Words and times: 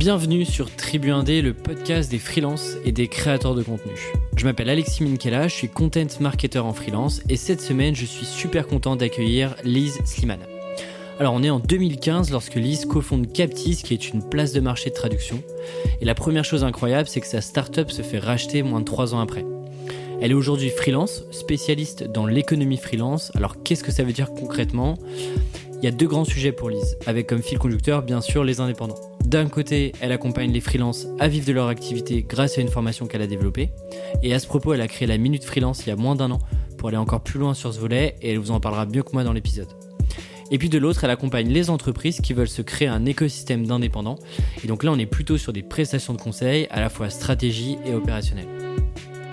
Bienvenue 0.00 0.46
sur 0.46 0.74
Tribu 0.74 1.10
Indé, 1.10 1.42
le 1.42 1.52
podcast 1.52 2.10
des 2.10 2.18
freelances 2.18 2.76
et 2.86 2.90
des 2.90 3.06
créateurs 3.06 3.54
de 3.54 3.62
contenu. 3.62 3.92
Je 4.34 4.46
m'appelle 4.46 4.70
Alexis 4.70 5.04
Minkela, 5.04 5.46
je 5.46 5.54
suis 5.54 5.68
content 5.68 6.06
marketer 6.20 6.58
en 6.58 6.72
freelance 6.72 7.20
et 7.28 7.36
cette 7.36 7.60
semaine 7.60 7.94
je 7.94 8.06
suis 8.06 8.24
super 8.24 8.66
content 8.66 8.96
d'accueillir 8.96 9.54
Lise 9.62 9.98
Slimane. 10.06 10.40
Alors 11.18 11.34
on 11.34 11.42
est 11.42 11.50
en 11.50 11.58
2015 11.58 12.30
lorsque 12.30 12.54
Lise 12.54 12.86
cofonde 12.86 13.30
Captis 13.30 13.82
qui 13.84 13.92
est 13.92 14.08
une 14.08 14.26
place 14.26 14.54
de 14.54 14.60
marché 14.60 14.88
de 14.88 14.94
traduction. 14.94 15.42
Et 16.00 16.06
la 16.06 16.14
première 16.14 16.46
chose 16.46 16.64
incroyable 16.64 17.06
c'est 17.06 17.20
que 17.20 17.26
sa 17.26 17.42
startup 17.42 17.90
se 17.90 18.00
fait 18.00 18.20
racheter 18.20 18.62
moins 18.62 18.80
de 18.80 18.86
3 18.86 19.14
ans 19.14 19.20
après. 19.20 19.44
Elle 20.22 20.30
est 20.30 20.34
aujourd'hui 20.34 20.70
freelance, 20.70 21.24
spécialiste 21.30 22.04
dans 22.04 22.24
l'économie 22.24 22.78
freelance. 22.78 23.32
Alors 23.34 23.62
qu'est-ce 23.62 23.84
que 23.84 23.92
ça 23.92 24.02
veut 24.02 24.14
dire 24.14 24.32
concrètement? 24.32 24.96
Il 25.74 25.84
y 25.84 25.88
a 25.88 25.92
deux 25.92 26.08
grands 26.08 26.24
sujets 26.24 26.52
pour 26.52 26.70
Lise, 26.70 26.96
avec 27.04 27.26
comme 27.26 27.42
fil 27.42 27.58
conducteur 27.58 28.00
bien 28.02 28.22
sûr 28.22 28.44
les 28.44 28.60
indépendants. 28.60 29.09
D'un 29.30 29.48
côté, 29.48 29.92
elle 30.00 30.10
accompagne 30.10 30.50
les 30.50 30.60
freelances 30.60 31.06
à 31.20 31.28
vivre 31.28 31.46
de 31.46 31.52
leur 31.52 31.68
activité 31.68 32.26
grâce 32.28 32.58
à 32.58 32.62
une 32.62 32.68
formation 32.68 33.06
qu'elle 33.06 33.22
a 33.22 33.28
développée. 33.28 33.70
Et 34.24 34.34
à 34.34 34.40
ce 34.40 34.48
propos, 34.48 34.72
elle 34.74 34.80
a 34.80 34.88
créé 34.88 35.06
la 35.06 35.18
Minute 35.18 35.44
Freelance 35.44 35.86
il 35.86 35.90
y 35.90 35.92
a 35.92 35.96
moins 35.96 36.16
d'un 36.16 36.32
an 36.32 36.40
pour 36.76 36.88
aller 36.88 36.96
encore 36.96 37.20
plus 37.20 37.38
loin 37.38 37.54
sur 37.54 37.72
ce 37.72 37.78
volet 37.78 38.16
et 38.22 38.32
elle 38.32 38.38
vous 38.38 38.50
en 38.50 38.58
parlera 38.58 38.86
mieux 38.86 39.04
que 39.04 39.12
moi 39.12 39.22
dans 39.22 39.32
l'épisode. 39.32 39.68
Et 40.50 40.58
puis 40.58 40.68
de 40.68 40.78
l'autre, 40.78 41.04
elle 41.04 41.10
accompagne 41.10 41.48
les 41.48 41.70
entreprises 41.70 42.20
qui 42.20 42.32
veulent 42.32 42.48
se 42.48 42.60
créer 42.60 42.88
un 42.88 43.06
écosystème 43.06 43.68
d'indépendants. 43.68 44.18
Et 44.64 44.66
donc 44.66 44.82
là, 44.82 44.90
on 44.90 44.98
est 44.98 45.06
plutôt 45.06 45.38
sur 45.38 45.52
des 45.52 45.62
prestations 45.62 46.12
de 46.12 46.20
conseil, 46.20 46.66
à 46.68 46.80
la 46.80 46.90
fois 46.90 47.08
stratégie 47.08 47.78
et 47.86 47.94
opérationnelle. 47.94 48.48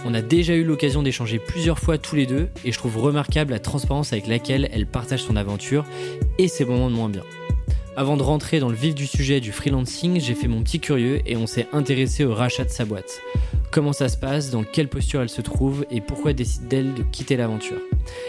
On 0.06 0.14
a 0.14 0.22
déjà 0.22 0.54
eu 0.54 0.64
l'occasion 0.64 1.02
d'échanger 1.02 1.40
plusieurs 1.40 1.80
fois 1.80 1.98
tous 1.98 2.16
les 2.16 2.28
deux 2.28 2.50
et 2.64 2.72
je 2.72 2.78
trouve 2.78 2.98
remarquable 3.00 3.52
la 3.52 3.59
transparence 3.59 4.14
avec 4.14 4.28
laquelle 4.28 4.70
elle 4.72 4.86
partage 4.86 5.23
son 5.23 5.36
aventure 5.36 5.86
et 6.38 6.48
ses 6.48 6.66
moments 6.66 6.92
de 6.92 6.95
moins 6.95 7.09
bien. 7.09 7.23
Avant 7.98 8.16
de 8.16 8.22
rentrer 8.22 8.60
dans 8.60 8.70
le 8.70 8.76
vif 8.76 8.94
du 8.94 9.08
sujet 9.08 9.40
du 9.40 9.52
freelancing, 9.52 10.22
j'ai 10.22 10.36
fait 10.36 10.48
mon 10.48 10.62
petit 10.62 10.80
curieux 10.80 11.20
et 11.26 11.36
on 11.36 11.48
s'est 11.48 11.66
intéressé 11.73 12.26
au 12.26 12.36
rachat 12.36 12.64
de 12.64 12.70
sa 12.70 12.86
boîte. 12.86 13.20
Comment 13.72 13.92
ça 13.92 14.08
se 14.08 14.17
passe, 14.17 14.52
dans 14.52 14.64
quelle 14.64 14.88
posture 14.88 15.23
elle 15.23 15.30
se 15.30 15.42
trouve 15.42 15.84
et 15.90 16.00
pourquoi 16.00 16.34
décide-t-elle 16.34 16.94
de 16.94 17.02
quitter 17.02 17.38
l'aventure? 17.38 17.80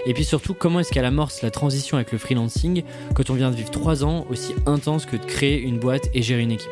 Et 0.06 0.14
puis 0.14 0.24
surtout, 0.24 0.54
comment 0.54 0.80
est-ce 0.80 0.90
qu'elle 0.90 1.04
amorce 1.04 1.42
la 1.42 1.50
transition 1.50 1.98
avec 1.98 2.12
le 2.12 2.16
freelancing 2.16 2.82
quand 3.14 3.28
on 3.28 3.34
vient 3.34 3.50
de 3.50 3.56
vivre 3.56 3.70
3 3.70 4.04
ans 4.04 4.24
aussi 4.30 4.54
intense 4.64 5.04
que 5.04 5.16
de 5.16 5.24
créer 5.26 5.60
une 5.60 5.78
boîte 5.78 6.08
et 6.14 6.22
gérer 6.22 6.40
une 6.40 6.52
équipe? 6.52 6.70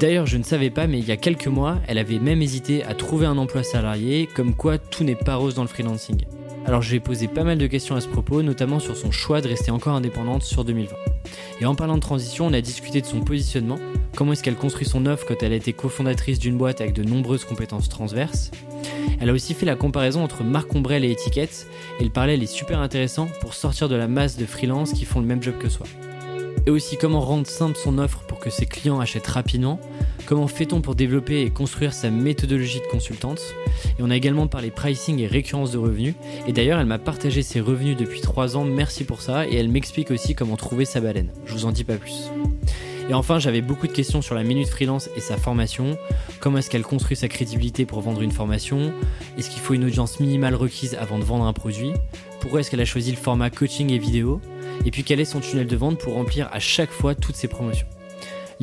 D'ailleurs, 0.00 0.26
je 0.26 0.38
ne 0.38 0.42
savais 0.42 0.70
pas, 0.70 0.88
mais 0.88 0.98
il 0.98 1.06
y 1.06 1.12
a 1.12 1.16
quelques 1.16 1.46
mois, 1.46 1.78
elle 1.86 1.98
avait 1.98 2.18
même 2.18 2.42
hésité 2.42 2.82
à 2.82 2.94
trouver 2.94 3.26
un 3.26 3.38
emploi 3.38 3.62
salarié, 3.62 4.28
comme 4.34 4.56
quoi 4.56 4.78
tout 4.78 5.04
n'est 5.04 5.14
pas 5.14 5.36
rose 5.36 5.54
dans 5.54 5.62
le 5.62 5.68
freelancing. 5.68 6.24
Alors 6.66 6.82
je 6.82 6.90
lui 6.90 6.96
ai 6.96 7.00
posé 7.00 7.28
pas 7.28 7.44
mal 7.44 7.58
de 7.58 7.66
questions 7.68 7.94
à 7.94 8.00
ce 8.00 8.08
propos, 8.08 8.42
notamment 8.42 8.80
sur 8.80 8.96
son 8.96 9.12
choix 9.12 9.40
de 9.40 9.46
rester 9.46 9.70
encore 9.70 9.94
indépendante 9.94 10.42
sur 10.42 10.64
2020. 10.64 10.96
Et 11.60 11.66
en 11.66 11.74
parlant 11.74 11.96
de 11.96 12.00
transition, 12.00 12.46
on 12.46 12.52
a 12.52 12.60
discuté 12.60 13.00
de 13.00 13.06
son 13.06 13.20
positionnement, 13.20 13.78
comment 14.16 14.32
est-ce 14.32 14.42
qu'elle 14.42 14.56
construit 14.56 14.86
son 14.86 15.06
offre 15.06 15.26
quand 15.26 15.42
elle 15.42 15.52
a 15.52 15.56
été 15.56 15.72
cofondatrice 15.72 16.38
d'une 16.38 16.56
boîte 16.56 16.80
avec 16.80 16.94
de 16.94 17.02
nombreuses 17.02 17.44
compétences 17.44 17.88
transverses? 17.88 18.50
Elle 19.20 19.30
a 19.30 19.32
aussi 19.32 19.54
fait 19.54 19.66
la 19.66 19.76
comparaison 19.76 20.22
entre 20.22 20.42
marque 20.42 20.74
ombrelle 20.74 21.04
et 21.04 21.10
étiquette, 21.10 21.66
et 22.00 22.04
le 22.04 22.10
parallèle 22.10 22.42
est 22.42 22.46
super 22.46 22.80
intéressant 22.80 23.28
pour 23.40 23.54
sortir 23.54 23.88
de 23.88 23.94
la 23.94 24.08
masse 24.08 24.36
de 24.36 24.46
freelance 24.46 24.92
qui 24.92 25.04
font 25.04 25.20
le 25.20 25.26
même 25.26 25.42
job 25.42 25.54
que 25.58 25.68
soi. 25.68 25.86
Et 26.66 26.70
aussi 26.70 26.96
comment 26.96 27.20
rendre 27.20 27.46
simple 27.46 27.76
son 27.76 27.98
offre 27.98 28.22
pour 28.26 28.38
que 28.38 28.48
ses 28.48 28.66
clients 28.66 28.98
achètent 28.98 29.26
rapidement, 29.26 29.78
comment 30.24 30.46
fait-on 30.46 30.80
pour 30.80 30.94
développer 30.94 31.42
et 31.42 31.50
construire 31.50 31.92
sa 31.92 32.10
méthodologie 32.10 32.80
de 32.80 32.86
consultante, 32.86 33.40
et 33.98 34.02
on 34.02 34.10
a 34.10 34.16
également 34.16 34.46
parlé 34.46 34.70
pricing 34.70 35.20
et 35.20 35.26
récurrence 35.26 35.72
de 35.72 35.78
revenus, 35.78 36.14
et 36.46 36.52
d'ailleurs 36.52 36.80
elle 36.80 36.86
m'a 36.86 36.98
partagé 36.98 37.42
ses 37.42 37.60
revenus 37.60 37.96
depuis 37.96 38.22
3 38.22 38.56
ans, 38.56 38.64
merci 38.64 39.04
pour 39.04 39.20
ça, 39.20 39.46
et 39.46 39.56
elle 39.56 39.68
m'explique 39.68 40.10
aussi 40.10 40.34
comment 40.34 40.56
trouver 40.56 40.86
sa 40.86 41.00
baleine. 41.00 41.30
Je 41.44 41.52
vous 41.52 41.66
en 41.66 41.72
dis 41.72 41.84
pas 41.84 41.96
plus. 41.96 42.30
Et 43.08 43.14
enfin, 43.14 43.38
j'avais 43.38 43.60
beaucoup 43.60 43.86
de 43.86 43.92
questions 43.92 44.22
sur 44.22 44.34
la 44.34 44.42
minute 44.42 44.68
freelance 44.68 45.10
et 45.14 45.20
sa 45.20 45.36
formation. 45.36 45.98
Comment 46.40 46.58
est-ce 46.58 46.70
qu'elle 46.70 46.82
construit 46.82 47.16
sa 47.16 47.28
crédibilité 47.28 47.84
pour 47.84 48.00
vendre 48.00 48.22
une 48.22 48.30
formation? 48.30 48.92
Est-ce 49.36 49.50
qu'il 49.50 49.60
faut 49.60 49.74
une 49.74 49.84
audience 49.84 50.20
minimale 50.20 50.54
requise 50.54 50.96
avant 50.98 51.18
de 51.18 51.24
vendre 51.24 51.44
un 51.44 51.52
produit? 51.52 51.92
Pourquoi 52.40 52.60
est-ce 52.60 52.70
qu'elle 52.70 52.80
a 52.80 52.86
choisi 52.86 53.10
le 53.10 53.16
format 53.16 53.50
coaching 53.50 53.90
et 53.90 53.98
vidéo? 53.98 54.40
Et 54.86 54.90
puis 54.90 55.04
quel 55.04 55.20
est 55.20 55.26
son 55.26 55.40
tunnel 55.40 55.66
de 55.66 55.76
vente 55.76 55.98
pour 55.98 56.14
remplir 56.14 56.48
à 56.52 56.60
chaque 56.60 56.90
fois 56.90 57.14
toutes 57.14 57.36
ses 57.36 57.48
promotions? 57.48 57.86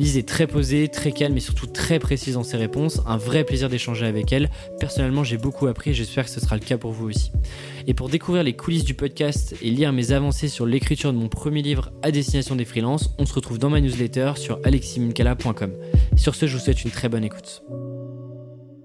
Lise 0.02 0.16
est 0.16 0.28
très 0.28 0.48
posée, 0.48 0.88
très 0.88 1.12
calme 1.12 1.36
et 1.36 1.40
surtout 1.40 1.68
très 1.68 2.00
précise 2.00 2.34
dans 2.34 2.42
ses 2.42 2.56
réponses. 2.56 3.00
Un 3.06 3.16
vrai 3.16 3.44
plaisir 3.44 3.68
d'échanger 3.68 4.04
avec 4.04 4.32
elle. 4.32 4.50
Personnellement, 4.80 5.22
j'ai 5.22 5.36
beaucoup 5.36 5.68
appris 5.68 5.90
et 5.90 5.94
j'espère 5.94 6.24
que 6.24 6.30
ce 6.32 6.40
sera 6.40 6.56
le 6.56 6.60
cas 6.60 6.76
pour 6.76 6.90
vous 6.90 7.08
aussi. 7.08 7.30
Et 7.86 7.94
pour 7.94 8.08
découvrir 8.08 8.42
les 8.42 8.56
coulisses 8.56 8.82
du 8.82 8.94
podcast 8.94 9.54
et 9.62 9.70
lire 9.70 9.92
mes 9.92 10.10
avancées 10.10 10.48
sur 10.48 10.66
l'écriture 10.66 11.12
de 11.12 11.18
mon 11.18 11.28
premier 11.28 11.62
livre 11.62 11.92
à 12.02 12.10
destination 12.10 12.56
des 12.56 12.64
freelances, 12.64 13.14
on 13.20 13.26
se 13.26 13.32
retrouve 13.32 13.60
dans 13.60 13.70
ma 13.70 13.80
newsletter 13.80 14.32
sur 14.34 14.58
aleximinkala.com. 14.64 15.72
Sur 16.16 16.34
ce, 16.34 16.48
je 16.48 16.56
vous 16.56 16.64
souhaite 16.64 16.82
une 16.82 16.90
très 16.90 17.08
bonne 17.08 17.22
écoute. 17.22 17.62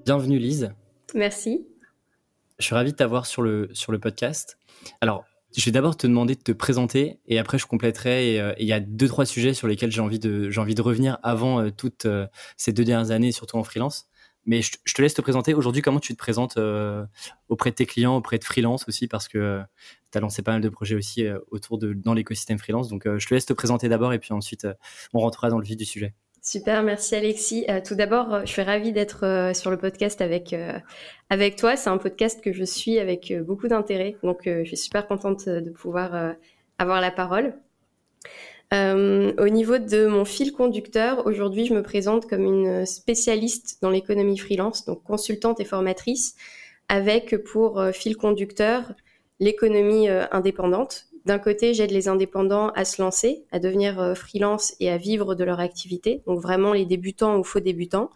Bienvenue 0.06 0.38
Lise. 0.38 0.72
Merci. 1.16 1.66
Je 2.60 2.66
suis 2.66 2.76
ravi 2.76 2.92
de 2.92 2.96
t'avoir 2.96 3.26
sur 3.26 3.42
le, 3.42 3.70
sur 3.74 3.92
le 3.92 3.98
podcast. 3.98 4.60
Alors, 5.02 5.26
je 5.56 5.66
vais 5.66 5.72
d'abord 5.72 5.96
te 5.96 6.08
demander 6.08 6.36
de 6.36 6.42
te 6.42 6.52
présenter 6.52 7.20
et 7.26 7.40
après 7.40 7.58
je 7.58 7.66
compléterai. 7.66 8.40
Euh, 8.40 8.54
il 8.60 8.68
y 8.68 8.74
a 8.74 8.80
deux 8.80 9.08
trois 9.08 9.26
sujets 9.26 9.54
sur 9.54 9.68
lesquels 9.68 9.92
j'ai 9.92 10.02
envie 10.02 10.20
de 10.20 10.50
j'ai 10.50 10.60
envie 10.60 10.76
de 10.76 10.82
revenir 10.82 11.18
avant 11.24 11.62
euh, 11.62 11.70
toutes 11.72 12.06
euh, 12.06 12.28
ces 12.58 12.74
deux 12.74 12.84
dernières 12.84 13.12
années, 13.12 13.32
surtout 13.32 13.58
en 13.58 13.64
freelance. 13.64 14.08
Mais 14.46 14.62
je, 14.62 14.72
te 14.94 15.02
laisse 15.02 15.14
te 15.14 15.22
présenter 15.22 15.54
aujourd'hui. 15.54 15.82
Comment 15.82 16.00
tu 16.00 16.14
te 16.14 16.18
présentes 16.18 16.58
auprès 17.50 17.72
de 17.72 17.76
tes 17.76 17.86
clients, 17.86 18.16
auprès 18.16 18.38
de 18.38 18.46
freelance 18.46 18.88
aussi, 18.88 19.10
parce 19.10 19.28
que 19.28 19.62
tu 20.10 20.18
as 20.18 20.22
lancé 20.22 20.42
pas 20.42 20.54
mal 20.54 20.62
de 20.62 20.70
projets 20.70 20.96
aussi 20.96 21.26
autour 21.52 21.78
de 21.78 21.92
dans 21.92 22.14
l'écosystème 22.14 22.58
freelance. 22.58 22.88
Donc 22.88 23.06
je 23.06 23.28
te 23.28 23.34
laisse 23.34 23.46
te 23.46 23.52
présenter 23.52 23.90
d'abord 23.90 24.14
et 24.14 24.20
puis 24.20 24.32
ensuite 24.32 24.66
on 25.14 25.20
rentrera 25.20 25.50
dans 25.50 25.58
le 25.58 25.66
vif 25.66 25.76
du 25.76 25.84
sujet. 25.84 26.14
Super, 26.50 26.82
merci 26.82 27.14
Alexis. 27.14 27.66
Euh, 27.68 27.82
tout 27.86 27.96
d'abord, 27.96 28.34
euh, 28.34 28.42
je 28.46 28.52
suis 28.54 28.62
ravie 28.62 28.94
d'être 28.94 29.26
euh, 29.26 29.54
sur 29.54 29.70
le 29.70 29.76
podcast 29.76 30.22
avec, 30.22 30.56
avec 31.30 31.58
toi. 31.58 31.76
C'est 31.76 31.90
un 31.90 31.98
podcast 31.98 32.42
que 32.42 32.54
je 32.54 32.64
suis 32.64 33.00
avec 33.00 33.34
beaucoup 33.42 33.68
d'intérêt, 33.68 34.16
donc 34.24 34.44
je 34.46 34.64
suis 34.64 34.78
super 34.78 35.08
contente 35.10 35.50
de 35.50 35.70
pouvoir 35.70 36.36
avoir 36.78 37.02
la 37.02 37.12
parole. 37.12 37.54
au 38.72 39.50
niveau 39.50 39.78
de 39.78 40.08
mon 40.08 40.24
fil 40.24 40.54
conducteur, 40.54 41.28
aujourd'hui, 41.28 41.66
je 41.66 41.74
me 41.74 41.84
présente 41.84 42.30
comme 42.30 42.46
une 42.46 42.86
spécialiste 42.86 43.80
dans 43.82 43.90
l'économie 43.90 44.38
freelance, 44.38 44.86
donc 44.86 45.04
consultante 45.04 45.60
et 45.60 45.66
formatrice, 45.66 46.36
avec 46.88 47.36
pour 47.44 47.84
fil 47.92 48.16
conducteur 48.16 48.94
l'économie 49.42 50.08
indépendante, 50.32 51.08
d'un 51.28 51.40
côté, 51.40 51.74
j'aide 51.74 51.92
les 51.92 52.08
indépendants 52.08 52.70
à 52.70 52.86
se 52.86 53.02
lancer, 53.02 53.44
à 53.52 53.60
devenir 53.60 54.00
euh, 54.00 54.16
freelance 54.16 54.74
et 54.80 54.90
à 54.90 54.98
vivre 54.98 55.36
de 55.36 55.44
leur 55.44 55.60
activité, 55.60 56.24
donc 56.26 56.40
vraiment 56.40 56.72
les 56.72 56.86
débutants 56.86 57.38
ou 57.38 57.44
faux 57.44 57.60
débutants. 57.60 58.12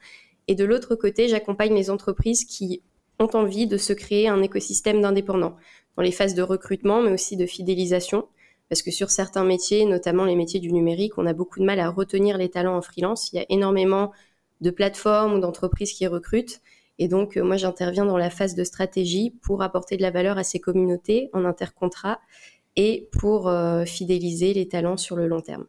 Et 0.48 0.56
de 0.56 0.64
l'autre 0.64 0.96
côté, 0.96 1.28
j'accompagne 1.28 1.76
les 1.76 1.90
entreprises 1.90 2.46
qui 2.46 2.82
ont 3.20 3.30
envie 3.34 3.68
de 3.68 3.76
se 3.76 3.92
créer 3.92 4.30
un 4.30 4.42
écosystème 4.42 5.02
d'indépendants 5.02 5.58
dans 5.98 6.04
les 6.04 6.14
phases 6.14 6.36
de 6.36 6.42
recrutement, 6.42 7.02
mais 7.02 7.12
aussi 7.12 7.36
de 7.36 7.46
fidélisation. 7.46 8.30
Parce 8.70 8.82
que 8.82 8.92
sur 8.92 9.12
certains 9.12 9.44
métiers, 9.44 9.84
notamment 9.84 10.24
les 10.24 10.38
métiers 10.38 10.62
du 10.62 10.72
numérique, 10.72 11.18
on 11.18 11.26
a 11.26 11.34
beaucoup 11.34 11.60
de 11.60 11.66
mal 11.66 11.82
à 11.82 11.90
retenir 11.90 12.38
les 12.38 12.48
talents 12.48 12.78
en 12.78 12.82
freelance. 12.82 13.34
Il 13.34 13.36
y 13.36 13.40
a 13.40 13.46
énormément 13.50 14.14
de 14.62 14.72
plateformes 14.72 15.34
ou 15.34 15.40
d'entreprises 15.40 15.92
qui 15.92 16.08
recrutent. 16.08 16.62
Et 16.98 17.10
donc, 17.10 17.36
euh, 17.36 17.44
moi, 17.44 17.58
j'interviens 17.58 18.06
dans 18.06 18.18
la 18.18 18.30
phase 18.30 18.56
de 18.56 18.64
stratégie 18.64 19.32
pour 19.42 19.64
apporter 19.64 19.98
de 19.98 20.02
la 20.02 20.12
valeur 20.12 20.38
à 20.38 20.46
ces 20.46 20.62
communautés 20.62 21.30
en 21.34 21.44
intercontrat 21.44 22.22
et 22.76 23.10
pour 23.12 23.48
euh, 23.48 23.86
fidéliser 23.86 24.54
les 24.54 24.68
talents 24.68 24.98
sur 24.98 25.16
le 25.16 25.28
long 25.28 25.42
terme. 25.42 25.66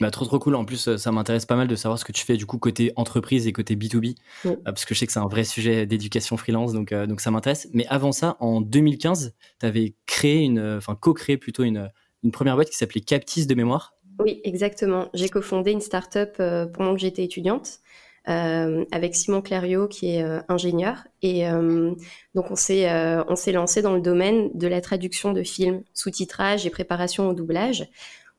Bah, 0.00 0.10
trop 0.10 0.24
trop 0.24 0.38
cool. 0.38 0.54
En 0.54 0.64
plus, 0.64 0.96
ça 0.96 1.12
m'intéresse 1.12 1.44
pas 1.44 1.56
mal 1.56 1.68
de 1.68 1.74
savoir 1.76 1.98
ce 1.98 2.06
que 2.06 2.12
tu 2.12 2.24
fais 2.24 2.38
du 2.38 2.46
coup 2.46 2.56
côté 2.56 2.90
entreprise 2.96 3.46
et 3.46 3.52
côté 3.52 3.76
B2B, 3.76 4.14
euh, 4.46 4.56
parce 4.64 4.86
que 4.86 4.94
je 4.94 5.00
sais 5.00 5.06
que 5.06 5.12
c'est 5.12 5.18
un 5.18 5.28
vrai 5.28 5.44
sujet 5.44 5.84
d'éducation 5.84 6.38
freelance, 6.38 6.72
donc, 6.72 6.92
euh, 6.92 7.06
donc 7.06 7.20
ça 7.20 7.30
m'intéresse. 7.30 7.68
Mais 7.74 7.86
avant 7.88 8.12
ça, 8.12 8.36
en 8.40 8.62
2015, 8.62 9.34
tu 9.60 9.66
avais 9.66 9.94
créé 10.06 10.38
une, 10.38 10.76
enfin 10.78 10.94
co-créé 10.94 11.36
plutôt 11.36 11.64
une, 11.64 11.90
une 12.22 12.30
première 12.30 12.54
boîte 12.54 12.70
qui 12.70 12.76
s'appelait 12.76 13.02
Captis 13.02 13.46
de 13.46 13.54
mémoire. 13.54 13.94
Oui, 14.18 14.40
exactement. 14.44 15.08
J'ai 15.12 15.28
cofondé 15.28 15.70
une 15.70 15.80
startup 15.80 16.36
pendant 16.72 16.94
que 16.94 17.00
j'étais 17.00 17.24
étudiante. 17.24 17.80
Euh, 18.28 18.84
avec 18.92 19.14
Simon 19.14 19.40
Clariot 19.40 19.88
qui 19.88 20.16
est 20.16 20.22
euh, 20.22 20.40
ingénieur. 20.48 21.04
Et 21.22 21.48
euh, 21.48 21.94
donc 22.34 22.50
on 22.50 22.56
s'est 22.56 22.86
on 23.28 23.34
s'est 23.34 23.52
lancé 23.52 23.80
dans 23.80 23.94
le 23.94 24.02
domaine 24.02 24.50
de 24.54 24.66
la 24.66 24.82
traduction 24.82 25.32
de 25.32 25.42
films, 25.42 25.82
sous-titrage 25.94 26.66
et 26.66 26.70
préparation 26.70 27.28
au 27.28 27.34
doublage. 27.34 27.88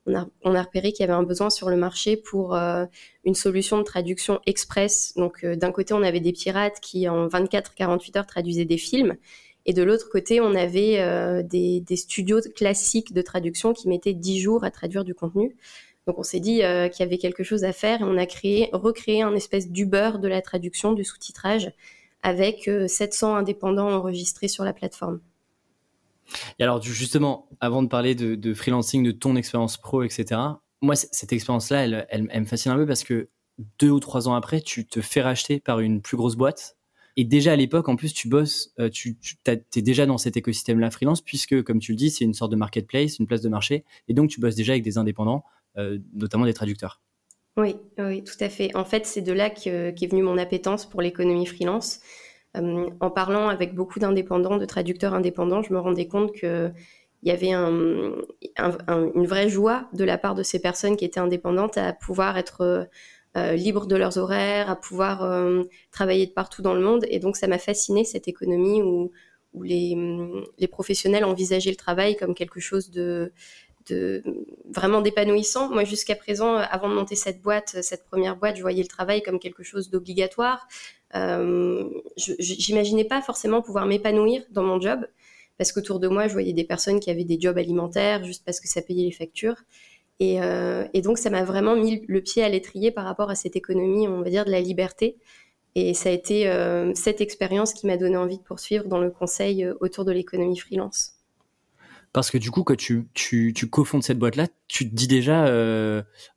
On 0.05 0.15
a, 0.15 0.27
on 0.43 0.55
a 0.55 0.61
repéré 0.61 0.91
qu'il 0.91 1.01
y 1.01 1.09
avait 1.09 1.17
un 1.17 1.23
besoin 1.23 1.49
sur 1.49 1.69
le 1.69 1.77
marché 1.77 2.17
pour 2.17 2.55
une 2.55 3.35
solution 3.35 3.77
de 3.77 3.83
traduction 3.83 4.39
express. 4.45 5.13
Donc 5.15 5.45
d'un 5.45 5.71
côté 5.71 5.93
on 5.93 6.03
avait 6.03 6.19
des 6.19 6.31
pirates 6.31 6.79
qui 6.79 7.09
en 7.09 7.27
24-48 7.27 8.17
heures 8.19 8.27
traduisaient 8.27 8.65
des 8.65 8.77
films. 8.77 9.15
Et 9.67 9.73
de 9.73 9.83
l'autre 9.83 10.09
côté, 10.09 10.41
on 10.41 10.55
avait 10.55 11.43
des, 11.43 11.81
des, 11.81 11.95
studios 11.95 12.41
classiques 12.55 13.13
de 13.13 13.21
traduction 13.21 13.73
qui 13.73 13.89
mettaient 13.89 14.15
10 14.15 14.39
jours 14.39 14.63
à 14.63 14.71
traduire 14.71 15.03
du 15.03 15.13
contenu. 15.13 15.55
Donc 16.07 16.17
on 16.17 16.23
s'est 16.23 16.39
dit 16.39 16.63
euh, 16.63 16.89
qu'il 16.89 17.05
y 17.05 17.07
avait 17.07 17.17
quelque 17.17 17.43
chose 17.43 17.63
à 17.63 17.73
faire 17.73 18.01
et 18.01 18.03
on 18.03 18.17
a 18.17 18.25
créé, 18.25 18.69
recréé 18.73 19.21
un 19.21 19.35
espèce 19.35 19.69
d'Uber 19.69 20.13
de 20.19 20.27
la 20.27 20.41
traduction, 20.41 20.93
du 20.93 21.03
sous-titrage, 21.03 21.71
avec 22.23 22.69
700 22.87 23.33
euh, 23.35 23.39
indépendants 23.39 23.89
enregistrés 23.89 24.47
sur 24.47 24.63
la 24.63 24.73
plateforme. 24.73 25.19
Et 26.59 26.63
alors 26.63 26.81
justement, 26.81 27.47
avant 27.59 27.83
de 27.83 27.87
parler 27.87 28.15
de, 28.15 28.53
freelancing, 28.53 29.03
de 29.03 29.11
ton 29.11 29.35
expérience 29.35 29.77
pro, 29.77 30.03
etc., 30.03 30.39
moi, 30.83 30.95
cette 30.95 31.31
expérience-là, 31.31 32.05
elle, 32.09 32.23
me 32.23 32.45
fascine 32.45 32.71
un 32.71 32.75
peu 32.75 32.87
parce 32.87 33.03
que 33.03 33.29
deux 33.77 33.91
ou 33.91 33.99
trois 33.99 34.27
ans 34.27 34.33
après, 34.33 34.61
tu 34.61 34.87
te 34.87 34.99
fais 34.99 35.21
racheter 35.21 35.59
par 35.59 35.79
une 35.79 36.01
plus 36.01 36.17
grosse 36.17 36.35
boîte. 36.35 36.77
Et 37.17 37.23
déjà 37.23 37.51
à 37.51 37.55
l'époque, 37.55 37.89
en 37.89 37.95
plus, 37.95 38.13
tu 38.13 38.29
bosses, 38.29 38.73
euh, 38.79 38.89
tu, 38.89 39.17
tu 39.17 39.35
es 39.45 39.81
déjà 39.81 40.05
dans 40.07 40.17
cet 40.17 40.37
écosystème-là 40.37 40.89
freelance, 40.89 41.21
puisque, 41.21 41.61
comme 41.61 41.79
tu 41.79 41.91
le 41.91 41.97
dis, 41.97 42.09
c'est 42.09 42.23
une 42.23 42.33
sorte 42.33 42.51
de 42.51 42.55
marketplace, 42.55 43.19
une 43.19 43.27
place 43.27 43.41
de 43.41 43.49
marché. 43.49 43.83
Et 44.07 44.13
donc, 44.13 44.29
tu 44.29 44.39
bosses 44.39 44.55
déjà 44.55 44.71
avec 44.71 44.83
des 44.83 44.97
indépendants, 44.97 45.43
notamment 46.13 46.45
des 46.45 46.53
traducteurs. 46.53 47.01
Oui, 47.57 47.75
oui, 47.97 48.23
tout 48.23 48.41
à 48.41 48.49
fait. 48.49 48.75
En 48.75 48.85
fait, 48.85 49.05
c'est 49.05 49.21
de 49.21 49.33
là 49.33 49.49
qu'est 49.49 50.07
venue 50.07 50.23
mon 50.23 50.37
appétence 50.37 50.85
pour 50.85 51.01
l'économie 51.01 51.45
freelance. 51.45 51.99
Euh, 52.57 52.89
en 52.99 53.09
parlant 53.09 53.47
avec 53.49 53.75
beaucoup 53.75 53.99
d'indépendants, 53.99 54.57
de 54.57 54.65
traducteurs 54.65 55.13
indépendants, 55.13 55.61
je 55.61 55.73
me 55.73 55.79
rendais 55.79 56.07
compte 56.07 56.33
que 56.33 56.71
il 57.23 57.29
y 57.29 57.31
avait 57.31 57.51
une 57.53 58.15
vraie 59.27 59.47
joie 59.47 59.87
de 59.93 60.03
la 60.03 60.17
part 60.17 60.33
de 60.33 60.41
ces 60.41 60.59
personnes 60.59 60.97
qui 60.97 61.05
étaient 61.05 61.19
indépendantes 61.19 61.77
à 61.77 61.93
pouvoir 61.93 62.35
être 62.35 62.89
euh, 63.37 63.53
libres 63.53 63.85
de 63.85 63.95
leurs 63.95 64.17
horaires, 64.17 64.71
à 64.71 64.75
pouvoir 64.75 65.23
euh, 65.23 65.63
travailler 65.91 66.25
de 66.25 66.31
partout 66.31 66.63
dans 66.63 66.73
le 66.73 66.81
monde. 66.81 67.05
Et 67.09 67.19
donc, 67.19 67.37
ça 67.37 67.45
m'a 67.45 67.59
fasciné 67.59 68.05
cette 68.05 68.27
économie 68.27 68.81
où, 68.81 69.11
les, 69.61 69.95
professionnels 70.71 71.23
envisageaient 71.25 71.69
le 71.69 71.75
travail 71.75 72.15
comme 72.15 72.33
quelque 72.33 72.59
chose 72.59 72.89
de, 72.89 73.31
vraiment 74.69 75.01
d'épanouissant. 75.01 75.69
Moi, 75.69 75.83
jusqu'à 75.83 76.15
présent, 76.15 76.55
avant 76.55 76.89
de 76.89 76.93
monter 76.93 77.15
cette 77.15 77.41
boîte, 77.41 77.77
cette 77.81 78.05
première 78.05 78.35
boîte, 78.35 78.57
je 78.57 78.61
voyais 78.61 78.83
le 78.83 78.87
travail 78.87 79.21
comme 79.23 79.39
quelque 79.39 79.63
chose 79.63 79.89
d'obligatoire. 79.89 80.67
Euh, 81.15 81.89
J'imaginais 82.17 83.05
pas 83.05 83.21
forcément 83.21 83.61
pouvoir 83.61 83.85
m'épanouir 83.85 84.43
dans 84.51 84.63
mon 84.63 84.79
job 84.79 85.05
parce 85.57 85.71
qu'autour 85.71 85.99
de 85.99 86.07
moi, 86.07 86.27
je 86.27 86.33
voyais 86.33 86.53
des 86.53 86.63
personnes 86.63 86.99
qui 86.99 87.11
avaient 87.11 87.23
des 87.23 87.39
jobs 87.39 87.57
alimentaires 87.57 88.23
juste 88.23 88.43
parce 88.45 88.59
que 88.59 88.67
ça 88.67 88.81
payait 88.81 89.05
les 89.05 89.11
factures. 89.11 89.57
Et, 90.19 90.41
euh, 90.41 90.85
donc, 91.03 91.17
ça 91.17 91.29
m'a 91.29 91.43
vraiment 91.43 91.75
mis 91.75 92.03
le 92.07 92.21
pied 92.21 92.43
à 92.43 92.49
l'étrier 92.49 92.91
par 92.91 93.05
rapport 93.05 93.29
à 93.29 93.35
cette 93.35 93.55
économie, 93.55 94.07
on 94.07 94.21
va 94.21 94.29
dire, 94.29 94.45
de 94.45 94.51
la 94.51 94.61
liberté. 94.61 95.17
Et 95.75 95.93
ça 95.93 96.09
a 96.09 96.11
été 96.11 96.47
euh, 96.47 96.93
cette 96.95 97.21
expérience 97.21 97.73
qui 97.73 97.87
m'a 97.87 97.97
donné 97.97 98.17
envie 98.17 98.37
de 98.37 98.43
poursuivre 98.43 98.85
dans 98.85 98.99
le 98.99 99.09
conseil 99.09 99.63
euh, 99.63 99.73
autour 99.79 100.03
de 100.05 100.11
l'économie 100.11 100.57
freelance. 100.57 101.13
Parce 102.13 102.29
que 102.29 102.37
du 102.37 102.51
coup, 102.51 102.63
quand 102.63 102.75
tu, 102.75 103.07
tu, 103.13 103.53
cofondes 103.69 104.03
cette 104.03 104.19
boîte-là, 104.19 104.47
tu 104.67 104.89
te 104.89 104.93
dis 104.93 105.07
déjà, 105.07 105.45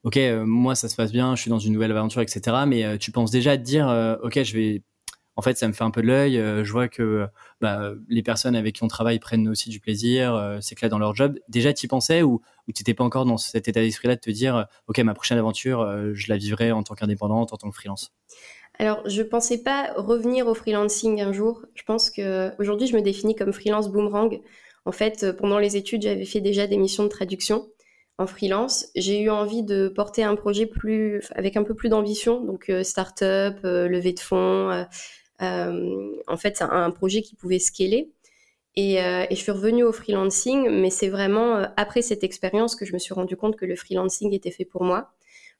OK, 0.05 0.19
moi, 0.45 0.75
ça 0.75 0.89
se 0.89 0.95
passe 0.95 1.11
bien, 1.11 1.35
je 1.35 1.41
suis 1.43 1.51
dans 1.51 1.59
une 1.59 1.73
nouvelle 1.73 1.91
aventure, 1.91 2.21
etc. 2.23 2.59
Mais 2.67 2.99
tu 2.99 3.11
penses 3.11 3.31
déjà 3.31 3.53
à 3.53 3.57
te 3.57 3.63
dire, 3.63 4.19
OK, 4.23 4.43
je 4.43 4.55
vais 4.57 4.83
en 5.37 5.43
fait, 5.43 5.59
ça 5.59 5.67
me 5.67 5.73
fait 5.73 5.85
un 5.85 5.91
peu 5.91 6.03
de 6.03 6.07
l'œil. 6.07 6.39
Euh, 6.39 6.65
je 6.65 6.73
vois 6.73 6.89
que 6.89 7.27
bah, 7.61 7.93
les 8.09 8.23
personnes 8.23 8.55
avec 8.55 8.77
qui 8.77 8.85
on 8.85 8.89
travaille 8.89 9.19
prennent 9.19 9.49
aussi 9.49 9.69
du 9.69 9.81
plaisir, 9.81 10.35
euh, 10.35 10.61
s'éclatent 10.61 10.91
dans 10.91 10.99
leur 10.99 11.15
job. 11.15 11.39
Déjà, 11.49 11.73
tu 11.73 11.87
y 11.87 11.89
pensais 11.89 12.23
ou, 12.23 12.41
ou 12.69 12.73
tu 12.73 12.83
n'étais 12.83 12.95
pas 12.95 13.05
encore 13.05 13.25
dans 13.25 13.37
cet 13.37 13.69
état 13.69 13.81
d'esprit-là 13.81 14.15
de 14.15 14.21
te 14.21 14.31
dire, 14.31 14.57
euh, 14.57 14.65
OK, 14.87 14.99
ma 14.99 15.15
prochaine 15.15 15.39
aventure, 15.39 16.13
je 16.13 16.29
la 16.29 16.37
vivrai 16.37 16.73
en 16.73 16.83
tant 16.83 16.95
qu'indépendante, 16.95 17.53
en 17.53 17.57
tant 17.57 17.69
que 17.69 17.75
freelance? 17.75 18.13
Alors, 18.79 19.09
je 19.09 19.23
pensais 19.23 19.63
pas 19.63 19.93
revenir 19.97 20.47
au 20.47 20.55
freelancing 20.55 21.21
un 21.21 21.33
jour. 21.33 21.65
Je 21.75 21.83
pense 21.85 22.11
que 22.11 22.51
aujourd'hui, 22.61 22.87
je 22.87 22.97
me 22.97 23.03
définis 23.03 23.35
comme 23.35 23.53
freelance 23.53 23.89
boomerang. 23.91 24.41
En 24.85 24.93
fait, 24.93 25.33
pendant 25.33 25.59
les 25.59 25.77
études, 25.77 26.03
j'avais 26.03 26.25
fait 26.25 26.41
déjà 26.41 26.67
des 26.67 26.77
missions 26.77 27.05
de 27.05 27.09
traduction 27.09 27.69
en 28.19 28.27
freelance. 28.27 28.89
J'ai 28.95 29.21
eu 29.21 29.31
envie 29.31 29.63
de 29.63 29.89
porter 29.89 30.23
un 30.23 30.37
projet 30.37 30.67
plus, 30.67 31.23
avec 31.35 31.57
un 31.57 31.65
peu 31.65 31.75
plus 31.75 31.89
d'ambition, 31.89 32.41
donc 32.41 32.71
start-up, 32.83 33.59
levée 33.63 34.13
de 34.13 34.21
fonds, 34.21 34.87
euh, 35.43 36.17
en 36.27 36.37
fait, 36.37 36.57
c'est 36.57 36.65
un, 36.65 36.91
projet 36.91 37.23
qui 37.23 37.35
pouvait 37.35 37.59
scaler. 37.59 38.11
Et, 38.77 39.01
euh, 39.03 39.25
je 39.31 39.37
suis 39.37 39.53
revenue 39.53 39.85
au 39.85 39.93
freelancing, 39.93 40.69
mais 40.71 40.91
c'est 40.91 41.09
vraiment 41.09 41.57
euh, 41.57 41.67
après 41.77 42.03
cette 42.03 42.25
expérience 42.25 42.75
que 42.77 42.85
je 42.85 42.93
me 42.93 42.99
suis 42.99 43.15
rendu 43.15 43.37
compte 43.37 43.57
que 43.57 43.67
le 43.67 43.77
freelancing 43.77 44.33
était 44.33 44.51
fait 44.51 44.65
pour 44.65 44.85
moi. 44.85 45.13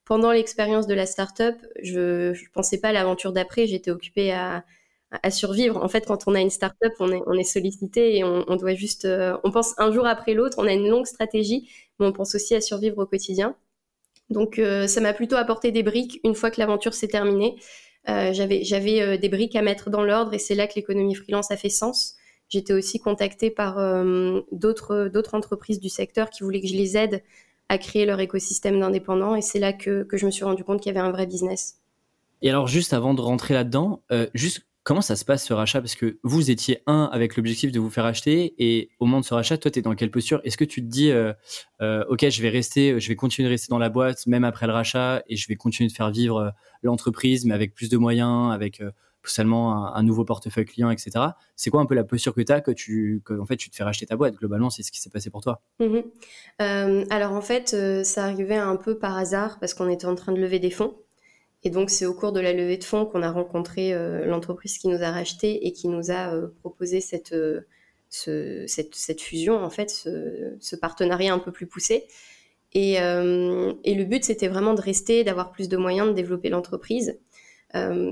Pendant 0.05 0.31
l'expérience 0.31 0.87
de 0.87 0.93
la 0.93 1.05
startup, 1.05 1.55
je 1.81 2.31
ne 2.31 2.49
pensais 2.53 2.79
pas 2.79 2.89
à 2.89 2.91
l'aventure 2.91 3.33
d'après, 3.33 3.67
j'étais 3.67 3.91
occupée 3.91 4.33
à, 4.33 4.63
à, 5.11 5.31
survivre. 5.31 5.83
En 5.83 5.87
fait, 5.87 6.05
quand 6.05 6.27
on 6.27 6.35
a 6.35 6.41
une 6.41 6.49
startup, 6.49 6.93
on 6.99 7.11
est, 7.11 7.21
on 7.27 7.33
est 7.33 7.43
sollicité 7.43 8.17
et 8.17 8.23
on, 8.23 8.55
doit 8.55 8.73
juste, 8.73 9.07
on 9.43 9.51
pense 9.51 9.73
un 9.77 9.91
jour 9.91 10.05
après 10.05 10.33
l'autre, 10.33 10.57
on 10.59 10.67
a 10.67 10.73
une 10.73 10.87
longue 10.87 11.05
stratégie, 11.05 11.69
mais 11.99 12.05
on 12.05 12.11
pense 12.11 12.35
aussi 12.35 12.55
à 12.55 12.61
survivre 12.61 12.97
au 12.97 13.05
quotidien. 13.05 13.55
Donc, 14.29 14.59
ça 14.87 15.01
m'a 15.01 15.13
plutôt 15.13 15.35
apporté 15.35 15.71
des 15.71 15.83
briques 15.83 16.19
une 16.23 16.35
fois 16.35 16.51
que 16.51 16.59
l'aventure 16.59 16.93
s'est 16.93 17.07
terminée. 17.07 17.55
Euh, 18.07 18.33
j'avais 18.33 19.01
euh, 19.01 19.17
des 19.17 19.29
briques 19.29 19.55
à 19.55 19.61
mettre 19.61 19.89
dans 19.89 20.03
l'ordre 20.03 20.33
et 20.33 20.39
c'est 20.39 20.53
là 20.53 20.67
que 20.67 20.73
l'économie 20.75 21.15
freelance 21.15 21.49
a 21.51 21.57
fait 21.57 21.69
sens. 21.69 22.15
J'étais 22.49 22.73
aussi 22.73 22.99
contactée 22.99 23.49
par 23.49 23.79
euh, 23.79 24.41
d'autres 24.51 25.09
d'autres 25.11 25.33
entreprises 25.33 25.79
du 25.79 25.89
secteur 25.89 26.29
qui 26.29 26.43
voulaient 26.43 26.61
que 26.61 26.67
je 26.67 26.75
les 26.75 26.97
aide 26.97 27.23
à 27.69 27.79
créer 27.79 28.05
leur 28.05 28.19
écosystème 28.19 28.79
d'indépendants 28.79 29.35
et 29.35 29.41
c'est 29.41 29.57
là 29.57 29.73
que, 29.73 30.03
que 30.03 30.17
je 30.17 30.27
me 30.27 30.31
suis 30.31 30.45
rendu 30.45 30.63
compte 30.63 30.81
qu'il 30.81 30.93
y 30.93 30.95
avait 30.95 31.05
un 31.05 31.11
vrai 31.11 31.25
business. 31.25 31.79
Et 32.43 32.49
alors 32.49 32.67
juste 32.67 32.93
avant 32.93 33.15
de 33.15 33.21
rentrer 33.21 33.55
là-dedans, 33.55 34.03
juste 34.35 34.67
Comment 34.85 35.01
ça 35.01 35.15
se 35.15 35.25
passe 35.25 35.43
ce 35.43 35.51
rachat? 35.51 35.81
Parce 35.81 35.95
que 35.95 36.19
vous 36.21 36.51
étiez 36.51 36.83
un 36.85 37.09
avec 37.11 37.37
l'objectif 37.37 37.71
de 37.71 37.79
vous 37.79 37.89
faire 37.89 38.05
acheter 38.05 38.53
et 38.59 38.91
au 38.99 39.05
moment 39.05 39.19
de 39.19 39.25
ce 39.25 39.33
rachat, 39.33 39.57
toi, 39.57 39.71
tu 39.71 39.79
es 39.79 39.81
dans 39.81 39.95
quelle 39.95 40.11
posture? 40.11 40.41
Est-ce 40.43 40.57
que 40.57 40.63
tu 40.63 40.79
te 40.79 40.85
dis, 40.85 41.09
euh, 41.09 41.33
euh, 41.81 42.05
OK, 42.07 42.29
je 42.29 42.41
vais 42.43 42.49
rester, 42.49 42.99
je 42.99 43.07
vais 43.09 43.15
continuer 43.15 43.49
de 43.49 43.51
rester 43.51 43.69
dans 43.71 43.79
la 43.79 43.89
boîte 43.89 44.27
même 44.27 44.43
après 44.43 44.67
le 44.67 44.73
rachat 44.73 45.23
et 45.27 45.37
je 45.37 45.47
vais 45.47 45.55
continuer 45.55 45.89
de 45.89 45.91
faire 45.91 46.11
vivre 46.11 46.37
euh, 46.37 46.49
l'entreprise, 46.83 47.45
mais 47.45 47.55
avec 47.55 47.73
plus 47.73 47.89
de 47.89 47.97
moyens, 47.97 48.53
avec 48.53 48.83
seulement 49.23 49.95
un, 49.95 50.03
nouveau 50.03 50.23
portefeuille 50.23 50.65
client, 50.65 50.91
etc. 50.91 51.29
C'est 51.55 51.71
quoi 51.71 51.81
un 51.81 51.87
peu 51.87 51.95
la 51.95 52.03
posture 52.03 52.35
que 52.35 52.41
tu 52.41 52.51
as 52.51 52.61
que 52.61 52.69
tu, 52.69 53.23
en 53.27 53.45
fait, 53.47 53.57
tu 53.57 53.71
te 53.71 53.75
fais 53.75 53.83
racheter 53.83 54.05
ta 54.05 54.15
boîte? 54.15 54.35
Globalement, 54.35 54.69
c'est 54.69 54.83
ce 54.83 54.91
qui 54.91 55.01
s'est 55.01 55.09
passé 55.09 55.31
pour 55.31 55.41
toi. 55.41 55.63
Mmh 55.79 56.01
alors 56.59 57.31
en 57.31 57.41
fait, 57.41 57.75
ça 58.03 58.25
arrivait 58.25 58.55
un 58.55 58.75
peu 58.75 58.99
par 58.99 59.17
hasard 59.17 59.57
parce 59.59 59.73
qu'on 59.73 59.89
était 59.89 60.05
en 60.05 60.13
train 60.13 60.31
de 60.31 60.39
lever 60.39 60.59
des 60.59 60.69
fonds. 60.69 60.95
Et 61.65 61.71
donc, 61.71 61.89
c'est 61.89 62.05
au 62.05 62.13
cours 62.13 62.31
de 62.31 62.39
la 62.39 62.53
levée 62.53 62.77
de 62.77 62.83
fonds 62.83 63.07
qu'on 63.07 63.23
a 63.23 63.31
rencontré 63.31 63.91
euh, 63.91 64.23
l'entreprise 64.25 64.77
qui 64.77 64.87
nous 64.87 65.01
a 65.01 65.09
racheté 65.09 65.65
et 65.65 65.71
qui 65.71 65.87
nous 65.87 66.11
a 66.11 66.31
euh, 66.31 66.49
proposé 66.59 67.01
cette, 67.01 67.33
euh, 67.33 67.61
cette, 68.67 69.19
fusion, 69.19 69.57
en 69.57 69.71
fait, 69.71 69.89
ce, 69.89 70.75
partenariat 70.75 71.33
un 71.33 71.39
peu 71.39 71.51
plus 71.51 71.65
poussé. 71.65 72.05
Et, 72.73 72.97
le 72.99 74.03
but, 74.03 74.23
c'était 74.23 74.47
vraiment 74.47 74.75
de 74.75 74.81
rester, 74.81 75.23
d'avoir 75.23 75.51
plus 75.51 75.67
de 75.67 75.75
moyens 75.75 76.09
de 76.09 76.13
développer 76.13 76.49
l'entreprise. 76.49 77.17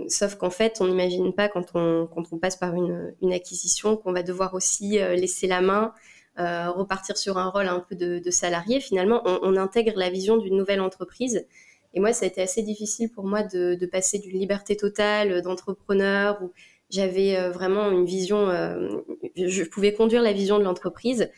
sauf 0.08 0.36
qu'en 0.36 0.50
fait, 0.50 0.78
on 0.80 0.88
n'imagine 0.88 1.32
pas 1.32 1.48
quand 1.48 1.76
on, 1.76 2.08
quand 2.08 2.24
on 2.32 2.40
passe 2.40 2.56
par 2.56 2.74
une, 2.74 3.34
acquisition 3.34 3.98
qu'on 3.98 4.14
va 4.14 4.24
devoir 4.24 4.56
aussi 4.56 4.98
laisser 4.98 5.48
la 5.48 5.62
main, 5.62 5.94
repartir 6.38 7.18
sur 7.18 7.38
un 7.38 7.50
rôle 7.50 7.68
un 7.68 7.82
peu 7.82 7.96
de, 7.96 8.32
salarié. 8.32 8.80
Finalement, 8.80 9.22
on 9.26 9.58
intègre 9.58 9.94
la 9.98 10.10
vision 10.10 10.38
d'une 10.38 10.58
nouvelle 10.58 10.82
entreprise 10.82 11.46
et 11.94 12.00
moi, 12.00 12.12
ça 12.14 12.26
a 12.26 12.28
été 12.28 12.42
assez 12.42 12.64
difficile 12.64 13.12
pour 13.12 13.26
moi 13.26 13.44
de, 13.44 13.86
passer 13.86 14.20
d'une 14.20 14.38
liberté 14.38 14.76
totale 14.76 15.32
euh, 15.32 15.42
d'entrepreneur 15.42 16.42
où 16.42 16.52
j'avais 16.90 17.38
euh, 17.38 17.52
vraiment 17.52 17.92
une 17.92 18.06
vision, 18.06 18.50
euh, 18.50 18.90
je 19.36 19.64
pouvais 19.64 19.94
conduire 19.94 20.22
la 20.22 20.34
vision 20.34 20.58
de 20.58 20.64
l'entreprise 20.64 21.30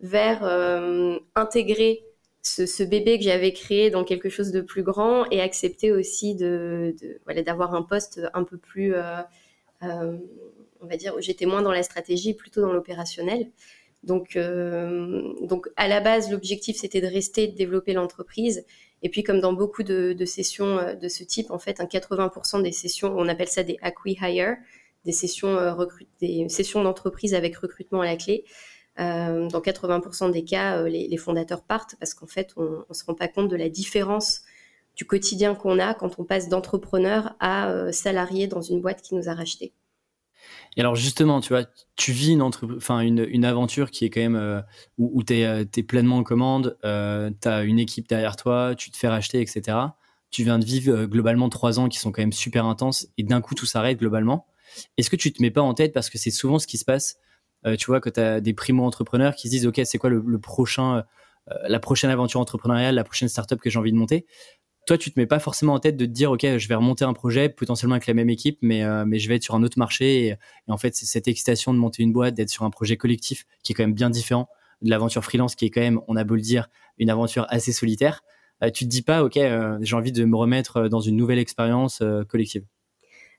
vers 0.00 0.44
intégrer 1.34 2.04
ce, 2.42 2.82
bébé 2.82 3.16
que 3.16 3.24
j'avais 3.24 3.52
créé 3.52 3.88
dans 3.88 4.04
quelque 4.04 4.28
chose 4.28 4.50
de 4.50 4.60
plus 4.60 4.82
grand 4.82 5.24
et 5.30 5.40
accepter 5.40 5.92
aussi 5.92 6.34
de, 6.34 6.94
d'avoir 7.46 7.74
un 7.74 7.82
poste 7.82 8.20
un 8.34 8.44
peu 8.44 8.58
plus, 8.58 8.94
on 9.80 10.86
va 10.86 10.96
dire, 10.98 11.14
j'étais 11.20 11.46
moins 11.46 11.62
dans 11.62 11.72
la 11.72 11.84
stratégie, 11.84 12.34
plutôt 12.34 12.60
dans 12.60 12.72
l'opérationnel. 12.72 13.50
Donc, 14.02 14.36
donc 14.36 15.70
à 15.76 15.88
la 15.88 16.00
base, 16.00 16.30
l'objectif 16.30 16.76
c'était 16.76 17.00
de 17.00 17.06
rester, 17.06 17.46
de 17.46 17.56
développer 17.56 17.94
l'entreprise 17.94 18.66
et 19.04 19.10
puis, 19.10 19.22
comme 19.22 19.38
dans 19.38 19.52
beaucoup 19.52 19.82
de, 19.82 20.24
sessions 20.24 20.78
euh, 20.78 20.94
de 20.94 21.08
ce 21.08 21.22
type, 21.22 21.50
en 21.50 21.58
fait, 21.58 21.78
un 21.80 21.84
80% 21.84 22.62
des 22.62 22.72
sessions, 22.72 23.14
on 23.16 23.28
appelle 23.28 23.48
ça 23.48 23.62
des 23.62 23.76
acqui-hire, 23.82 24.56
des 25.04 25.12
sessions, 25.12 25.58
euh, 25.58 25.86
des 26.20 26.48
sessions 26.48 26.82
d'entreprise 26.82 27.34
avec 27.34 27.54
recrutement 27.56 28.00
à 28.00 28.06
la 28.06 28.16
clé. 28.16 28.44
Euh, 28.98 29.46
dans 29.48 29.60
80% 29.60 30.30
des 30.30 30.44
cas, 30.44 30.82
les, 30.84 31.16
fondateurs 31.18 31.62
partent 31.62 31.96
parce 32.00 32.14
qu'en 32.14 32.26
fait, 32.26 32.54
on 32.56 32.84
ne 32.88 32.94
se 32.94 33.04
rend 33.04 33.14
pas 33.14 33.28
compte 33.28 33.48
de 33.48 33.56
la 33.56 33.68
différence 33.68 34.40
du 34.96 35.04
quotidien 35.04 35.54
qu'on 35.54 35.78
a 35.80 35.92
quand 35.92 36.18
on 36.18 36.24
passe 36.24 36.48
d'entrepreneur 36.48 37.34
à 37.40 37.92
salarié 37.92 38.46
dans 38.46 38.62
une 38.62 38.80
boîte 38.80 39.02
qui 39.02 39.16
nous 39.16 39.28
a 39.28 39.34
racheté. 39.34 39.74
Et 40.76 40.80
alors 40.80 40.96
justement, 40.96 41.40
tu 41.40 41.50
vois, 41.50 41.64
tu 41.96 42.12
vis 42.12 42.32
une, 42.32 43.26
une, 43.30 43.44
aventure 43.44 43.90
qui 43.90 44.04
est 44.04 44.10
quand 44.10 44.20
même 44.20 44.36
euh, 44.36 44.60
où, 44.98 45.22
tu 45.22 45.34
es, 45.34 45.46
euh, 45.46 45.64
pleinement 45.86 46.18
en 46.18 46.24
commande, 46.24 46.76
euh, 46.84 47.30
tu 47.40 47.48
as 47.48 47.62
une 47.62 47.78
équipe 47.78 48.08
derrière 48.08 48.36
toi, 48.36 48.74
tu 48.76 48.90
te 48.90 48.96
fais 48.96 49.08
racheter, 49.08 49.40
etc. 49.40 49.78
Tu 50.30 50.42
viens 50.42 50.58
de 50.58 50.64
vivre 50.64 51.04
globalement 51.04 51.48
trois 51.48 51.78
ans 51.78 51.88
qui 51.88 51.98
sont 51.98 52.10
quand 52.10 52.22
même 52.22 52.32
super 52.32 52.66
intenses 52.66 53.06
et 53.18 53.22
d'un 53.22 53.40
coup 53.40 53.54
tout 53.54 53.66
s'arrête 53.66 53.98
globalement. 53.98 54.46
Est-ce 54.96 55.10
que 55.10 55.16
tu 55.16 55.32
te 55.32 55.40
mets 55.40 55.52
pas 55.52 55.62
en 55.62 55.74
tête 55.74 55.92
parce 55.92 56.10
que 56.10 56.18
c'est 56.18 56.32
souvent 56.32 56.58
ce 56.58 56.66
qui 56.66 56.78
se 56.78 56.84
passe, 56.84 57.18
tu 57.78 57.86
vois, 57.86 58.00
quand 58.00 58.10
tu 58.10 58.20
as 58.20 58.40
des 58.40 58.52
primo-entrepreneurs 58.52 59.36
qui 59.36 59.46
se 59.48 59.52
disent, 59.52 59.66
OK, 59.66 59.80
c'est 59.84 59.96
quoi 59.96 60.10
prochain, 60.42 61.04
la 61.68 61.78
prochaine 61.78 62.10
aventure 62.10 62.40
entrepreneuriale, 62.40 62.96
la 62.96 63.04
prochaine 63.04 63.28
startup 63.28 63.60
que 63.60 63.70
j'ai 63.70 63.78
envie 63.78 63.92
de 63.92 63.96
monter? 63.96 64.26
Toi, 64.86 64.98
tu 64.98 65.10
te 65.10 65.18
mets 65.18 65.26
pas 65.26 65.38
forcément 65.38 65.74
en 65.74 65.78
tête 65.78 65.96
de 65.96 66.04
te 66.04 66.10
dire, 66.10 66.30
OK, 66.30 66.42
je 66.42 66.68
vais 66.68 66.74
remonter 66.74 67.04
un 67.04 67.14
projet 67.14 67.48
potentiellement 67.48 67.94
avec 67.94 68.06
la 68.06 68.14
même 68.14 68.28
équipe, 68.28 68.58
mais, 68.60 68.82
euh, 68.84 69.04
mais 69.06 69.18
je 69.18 69.28
vais 69.28 69.36
être 69.36 69.42
sur 69.42 69.54
un 69.54 69.62
autre 69.62 69.78
marché. 69.78 70.26
Et, 70.26 70.36
en 70.68 70.76
fait, 70.76 70.94
c'est 70.94 71.06
cette 71.06 71.26
excitation 71.26 71.72
de 71.72 71.78
monter 71.78 72.02
une 72.02 72.12
boîte, 72.12 72.34
d'être 72.34 72.50
sur 72.50 72.64
un 72.64 72.70
projet 72.70 72.96
collectif 72.96 73.46
qui 73.62 73.72
est 73.72 73.74
quand 73.74 73.82
même 73.82 73.94
bien 73.94 74.10
différent 74.10 74.48
de 74.82 74.90
l'aventure 74.90 75.24
freelance, 75.24 75.54
qui 75.54 75.64
est 75.64 75.70
quand 75.70 75.80
même, 75.80 76.00
on 76.08 76.16
a 76.16 76.24
beau 76.24 76.34
le 76.34 76.42
dire, 76.42 76.68
une 76.98 77.08
aventure 77.08 77.46
assez 77.48 77.72
solitaire. 77.72 78.22
tu 78.74 78.84
te 78.84 78.90
dis 78.90 79.02
pas, 79.02 79.24
ok, 79.24 79.38
j'ai 79.80 79.96
envie 79.96 80.12
de 80.12 80.24
me 80.24 80.36
remettre 80.36 80.88
dans 80.88 81.00
une 81.00 81.16
nouvelle 81.16 81.38
expérience 81.38 82.02
collective 82.28 82.64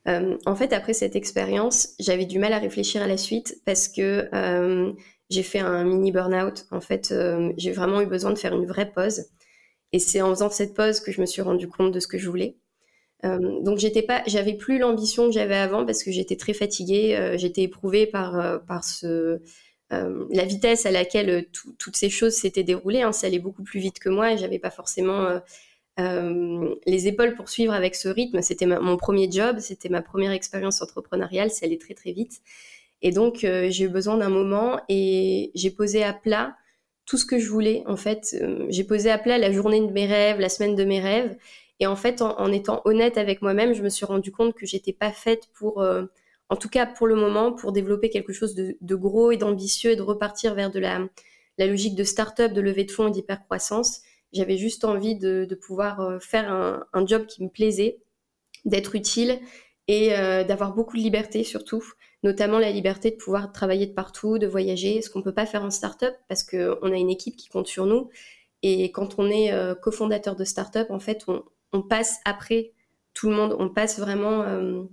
En 0.08 0.56
fait, 0.56 0.74
après 0.74 0.94
cette 0.94 1.16
expérience, 1.16 1.90
j'avais 2.00 2.26
du 2.26 2.40
mal 2.40 2.54
à 2.54 2.58
réfléchir 2.58 3.04
à 3.04 3.08
la 3.08 3.18
suite 3.18 3.62
parce 3.64 3.90
que 3.90 4.28
j'ai 5.30 5.44
fait 5.44 5.60
un 5.60 5.84
mini 5.84 6.12
burn-out. 6.12 6.66
En 6.72 6.82
fait, 6.82 7.14
j'ai 7.58 7.72
vraiment 7.72 8.02
eu 8.02 8.08
besoin 8.08 8.32
de 8.32 8.40
faire 8.40 8.56
une 8.56 8.66
vraie 8.66 8.92
pause. 8.92 9.26
Et 9.94 10.00
c'est 10.00 10.22
en 10.22 10.30
faisant 10.30 10.50
cette 10.50 10.74
pause 10.74 11.00
que 11.00 11.12
je 11.12 11.22
me 11.22 11.26
suis 11.26 11.42
rendu 11.42 11.68
compte 11.68 11.92
de 11.92 12.00
ce 12.00 12.08
que 12.08 12.18
je 12.18 12.30
voulais. 12.30 12.58
Euh, 13.24 13.62
donc 13.62 13.78
j'étais 13.80 14.02
pas, 14.02 14.22
j'avais 14.28 14.54
plus 14.54 14.78
l'ambition 14.78 15.28
que 15.28 15.32
j'avais 15.32 15.56
avant 15.56 15.86
parce 15.86 16.04
que 16.04 16.12
j'étais 16.12 16.36
très 16.36 16.54
fatiguée, 16.54 17.16
euh, 17.16 17.38
j'étais 17.38 17.64
éprouvée 17.64 18.06
par 18.06 18.40
euh, 18.40 18.58
par 18.60 18.84
ce 18.84 19.40
la 19.92 20.44
vitesse 20.44 20.86
à 20.86 20.92
laquelle 20.92 21.48
toutes 21.80 21.96
ces 21.96 22.10
choses 22.10 22.34
s'étaient 22.34 22.64
déroulées. 22.64 23.04
Hein, 23.04 23.14
ça 23.14 23.28
allait 23.28 23.40
beaucoup 23.40 23.64
plus 23.64 23.80
vite 23.80 24.00
que 24.00 24.10
moi 24.10 24.34
et 24.34 24.38
j'avais 24.38 24.60
pas 24.60 24.72
forcément 24.72 25.40
les 25.98 27.08
épaules 27.08 27.34
pour 27.36 27.48
suivre 27.48 27.72
avec 27.72 27.96
ce 27.96 28.10
rythme. 28.10 28.42
C'était 28.42 28.66
mon 28.66 28.98
premier 28.98 29.32
job, 29.32 29.60
c'était 29.60 29.88
ma 29.88 30.02
première 30.02 30.32
expérience 30.32 30.82
entrepreneuriale, 30.82 31.50
ça 31.50 31.66
allait 31.66 31.78
très 31.78 31.94
très 31.94 32.12
vite. 32.12 32.42
Et 33.04 33.12
donc 33.12 33.38
j'ai 33.42 33.84
eu 33.86 33.88
besoin 33.88 34.18
d'un 34.18 34.28
moment 34.28 34.82
et 34.90 35.52
j'ai 35.56 35.72
posé 35.72 36.04
à 36.04 36.12
plat 36.12 36.58
tout 37.06 37.18
ce 37.18 37.26
que 37.26 37.40
je 37.40 37.50
voulais. 37.50 37.84
En 37.86 37.98
fait, 37.98 38.36
j'ai 38.70 38.84
posé 38.84 39.12
à 39.12 39.18
plat 39.18 39.38
la 39.38 39.52
journée 39.52 39.80
de 39.80 39.92
mes 39.92 40.08
rêves, 40.08 40.40
la 40.40 40.50
semaine 40.50 40.76
de 40.76 40.84
mes 40.84 41.00
rêves. 41.00 41.38
Et 41.80 41.88
en 41.88 41.96
fait, 41.96 42.22
en, 42.22 42.52
étant 42.52 42.82
honnête 42.86 43.18
avec 43.18 43.42
moi-même, 43.42 43.74
je 43.74 43.84
me 43.84 43.90
suis 43.90 44.06
rendu 44.06 44.32
compte 44.32 44.54
que 44.56 44.66
j'étais 44.66 44.94
pas 44.94 45.12
faite 45.12 45.50
pour, 45.54 45.82
euh, 45.82 46.06
en 46.50 46.56
tout 46.56 46.70
cas 46.70 46.86
pour 46.86 47.08
le 47.08 47.16
moment, 47.16 47.52
pour 47.52 47.74
développer 47.74 48.10
quelque 48.10 48.34
chose 48.34 48.56
de, 48.56 48.96
gros 48.96 49.32
et 49.32 49.38
d'ambitieux 49.38 49.92
et 49.92 49.96
de 49.96 50.02
repartir 50.02 50.56
vers 50.56 50.72
de 50.72 50.80
la, 50.80 51.02
la 51.58 51.68
logique 51.68 51.96
de 51.96 52.04
start-up, 52.04 52.54
de 52.54 52.62
levée 52.62 52.86
de 52.86 52.92
fonds 52.92 53.08
et 53.08 53.12
d'hypercroissance. 53.12 54.02
J'avais 54.32 54.58
juste 54.58 54.86
envie 54.86 55.16
de, 55.16 55.48
pouvoir 55.62 56.00
euh, 56.00 56.20
faire 56.20 56.52
un, 56.52 57.06
job 57.06 57.26
qui 57.26 57.44
me 57.44 57.50
plaisait, 57.50 58.00
d'être 58.64 58.96
utile 58.96 59.40
et 59.88 60.18
euh, 60.18 60.44
d'avoir 60.44 60.74
beaucoup 60.74 60.98
de 60.98 61.02
liberté 61.02 61.44
surtout, 61.44 61.84
notamment 62.26 62.60
la 62.60 62.72
liberté 62.72 63.12
de 63.12 63.16
pouvoir 63.16 63.54
travailler 63.54 63.86
de 63.86 63.94
partout, 63.94 64.38
de 64.38 64.48
voyager, 64.48 65.02
ce 65.02 65.10
qu'on 65.10 65.22
peut 65.22 65.34
pas 65.34 65.46
faire 65.46 65.64
en 65.64 65.70
start-up 65.70 66.14
parce 66.28 66.44
qu'on 66.44 66.92
a 66.92 66.98
une 66.98 67.10
équipe 67.10 67.38
qui 67.38 67.48
compte 67.48 67.68
sur 67.68 67.86
nous. 67.86 68.10
Et 68.64 68.92
quand 68.92 69.20
on 69.20 69.30
est 69.30 69.54
cofondateur 69.82 70.36
de 70.36 70.44
start-up, 70.44 70.90
en 70.90 71.00
fait, 71.00 71.24
on, 71.72 71.82
passe 71.84 72.20
après 72.26 72.72
tout 73.16 73.30
le 73.30 73.36
monde, 73.36 73.56
on 73.60 73.70
passe 73.70 74.00
vraiment 74.00 74.44
euh, 74.44 74.84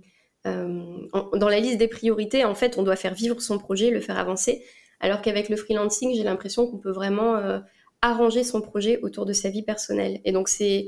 euh, 0.47 1.07
dans 1.35 1.49
la 1.49 1.59
liste 1.59 1.77
des 1.77 1.87
priorités. 1.87 2.43
En 2.45 2.55
fait, 2.55 2.77
on 2.77 2.83
doit 2.83 2.95
faire 2.95 3.13
vivre 3.13 3.41
son 3.41 3.59
projet, 3.59 3.91
le 3.91 3.99
faire 3.99 4.17
avancer. 4.17 4.63
Alors 4.99 5.21
qu'avec 5.21 5.49
le 5.49 5.55
freelancing, 5.55 6.15
j'ai 6.15 6.23
l'impression 6.23 6.65
qu'on 6.65 6.77
peut 6.77 6.91
vraiment 6.91 7.35
euh, 7.35 7.59
arranger 8.01 8.43
son 8.43 8.61
projet 8.61 8.99
autour 9.01 9.25
de 9.25 9.33
sa 9.33 9.49
vie 9.49 9.61
personnelle. 9.61 10.21
Et 10.25 10.31
donc, 10.31 10.49
c'est 10.49 10.85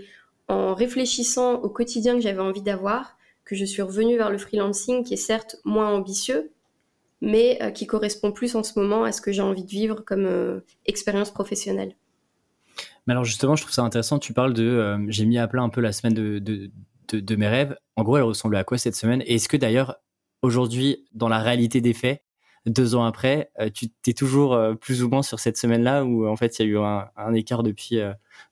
en 0.47 0.73
réfléchissant 0.73 1.55
au 1.55 1.69
quotidien 1.69 2.15
que 2.15 2.21
j'avais 2.21 2.41
envie 2.41 2.61
d'avoir 2.61 3.14
que 3.45 3.55
je 3.55 3.65
suis 3.65 3.81
revenue 3.81 4.17
vers 4.17 4.29
le 4.29 4.37
freelancing, 4.37 5.03
qui 5.03 5.13
est 5.13 5.17
certes 5.17 5.57
moins 5.63 5.89
ambitieux, 5.89 6.51
mais 7.21 7.59
qui 7.73 7.87
correspond 7.87 8.31
plus 8.31 8.55
en 8.55 8.63
ce 8.63 8.77
moment 8.77 9.03
à 9.03 9.11
ce 9.11 9.21
que 9.21 9.31
j'ai 9.31 9.41
envie 9.41 9.63
de 9.63 9.69
vivre 9.69 10.01
comme 10.03 10.61
expérience 10.85 11.31
professionnelle. 11.31 11.95
Mais 13.07 13.13
alors 13.13 13.23
justement, 13.23 13.55
je 13.55 13.63
trouve 13.63 13.73
ça 13.73 13.83
intéressant. 13.83 14.19
Tu 14.19 14.33
parles 14.33 14.53
de, 14.53 14.63
euh, 14.63 14.97
j'ai 15.09 15.25
mis 15.25 15.37
à 15.37 15.47
plat 15.47 15.61
un 15.61 15.69
peu 15.69 15.81
la 15.81 15.91
semaine 15.91 16.13
de, 16.13 16.39
de, 16.39 16.71
de, 17.11 17.35
mes 17.35 17.47
rêves. 17.47 17.77
En 17.95 18.03
gros, 18.03 18.17
elle 18.17 18.23
ressemblait 18.23 18.59
à 18.59 18.63
quoi 18.63 18.77
cette 18.77 18.95
semaine? 18.95 19.21
Et 19.25 19.35
est-ce 19.35 19.47
que 19.47 19.57
d'ailleurs, 19.57 19.97
aujourd'hui, 20.41 21.05
dans 21.13 21.27
la 21.27 21.39
réalité 21.39 21.81
des 21.81 21.93
faits, 21.93 22.23
deux 22.65 22.95
ans 22.95 23.05
après, 23.05 23.51
euh, 23.59 23.69
tu 23.69 23.89
t'es 23.89 24.13
toujours 24.13 24.53
euh, 24.53 24.73
plus 24.73 25.03
ou 25.03 25.09
moins 25.09 25.23
sur 25.23 25.39
cette 25.39 25.57
semaine-là 25.57 26.03
ou 26.03 26.27
en 26.27 26.35
fait 26.35 26.57
il 26.57 26.65
y 26.65 26.65
a 26.65 26.71
eu 26.71 26.77
un, 26.77 27.09
un 27.15 27.33
écart 27.33 27.63
depuis, 27.63 27.99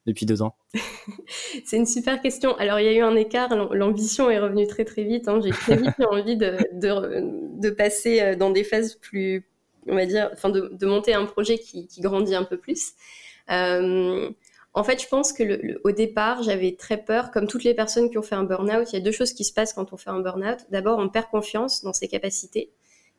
depuis 0.05 0.25
deux 0.25 0.41
ans? 0.41 0.55
C'est 1.65 1.77
une 1.77 1.85
super 1.85 2.21
question. 2.21 2.55
Alors 2.57 2.79
il 2.79 2.85
y 2.85 2.89
a 2.89 2.93
eu 2.93 3.01
un 3.01 3.15
écart, 3.15 3.55
l'ambition 3.73 4.29
est 4.29 4.39
revenue 4.39 4.67
très 4.67 4.85
très 4.85 5.03
vite. 5.03 5.27
Hein. 5.27 5.39
J'ai 5.43 5.51
très 5.51 5.77
vite 5.77 5.93
eu 5.99 6.03
envie 6.11 6.37
de, 6.37 6.57
de, 6.73 7.59
de, 7.59 7.69
passer 7.69 8.35
dans 8.35 8.49
des 8.49 8.63
phases 8.63 8.95
plus, 8.95 9.47
on 9.87 9.95
va 9.95 10.05
dire, 10.05 10.29
enfin 10.33 10.49
de, 10.49 10.69
de 10.73 10.85
monter 10.85 11.13
un 11.13 11.25
projet 11.25 11.57
qui, 11.57 11.87
qui 11.87 12.01
grandit 12.01 12.35
un 12.35 12.43
peu 12.43 12.57
plus. 12.57 12.93
Euh, 13.51 14.29
en 14.73 14.83
fait, 14.83 15.01
je 15.01 15.07
pense 15.07 15.33
que 15.33 15.43
le, 15.43 15.79
au 15.83 15.91
départ, 15.91 16.41
j'avais 16.41 16.75
très 16.75 16.97
peur, 16.97 17.31
comme 17.31 17.47
toutes 17.47 17.63
les 17.63 17.75
personnes 17.75 18.09
qui 18.09 18.17
ont 18.17 18.23
fait 18.23 18.35
un 18.35 18.43
burn-out, 18.43 18.91
il 18.91 18.95
y 18.95 19.01
a 19.01 19.03
deux 19.03 19.11
choses 19.11 19.33
qui 19.33 19.43
se 19.43 19.53
passent 19.53 19.73
quand 19.73 19.93
on 19.93 19.97
fait 19.97 20.09
un 20.09 20.19
burn-out. 20.19 20.59
D'abord, 20.71 20.97
on 20.97 21.09
perd 21.09 21.27
confiance 21.29 21.83
dans 21.83 21.93
ses 21.93 22.07
capacités, 22.07 22.71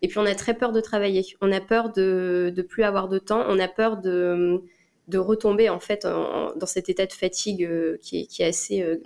et 0.05 0.07
puis 0.07 0.19
on 0.19 0.27
a 0.27 0.35
très 0.35 0.53
peur 0.53 0.73
de 0.73 0.83
travailler. 0.83 1.25
On 1.41 1.51
a 1.51 1.63
peur 1.63 1.91
de 1.91 2.53
ne 2.55 2.63
plus 2.63 2.83
avoir 2.83 3.09
de 3.09 3.19
temps, 3.19 3.43
on 3.49 3.59
a 3.59 3.69
peur 3.69 3.97
de, 3.97 4.61
de 5.09 5.17
retomber 5.17 5.71
en 5.71 5.81
fait 5.81 6.03
dans 6.05 6.67
cet 6.67 6.91
état 6.91 7.07
de 7.07 7.13
fatigue 7.15 7.65
euh, 7.65 7.97
qui, 8.03 8.21
est, 8.21 8.27
qui, 8.27 8.43
est, 8.43 8.47
assez 8.47 8.83
euh, 8.83 8.97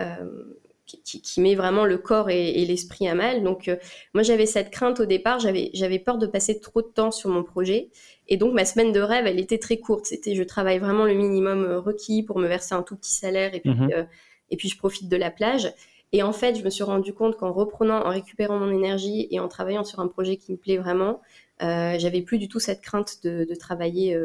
euh, 0.00 0.54
qui, 0.84 1.40
met 1.40 1.54
vraiment 1.54 1.86
le 1.86 1.96
corps 1.96 2.28
et, 2.28 2.62
l'esprit 2.66 3.08
à 3.08 3.14
mal. 3.14 3.42
Donc, 3.42 3.70
moi, 4.12 4.22
j'avais 4.22 4.44
cette 4.44 4.70
crainte 4.70 5.00
au 5.00 5.06
départ. 5.06 5.40
J'avais, 5.40 5.98
peur 5.98 6.18
de 6.18 6.26
passer 6.26 6.60
trop 6.60 6.82
de 6.82 6.88
temps 6.88 7.10
sur 7.10 7.30
mon 7.30 7.42
projet. 7.42 7.88
Et 8.28 8.36
donc, 8.36 8.52
ma 8.52 8.66
semaine 8.66 8.92
de 8.92 9.00
rêve, 9.00 9.26
elle 9.26 9.40
était 9.40 9.56
très 9.56 9.78
courte. 9.78 10.04
C'était, 10.04 10.34
je 10.34 10.42
travaille 10.42 10.78
vraiment 10.78 11.06
le 11.06 11.14
minimum 11.14 11.64
requis 11.64 12.22
pour 12.22 12.38
me 12.38 12.48
verser 12.48 12.74
un 12.74 12.82
tout 12.82 12.96
petit 12.96 13.14
salaire 13.14 13.54
et 13.54 13.60
puis, 13.60 13.70
mhm. 13.70 14.06
et 14.50 14.56
puis 14.58 14.68
je 14.68 14.76
profite 14.76 15.08
de 15.08 15.16
la 15.16 15.30
plage. 15.30 15.72
Et 16.12 16.22
en 16.22 16.32
fait, 16.32 16.56
je 16.56 16.64
me 16.64 16.70
suis 16.70 16.84
rendu 16.84 17.14
compte 17.14 17.36
qu'en 17.36 17.52
reprenant, 17.52 18.04
en 18.04 18.10
récupérant 18.10 18.58
mon 18.58 18.70
énergie 18.70 19.28
et 19.30 19.40
en 19.40 19.48
travaillant 19.48 19.84
sur 19.84 20.00
un 20.00 20.08
projet 20.08 20.36
qui 20.36 20.52
me 20.52 20.58
plaît 20.58 20.76
vraiment, 20.76 21.20
euh, 21.62 21.98
j'avais 21.98 22.22
plus 22.22 22.38
du 22.38 22.48
tout 22.48 22.60
cette 22.60 22.82
crainte 22.82 23.24
de, 23.24 23.54
travailler. 23.54 24.18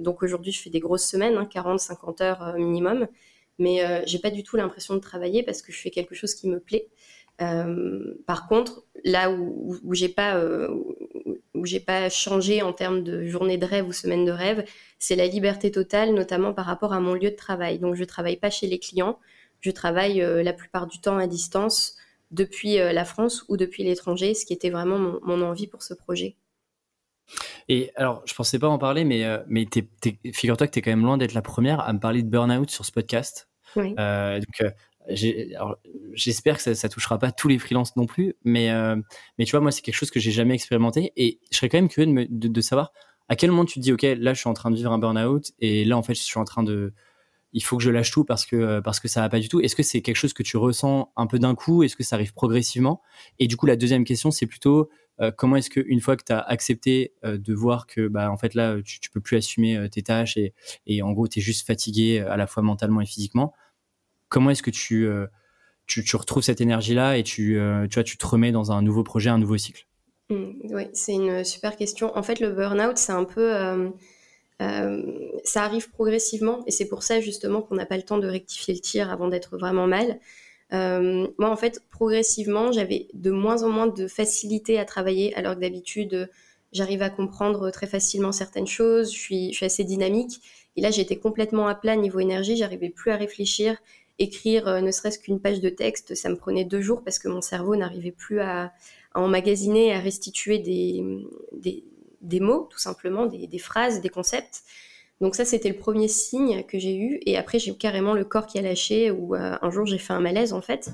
donc 0.00 0.22
aujourd'hui, 0.22 0.50
je 0.50 0.60
fais 0.60 0.70
des 0.70 0.80
grosses 0.80 1.06
semaines, 1.06 1.36
hein, 1.36 1.48
40-50 1.52 2.22
heures 2.22 2.54
minimum 2.58 3.06
mais 3.60 3.84
euh, 3.84 4.02
j'ai 4.06 4.18
pas 4.18 4.30
du 4.30 4.42
tout 4.42 4.56
l'impression 4.56 4.94
de 4.94 5.00
travailler 5.00 5.42
parce 5.44 5.62
que 5.62 5.70
je 5.70 5.78
fais 5.78 5.90
quelque 5.90 6.14
chose 6.14 6.34
qui 6.34 6.48
me 6.48 6.58
plaît. 6.58 6.88
Euh, 7.42 8.14
par 8.26 8.48
contre, 8.48 8.84
là 9.04 9.30
où, 9.30 9.78
où, 9.84 9.94
j'ai 9.94 10.08
pas 10.08 10.36
euh, 10.36 10.68
où 11.54 11.66
j'ai 11.66 11.80
pas 11.80 12.08
changé 12.08 12.62
en 12.62 12.72
termes 12.72 13.02
de 13.02 13.24
journée 13.26 13.58
de 13.58 13.66
rêve 13.66 13.86
ou 13.86 13.92
semaine 13.92 14.24
de 14.24 14.32
rêve, 14.32 14.64
c'est 14.98 15.16
la 15.16 15.26
liberté 15.26 15.70
totale, 15.70 16.12
notamment 16.14 16.52
par 16.54 16.66
rapport 16.66 16.92
à 16.92 17.00
mon 17.00 17.14
lieu 17.14 17.30
de 17.30 17.36
travail. 17.36 17.78
Donc 17.78 17.94
je 17.94 18.04
travaille 18.04 18.36
pas 18.36 18.50
chez 18.50 18.66
les 18.66 18.78
clients, 18.78 19.18
je 19.60 19.70
travaille 19.70 20.18
la 20.18 20.52
plupart 20.52 20.86
du 20.86 21.00
temps 21.00 21.18
à 21.18 21.26
distance 21.26 21.96
depuis 22.30 22.76
la 22.76 23.04
France 23.04 23.44
ou 23.48 23.56
depuis 23.56 23.82
l'étranger, 23.82 24.34
ce 24.34 24.46
qui 24.46 24.52
était 24.52 24.70
vraiment 24.70 24.98
mon, 25.22 25.42
envie 25.42 25.66
pour 25.66 25.82
ce 25.82 25.94
projet. 25.94 26.36
Et 27.68 27.90
alors, 27.96 28.22
je 28.26 28.34
pensais 28.34 28.58
pas 28.58 28.68
en 28.68 28.78
parler, 28.78 29.04
mais, 29.04 29.24
mais 29.48 29.66
figure-toi 30.32 30.66
que 30.66 30.72
tu 30.72 30.78
es 30.78 30.82
quand 30.82 30.90
même 30.90 31.04
loin 31.04 31.18
d'être 31.18 31.34
la 31.34 31.42
première 31.42 31.80
à 31.80 31.92
me 31.92 32.00
parler 32.00 32.22
de 32.22 32.28
burn-out 32.28 32.70
sur 32.70 32.84
ce 32.84 32.92
podcast. 32.92 33.50
Euh, 33.76 34.40
donc, 34.40 34.60
euh, 34.62 35.74
j'espère 36.14 36.56
que 36.56 36.62
ça, 36.62 36.74
ça 36.74 36.88
touchera 36.88 37.18
pas 37.18 37.32
tous 37.32 37.48
les 37.48 37.58
freelances 37.58 37.96
non 37.96 38.06
plus, 38.06 38.34
mais, 38.44 38.70
euh, 38.70 38.96
mais 39.38 39.44
tu 39.44 39.52
vois, 39.52 39.60
moi, 39.60 39.70
c'est 39.70 39.82
quelque 39.82 39.94
chose 39.94 40.10
que 40.10 40.20
j'ai 40.20 40.30
jamais 40.30 40.54
expérimenté 40.54 41.12
et 41.16 41.40
je 41.50 41.56
serais 41.56 41.68
quand 41.68 41.78
même 41.78 41.88
curieux 41.88 42.26
de, 42.28 42.48
de, 42.48 42.60
savoir 42.60 42.92
à 43.28 43.36
quel 43.36 43.50
moment 43.50 43.64
tu 43.64 43.74
te 43.74 43.80
dis, 43.80 43.92
OK, 43.92 44.02
là, 44.02 44.34
je 44.34 44.40
suis 44.40 44.48
en 44.48 44.54
train 44.54 44.70
de 44.70 44.76
vivre 44.76 44.92
un 44.92 44.98
burn-out 44.98 45.52
et 45.60 45.84
là, 45.84 45.96
en 45.96 46.02
fait, 46.02 46.14
je 46.14 46.22
suis 46.22 46.38
en 46.38 46.44
train 46.44 46.62
de, 46.62 46.92
il 47.52 47.62
faut 47.62 47.76
que 47.76 47.82
je 47.82 47.90
lâche 47.90 48.10
tout 48.10 48.24
parce 48.24 48.46
que 48.46 48.80
parce 48.80 49.00
que 49.00 49.08
ça 49.08 49.20
va 49.20 49.28
pas 49.28 49.40
du 49.40 49.48
tout. 49.48 49.60
Est-ce 49.60 49.76
que 49.76 49.82
c'est 49.82 50.02
quelque 50.02 50.16
chose 50.16 50.32
que 50.32 50.42
tu 50.42 50.56
ressens 50.56 51.12
un 51.16 51.26
peu 51.26 51.38
d'un 51.38 51.54
coup? 51.54 51.82
Est-ce 51.82 51.96
que 51.96 52.04
ça 52.04 52.16
arrive 52.16 52.32
progressivement? 52.32 53.02
Et 53.38 53.46
du 53.46 53.56
coup, 53.56 53.66
la 53.66 53.76
deuxième 53.76 54.04
question, 54.04 54.30
c'est 54.30 54.46
plutôt 54.46 54.90
comment 55.36 55.56
est-ce 55.56 55.68
que 55.68 55.80
une 55.86 56.00
fois 56.00 56.16
que 56.16 56.24
tu 56.24 56.32
as 56.32 56.40
accepté 56.40 57.12
de 57.24 57.54
voir 57.54 57.86
que 57.86 58.08
bah 58.08 58.30
en 58.30 58.38
fait 58.38 58.54
là 58.54 58.80
tu, 58.82 59.00
tu 59.00 59.10
peux 59.10 59.20
plus 59.20 59.36
assumer 59.36 59.88
tes 59.90 60.02
tâches 60.02 60.38
et, 60.38 60.54
et 60.86 61.02
en 61.02 61.12
gros 61.12 61.28
tu 61.28 61.40
es 61.40 61.42
juste 61.42 61.66
fatigué 61.66 62.20
à 62.20 62.38
la 62.38 62.46
fois 62.46 62.62
mentalement 62.62 63.02
et 63.02 63.06
physiquement, 63.06 63.52
comment 64.30 64.48
est-ce 64.48 64.62
que 64.62 64.70
tu, 64.70 65.06
euh, 65.06 65.26
tu, 65.86 66.16
retrouves 66.16 66.42
cette 66.42 66.62
énergie-là 66.62 67.18
et 67.18 67.22
tu, 67.22 67.58
euh, 67.58 67.86
tu, 67.86 67.94
vois, 67.96 68.04
tu 68.04 68.16
te 68.16 68.26
remets 68.26 68.52
dans 68.52 68.72
un 68.72 68.80
nouveau 68.80 69.02
projet, 69.02 69.28
un 69.28 69.38
nouveau 69.38 69.58
cycle? 69.58 69.86
Mmh, 70.30 70.52
Oui, 70.70 70.84
c'est 70.94 71.12
une 71.12 71.44
super 71.44 71.76
question. 71.76 72.16
En 72.16 72.22
fait, 72.22 72.40
le 72.40 72.52
burn-out, 72.52 72.96
c'est 72.96 73.12
un 73.12 73.24
peu... 73.24 73.92
Euh, 74.60 75.02
ça 75.44 75.62
arrive 75.62 75.90
progressivement 75.90 76.62
et 76.66 76.70
c'est 76.70 76.86
pour 76.86 77.02
ça 77.02 77.20
justement 77.20 77.62
qu'on 77.62 77.76
n'a 77.76 77.86
pas 77.86 77.96
le 77.96 78.02
temps 78.02 78.18
de 78.18 78.28
rectifier 78.28 78.74
le 78.74 78.80
tir 78.80 79.10
avant 79.10 79.28
d'être 79.28 79.56
vraiment 79.56 79.86
mal. 79.86 80.18
moi, 80.72 81.50
en 81.50 81.56
fait, 81.56 81.82
progressivement, 81.90 82.70
j'avais 82.72 83.08
de 83.14 83.30
moins 83.30 83.62
en 83.62 83.70
moins 83.70 83.86
de 83.86 84.06
facilité 84.06 84.78
à 84.78 84.84
travailler, 84.84 85.34
alors 85.34 85.54
que 85.56 85.60
d'habitude, 85.60 86.28
j'arrive 86.72 87.02
à 87.02 87.10
comprendre 87.10 87.70
très 87.70 87.86
facilement 87.86 88.32
certaines 88.32 88.66
choses, 88.66 89.12
je 89.12 89.18
suis, 89.18 89.58
assez 89.62 89.84
dynamique. 89.84 90.40
Et 90.76 90.80
là, 90.80 90.90
j'étais 90.90 91.16
complètement 91.16 91.66
à 91.66 91.74
plat 91.74 91.96
niveau 91.96 92.20
énergie, 92.20 92.56
j'arrivais 92.56 92.90
plus 92.90 93.10
à 93.10 93.16
réfléchir, 93.16 93.76
écrire 94.18 94.68
euh, 94.68 94.80
ne 94.80 94.90
serait-ce 94.90 95.18
qu'une 95.18 95.40
page 95.40 95.60
de 95.60 95.68
texte, 95.68 96.14
ça 96.14 96.28
me 96.28 96.36
prenait 96.36 96.64
deux 96.64 96.80
jours 96.80 97.02
parce 97.02 97.18
que 97.18 97.28
mon 97.28 97.40
cerveau 97.40 97.74
n'arrivait 97.74 98.12
plus 98.12 98.40
à, 98.40 98.72
emmagasiner, 99.14 99.92
à 99.92 99.98
restituer 99.98 100.58
des, 100.60 101.84
mots, 102.40 102.68
tout 102.70 102.78
simplement, 102.78 103.26
des, 103.26 103.58
phrases, 103.58 104.00
des 104.00 104.08
concepts. 104.08 104.62
Donc 105.20 105.34
ça, 105.34 105.44
c'était 105.44 105.68
le 105.68 105.76
premier 105.76 106.08
signe 106.08 106.64
que 106.64 106.78
j'ai 106.78 106.96
eu. 106.96 107.20
Et 107.26 107.36
après, 107.36 107.58
j'ai 107.58 107.72
eu 107.72 107.76
carrément 107.76 108.14
le 108.14 108.24
corps 108.24 108.46
qui 108.46 108.58
a 108.58 108.62
lâché, 108.62 109.10
ou 109.10 109.34
euh, 109.34 109.56
un 109.60 109.70
jour, 109.70 109.86
j'ai 109.86 109.98
fait 109.98 110.12
un 110.12 110.20
malaise, 110.20 110.52
en 110.52 110.60
fait. 110.60 110.90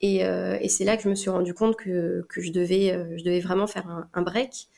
Et, 0.00 0.24
euh, 0.24 0.58
c'est 0.68 0.84
là 0.84 0.96
que 0.96 1.02
je 1.02 1.08
me 1.08 1.14
suis 1.14 1.30
rendu 1.30 1.54
compte 1.54 1.76
que, 1.76 2.26
je, 2.36 2.52
devais, 2.52 3.16
je 3.16 3.24
devais 3.24 3.40
vraiment 3.40 3.66
faire 3.66 4.06
un, 4.12 4.22
break. 4.22 4.68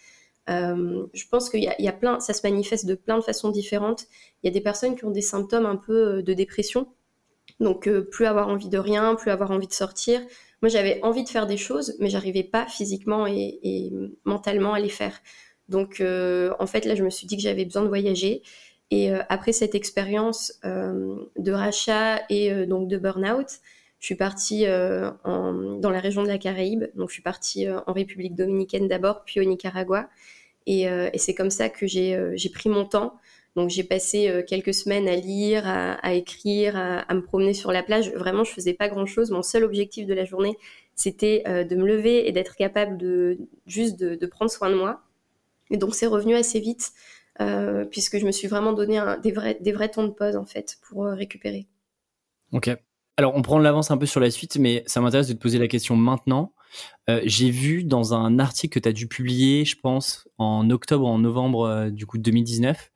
je 0.47 1.29
pense 1.31 1.51
qu'il 1.51 1.63
y, 1.63 1.89
a 1.89 1.93
plein, 1.93 2.21
ça 2.21 2.33
se 2.33 2.47
manifeste 2.47 2.87
de 2.87 2.95
plein 2.95 3.19
de 3.19 3.25
façons 3.25 3.51
différentes. 3.51 4.07
Il 4.43 4.47
y 4.47 4.51
a 4.51 4.53
des 4.53 4.61
personnes 4.61 4.97
qui 4.97 5.05
ont 5.05 5.11
des 5.11 5.23
symptômes 5.23 5.67
un 5.67 5.77
peu 5.77 6.23
de 6.23 6.33
dépression, 6.35 6.89
donc 7.61 7.91
plus 8.11 8.27
avoir 8.27 8.49
envie 8.49 8.69
de 8.69 8.79
rien, 8.79 9.15
plus 9.17 9.31
avoir 9.31 9.51
envie 9.51 9.67
de 9.67 9.73
sortir. 9.73 10.21
Moi, 10.63 10.69
j'avais 10.69 11.01
envie 11.03 11.23
de 11.23 11.29
faire 11.29 11.47
des 11.47 11.57
choses, 11.57 11.95
mais 12.01 12.09
j'arrivais 12.09 12.43
pas 12.43 12.67
physiquement 12.67 13.27
et, 13.27 13.93
mentalement 14.25 14.75
à 14.75 14.81
les 14.81 14.89
faire. 14.89 15.21
Donc, 15.69 16.03
en 16.03 16.67
fait, 16.67 16.85
là, 16.85 16.95
je 16.95 17.05
me 17.05 17.11
suis 17.11 17.27
dit 17.27 17.37
que 17.37 17.43
j'avais 17.43 17.65
besoin 17.65 17.83
de 17.83 17.89
voyager. 17.89 18.43
Et 18.91 19.11
après 19.29 19.53
cette 19.53 19.75
expérience 19.75 20.61
de 20.65 21.53
rachat 21.53 22.23
et 22.31 22.67
donc 22.67 22.89
de 22.89 22.97
burn-out, 22.97 23.61
je 24.01 24.07
suis 24.07 24.15
partie 24.15 24.67
euh, 24.67 25.11
dans 25.25 25.91
la 25.91 25.99
région 26.01 26.23
de 26.23 26.29
la 26.29 26.39
Caraïbe. 26.39 26.85
Donc, 26.95 27.09
je 27.09 27.15
suis 27.15 27.23
partie 27.23 27.67
euh, 27.67 27.81
en 27.87 27.93
République 27.93 28.35
dominicaine 28.35 28.87
d'abord, 28.87 29.25
puis 29.25 29.41
au 29.41 29.45
Nicaragua. 29.45 30.09
Et, 30.67 30.89
euh, 30.89 31.11
c'est 31.17 31.35
comme 31.35 31.51
ça 31.51 31.69
que 31.69 31.87
j'ai 31.87 32.51
pris 32.53 32.69
mon 32.69 32.85
temps. 32.85 33.15
Donc, 33.57 33.71
j'ai 33.71 33.83
passé 33.83 34.45
quelques 34.47 34.75
semaines 34.75 35.09
à 35.09 35.17
lire, 35.17 35.65
à, 35.67 36.15
écrire, 36.15 36.77
à, 36.77 37.13
me 37.13 37.23
promener 37.23 37.55
sur 37.55 37.73
la 37.73 37.83
plage. 37.83 38.13
Vraiment, 38.13 38.45
je 38.45 38.53
faisais 38.53 38.75
pas 38.75 38.89
grand-chose. 38.89 39.33
Mon 39.33 39.43
seul 39.43 39.65
objectif 39.65 40.07
de 40.07 40.15
la 40.15 40.25
journée, 40.25 40.57
c'était 40.95 41.43
de 41.65 41.75
me 41.75 41.85
lever 41.85 42.29
et 42.29 42.33
d'être 42.33 42.55
capable 42.55 42.97
de 42.99 43.39
juste 43.67 43.99
de, 43.99 44.27
prendre 44.27 44.51
soin 44.51 44.71
de 44.71 44.77
moi. 44.77 45.01
Et 45.71 45.77
donc, 45.77 45.95
c'est 45.95 46.07
revenu 46.07 46.35
assez 46.35 46.61
vite, 46.61 46.93
puisque 47.91 48.19
je 48.19 48.27
me 48.27 48.33
suis 48.33 48.49
vraiment 48.49 48.73
donné 48.73 49.01
des, 49.23 49.33
vrais, 49.33 49.59
des 49.61 49.73
vrais 49.73 49.89
temps 49.89 50.05
de 50.05 50.11
pause, 50.11 50.37
en 50.37 50.45
fait, 50.45 50.79
pour 50.83 51.05
récupérer. 51.05 51.69
Ok. 52.53 52.71
Alors, 53.17 53.35
on 53.35 53.43
prend 53.43 53.59
l'avance 53.59 53.91
un 53.91 53.99
peu 53.99 54.07
sur 54.07 54.21
la 54.21 54.31
suite, 54.31 54.59
mais 54.59 54.85
ça 54.87 55.01
m'intéresse 55.01 55.27
de 55.27 55.33
te 55.33 55.39
poser 55.39 55.59
la 55.59 55.67
question 55.67 55.97
maintenant. 55.97 56.53
Euh, 57.09 57.21
j'ai 57.25 57.51
vu 57.51 57.85
dans 57.85 58.15
un 58.15 58.39
article 58.39 58.75
que 58.75 58.83
tu 58.83 58.89
as 58.89 58.93
dû 58.93 59.09
publier, 59.09 59.65
je 59.65 59.77
pense, 59.77 60.29
en 60.39 60.71
octobre 60.71 61.07
en 61.07 61.19
novembre 61.19 61.67
euh, 61.67 61.91
du 61.91 62.07
coup 62.07 62.19
2019, 62.19 62.91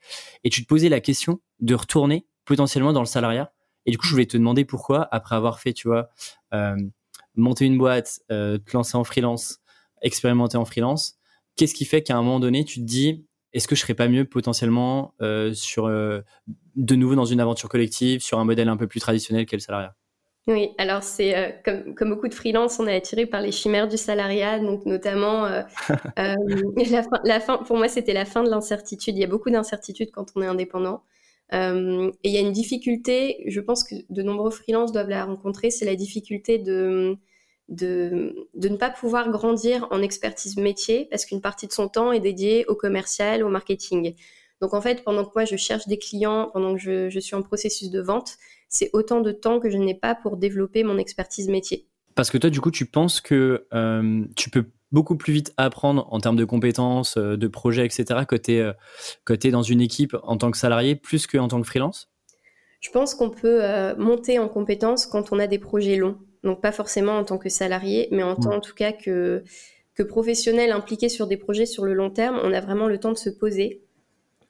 et 0.44 0.50
tu 0.50 0.62
te 0.62 0.68
posais 0.68 0.88
la 0.88 1.00
question 1.00 1.40
de 1.58 1.74
retourner 1.74 2.26
potentiellement 2.44 2.92
dans 2.92 3.00
le 3.00 3.06
salariat. 3.06 3.52
Et 3.84 3.90
du 3.90 3.98
coup, 3.98 4.06
je 4.06 4.12
voulais 4.12 4.26
te 4.26 4.36
demander 4.36 4.64
pourquoi, 4.64 5.08
après 5.10 5.34
avoir 5.34 5.58
fait, 5.58 5.72
tu 5.72 5.88
vois, 5.88 6.08
euh, 6.54 6.76
monter 7.34 7.64
une 7.64 7.78
boîte, 7.78 8.20
te 8.28 8.72
lancer 8.74 8.96
en 8.96 9.02
freelance, 9.02 9.58
expérimenter 10.02 10.56
en 10.56 10.64
freelance, 10.64 11.16
qu'est-ce 11.56 11.74
qui 11.74 11.84
fait 11.84 12.02
qu'à 12.02 12.16
un 12.16 12.22
moment 12.22 12.40
donné, 12.40 12.64
tu 12.64 12.80
te 12.80 12.84
dis, 12.84 13.26
est-ce 13.52 13.68
que 13.68 13.74
je 13.74 13.80
serais 13.80 13.94
pas 13.94 14.08
mieux 14.08 14.24
potentiellement 14.24 15.14
sur 15.52 15.88
de 16.76 16.94
nouveau 16.94 17.14
dans 17.14 17.24
une 17.24 17.40
aventure 17.40 17.68
collective, 17.68 18.20
sur 18.20 18.38
un 18.38 18.44
modèle 18.44 18.68
un 18.68 18.76
peu 18.76 18.86
plus 18.86 19.00
traditionnel 19.00 19.46
qu'est 19.46 19.56
le 19.56 19.60
salariat? 19.60 19.94
Oui, 20.48 20.70
alors 20.76 21.04
c'est 21.04 21.36
euh, 21.36 21.50
comme, 21.64 21.94
comme, 21.94 22.10
beaucoup 22.10 22.26
de 22.26 22.34
freelance, 22.34 22.80
on 22.80 22.88
est 22.88 22.96
attiré 22.96 23.26
par 23.26 23.40
les 23.40 23.52
chimères 23.52 23.86
du 23.86 23.96
salariat, 23.96 24.58
donc 24.58 24.84
notamment 24.86 25.46
euh, 25.46 25.62
euh, 26.18 26.34
la, 26.90 27.02
fin, 27.04 27.20
la, 27.24 27.38
fin, 27.38 27.58
pour 27.58 27.76
moi 27.76 27.86
c'était 27.86 28.12
la 28.12 28.24
fin 28.24 28.42
de 28.42 28.50
l'incertitude. 28.50 29.16
Il 29.16 29.20
y 29.20 29.24
a 29.24 29.28
beaucoup 29.28 29.50
d'incertitudes 29.50 30.10
quand 30.10 30.26
on 30.34 30.42
est 30.42 30.46
indépendant. 30.46 31.04
et 31.52 31.58
il 32.24 32.32
y 32.32 32.38
a 32.38 32.40
une 32.40 32.50
difficulté, 32.52 33.44
je 33.46 33.60
pense 33.60 33.84
que 33.84 33.94
de 34.10 34.22
nombreux 34.22 34.50
freelances 34.50 34.90
doivent 34.90 35.10
la 35.10 35.24
rencontrer, 35.24 35.70
c'est 35.70 35.84
la 35.84 35.94
difficulté 35.94 36.58
de, 36.58 37.16
de, 37.68 38.34
de, 38.54 38.68
ne 38.68 38.76
pas 38.76 38.90
pouvoir 38.90 39.30
grandir 39.30 39.86
en 39.90 40.02
expertise 40.02 40.56
métier 40.56 41.06
parce 41.10 41.24
qu'une 41.24 41.40
partie 41.40 41.66
de 41.66 41.72
son 41.72 41.88
temps 41.88 42.12
est 42.12 42.20
dédiée 42.20 42.66
au 42.66 42.74
commercial, 42.74 43.42
au 43.42 43.48
marketing. 43.48 44.14
Donc 44.60 44.74
en 44.74 44.80
fait, 44.80 45.04
pendant 45.04 45.24
que 45.24 45.30
moi 45.34 45.44
je 45.44 45.56
cherche 45.56 45.88
des 45.88 45.98
clients, 45.98 46.50
pendant 46.52 46.74
que 46.74 46.80
je, 46.80 47.08
je 47.08 47.18
suis 47.18 47.34
en 47.34 47.42
processus 47.42 47.90
de 47.90 48.00
vente, 48.00 48.36
c'est 48.68 48.90
autant 48.92 49.20
de 49.20 49.32
temps 49.32 49.60
que 49.60 49.70
je 49.70 49.76
n'ai 49.76 49.94
pas 49.94 50.14
pour 50.14 50.36
développer 50.36 50.82
mon 50.82 50.98
expertise 50.98 51.48
métier. 51.48 51.86
Parce 52.14 52.30
que 52.30 52.38
toi, 52.38 52.50
du 52.50 52.60
coup, 52.60 52.70
tu 52.70 52.86
penses 52.86 53.20
que 53.20 53.66
euh, 53.72 54.24
tu 54.36 54.50
peux 54.50 54.64
beaucoup 54.90 55.16
plus 55.16 55.32
vite 55.32 55.54
apprendre 55.56 56.06
en 56.10 56.20
termes 56.20 56.36
de 56.36 56.44
compétences, 56.44 57.16
euh, 57.16 57.36
de 57.36 57.48
projets, 57.48 57.86
etc., 57.86 58.20
que 58.28 58.36
tu 58.36 58.54
es, 58.54 58.60
euh, 58.60 59.50
dans 59.50 59.62
une 59.62 59.80
équipe 59.80 60.16
en 60.22 60.36
tant 60.36 60.50
que 60.50 60.58
salarié 60.58 60.96
plus 60.96 61.26
qu'en 61.26 61.48
tant 61.48 61.60
que 61.60 61.66
freelance? 61.66 62.10
Je 62.80 62.90
pense 62.90 63.14
qu'on 63.14 63.30
peut 63.30 63.62
monter 63.96 64.40
en 64.40 64.48
compétences 64.48 65.06
quand 65.06 65.30
on 65.30 65.38
a 65.38 65.46
des 65.46 65.60
projets 65.60 65.94
longs. 65.94 66.18
Donc 66.44 66.60
pas 66.60 66.72
forcément 66.72 67.16
en 67.16 67.24
tant 67.24 67.38
que 67.38 67.48
salarié, 67.48 68.08
mais 68.10 68.22
en 68.22 68.34
tant 68.34 68.56
en 68.56 68.60
tout 68.60 68.74
cas 68.74 68.92
que, 68.92 69.44
que 69.94 70.02
professionnel 70.02 70.72
impliqué 70.72 71.08
sur 71.08 71.26
des 71.26 71.36
projets 71.36 71.66
sur 71.66 71.84
le 71.84 71.94
long 71.94 72.10
terme, 72.10 72.40
on 72.42 72.52
a 72.52 72.60
vraiment 72.60 72.88
le 72.88 72.98
temps 72.98 73.12
de 73.12 73.18
se 73.18 73.30
poser. 73.30 73.82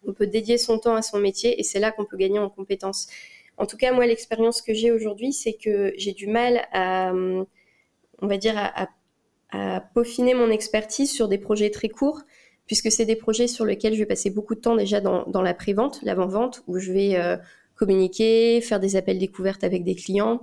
On 0.07 0.12
peut 0.12 0.26
dédier 0.26 0.59
son 0.59 0.78
temps 0.78 0.94
à 0.94 1.02
son 1.02 1.18
métier 1.18 1.61
et 1.61 1.62
c'est 1.62 1.78
là 1.78 1.92
qu'on 1.92 2.05
peut 2.05 2.16
gagner 2.16 2.38
en 2.38 2.48
compétences. 2.48 3.09
En 3.59 3.66
tout 3.66 3.76
cas, 3.76 3.92
moi, 3.92 4.07
l'expérience 4.07 4.62
que 4.62 4.74
j'ai 4.74 4.90
aujourd'hui, 4.90 5.33
c'est 5.33 5.52
que 5.52 5.92
j'ai 5.96 6.12
du 6.12 6.26
mal 6.26 6.66
à, 6.72 7.12
on 7.12 8.26
va 8.26 8.37
dire, 8.37 8.55
à, 8.57 8.88
peaufiner 9.94 10.33
mon 10.33 10.48
expertise 10.50 11.12
sur 11.12 11.28
des 11.28 11.37
projets 11.37 11.70
très 11.70 11.90
courts, 11.90 12.22
puisque 12.66 12.90
c'est 12.90 13.05
des 13.05 13.16
projets 13.16 13.48
sur 13.48 13.66
lesquels 13.66 13.92
je 13.92 13.98
vais 13.98 14.07
passer 14.07 14.31
beaucoup 14.31 14.55
de 14.55 14.61
temps 14.61 14.76
déjà 14.76 15.02
dans, 15.02 15.42
la 15.42 15.52
pré-vente, 15.52 16.00
l'avant-vente, 16.02 16.62
où 16.66 16.78
je 16.78 16.90
vais 16.90 17.16
euh, 17.16 17.37
communiquer, 17.74 18.62
faire 18.62 18.81
des 18.81 18.96
appels 18.96 19.18
découvertes 19.18 19.62
avec 19.62 19.85
des 19.85 19.94
clients. 19.94 20.42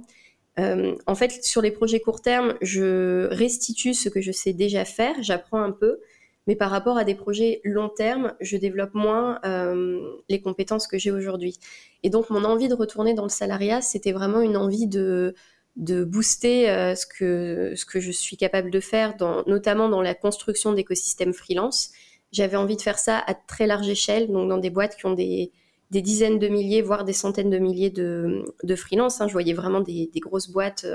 Euh, 0.60 0.96
en 1.08 1.16
fait, 1.16 1.44
sur 1.44 1.62
les 1.62 1.72
projets 1.72 2.00
court 2.00 2.22
terme, 2.22 2.56
je 2.62 3.28
restitue 3.34 3.94
ce 3.94 4.10
que 4.10 4.22
je 4.22 4.32
sais 4.32 4.54
déjà 4.54 4.84
faire, 4.86 5.16
j'apprends 5.22 5.62
un 5.62 5.72
peu, 5.72 6.00
mais 6.48 6.56
par 6.56 6.70
rapport 6.70 6.98
à 6.98 7.04
des 7.04 7.16
projets 7.16 7.62
long 7.64 7.90
terme, 7.90 8.34
je 8.42 8.58
développe 8.58 8.94
moins 8.94 9.40
euh, 9.46 10.00
les 10.28 10.42
compétences 10.42 10.88
que 10.88 10.98
j'ai 10.98 11.12
aujourd'hui. 11.12 11.58
Et 12.04 12.10
donc, 12.10 12.30
mon 12.30 12.44
envie 12.44 12.68
de 12.68 12.74
retourner 12.74 13.14
dans 13.14 13.24
le 13.24 13.30
salariat, 13.30 13.82
c'était 13.82 14.12
vraiment 14.12 14.42
une 14.42 14.58
envie 14.58 14.88
de, 14.88 15.34
booster 15.78 16.70
euh, 16.70 16.96
ce, 16.96 17.06
que, 17.06 18.00
je 18.00 18.12
suis 18.12 18.36
capable 18.36 18.70
de 18.70 18.80
faire, 18.80 19.16
notamment 19.48 19.88
dans 19.88 20.02
la 20.02 20.14
construction 20.14 20.74
d'écosystèmes 20.74 21.34
freelance. 21.34 21.92
J'avais 22.32 22.58
envie 22.58 22.76
de 22.76 22.82
faire 22.82 23.00
ça 23.00 23.24
à 23.26 23.34
très 23.34 23.66
large 23.66 23.88
échelle, 23.88 24.28
donc 24.28 24.50
dans 24.50 24.58
des 24.58 24.70
boîtes 24.70 24.98
qui 24.98 25.06
ont 25.06 25.14
des, 25.14 25.52
des 25.92 26.02
dizaines 26.02 26.40
de 26.40 26.48
milliers, 26.48 26.82
voire 26.82 27.04
des 27.04 27.14
centaines 27.14 27.50
de 27.50 27.58
milliers 27.58 27.90
de, 27.90 28.44
de 28.64 28.76
freelance. 28.76 29.22
Hein. 29.22 29.28
Je 29.28 29.34
voyais 29.34 29.54
vraiment 29.54 29.82
des, 29.82 30.10
grosses 30.16 30.50
boîtes. 30.50 30.86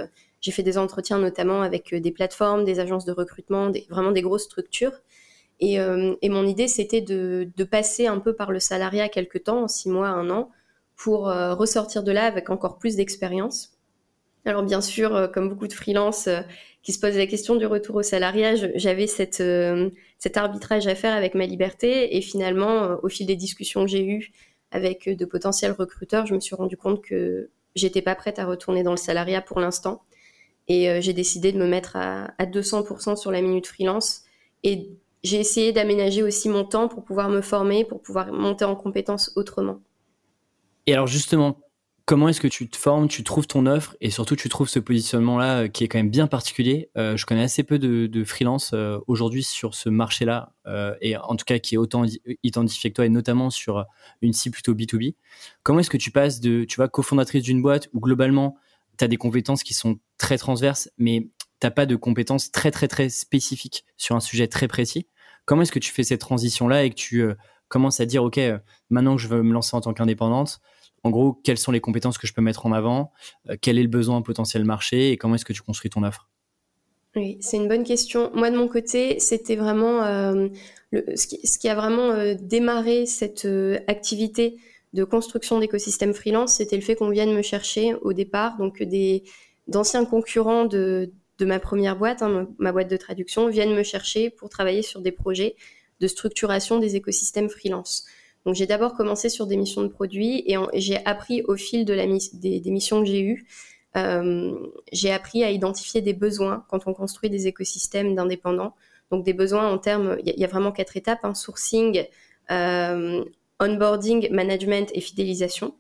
J'ai 0.41 0.53
fait 0.53 0.63
des 0.63 0.79
entretiens 0.79 1.19
notamment 1.19 1.63
avec 1.63 1.95
des 1.95 2.11
plateformes, 2.13 2.65
des 2.65 2.79
agences 2.79 3.05
de 3.05 3.13
recrutement, 3.13 3.73
vraiment 3.91 4.13
des 4.13 4.23
grosses 4.23 4.45
structures. 4.45 4.93
Euh, 5.63 6.17
et, 6.21 6.29
mon 6.29 6.47
idée, 6.47 6.69
c'était 6.69 7.01
de, 7.01 7.65
passer 7.71 8.07
un 8.07 8.19
peu 8.19 8.35
par 8.35 8.53
le 8.53 8.61
salariat 8.61 9.09
quelques 9.09 9.45
temps, 9.45 9.69
six 9.69 9.89
mois, 9.89 10.09
un 10.09 10.31
an, 10.31 10.51
pour 10.97 11.29
euh, 11.29 11.55
ressortir 11.55 12.03
de 12.03 12.13
là 12.13 12.25
avec 12.25 12.51
encore 12.51 12.79
plus 12.79 12.97
d'expérience. 12.97 13.73
Alors 14.47 14.63
bien 14.63 14.81
sûr, 14.81 15.17
euh, 15.17 15.27
comme 15.27 15.49
beaucoup 15.49 15.67
de 15.67 15.73
freelances 15.73 16.29
qui 16.83 16.93
se 16.93 17.01
posent 17.01 17.17
la 17.17 17.27
question 17.27 17.57
du 17.57 17.67
retour 17.67 17.97
au 17.97 18.03
salariat, 18.03 18.55
j'avais 18.75 19.07
cet 19.07 19.41
arbitrage 20.37 20.87
à 20.87 20.95
faire 20.95 21.15
avec 21.15 21.35
ma 21.35 21.47
liberté. 21.47 22.17
Et 22.17 22.21
finalement, 22.21 22.99
au 23.03 23.09
fil 23.09 23.27
des 23.27 23.37
discussions 23.37 23.85
que 23.85 23.91
j'ai 23.91 24.05
eues 24.05 24.33
avec 24.75 25.09
de 25.09 25.25
potentiels 25.25 25.73
recruteurs, 25.73 26.27
je 26.27 26.35
me 26.35 26.41
suis 26.41 26.55
rendu 26.55 26.77
compte 26.77 27.03
que 27.03 27.49
j'étais 27.75 28.03
pas 28.03 28.15
prête 28.15 28.39
à 28.39 28.45
retourner 28.45 28.83
dans 28.83 28.91
le 28.91 28.99
salariat 28.99 29.41
pour 29.41 29.61
l'instant. 29.61 30.03
Et 30.69 31.01
j'ai 31.01 31.13
décidé 31.13 31.53
de 31.53 31.59
me 31.59 31.67
mettre 31.67 31.97
à, 31.97 32.33
à 32.39 32.47
200% 32.47 33.17
sur 33.17 33.31
la 33.31 33.41
minute 33.41 33.67
freelance 33.67 34.23
et 34.63 34.91
j'ai 35.23 35.39
essayé 35.39 35.73
d'aménager 35.73 36.23
aussi 36.23 36.49
mon 36.49 36.65
temps 36.65 36.89
pour 36.89 37.03
pouvoir 37.03 37.29
me 37.31 37.41
former, 37.41 37.85
pour 37.85 38.03
pouvoir 38.03 38.33
monter 38.33 38.65
en 38.65 38.77
compétences 38.77 39.33
autrement. 39.37 39.81
Et 40.87 40.93
alors 40.93 41.07
justement, 41.07 41.57
comment 42.07 42.29
est-ce 42.29 42.41
que 42.41 42.49
tu 42.49 42.69
te 42.69 42.77
formes, 42.77 43.09
tu 43.09 43.25
trouves 43.25 43.47
ton 43.47 43.67
offre 43.67 43.97
et 44.01 44.11
surtout 44.11 44.37
tu 44.37 44.49
trouves 44.49 44.69
ce 44.69 44.79
positionnement-là 44.79 45.63
euh, 45.63 45.69
qui 45.69 45.85
est 45.85 45.89
quand 45.89 45.99
même 45.99 46.11
bien 46.11 46.27
particulier. 46.27 46.91
Euh, 46.97 47.17
je 47.17 47.25
connais 47.25 47.43
assez 47.43 47.63
peu 47.63 47.79
de, 47.79 48.25
freelance 48.25 48.73
euh, 48.75 48.99
aujourd'hui 49.07 49.43
sur 49.43 49.75
ce 49.75 49.89
marché-là 49.89 50.53
et 51.01 51.17
en 51.17 51.37
tout 51.37 51.45
cas 51.45 51.59
qui 51.59 51.75
est 51.75 51.79
autant 51.79 52.05
identifié 52.43 52.91
que 52.91 52.95
toi 52.95 53.05
et 53.05 53.11
notamment 53.11 53.51
sur 53.51 53.85
une 54.23 54.33
cible 54.33 54.55
plutôt 54.55 54.75
B2B. 54.75 55.15
Comment 55.63 55.81
est-ce 55.81 55.91
que 55.91 55.99
tu 55.99 56.11
passes 56.11 56.41
de, 56.41 56.65
tu 56.65 56.77
vois, 56.77 56.89
cofondatrice 56.89 57.43
d'une 57.43 57.61
boîte 57.61 57.89
où 57.93 58.01
globalement 58.01 58.57
tu 58.97 59.05
as 59.05 59.09
des 59.09 59.19
compétences 59.19 59.63
qui 59.63 59.75
sont 59.75 59.99
très 60.17 60.39
transverses 60.39 60.91
mais 60.97 61.29
tu 61.61 61.67
n'as 61.67 61.71
pas 61.71 61.85
de 61.85 61.97
compétences 61.97 62.51
très 62.51 62.71
très 62.71 62.89
très 62.89 63.11
spécifiques 63.11 63.85
sur 63.99 64.17
un 64.17 64.21
sujet 64.21 64.49
très 64.49 64.69
précis 64.69 65.07
Comment 65.45 65.63
est-ce 65.63 65.73
que 65.73 65.79
tu 65.79 65.93
fais 65.93 66.03
cette 66.03 66.23
transition-là 66.23 66.85
et 66.85 66.91
que 66.91 66.95
tu 66.95 67.23
commences 67.69 68.01
à 68.01 68.07
dire, 68.07 68.25
OK, 68.25 68.41
maintenant 68.89 69.17
que 69.17 69.21
je 69.21 69.29
veux 69.29 69.43
me 69.43 69.53
lancer 69.53 69.77
en 69.77 69.83
tant 69.83 69.93
qu'indépendante, 69.93 70.61
en 71.05 71.11
gros, 71.11 71.35
quelles 71.45 71.59
sont 71.59 71.71
les 71.71 71.81
compétences 71.81 72.19
que 72.19 72.27
je 72.27 72.35
peux 72.35 72.43
mettre 72.43 72.67
en 72.67 72.73
avant 72.73 73.13
euh, 73.49 73.57
Quel 73.61 73.79
est 73.79 73.83
le 73.83 73.89
besoin 73.89 74.21
potentiel 74.23 74.65
marché 74.65 75.13
Et 75.13 75.17
comment 75.17 75.37
est-ce 75.37 75.45
que 75.45 75.53
tu 75.53 75.63
construis 75.63 75.91
ton 75.91 76.03
offre? 76.03 76.29
Oui, 77.15 77.39
c'est 77.41 77.59
une 77.59 77.69
bonne 77.69 77.85
question. 77.85 78.33
Moi, 78.35 78.51
de 78.51 78.57
mon 78.57 78.67
côté, 78.67 79.21
c'était 79.21 79.55
vraiment 79.55 80.01
ce, 80.93 81.59
qui, 81.59 81.69
a 81.69 81.77
vraiment 81.77 82.35
démarré 82.35 83.07
cette 83.07 83.47
activité 83.87 84.57
de 84.95 85.05
construction 85.05 85.59
d'écosystème 85.59 86.15
freelance, 86.15 86.57
c'était 86.57 86.77
le 86.77 86.83
fait 86.83 86.95
qu'on 86.95 87.11
vienne 87.11 87.35
me 87.35 87.43
chercher 87.43 87.95
au 88.03 88.13
départ, 88.13 88.57
donc 88.57 88.83
des 88.83 89.25
d'anciens 89.67 90.05
concurrents 90.05 90.67
de, 90.67 91.13
de 91.39 91.45
ma 91.45 91.59
première 91.59 91.97
boîte, 91.97 92.23
hein, 92.23 92.49
ma 92.59 92.71
boîte 92.71 92.89
de 92.89 92.97
traduction, 92.97 93.49
viennent 93.49 93.75
me 93.75 93.83
chercher 93.83 94.31
pour 94.31 94.49
travailler 94.49 94.83
sur 94.83 95.01
des 95.01 95.11
projets 95.11 95.57
de 96.01 96.07
structuration 96.07 96.79
des 96.79 96.97
écosystèmes 96.97 97.49
freelance. 97.49 98.07
Donc 98.45 98.55
j'ai 98.55 98.67
d'abord 98.67 98.95
commencé 98.95 99.29
sur 99.29 99.47
des 99.47 99.57
missions 99.57 99.83
de 99.83 99.89
produits 99.89 100.45
et, 100.47 100.57
j'ai 100.75 101.05
appris 101.07 101.43
au 101.43 101.57
fil 101.57 101.85
de 101.85 101.95
la, 101.95 102.07
des, 102.07 102.71
missions 102.71 103.01
que 103.01 103.07
j'ai 103.07 103.23
eues, 103.23 103.47
euh, 103.97 104.55
j'ai 104.93 105.11
appris 105.11 105.45
à 105.45 105.51
identifier 105.51 106.03
des 106.03 106.13
besoins 106.13 106.65
quand 106.69 106.87
on 106.87 106.95
construit 106.95 107.31
des 107.31 107.47
écosystèmes 107.47 108.15
d'indépendants. 108.15 108.75
Donc 109.11 109.25
des 109.25 109.33
besoins 109.33 109.71
en 109.71 109.79
termes, 109.79 110.19
il 110.25 110.39
y, 110.39 110.45
a 110.45 110.49
vraiment 110.49 110.73
quatre 110.73 110.97
étapes 110.97 111.25
hein, 111.25 111.35
sourcing, 111.35 112.05
onboarding, 112.51 114.31
management 114.31 114.91
et 114.95 115.01
fidélisation. 115.01 115.75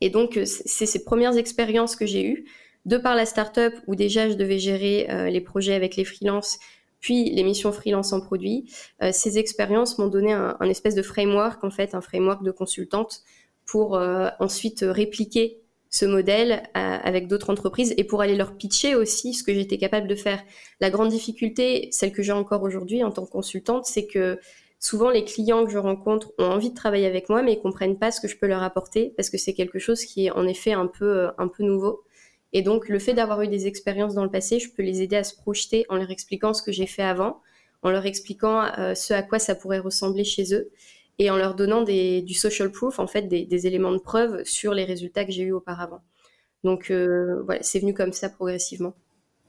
Et 0.00 0.10
donc 0.10 0.38
c'est 0.44 0.86
ces 0.86 1.04
premières 1.04 1.36
expériences 1.36 1.96
que 1.96 2.06
j'ai 2.06 2.24
eues 2.26 2.44
de 2.84 2.98
par 2.98 3.14
la 3.14 3.26
startup 3.26 3.72
où 3.86 3.94
déjà 3.94 4.28
je 4.28 4.34
devais 4.34 4.58
gérer 4.58 5.30
les 5.30 5.40
projets 5.40 5.74
avec 5.74 5.96
les 5.96 6.04
freelances 6.04 6.58
puis 7.04 7.28
les 7.28 7.42
missions 7.42 7.70
freelance 7.70 8.14
en 8.14 8.22
produit. 8.22 8.64
Euh, 9.02 9.10
ces 9.12 9.36
expériences 9.36 9.98
m'ont 9.98 10.08
donné 10.08 10.32
un, 10.32 10.56
espèce 10.70 10.94
de 10.94 11.02
framework, 11.02 11.62
en 11.62 11.70
fait, 11.70 11.94
un 11.94 12.00
framework 12.00 12.42
de 12.42 12.50
consultante 12.50 13.20
pour 13.66 13.96
euh, 13.96 14.30
ensuite 14.40 14.82
répliquer 14.88 15.60
ce 15.90 16.06
modèle 16.06 16.62
euh, 16.78 16.96
avec 17.02 17.28
d'autres 17.28 17.50
entreprises 17.50 17.92
et 17.98 18.04
pour 18.04 18.22
aller 18.22 18.36
leur 18.36 18.56
pitcher 18.56 18.94
aussi 18.94 19.34
ce 19.34 19.44
que 19.44 19.52
j'étais 19.52 19.76
capable 19.76 20.08
de 20.08 20.14
faire. 20.14 20.42
La 20.80 20.88
grande 20.88 21.10
difficulté, 21.10 21.88
celle 21.92 22.10
que 22.10 22.22
j'ai 22.22 22.32
encore 22.32 22.62
aujourd'hui 22.62 23.04
en 23.04 23.10
tant 23.10 23.26
que 23.26 23.30
consultante, 23.30 23.84
c'est 23.84 24.06
que 24.06 24.40
souvent 24.80 25.10
les 25.10 25.24
clients 25.26 25.66
que 25.66 25.70
je 25.70 25.78
rencontre 25.78 26.32
ont 26.38 26.46
envie 26.52 26.70
de 26.70 26.74
travailler 26.74 27.06
avec 27.06 27.28
moi 27.28 27.42
mais 27.42 27.52
ils 27.52 27.60
comprennent 27.60 27.98
pas 27.98 28.12
ce 28.12 28.20
que 28.22 28.28
je 28.28 28.38
peux 28.38 28.46
leur 28.46 28.62
apporter 28.62 29.12
parce 29.16 29.28
que 29.28 29.36
c'est 29.36 29.52
quelque 29.52 29.78
chose 29.78 30.04
qui 30.06 30.26
est 30.26 30.30
en 30.30 30.46
effet 30.46 30.72
un 30.72 30.86
peu 30.86 31.28
un 31.36 31.48
peu 31.48 31.64
nouveau. 31.64 32.02
Et 32.54 32.62
donc, 32.62 32.88
le 32.88 33.00
fait 33.00 33.14
d'avoir 33.14 33.42
eu 33.42 33.48
des 33.48 33.66
expériences 33.66 34.14
dans 34.14 34.22
le 34.22 34.30
passé, 34.30 34.60
je 34.60 34.70
peux 34.70 34.84
les 34.84 35.02
aider 35.02 35.16
à 35.16 35.24
se 35.24 35.34
projeter 35.34 35.84
en 35.88 35.96
leur 35.96 36.10
expliquant 36.12 36.54
ce 36.54 36.62
que 36.62 36.70
j'ai 36.70 36.86
fait 36.86 37.02
avant, 37.02 37.42
en 37.82 37.90
leur 37.90 38.06
expliquant 38.06 38.62
euh, 38.78 38.94
ce 38.94 39.12
à 39.12 39.22
quoi 39.22 39.40
ça 39.40 39.56
pourrait 39.56 39.80
ressembler 39.80 40.22
chez 40.22 40.54
eux 40.54 40.70
et 41.18 41.30
en 41.30 41.36
leur 41.36 41.56
donnant 41.56 41.82
du 41.82 42.34
social 42.34 42.70
proof, 42.70 43.00
en 43.00 43.08
fait, 43.08 43.22
des, 43.22 43.66
éléments 43.66 43.92
de 43.92 43.98
preuve 43.98 44.44
sur 44.44 44.72
les 44.72 44.84
résultats 44.84 45.24
que 45.24 45.32
j'ai 45.32 45.42
eus 45.42 45.52
auparavant. 45.52 46.00
Donc, 46.62 46.90
euh, 46.90 47.42
voilà, 47.44 47.62
c'est 47.62 47.80
venu 47.80 47.92
comme 47.92 48.12
ça 48.12 48.28
progressivement. 48.28 48.94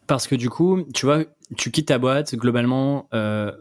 Parce 0.08 0.28
que 0.28 0.36
du 0.36 0.50
coup, 0.50 0.84
tu 0.94 1.06
vois, 1.06 1.26
tu 1.58 1.72
quittes 1.72 1.88
ta 1.88 1.98
boîte, 1.98 2.36
globalement, 2.36 3.08
euh, 3.13 3.52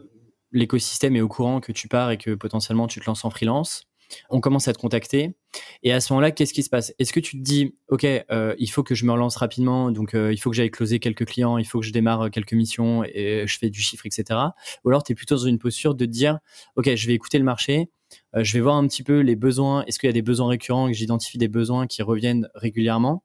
l'écosystème 0.51 1.15
est 1.15 1.21
au 1.21 1.27
courant 1.27 1.61
que 1.61 1.71
tu 1.71 1.87
pars 1.87 2.11
et 2.11 2.17
que 2.17 2.35
potentiellement 2.35 2.87
tu 2.87 2.99
te 2.99 3.05
lances 3.05 3.25
en 3.25 3.29
freelance 3.29 3.87
on 4.29 4.39
commence 4.39 4.67
à 4.67 4.73
te 4.73 4.77
contacter. 4.77 5.35
Et 5.83 5.91
à 5.91 5.99
ce 5.99 6.11
moment-là, 6.13 6.31
qu'est-ce 6.31 6.53
qui 6.53 6.63
se 6.63 6.69
passe? 6.69 6.93
Est-ce 6.99 7.13
que 7.13 7.19
tu 7.19 7.37
te 7.37 7.43
dis, 7.43 7.75
OK, 7.89 8.03
euh, 8.03 8.55
il 8.57 8.69
faut 8.69 8.83
que 8.83 8.95
je 8.95 9.05
me 9.05 9.11
relance 9.11 9.35
rapidement, 9.37 9.91
donc 9.91 10.13
euh, 10.13 10.33
il 10.33 10.37
faut 10.37 10.49
que 10.49 10.55
j'aille 10.55 10.71
closer 10.71 10.99
quelques 10.99 11.25
clients, 11.25 11.57
il 11.57 11.65
faut 11.65 11.79
que 11.79 11.85
je 11.85 11.91
démarre 11.91 12.23
euh, 12.23 12.29
quelques 12.29 12.53
missions 12.53 13.03
et 13.03 13.45
je 13.47 13.57
fais 13.57 13.69
du 13.69 13.81
chiffre, 13.81 14.05
etc. 14.05 14.39
Ou 14.83 14.89
alors 14.89 15.03
tu 15.03 15.13
es 15.13 15.15
plutôt 15.15 15.35
dans 15.35 15.45
une 15.45 15.59
posture 15.59 15.95
de 15.95 16.05
te 16.05 16.11
dire, 16.11 16.39
OK, 16.75 16.93
je 16.93 17.07
vais 17.07 17.13
écouter 17.13 17.37
le 17.37 17.45
marché, 17.45 17.89
je 18.33 18.53
vais 18.53 18.61
voir 18.61 18.75
un 18.75 18.87
petit 18.87 19.03
peu 19.03 19.19
les 19.19 19.35
besoins, 19.35 19.83
est-ce 19.85 19.99
qu'il 19.99 20.07
y 20.07 20.09
a 20.09 20.13
des 20.13 20.21
besoins 20.21 20.47
récurrents, 20.49 20.87
que 20.87 20.93
j'identifie 20.93 21.37
des 21.37 21.47
besoins 21.47 21.87
qui 21.87 22.01
reviennent 22.01 22.49
régulièrement. 22.55 23.23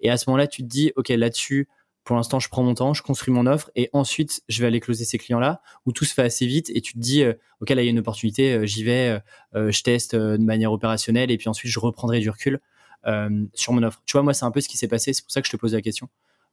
Et 0.00 0.10
à 0.10 0.16
ce 0.16 0.28
moment-là, 0.28 0.46
tu 0.46 0.62
te 0.62 0.68
dis, 0.68 0.92
OK, 0.96 1.08
là-dessus, 1.08 1.68
pour 2.04 2.16
l'instant, 2.16 2.40
je 2.40 2.48
prends 2.48 2.62
mon 2.62 2.74
temps, 2.74 2.94
je 2.94 3.02
construis 3.02 3.32
mon 3.32 3.46
offre 3.46 3.70
et 3.76 3.88
ensuite, 3.92 4.42
je 4.48 4.60
vais 4.60 4.66
aller 4.66 4.80
closer 4.80 5.04
ces 5.04 5.18
clients-là 5.18 5.62
où 5.86 5.92
tout 5.92 6.04
se 6.04 6.14
fait 6.14 6.22
assez 6.22 6.46
vite 6.46 6.70
et 6.74 6.80
tu 6.80 6.94
te 6.94 6.98
dis, 6.98 7.22
euh, 7.22 7.34
OK, 7.60 7.70
là, 7.70 7.82
il 7.82 7.84
y 7.84 7.88
a 7.88 7.90
une 7.90 8.00
opportunité, 8.00 8.54
euh, 8.54 8.66
j'y 8.66 8.82
vais, 8.82 9.20
euh, 9.54 9.70
je 9.70 9.82
teste 9.82 10.16
de 10.16 10.36
manière 10.38 10.72
opérationnelle 10.72 11.30
et 11.30 11.38
puis 11.38 11.48
ensuite, 11.48 11.70
je 11.70 11.78
reprendrai 11.78 12.20
du 12.20 12.30
recul 12.30 12.60
sur 13.52 13.72
mon 13.72 13.82
offre. 13.82 14.00
Tu 14.06 14.12
vois, 14.12 14.22
moi, 14.22 14.32
c'est 14.32 14.44
un 14.44 14.52
peu 14.52 14.60
ce 14.60 14.68
qui 14.68 14.76
s'est 14.76 14.86
passé. 14.86 15.12
C'est 15.12 15.24
pour 15.24 15.32
ça 15.32 15.40
que 15.40 15.48
je 15.48 15.52
te 15.52 15.56
pose 15.56 15.74
la 15.74 15.82
question. 15.82 16.08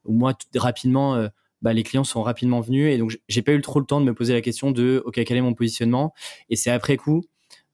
Moi, 0.06 0.34
rapidement, 0.56 1.30
bah, 1.62 1.74
les 1.74 1.84
clients 1.84 2.04
sont 2.04 2.24
rapidement 2.24 2.60
venus 2.60 2.92
et 2.92 2.98
donc, 2.98 3.20
j'ai 3.28 3.44
pas 3.44 3.52
eu 3.52 3.62
trop 3.62 3.80
le 3.80 3.86
temps 3.86 4.02
de 4.02 4.06
me 4.06 4.16
poser 4.16 4.34
la 4.34 4.42
question 4.42 4.72
de, 4.72 5.04
OK, 5.06 5.24
quel 5.24 5.38
est 5.38 5.42
mon 5.42 5.54
positionnement? 5.54 6.12
Et 6.50 6.56
c'est 6.56 6.72
après 6.72 6.98
coup, 6.98 7.24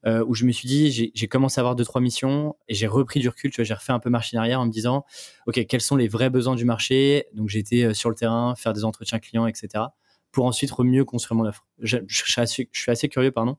euh, 0.06 0.24
où 0.24 0.34
je 0.34 0.44
me 0.44 0.52
suis 0.52 0.68
dit, 0.68 1.12
j'ai 1.12 1.26
commencé 1.26 1.58
à 1.58 1.62
avoir 1.62 1.74
deux, 1.74 1.84
trois 1.84 2.00
missions 2.00 2.54
et 2.68 2.74
j'ai 2.74 2.86
repris 2.86 3.18
du 3.18 3.28
recul, 3.28 3.50
tu 3.50 3.56
vois, 3.56 3.64
j'ai 3.64 3.74
refait 3.74 3.92
un 3.92 3.98
peu 3.98 4.08
marche 4.08 4.32
arrière 4.34 4.60
en 4.60 4.66
me 4.66 4.70
disant, 4.70 5.04
OK, 5.46 5.66
quels 5.66 5.80
sont 5.80 5.96
les 5.96 6.06
vrais 6.06 6.30
besoins 6.30 6.54
du 6.54 6.64
marché? 6.64 7.26
Donc, 7.34 7.52
été 7.54 7.84
euh, 7.84 7.94
sur 7.94 8.08
le 8.08 8.14
terrain, 8.14 8.54
faire 8.54 8.72
des 8.72 8.84
entretiens 8.84 9.18
clients, 9.18 9.48
etc., 9.48 9.84
pour 10.30 10.44
ensuite 10.44 10.78
mieux 10.78 11.04
construire 11.04 11.36
mon 11.36 11.48
offre. 11.48 11.66
Je, 11.80 11.98
suis, 12.08 12.40
assez, 12.40 13.08
curieux, 13.08 13.32
pardon, 13.32 13.56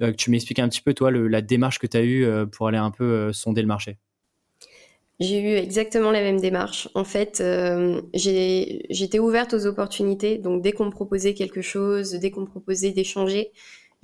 euh, 0.00 0.12
que 0.12 0.16
tu 0.16 0.30
m'expliques 0.30 0.60
un 0.60 0.68
petit 0.68 0.80
peu, 0.80 0.94
toi, 0.94 1.10
la 1.10 1.42
démarche 1.42 1.78
que 1.78 1.86
tu 1.86 1.96
as 1.98 2.04
eue 2.04 2.26
pour 2.50 2.68
aller 2.68 2.78
un 2.78 2.90
peu 2.90 3.32
sonder 3.32 3.60
le 3.60 3.66
marché. 3.66 3.98
J'ai 5.20 5.40
eu 5.40 5.56
exactement 5.56 6.10
la 6.10 6.22
même 6.22 6.40
démarche. 6.40 6.88
En 6.94 7.04
fait, 7.04 7.42
j'étais 8.14 9.18
ouverte 9.18 9.54
aux 9.54 9.66
opportunités. 9.66 10.38
Donc, 10.38 10.62
dès 10.62 10.72
qu'on 10.72 10.86
me 10.86 10.90
proposait 10.90 11.34
quelque 11.34 11.62
chose, 11.62 12.12
dès 12.12 12.30
qu'on 12.30 12.42
me 12.42 12.46
proposait 12.46 12.92
d'échanger, 12.92 13.50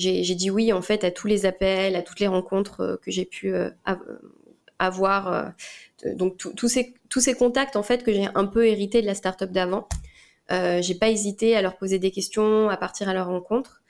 j'ai 0.01 0.35
dit 0.35 0.51
oui 0.51 0.73
en 0.73 0.83
fait 0.83 1.05
à 1.05 1.11
tous 1.11 1.27
les 1.27 1.47
appels, 1.47 1.95
à 1.95 2.03
toutes 2.03 2.21
les 2.21 2.27
rencontres 2.27 2.81
euh, 2.81 2.97
que 2.97 3.11
j'ai 3.11 3.27
pu 3.27 3.55
euh, 3.55 3.71
avoir. 4.79 5.33
Euh, 5.33 6.15
donc 6.15 6.39
tous 6.39 6.69
ces, 6.69 7.35
contacts 7.35 7.77
en 7.77 7.83
fait 7.83 8.03
que 8.03 8.13
j'ai 8.13 8.27
un 8.35 8.47
peu 8.47 8.67
hérité 8.67 9.03
de 9.03 9.07
la 9.07 9.15
startup 9.15 9.53
d'avant. 9.53 9.89
Euh, 10.51 10.81
j'ai 10.83 10.95
pas 10.95 11.11
hésité 11.11 11.55
à 11.55 11.63
leur 11.63 11.77
poser 11.77 11.99
des 11.99 12.11
questions, 12.11 12.71
à 12.71 12.77
partir 12.77 13.09
à 13.09 13.15
leur 13.15 13.27
rencontre. 13.27 13.83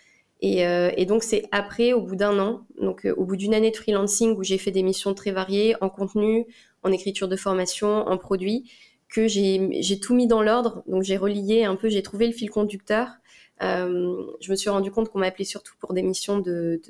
Et, 0.42 1.04
donc 1.04 1.22
c'est 1.22 1.44
après, 1.52 1.92
au 1.92 2.00
bout 2.00 2.16
d'un 2.16 2.38
an, 2.38 2.66
donc 2.80 3.06
au 3.16 3.26
bout 3.26 3.36
d'une 3.36 3.52
année 3.52 3.70
de 3.70 3.76
freelancing 3.76 4.34
où 4.38 4.42
j'ai 4.42 4.56
fait 4.56 4.70
des 4.70 4.82
missions 4.82 5.12
très 5.12 5.32
variées 5.32 5.76
en 5.82 5.90
contenu, 5.90 6.46
en 6.82 6.90
écriture 6.92 7.28
de 7.28 7.36
formation, 7.36 8.08
en 8.08 8.16
produit, 8.16 8.70
que 9.10 9.28
j'ai 9.28 10.00
tout 10.00 10.14
mis 10.14 10.26
dans 10.26 10.42
l'ordre. 10.42 10.82
Donc 10.86 11.02
j'ai 11.02 11.18
relié 11.18 11.64
un 11.64 11.76
peu, 11.76 11.90
j'ai 11.90 12.02
trouvé 12.02 12.26
le 12.26 12.32
fil 12.32 12.48
conducteur 12.48 13.20
je 13.60 14.50
me 14.50 14.56
suis 14.56 14.70
rendu 14.70 14.90
compte 14.90 15.10
qu'on 15.10 15.18
m'appelait 15.18 15.44
surtout 15.44 15.74
pour 15.78 15.92
des 15.92 16.02
missions 16.02 16.38
de, 16.38 16.80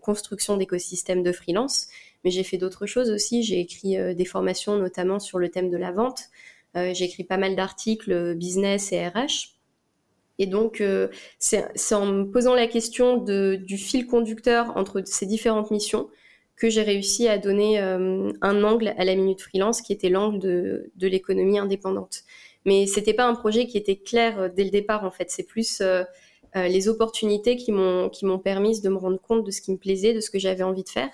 construction 0.00 0.56
d'écosystèmes 0.56 1.22
de 1.22 1.32
freelance, 1.32 1.88
mais 2.24 2.30
j'ai 2.30 2.42
fait 2.42 2.58
d'autres 2.58 2.86
choses 2.86 3.10
aussi. 3.10 3.42
J'ai 3.42 3.60
écrit 3.60 3.96
euh, 3.96 4.14
des 4.14 4.24
formations 4.24 4.76
notamment 4.76 5.18
sur 5.18 5.38
le 5.38 5.48
thème 5.48 5.70
de 5.70 5.76
la 5.76 5.92
vente. 5.92 6.24
Euh, 6.76 6.92
j'ai 6.94 7.04
écrit 7.04 7.24
pas 7.24 7.36
mal 7.36 7.56
d'articles 7.56 8.34
business 8.34 8.92
et 8.92 9.06
RH. 9.06 9.56
Et 10.38 10.46
donc, 10.46 10.82
c'est 11.38 11.94
en 11.94 12.06
me 12.06 12.24
posant 12.24 12.54
la 12.54 12.66
question 12.66 13.18
du 13.18 13.76
fil 13.76 14.06
conducteur 14.06 14.74
entre 14.74 15.02
ces 15.04 15.26
différentes 15.26 15.70
missions 15.70 16.08
que 16.56 16.70
j'ai 16.70 16.80
réussi 16.80 17.28
à 17.28 17.36
donner 17.36 17.78
un 17.78 18.64
angle 18.64 18.94
à 18.96 19.04
la 19.04 19.14
minute 19.16 19.42
freelance 19.42 19.82
qui 19.82 19.92
était 19.92 20.08
l'angle 20.08 20.38
de 20.38 21.06
l'économie 21.06 21.58
indépendante. 21.58 22.22
Mais 22.66 22.86
c'était 22.86 23.14
pas 23.14 23.26
un 23.26 23.34
projet 23.34 23.66
qui 23.66 23.78
était 23.78 23.96
clair 23.96 24.38
euh, 24.38 24.48
dès 24.54 24.64
le 24.64 24.70
départ 24.70 25.04
en 25.04 25.10
fait. 25.10 25.30
C'est 25.30 25.44
plus 25.44 25.80
euh, 25.80 26.04
euh, 26.56 26.68
les 26.68 26.88
opportunités 26.88 27.56
qui 27.56 27.72
m'ont 27.72 28.08
qui 28.08 28.26
m'ont 28.26 28.38
permis 28.38 28.80
de 28.80 28.88
me 28.88 28.96
rendre 28.96 29.20
compte 29.20 29.44
de 29.44 29.50
ce 29.50 29.60
qui 29.60 29.72
me 29.72 29.78
plaisait, 29.78 30.14
de 30.14 30.20
ce 30.20 30.30
que 30.30 30.38
j'avais 30.38 30.62
envie 30.62 30.84
de 30.84 30.88
faire. 30.88 31.10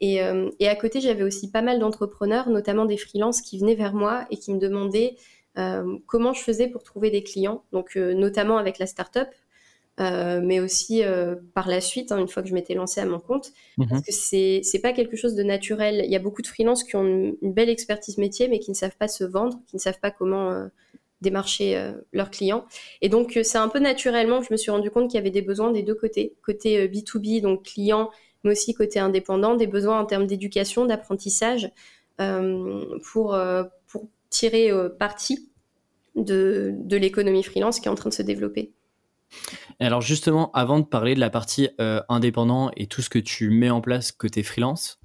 Et, 0.00 0.18
et 0.58 0.68
à 0.68 0.76
côté, 0.76 1.00
j'avais 1.00 1.22
aussi 1.22 1.50
pas 1.50 1.62
mal 1.62 1.78
d'entrepreneurs, 1.78 2.50
notamment 2.50 2.84
des 2.84 2.98
freelances, 2.98 3.40
qui 3.40 3.58
venaient 3.58 3.76
vers 3.76 3.94
moi 3.94 4.26
et 4.30 4.36
qui 4.36 4.52
me 4.52 4.58
demandaient 4.58 5.16
comment 6.06 6.34
je 6.34 6.42
faisais 6.42 6.68
pour 6.68 6.82
trouver 6.82 7.10
des 7.10 7.22
clients. 7.22 7.64
Donc 7.72 7.96
notamment 7.96 8.58
avec 8.58 8.78
la 8.78 8.86
startup, 8.86 9.28
euh, 10.00 10.40
mais 10.42 10.58
aussi 10.58 11.04
euh, 11.04 11.36
par 11.54 11.68
la 11.68 11.80
suite, 11.80 12.10
hein, 12.10 12.18
une 12.18 12.26
fois 12.26 12.42
que 12.42 12.48
je 12.48 12.54
m'étais 12.54 12.74
lancée 12.74 13.00
à 13.00 13.06
mon 13.06 13.20
compte, 13.20 13.52
mhm. 13.78 13.88
parce 13.88 14.02
que 14.02 14.12
c'est 14.12 14.60
c'est 14.64 14.80
pas 14.80 14.92
quelque 14.92 15.16
chose 15.16 15.36
de 15.36 15.44
naturel. 15.44 16.02
Il 16.04 16.10
y 16.10 16.16
a 16.16 16.18
beaucoup 16.18 16.42
de 16.42 16.48
freelances 16.48 16.82
qui 16.82 16.96
ont 16.96 17.04
une, 17.04 17.36
belle 17.42 17.68
expertise 17.68 18.18
métier, 18.18 18.48
mais 18.48 18.58
qui 18.58 18.72
ne 18.72 18.76
savent 18.76 18.96
pas 18.96 19.06
se 19.06 19.22
vendre, 19.22 19.60
qui 19.68 19.76
ne 19.76 19.80
savent 19.80 20.00
pas 20.00 20.10
comment 20.10 20.50
euh, 20.50 20.66
démarcher 21.20 21.92
leurs 22.12 22.30
clients. 22.30 22.66
Et 23.00 23.08
donc 23.08 23.38
c'est 23.44 23.56
un 23.56 23.68
peu 23.68 23.78
naturellement, 23.78 24.42
je 24.42 24.48
me 24.50 24.58
suis 24.58 24.70
rendu 24.70 24.90
compte 24.90 25.08
qu'il 25.08 25.16
y 25.16 25.20
avait 25.20 25.30
des 25.30 25.40
besoins 25.40 25.70
des 25.70 25.82
deux 25.82 25.94
côtés, 25.94 26.34
côté 26.42 26.86
B2B, 26.86 27.40
donc 27.40 27.62
client, 27.62 28.10
mais 28.42 28.50
aussi 28.50 28.74
côté 28.74 28.98
indépendant, 28.98 29.54
des 29.54 29.66
besoins 29.66 29.98
en 29.98 30.04
termes 30.04 30.26
d'éducation, 30.26 30.84
d'apprentissage, 30.84 31.70
pour 32.18 33.38
pour 33.86 34.08
tirer 34.28 34.70
parti 34.98 35.48
de, 36.14 36.74
de 36.76 36.96
l'économie 36.98 37.42
freelance 37.42 37.80
qui 37.80 37.86
est 37.88 37.90
en 37.90 37.94
train 37.94 38.10
de 38.10 38.14
se 38.14 38.22
développer 38.22 38.72
alors 39.80 40.00
justement, 40.00 40.50
avant 40.52 40.78
de 40.78 40.84
parler 40.84 41.14
de 41.14 41.20
la 41.20 41.30
partie 41.30 41.68
euh, 41.80 42.00
indépendant 42.08 42.70
et 42.76 42.86
tout 42.86 43.02
ce 43.02 43.10
que 43.10 43.18
tu 43.18 43.50
mets 43.50 43.70
en 43.70 43.80
place 43.80 44.12
côté 44.12 44.42
freelance, 44.42 44.98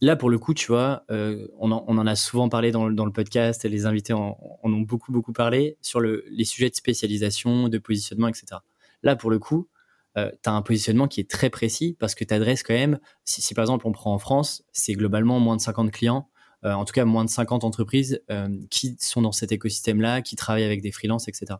là 0.00 0.16
pour 0.16 0.30
le 0.30 0.38
coup, 0.38 0.54
tu 0.54 0.66
vois, 0.68 1.04
euh, 1.10 1.48
on, 1.58 1.70
en, 1.72 2.06
a 2.06 2.14
souvent 2.14 2.48
parlé 2.48 2.70
dans, 2.70 2.86
le 2.86 3.12
podcast 3.12 3.64
et 3.64 3.68
les 3.68 3.86
invités 3.86 4.12
en, 4.12 4.38
ont 4.62 4.80
beaucoup 4.80 5.12
beaucoup 5.12 5.32
parlé 5.32 5.76
sur 5.82 6.00
les 6.00 6.44
sujets 6.44 6.70
de 6.70 6.74
spécialisation, 6.74 7.68
de 7.68 7.78
positionnement, 7.78 8.28
etc. 8.28 8.46
Là 9.02 9.16
pour 9.16 9.30
le 9.30 9.38
coup, 9.38 9.68
euh, 10.18 10.30
tu 10.42 10.48
as 10.48 10.52
un 10.52 10.62
positionnement 10.62 11.08
qui 11.08 11.20
est 11.20 11.30
très 11.30 11.50
précis 11.50 11.96
parce 11.98 12.14
que 12.14 12.24
tu 12.24 12.34
adresses 12.34 12.62
quand 12.62 12.74
même, 12.74 12.98
si, 13.24 13.54
par 13.54 13.62
exemple 13.62 13.86
on 13.86 13.92
prend 13.92 14.12
en 14.12 14.18
France, 14.18 14.62
c'est 14.72 14.92
globalement 14.94 15.40
moins 15.40 15.56
de 15.56 15.62
50 15.62 15.90
clients, 15.90 16.28
en 16.64 16.84
tout 16.84 16.92
cas 16.92 17.04
moins 17.04 17.24
de 17.24 17.30
50 17.30 17.64
entreprises 17.64 18.22
qui 18.70 18.96
sont 19.00 19.22
dans 19.22 19.32
cet 19.32 19.50
écosystème-là, 19.50 20.22
qui 20.22 20.36
travaillent 20.36 20.62
avec 20.62 20.80
des 20.80 20.92
freelances, 20.92 21.26
etc. 21.26 21.54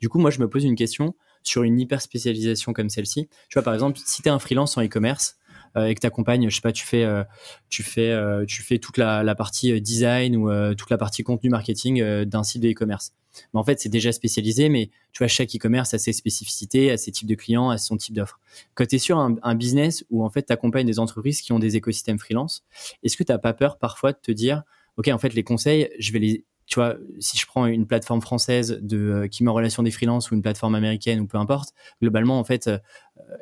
Du 0.00 0.08
coup, 0.08 0.18
moi 0.18 0.30
je 0.30 0.40
me 0.40 0.48
pose 0.48 0.64
une 0.64 0.74
question 0.74 1.14
sur 1.42 1.62
une 1.62 1.80
hyper 1.80 2.02
spécialisation 2.02 2.72
comme 2.72 2.90
celle-ci. 2.90 3.28
Tu 3.48 3.54
vois, 3.54 3.62
par 3.62 3.74
exemple, 3.74 3.98
si 4.04 4.22
tu 4.22 4.28
es 4.28 4.30
un 4.30 4.38
freelance 4.38 4.76
en 4.76 4.84
e-commerce 4.84 5.36
euh, 5.76 5.86
et 5.86 5.94
que 5.94 6.00
tu 6.00 6.06
accompagnes, 6.06 6.48
je 6.48 6.54
sais 6.54 6.60
pas, 6.60 6.72
tu 6.72 6.86
fais, 6.86 7.04
euh, 7.04 7.24
tu 7.68 7.82
fais, 7.82 8.10
euh, 8.10 8.44
tu 8.46 8.62
fais 8.62 8.78
toute 8.78 8.96
la, 8.96 9.34
partie 9.34 9.80
design 9.80 10.36
ou 10.36 10.50
toute 10.74 10.90
la 10.90 10.98
partie 10.98 11.22
contenu 11.22 11.50
marketing 11.50 12.24
d'un 12.24 12.42
site 12.42 12.62
de 12.62 12.70
e-commerce. 12.70 13.12
Mais 13.52 13.60
en 13.60 13.64
fait, 13.64 13.78
c'est 13.78 13.88
déjà 13.88 14.10
spécialisé, 14.10 14.68
mais 14.68 14.90
tu 15.12 15.18
vois, 15.18 15.28
chaque 15.28 15.54
e-commerce 15.54 15.94
a 15.94 15.98
ses 15.98 16.12
spécificités, 16.12 16.90
a 16.90 16.96
ses 16.96 17.12
types 17.12 17.28
de 17.28 17.34
clients, 17.34 17.70
a 17.70 17.78
son 17.78 17.96
type 17.96 18.14
d'offre. 18.14 18.40
Quand 18.74 18.86
tu 18.86 18.96
es 18.96 18.98
sur 18.98 19.18
un, 19.18 19.36
un, 19.42 19.54
business 19.54 20.04
où 20.10 20.24
en 20.24 20.30
fait 20.30 20.46
tu 20.46 20.52
accompagnes 20.52 20.86
des 20.86 20.98
entreprises 20.98 21.40
qui 21.40 21.52
ont 21.52 21.60
des 21.60 21.76
écosystèmes 21.76 22.18
freelance, 22.18 22.64
est-ce 23.04 23.16
que 23.16 23.22
tu 23.22 23.30
n'as 23.30 23.38
pas 23.38 23.52
peur 23.52 23.78
parfois 23.78 24.12
de 24.12 24.18
te 24.20 24.32
dire, 24.32 24.64
OK, 24.96 25.08
en 25.08 25.18
fait, 25.18 25.34
les 25.34 25.44
conseils, 25.44 25.88
je 26.00 26.12
vais 26.12 26.18
les 26.18 26.44
tu 26.68 26.76
vois, 26.76 26.96
si 27.18 27.38
je 27.38 27.46
prends 27.46 27.66
une 27.66 27.86
plateforme 27.86 28.20
française 28.20 28.78
de 28.82 29.26
qui 29.30 29.42
met 29.42 29.50
en 29.50 29.54
relation 29.54 29.82
des 29.82 29.90
freelances 29.90 30.30
ou 30.30 30.34
une 30.34 30.42
plateforme 30.42 30.74
américaine 30.74 31.20
ou 31.20 31.26
peu 31.26 31.38
importe, 31.38 31.72
globalement 32.00 32.38
en 32.38 32.44
fait, 32.44 32.70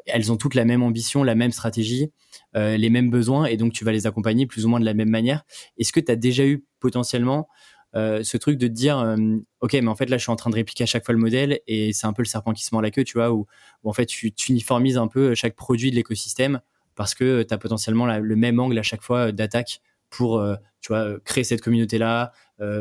elles 0.07 0.33
ont 0.33 0.37
toutes 0.37 0.55
la 0.55 0.65
même 0.65 0.83
ambition, 0.83 1.25
la 1.25 1.35
même 1.35 1.51
stratégie, 1.51 2.13
les 2.55 2.91
mêmes 2.91 3.11
besoins 3.11 3.47
et 3.47 3.57
donc 3.57 3.73
tu 3.73 3.85
vas 3.85 3.93
les 3.93 4.07
accompagner 4.07 4.47
plus 4.47 4.65
ou 4.65 4.69
moins 4.69 4.81
de 4.81 4.85
la 4.85 4.95
même 4.95 5.11
manière. 5.11 5.45
Est-ce 5.77 5.93
que 5.93 6.01
tu 6.01 6.13
as 6.13 6.17
déjà 6.17 6.47
eu 6.47 6.65
potentiellement 6.79 7.49
euh, 7.97 8.23
ce 8.23 8.37
truc 8.37 8.59
de 8.59 8.67
te 8.67 8.73
dire 8.73 8.99
euh, 8.99 9.17
ok 9.61 9.73
mais 9.75 9.89
en 9.89 9.95
fait 9.95 10.11
là 10.11 10.19
je 10.19 10.23
suis 10.23 10.33
en 10.33 10.37
train 10.37 10.51
de 10.51 10.57
répliquer 10.57 10.85
à 10.85 10.87
chaque 10.87 11.05
fois 11.05 11.15
le 11.15 11.21
modèle 11.21 11.61
et 11.67 11.95
c'est 11.95 12.07
un 12.07 12.13
peu 12.13 12.21
le 12.21 12.27
serpent 12.27 12.53
qui 12.53 12.63
se 12.63 12.75
mord 12.75 12.83
la 12.83 12.91
queue 12.91 13.05
tu 13.05 13.17
vois 13.17 13.33
où, 13.33 13.47
en 13.85 13.93
fait 13.95 14.05
tu, 14.05 14.35
uniformises 14.49 14.99
un 14.99 15.07
peu 15.07 15.35
chaque 15.35 15.55
produit 15.55 15.91
de 15.91 15.97
l'écosystème 15.97 16.61
parce 16.95 17.15
que 17.15 17.43
tu 17.43 17.55
as 17.55 17.59
potentiellement 17.59 18.07
le 18.07 18.37
même 18.37 18.61
angle 18.61 18.79
à 18.79 18.83
chaque 18.83 19.03
fois 19.03 19.33
d'attaque 19.33 19.81
pour 20.11 20.39
euh, 20.39 20.57
tu 20.81 20.93
vois 20.93 21.19
créer 21.25 21.45
cette 21.45 21.61
communauté 21.61 21.99
là 21.99 22.33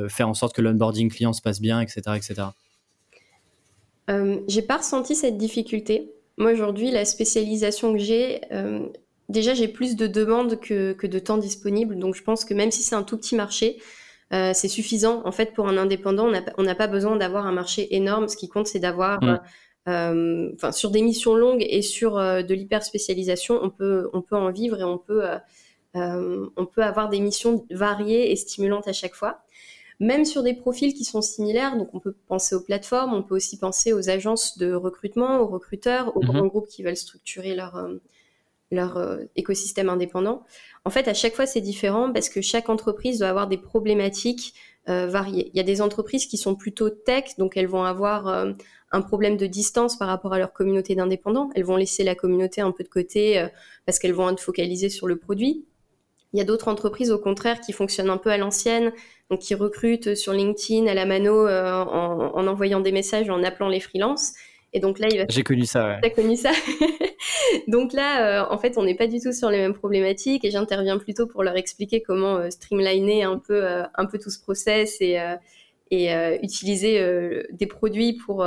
faire 0.09 0.29
en 0.29 0.33
sorte 0.33 0.55
que 0.55 0.61
l'onboarding 0.61 1.11
client 1.11 1.33
se 1.33 1.41
passe 1.41 1.59
bien 1.59 1.81
etc 1.81 2.01
etc 2.15 2.47
j'ai 4.47 4.61
pas 4.61 4.77
ressenti 4.77 5.15
cette 5.15 5.37
difficulté 5.37 6.13
moi 6.37 6.51
aujourd'hui 6.51 6.91
la 6.91 7.03
spécialisation 7.03 7.91
que 7.91 7.99
j'ai 7.99 8.41
déjà 9.27 9.53
j'ai 9.53 9.67
plus 9.67 9.95
de 9.95 10.07
demandes 10.07 10.59
que, 10.59 10.93
que 10.93 11.07
de 11.07 11.19
temps 11.19 11.37
disponible 11.37 11.97
donc 11.99 12.15
je 12.15 12.23
pense 12.23 12.45
que 12.45 12.53
même 12.53 12.71
si 12.71 12.83
c'est 12.83 12.95
un 12.95 13.03
tout 13.03 13.17
petit 13.17 13.35
marché 13.35 13.79
euh, 14.33 14.51
c'est 14.53 14.67
suffisant. 14.67 15.21
En 15.25 15.31
fait, 15.31 15.53
pour 15.53 15.67
un 15.67 15.77
indépendant, 15.77 16.31
on 16.57 16.63
n'a 16.63 16.75
pas 16.75 16.87
besoin 16.87 17.15
d'avoir 17.15 17.45
un 17.45 17.51
marché 17.51 17.95
énorme. 17.95 18.27
Ce 18.27 18.35
qui 18.35 18.49
compte, 18.49 18.67
c'est 18.67 18.79
d'avoir, 18.79 19.23
mm. 19.23 19.39
euh, 19.89 20.71
sur 20.71 20.89
des 20.89 21.01
missions 21.01 21.35
longues 21.35 21.65
et 21.67 21.81
sur 21.81 22.17
euh, 22.17 22.41
de 22.41 22.53
l'hyper 22.53 22.83
spécialisation, 22.83 23.59
on 23.61 23.69
peut, 23.69 24.09
on 24.13 24.21
peut 24.21 24.35
en 24.35 24.51
vivre 24.51 24.79
et 24.79 24.83
on 24.83 24.97
peut, 24.97 25.23
on 25.95 26.65
peut 26.65 26.83
avoir 26.83 27.09
des 27.09 27.19
missions 27.19 27.65
variées 27.71 28.31
et 28.31 28.35
stimulantes 28.35 28.87
à 28.87 28.93
chaque 28.93 29.15
fois. 29.15 29.41
Même 30.01 30.25
sur 30.25 30.43
des 30.43 30.53
profils 30.53 30.93
qui 30.93 31.05
sont 31.05 31.21
similaires, 31.21 31.77
donc 31.77 31.89
on 31.93 31.99
peut 31.99 32.15
penser 32.27 32.53
aux 32.53 32.61
plateformes, 32.61 33.13
on 33.13 33.23
peut 33.23 33.35
aussi 33.35 33.57
penser 33.57 33.93
aux 33.93 34.09
agences 34.09 34.57
de 34.57 34.73
recrutement, 34.73 35.39
aux 35.39 35.47
recruteurs, 35.47 36.17
aux 36.17 36.21
mm-hmm. 36.21 36.25
grands 36.25 36.47
groupes 36.47 36.67
qui 36.67 36.83
veulent 36.83 36.97
structurer 36.97 37.55
leur 37.55 37.77
leur 38.71 38.97
euh, 38.97 39.17
écosystème 39.35 39.89
indépendant. 39.89 40.43
En 40.83 40.89
fait, 40.89 41.07
à 41.07 41.13
chaque 41.13 41.35
fois, 41.35 41.45
c'est 41.45 41.61
différent 41.61 42.11
parce 42.11 42.29
que 42.29 42.41
chaque 42.41 42.69
entreprise 42.69 43.19
doit 43.19 43.29
avoir 43.29 43.47
des 43.47 43.57
problématiques 43.57 44.53
euh, 44.89 45.07
variées. 45.07 45.49
Il 45.53 45.57
y 45.57 45.59
a 45.59 45.63
des 45.63 45.81
entreprises 45.81 46.27
qui 46.27 46.37
sont 46.37 46.55
plutôt 46.55 46.89
tech, 46.89 47.37
donc 47.37 47.57
elles 47.57 47.67
vont 47.67 47.83
avoir 47.83 48.27
euh, 48.27 48.51
un 48.91 49.01
problème 49.01 49.37
de 49.37 49.47
distance 49.47 49.97
par 49.97 50.07
rapport 50.07 50.33
à 50.33 50.39
leur 50.39 50.53
communauté 50.53 50.95
d'indépendants. 50.95 51.49
Elles 51.55 51.63
vont 51.63 51.77
laisser 51.77 52.03
la 52.03 52.15
communauté 52.15 52.61
un 52.61 52.71
peu 52.71 52.83
de 52.83 52.89
côté 52.89 53.45
parce 53.85 53.99
qu'elles 53.99 54.13
vont 54.13 54.29
être 54.29 54.39
focalisées 54.39 54.89
sur 54.89 55.07
le 55.07 55.17
produit. 55.17 55.65
Il 56.33 56.39
y 56.39 56.41
a 56.41 56.45
d'autres 56.45 56.67
entreprises, 56.67 57.11
au 57.11 57.19
contraire, 57.19 57.61
qui 57.61 57.71
fonctionnent 57.71 58.09
un 58.09 58.17
peu 58.17 58.29
à 58.29 58.37
l'ancienne, 58.37 58.91
donc 59.29 59.39
qui 59.39 59.55
recrutent 59.55 60.15
sur 60.15 60.33
LinkedIn 60.33 60.87
à 60.87 60.93
la 60.93 61.05
mano 61.05 61.47
en, 61.47 62.31
en, 62.35 62.47
envoyant 62.47 62.81
des 62.81 62.91
messages, 62.91 63.29
en 63.29 63.43
appelant 63.43 63.69
les 63.69 63.79
freelances. 63.79 64.33
Et 64.75 64.81
donc 64.81 64.99
là, 64.99 65.07
il 65.09 65.17
va. 65.17 65.25
J'ai 65.29 65.43
connu 65.43 65.65
ça. 65.65 65.87
Ouais. 65.87 65.99
T'as 66.01 66.09
connu 66.09 66.35
ça. 66.35 66.51
donc 67.69 67.93
là, 67.93 68.43
euh, 68.43 68.53
en 68.53 68.57
fait, 68.57 68.77
on 68.77 68.83
n'est 68.83 68.93
pas 68.93 69.07
du 69.07 69.21
tout 69.21 69.31
sur 69.31 69.49
les 69.49 69.57
mêmes 69.57 69.73
problématiques 69.73 70.43
et 70.43 70.51
j'interviens 70.51 70.97
plutôt 70.97 71.27
pour 71.27 71.43
leur 71.43 71.55
expliquer 71.55 72.01
comment 72.01 72.35
euh, 72.35 72.49
streamliner 72.49 73.23
un 73.23 73.39
peu, 73.39 73.63
euh, 73.63 73.83
un 73.95 74.05
peu 74.05 74.19
tout 74.19 74.29
ce 74.29 74.39
process 74.39 74.97
et, 74.99 75.17
et 75.91 76.11
utiliser 76.43 76.99
des 77.51 77.67
produits 77.67 78.13
pour 78.13 78.45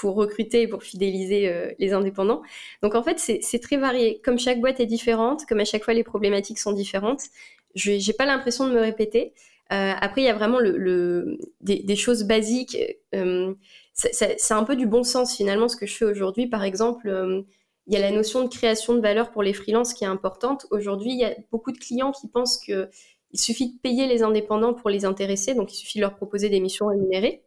pour 0.00 0.14
recruter 0.14 0.62
et 0.62 0.68
pour 0.68 0.82
fidéliser 0.82 1.52
les 1.78 1.92
indépendants. 1.92 2.42
Donc 2.82 2.94
en 2.94 3.02
fait, 3.02 3.18
c'est 3.18 3.58
très 3.58 3.76
varié. 3.76 4.20
Comme 4.24 4.38
chaque 4.38 4.60
boîte 4.60 4.80
est 4.80 4.86
différente, 4.86 5.44
comme 5.46 5.60
à 5.60 5.64
chaque 5.64 5.84
fois 5.84 5.94
les 5.94 6.04
problématiques 6.04 6.58
sont 6.58 6.72
différentes, 6.72 7.22
je 7.74 7.92
n'ai 7.92 8.14
pas 8.14 8.24
l'impression 8.24 8.66
de 8.66 8.72
me 8.72 8.80
répéter. 8.80 9.34
après, 9.68 10.22
il 10.22 10.24
y 10.24 10.28
a 10.28 10.34
vraiment 10.34 10.58
le, 10.58 11.38
des, 11.60 11.96
choses 11.96 12.24
basiques 12.24 12.76
c'est 13.94 14.54
un 14.54 14.64
peu 14.64 14.76
du 14.76 14.86
bon 14.86 15.02
sens 15.02 15.36
finalement 15.36 15.68
ce 15.68 15.76
que 15.76 15.86
je 15.86 15.94
fais 15.94 16.04
aujourd'hui. 16.04 16.46
Par 16.46 16.64
exemple, 16.64 17.08
euh, 17.08 17.42
il 17.86 17.94
y 17.94 17.96
a 17.96 18.00
la 18.00 18.10
notion 18.10 18.44
de 18.44 18.48
création 18.48 18.94
de 18.94 19.00
valeur 19.00 19.30
pour 19.30 19.42
les 19.42 19.52
freelances 19.52 19.94
qui 19.94 20.04
est 20.04 20.08
importante. 20.08 20.66
Aujourd'hui, 20.70 21.10
il 21.10 21.18
y 21.18 21.24
a 21.24 21.34
beaucoup 21.50 21.72
de 21.72 21.78
clients 21.78 22.12
qui 22.12 22.28
pensent 22.28 22.58
qu'il 22.58 22.88
suffit 23.34 23.74
de 23.74 23.78
payer 23.80 24.06
les 24.06 24.22
indépendants 24.22 24.74
pour 24.74 24.90
les 24.90 25.04
intéresser, 25.04 25.54
donc 25.54 25.72
il 25.72 25.76
suffit 25.76 25.98
de 25.98 26.02
leur 26.02 26.14
proposer 26.14 26.48
des 26.48 26.60
missions 26.60 26.86
rémunérées. 26.86 27.42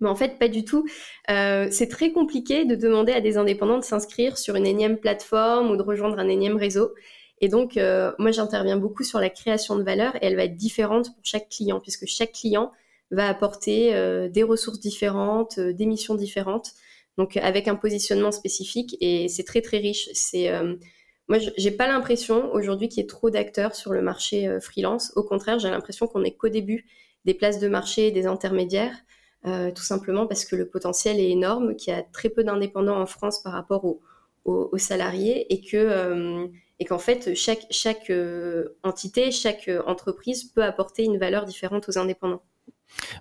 Mais 0.00 0.08
en 0.08 0.14
fait, 0.14 0.38
pas 0.38 0.48
du 0.48 0.64
tout. 0.64 0.86
Euh, 1.30 1.68
c'est 1.70 1.88
très 1.88 2.12
compliqué 2.12 2.64
de 2.64 2.74
demander 2.74 3.12
à 3.12 3.20
des 3.20 3.36
indépendants 3.36 3.78
de 3.78 3.84
s'inscrire 3.84 4.38
sur 4.38 4.56
une 4.56 4.66
énième 4.66 4.98
plateforme 4.98 5.70
ou 5.70 5.76
de 5.76 5.82
rejoindre 5.82 6.18
un 6.18 6.28
énième 6.28 6.56
réseau. 6.56 6.94
Et 7.42 7.48
donc, 7.48 7.76
euh, 7.76 8.12
moi, 8.18 8.30
j'interviens 8.30 8.76
beaucoup 8.76 9.04
sur 9.04 9.18
la 9.18 9.30
création 9.30 9.76
de 9.76 9.82
valeur 9.82 10.16
et 10.16 10.26
elle 10.26 10.36
va 10.36 10.44
être 10.44 10.56
différente 10.56 11.14
pour 11.14 11.24
chaque 11.24 11.48
client, 11.48 11.80
puisque 11.80 12.06
chaque 12.06 12.32
client 12.32 12.70
va 13.10 13.28
apporter 13.28 13.94
euh, 13.94 14.28
des 14.28 14.42
ressources 14.42 14.80
différentes, 14.80 15.58
euh, 15.58 15.72
des 15.72 15.86
missions 15.86 16.14
différentes, 16.14 16.72
donc 17.18 17.36
avec 17.36 17.68
un 17.68 17.74
positionnement 17.74 18.30
spécifique 18.30 18.96
et 19.00 19.28
c'est 19.28 19.44
très 19.44 19.62
très 19.62 19.78
riche. 19.78 20.08
C'est 20.12 20.50
euh, 20.50 20.76
moi, 21.28 21.38
j'ai 21.56 21.70
pas 21.70 21.86
l'impression 21.86 22.52
aujourd'hui 22.52 22.88
qu'il 22.88 22.98
y 23.02 23.04
ait 23.04 23.08
trop 23.08 23.30
d'acteurs 23.30 23.76
sur 23.76 23.92
le 23.92 24.02
marché 24.02 24.58
freelance. 24.60 25.12
Au 25.14 25.22
contraire, 25.22 25.60
j'ai 25.60 25.70
l'impression 25.70 26.08
qu'on 26.08 26.24
est 26.24 26.32
qu'au 26.32 26.48
début 26.48 26.86
des 27.24 27.34
places 27.34 27.60
de 27.60 27.68
marché, 27.68 28.10
des 28.10 28.26
intermédiaires, 28.26 28.96
tout 29.44 29.82
simplement 29.82 30.26
parce 30.26 30.44
que 30.44 30.56
le 30.56 30.68
potentiel 30.68 31.18
est 31.18 31.30
énorme, 31.30 31.74
qu'il 31.74 31.92
y 31.92 31.96
a 31.96 32.02
très 32.02 32.28
peu 32.28 32.44
d'indépendants 32.44 33.00
en 33.00 33.06
France 33.06 33.42
par 33.42 33.52
rapport 33.52 33.84
aux, 33.84 34.00
aux, 34.44 34.78
salariés 34.78 35.52
et 35.52 35.62
que 35.62 36.48
et 36.78 36.84
qu'en 36.84 36.98
fait 36.98 37.34
chaque 37.34 37.66
chaque 37.70 38.12
entité, 38.82 39.30
chaque 39.30 39.70
entreprise 39.86 40.44
peut 40.44 40.62
apporter 40.62 41.04
une 41.04 41.18
valeur 41.18 41.46
différente 41.46 41.88
aux 41.88 41.98
indépendants. 41.98 42.42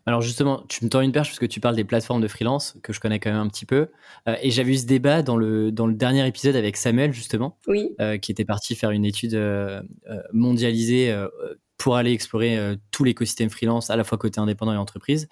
Alors 0.06 0.22
justement, 0.22 0.64
tu 0.68 0.84
me 0.84 0.90
tends 0.90 1.02
une 1.02 1.12
perche 1.12 1.30
parce 1.30 1.40
que 1.40 1.46
tu 1.46 1.60
parles 1.60 1.76
des 1.76 1.84
plateformes 1.84 2.22
de 2.22 2.28
freelance 2.28 2.76
que 2.84 2.94
je 2.94 3.00
connais 3.00 3.20
quand 3.20 3.32
même 3.32 3.40
un 3.40 3.48
petit 3.48 3.66
peu. 3.66 3.90
Euh, 4.28 4.36
et 4.42 4.52
j'avais 4.52 4.74
eu 4.74 4.78
ce 4.78 4.86
débat 4.86 5.22
dans 5.22 5.38
le, 5.38 5.72
dans 5.72 5.88
le 5.88 5.94
dernier 5.94 6.26
épisode 6.28 6.56
avec 6.56 6.78
Samuel 6.78 7.14
justement, 7.14 7.58
oui. 7.68 7.92
Euh, 8.00 8.18
qui 8.18 8.32
était 8.32 8.46
parti 8.46 8.76
faire 8.76 8.92
une 8.92 9.06
étude 9.06 9.36
euh, 9.36 9.82
mondialisée 10.34 11.16
pour 11.78 11.96
aller 11.96 12.12
explorer 12.12 12.78
tout 12.92 13.04
l'écosystème 13.04 13.50
freelance, 13.50 13.90
à 13.90 13.96
la 13.96 14.04
fois 14.04 14.18
côté 14.18 14.40
indépendant 14.40 14.74
et 14.74 14.78
entreprise. 14.78 15.30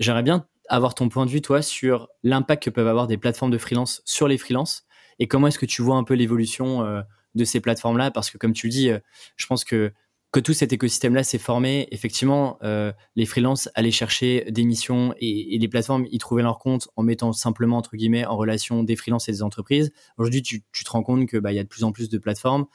J'aimerais 0.00 0.24
bien 0.24 0.46
avoir 0.68 0.94
ton 0.94 1.08
point 1.08 1.26
de 1.26 1.30
vue, 1.30 1.40
toi, 1.40 1.62
sur 1.62 2.08
l'impact 2.22 2.64
que 2.64 2.70
peuvent 2.70 2.88
avoir 2.88 3.06
des 3.06 3.16
plateformes 3.16 3.50
de 3.50 3.58
freelance 3.58 4.02
sur 4.04 4.26
les 4.26 4.38
freelances 4.38 4.84
et 5.18 5.28
comment 5.28 5.46
est-ce 5.46 5.58
que 5.58 5.66
tu 5.66 5.82
vois 5.82 5.96
un 5.96 6.04
peu 6.04 6.14
l'évolution 6.14 7.04
de 7.34 7.44
ces 7.44 7.60
plateformes-là? 7.60 8.10
Parce 8.10 8.30
que 8.30 8.38
comme 8.38 8.54
tu 8.54 8.68
le 8.68 8.72
dis, 8.72 8.90
je 9.36 9.46
pense 9.46 9.64
que 9.64 9.92
que 10.32 10.40
tout 10.40 10.52
cet 10.52 10.72
écosystème-là 10.72 11.24
s'est 11.24 11.38
formé, 11.38 11.88
effectivement, 11.90 12.58
euh, 12.62 12.92
les 13.16 13.26
freelances 13.26 13.68
allaient 13.74 13.90
chercher 13.90 14.46
des 14.50 14.64
missions 14.64 15.12
et, 15.18 15.58
les 15.58 15.68
plateformes 15.68 16.06
y 16.10 16.18
trouvaient 16.18 16.42
leur 16.42 16.58
compte 16.58 16.88
en 16.94 17.02
mettant 17.02 17.32
simplement, 17.32 17.78
entre 17.78 17.96
guillemets, 17.96 18.24
en 18.24 18.36
relation 18.36 18.84
des 18.84 18.94
freelances 18.94 19.28
et 19.28 19.32
des 19.32 19.42
entreprises. 19.42 19.92
Aujourd'hui, 20.18 20.42
tu, 20.42 20.62
te 20.62 20.90
rends 20.90 21.02
compte 21.02 21.28
qu'il 21.28 21.40
bah, 21.40 21.52
y 21.52 21.58
a 21.58 21.64
de 21.64 21.68
plus 21.68 21.82
en 21.82 21.90
plus 21.90 22.08
de 22.08 22.18
plateformes 22.18 22.66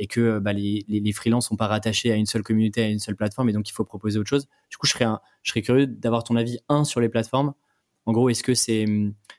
et 0.00 0.06
que 0.06 0.38
bah, 0.38 0.54
les, 0.54 0.84
les, 0.88 0.98
les 0.98 1.12
freelances 1.12 1.48
sont 1.48 1.56
pas 1.56 1.66
rattachés 1.66 2.10
à 2.10 2.16
une 2.16 2.24
seule 2.24 2.42
communauté, 2.42 2.82
à 2.82 2.88
une 2.88 2.98
seule 2.98 3.16
plateforme, 3.16 3.50
et 3.50 3.52
donc 3.52 3.68
il 3.68 3.72
faut 3.72 3.84
proposer 3.84 4.18
autre 4.18 4.30
chose. 4.30 4.48
Du 4.70 4.78
coup, 4.78 4.86
je 4.86 4.92
serais, 4.92 5.62
curieux 5.62 5.86
d'avoir 5.86 6.24
ton 6.24 6.36
avis, 6.36 6.58
un, 6.70 6.84
sur 6.84 7.00
les 7.00 7.10
plateformes. 7.10 7.52
En 8.06 8.12
gros, 8.12 8.30
est-ce 8.30 8.42
que 8.42 8.54
c'est 8.54 8.86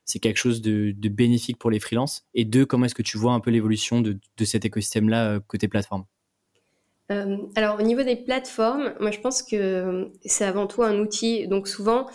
c'est 0.06 0.20
quelque 0.20 0.38
chose 0.38 0.62
de, 0.62 0.94
bénéfique 1.10 1.58
pour 1.58 1.72
les 1.72 1.80
freelances? 1.80 2.28
Et 2.36 2.46
deux, 2.46 2.68
comment 2.68 2.86
est-ce 2.86 2.94
que 2.94 3.02
tu 3.02 3.18
vois 3.18 3.34
un 3.34 3.40
peu 3.40 3.50
l'évolution 3.50 4.02
de, 4.02 4.20
cet 4.46 4.64
écosystème-là 4.64 5.32
euh, 5.32 5.40
côté 5.40 5.68
plateforme? 5.68 6.06
Euh, 7.12 7.38
alors 7.56 7.80
au 7.80 7.82
niveau 7.82 8.04
des 8.04 8.16
plateformes, 8.16 8.94
moi 9.00 9.10
je 9.10 9.20
pense 9.20 9.42
que 9.42 10.12
c'est 10.24 10.46
avant 10.46 10.68
tout 10.68 10.84
un 10.84 11.00
outil. 11.00 11.48
Donc 11.48 11.68
souvent, 11.68 12.06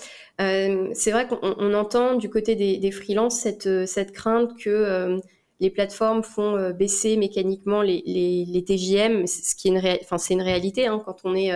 euh, 0.41 0.89
c'est 0.93 1.11
vrai 1.11 1.27
qu'on 1.27 1.75
entend 1.75 2.15
du 2.15 2.31
côté 2.31 2.55
des, 2.55 2.79
des 2.79 2.91
freelances 2.93 3.41
cette, 3.41 4.13
crainte 4.13 4.57
que 4.57 4.71
euh, 4.71 5.19
les 5.61 5.71
plateformes 5.71 6.23
font 6.23 6.71
baisser 6.71 7.17
mécaniquement 7.17 7.83
les, 7.83 8.03
les, 8.07 8.65
TJM, 8.65 9.27
ce 9.27 9.55
qui 9.55 9.69
est 9.69 9.71
une, 9.71 10.39
une 10.39 10.43
réalité. 10.43 10.87
Hein. 10.87 11.03
quand 11.05 11.21
on 11.25 11.35
est 11.35 11.53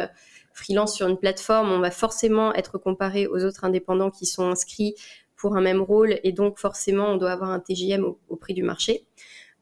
freelance 0.55 0.95
sur 0.95 1.07
une 1.07 1.19
plateforme, 1.19 1.71
on 1.71 1.81
va 1.81 1.91
forcément 1.91 2.55
être 2.55 2.79
comparé 2.79 3.27
aux 3.27 3.45
autres 3.45 3.65
indépendants 3.65 4.11
qui 4.11 4.27
sont 4.27 4.49
inscrits 4.49 4.95
pour 5.37 5.57
un 5.57 5.61
même 5.61 5.81
rôle 5.83 6.19
et 6.23 6.33
donc 6.33 6.59
forcément 6.59 7.07
on 7.07 7.17
doit 7.17 7.33
avoir 7.33 7.51
un 7.51 7.61
TJM 7.61 8.05
au 8.29 8.37
prix 8.37 8.55
du 8.55 8.63
marché. 8.63 9.07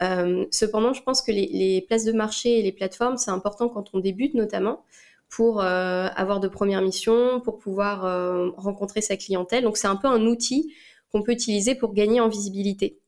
Euh, 0.03 0.47
cependant, 0.51 0.93
je 0.93 1.03
pense 1.03 1.23
que 1.23 1.33
les, 1.33 1.85
places 1.87 2.05
de 2.05 2.13
marché 2.13 2.59
et 2.59 2.63
les 2.63 2.73
plateformes, 2.73 3.17
c'est 3.17 3.31
important 3.31 3.69
quand 3.69 3.95
on 3.95 3.99
débute 3.99 4.35
notamment 4.35 4.85
pour 5.29 5.61
euh, 5.61 6.09
avoir 6.17 6.41
de 6.41 6.49
premières 6.49 6.81
missions, 6.81 7.41
pour 7.41 7.59
pouvoir 7.59 8.05
euh, 8.05 8.51
rencontrer 8.57 9.01
sa 9.03 9.17
clientèle. 9.17 9.65
Donc 9.65 9.77
c'est 9.77 9.89
un 9.89 9.97
peu 9.97 10.09
un 10.09 10.25
outil 10.27 10.73
qu'on 11.13 11.23
peut 11.23 11.33
utiliser 11.33 11.75
pour 11.75 11.93
gagner 11.93 12.21
en 12.21 12.29
visibilité. 12.29 12.99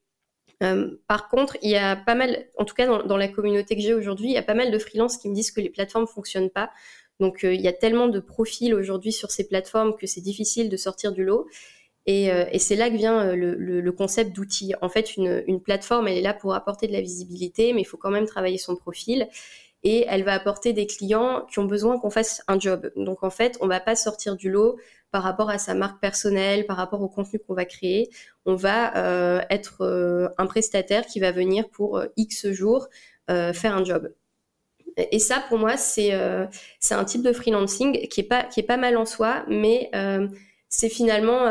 Par 1.07 1.29
contre, 1.29 1.57
il 1.63 1.71
y 1.71 1.77
a 1.77 1.97
pas 1.97 2.15
mal, 2.15 2.47
en 2.59 2.65
tout 2.65 2.75
cas 2.75 2.87
dans, 2.87 3.17
la 3.17 3.29
communauté 3.29 3.77
que 3.77 3.83
j'ai 3.83 3.95
aujourd'hui, 3.95 4.29
il 4.29 4.35
y 4.35 4.39
a 4.39 4.43
pas 4.43 4.55
mal 4.55 4.71
de 4.71 4.79
freelances 4.79 5.17
qui 5.17 5.29
me 5.29 5.35
disent 5.35 5.51
que 5.51 5.61
les 5.61 5.71
plateformes 5.71 6.07
fonctionnent 6.07 6.51
pas. 6.51 6.71
Donc 7.19 7.41
il 7.43 7.61
y 7.61 7.69
a 7.69 7.73
tellement 7.73 8.09
de 8.09 8.21
profils 8.21 8.75
aujourd'hui 8.75 9.13
sur 9.13 9.31
ces 9.31 9.47
plateformes 9.47 9.97
que 9.97 10.07
c'est 10.07 10.21
difficile 10.21 10.69
de 10.69 10.77
sortir 10.77 11.13
du 11.13 11.25
lot. 11.25 11.47
Euh, 12.09 12.47
et, 12.51 12.59
c'est 12.59 12.77
là 12.77 12.91
que 12.91 12.97
vient 12.97 13.29
euh, 13.29 13.37
le, 13.37 13.93
concept 13.93 14.35
d'outil. 14.35 14.75
En 14.81 14.89
fait, 14.89 15.17
une, 15.17 15.61
plateforme, 15.61 16.09
elle 16.09 16.19
est 16.19 16.23
là 16.23 16.35
pour 16.35 16.55
apporter 16.55 16.87
de 16.87 16.93
la 16.93 17.01
visibilité, 17.01 17.73
mais 17.73 17.83
il 17.83 17.85
faut 17.85 17.99
quand 17.99 18.11
même 18.11 18.27
travailler 18.27 18.59
son 18.59 18.77
profil. 18.77 19.29
et 19.83 20.05
elle 20.09 20.25
va 20.25 20.35
apporter 20.35 20.73
des 20.75 20.87
clients 20.87 21.47
qui 21.51 21.59
ont 21.59 21.65
besoin 21.65 21.99
qu'on 21.99 22.11
fasse 22.11 22.43
un 22.49 22.59
job. 22.59 22.91
Donc 22.97 23.23
en 23.23 23.31
fait, 23.31 23.57
on 23.61 23.67
va 23.67 23.81
pas 23.81 23.97
sortir 23.97 24.37
du 24.37 24.51
lot 24.51 24.77
par 25.11 25.23
rapport 25.23 25.51
à 25.51 25.59
sa 25.59 25.75
marque 25.75 26.01
personnelle, 26.01 26.67
par 26.67 26.77
rapport 26.77 27.03
au 27.03 27.09
contenu 27.09 27.39
qu'on 27.41 27.55
va 27.55 27.65
créer. 27.65 28.09
On 28.47 28.55
va 28.55 28.97
euh, 28.97 29.41
être 29.51 29.83
euh, 29.83 30.29
un 30.39 30.47
prestataire 30.47 31.07
qui 31.07 31.21
va 31.21 31.33
venir 31.33 31.69
pour 31.69 31.99
euh, 31.99 32.07
X 32.17 32.51
jours 32.51 32.89
faire 33.53 33.77
un 33.77 33.85
job. 33.85 34.13
Et 34.97 35.21
ça, 35.21 35.41
pour 35.49 35.57
moi, 35.57 35.77
c'est 35.77 36.13
un 36.13 37.05
type 37.05 37.23
de 37.23 37.33
freelancing 37.33 38.09
qui 38.09 38.21
est 38.23 38.63
pas 38.67 38.77
mal 38.77 38.97
en 38.97 39.07
soi, 39.07 39.45
mais 39.47 39.89
c'est 40.69 40.89
finalement 40.89 41.47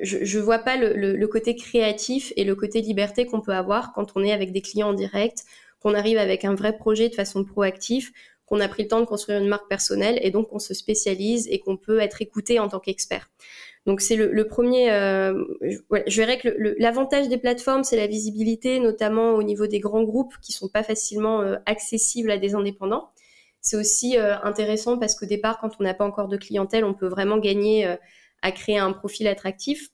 je, 0.00 0.24
je 0.24 0.38
vois 0.38 0.58
pas 0.58 0.76
le, 0.76 1.26
côté 1.26 1.56
créatif 1.56 2.32
et 2.36 2.44
le 2.44 2.54
côté 2.54 2.80
liberté 2.80 3.26
qu'on 3.26 3.40
peut 3.40 3.52
avoir 3.52 3.92
quand 3.92 4.12
on 4.14 4.22
est 4.22 4.32
avec 4.32 4.52
des 4.52 4.60
clients 4.60 4.90
en 4.90 4.94
direct, 4.94 5.44
qu'on 5.80 5.94
arrive 5.94 6.18
avec 6.18 6.44
un 6.44 6.54
vrai 6.54 6.76
projet 6.76 7.08
de 7.08 7.14
façon 7.14 7.44
proactive, 7.44 8.10
qu'on 8.48 8.60
a 8.60 8.68
pris 8.68 8.84
le 8.84 8.88
temps 8.88 9.00
de 9.00 9.06
construire 9.06 9.38
une 9.38 9.48
marque 9.48 9.68
personnelle 9.68 10.18
et 10.22 10.30
donc 10.30 10.48
qu'on 10.48 10.58
se 10.58 10.74
spécialise 10.74 11.48
et 11.50 11.58
qu'on 11.58 11.76
peut 11.76 12.00
être 12.00 12.22
écouté 12.22 12.58
en 12.58 12.68
tant 12.68 12.80
qu'expert. 12.80 13.30
Donc 13.86 14.00
c'est 14.00 14.16
le, 14.16 14.46
premier. 14.46 14.90
Euh, 14.90 15.44
je, 15.62 15.78
je, 16.06 16.16
verrais 16.20 16.38
que 16.38 16.48
l'avantage 16.78 17.28
des 17.28 17.38
plateformes, 17.38 17.84
c'est 17.84 17.96
la 17.96 18.06
visibilité, 18.06 18.80
notamment 18.80 19.32
au 19.34 19.42
niveau 19.42 19.66
des 19.66 19.80
grands 19.80 20.02
groupes 20.02 20.34
qui 20.42 20.52
sont 20.52 20.68
pas 20.68 20.82
facilement 20.82 21.40
euh, 21.40 21.56
accessibles 21.64 22.30
à 22.30 22.36
des 22.36 22.54
indépendants. 22.54 23.08
C'est 23.60 23.76
aussi 23.76 24.18
euh, 24.18 24.38
intéressant 24.42 24.98
parce 24.98 25.14
qu'au 25.14 25.26
départ, 25.26 25.58
quand 25.58 25.70
on 25.80 25.84
n'a 25.84 25.94
pas 25.94 26.04
encore 26.04 26.28
de 26.28 26.36
clientèle, 26.36 26.84
on 26.84 26.94
peut 26.94 27.08
vraiment 27.08 27.38
gagner 27.38 27.86
euh, 27.86 27.96
à 28.42 28.52
créer 28.52 28.78
un 28.78 28.92
profil 28.92 29.26
attractif. 29.26 29.88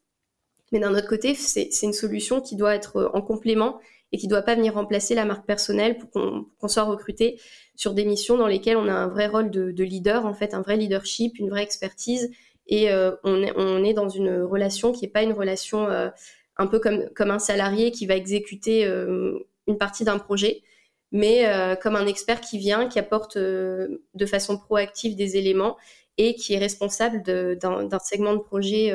Mais 0.73 0.81
d'un 0.81 0.95
autre 0.95 1.09
côté, 1.09 1.35
c'est 1.35 1.71
une 1.83 1.93
solution 1.93 2.41
qui 2.41 2.57
doit 2.57 2.75
être 2.75 3.11
en 3.15 3.23
complément 3.23 3.79
et 4.13 4.19
qui 4.19 4.27
ne 4.27 4.31
doit 4.31 4.43
pas 4.43 4.55
venir 4.55 4.75
remplacer 4.75 5.15
la 5.15 5.25
marque 5.25 5.47
personnelle 5.47 5.99
pour 5.99 6.11
qu'on 6.11 6.69
soit 6.69 6.83
recruté 6.83 7.41
sur 7.77 7.95
des 7.95 8.05
missions 8.05 8.37
dans 8.37 8.47
lesquelles 8.47 8.77
on 8.77 8.89
a 8.89 8.93
un 8.93 9.09
vrai 9.09 9.27
rôle 9.27 9.51
de, 9.51 9.83
leader, 9.83 10.27
en 10.27 10.35
fait, 10.35 10.55
un 10.55 10.63
vrai 10.63 10.77
leadership, 10.77 11.39
une 11.39 11.51
vraie 11.51 11.63
expertise. 11.63 12.31
Et 12.67 12.91
euh, 12.91 13.13
on, 13.25 13.85
est, 13.85 13.93
dans 13.95 14.09
une 14.09 14.43
relation 14.43 14.93
qui 14.93 15.03
n'est 15.03 15.11
pas 15.11 15.23
une 15.23 15.33
relation 15.33 15.89
euh, 15.89 16.09
un 16.57 16.67
peu 16.67 16.79
comme, 16.79 17.31
un 17.31 17.39
salarié 17.39 17.91
qui 17.91 18.07
va 18.07 18.17
exécuter 18.17 18.87
euh, 18.87 19.39
une 19.67 19.77
partie 19.77 20.05
d'un 20.05 20.19
projet, 20.19 20.63
mais 21.11 21.47
comme 21.81 21.95
un 21.95 22.07
expert 22.07 22.41
qui 22.41 22.59
vient, 22.59 22.89
qui 22.89 22.99
apporte 22.99 23.39
de 23.39 24.27
façon 24.27 24.59
proactive 24.59 25.15
des 25.15 25.37
éléments 25.37 25.77
et 26.19 26.35
qui 26.35 26.55
est 26.55 26.59
responsable 26.59 27.23
d'un 27.23 27.99
segment 28.01 28.35
de 28.35 28.41
projet 28.41 28.93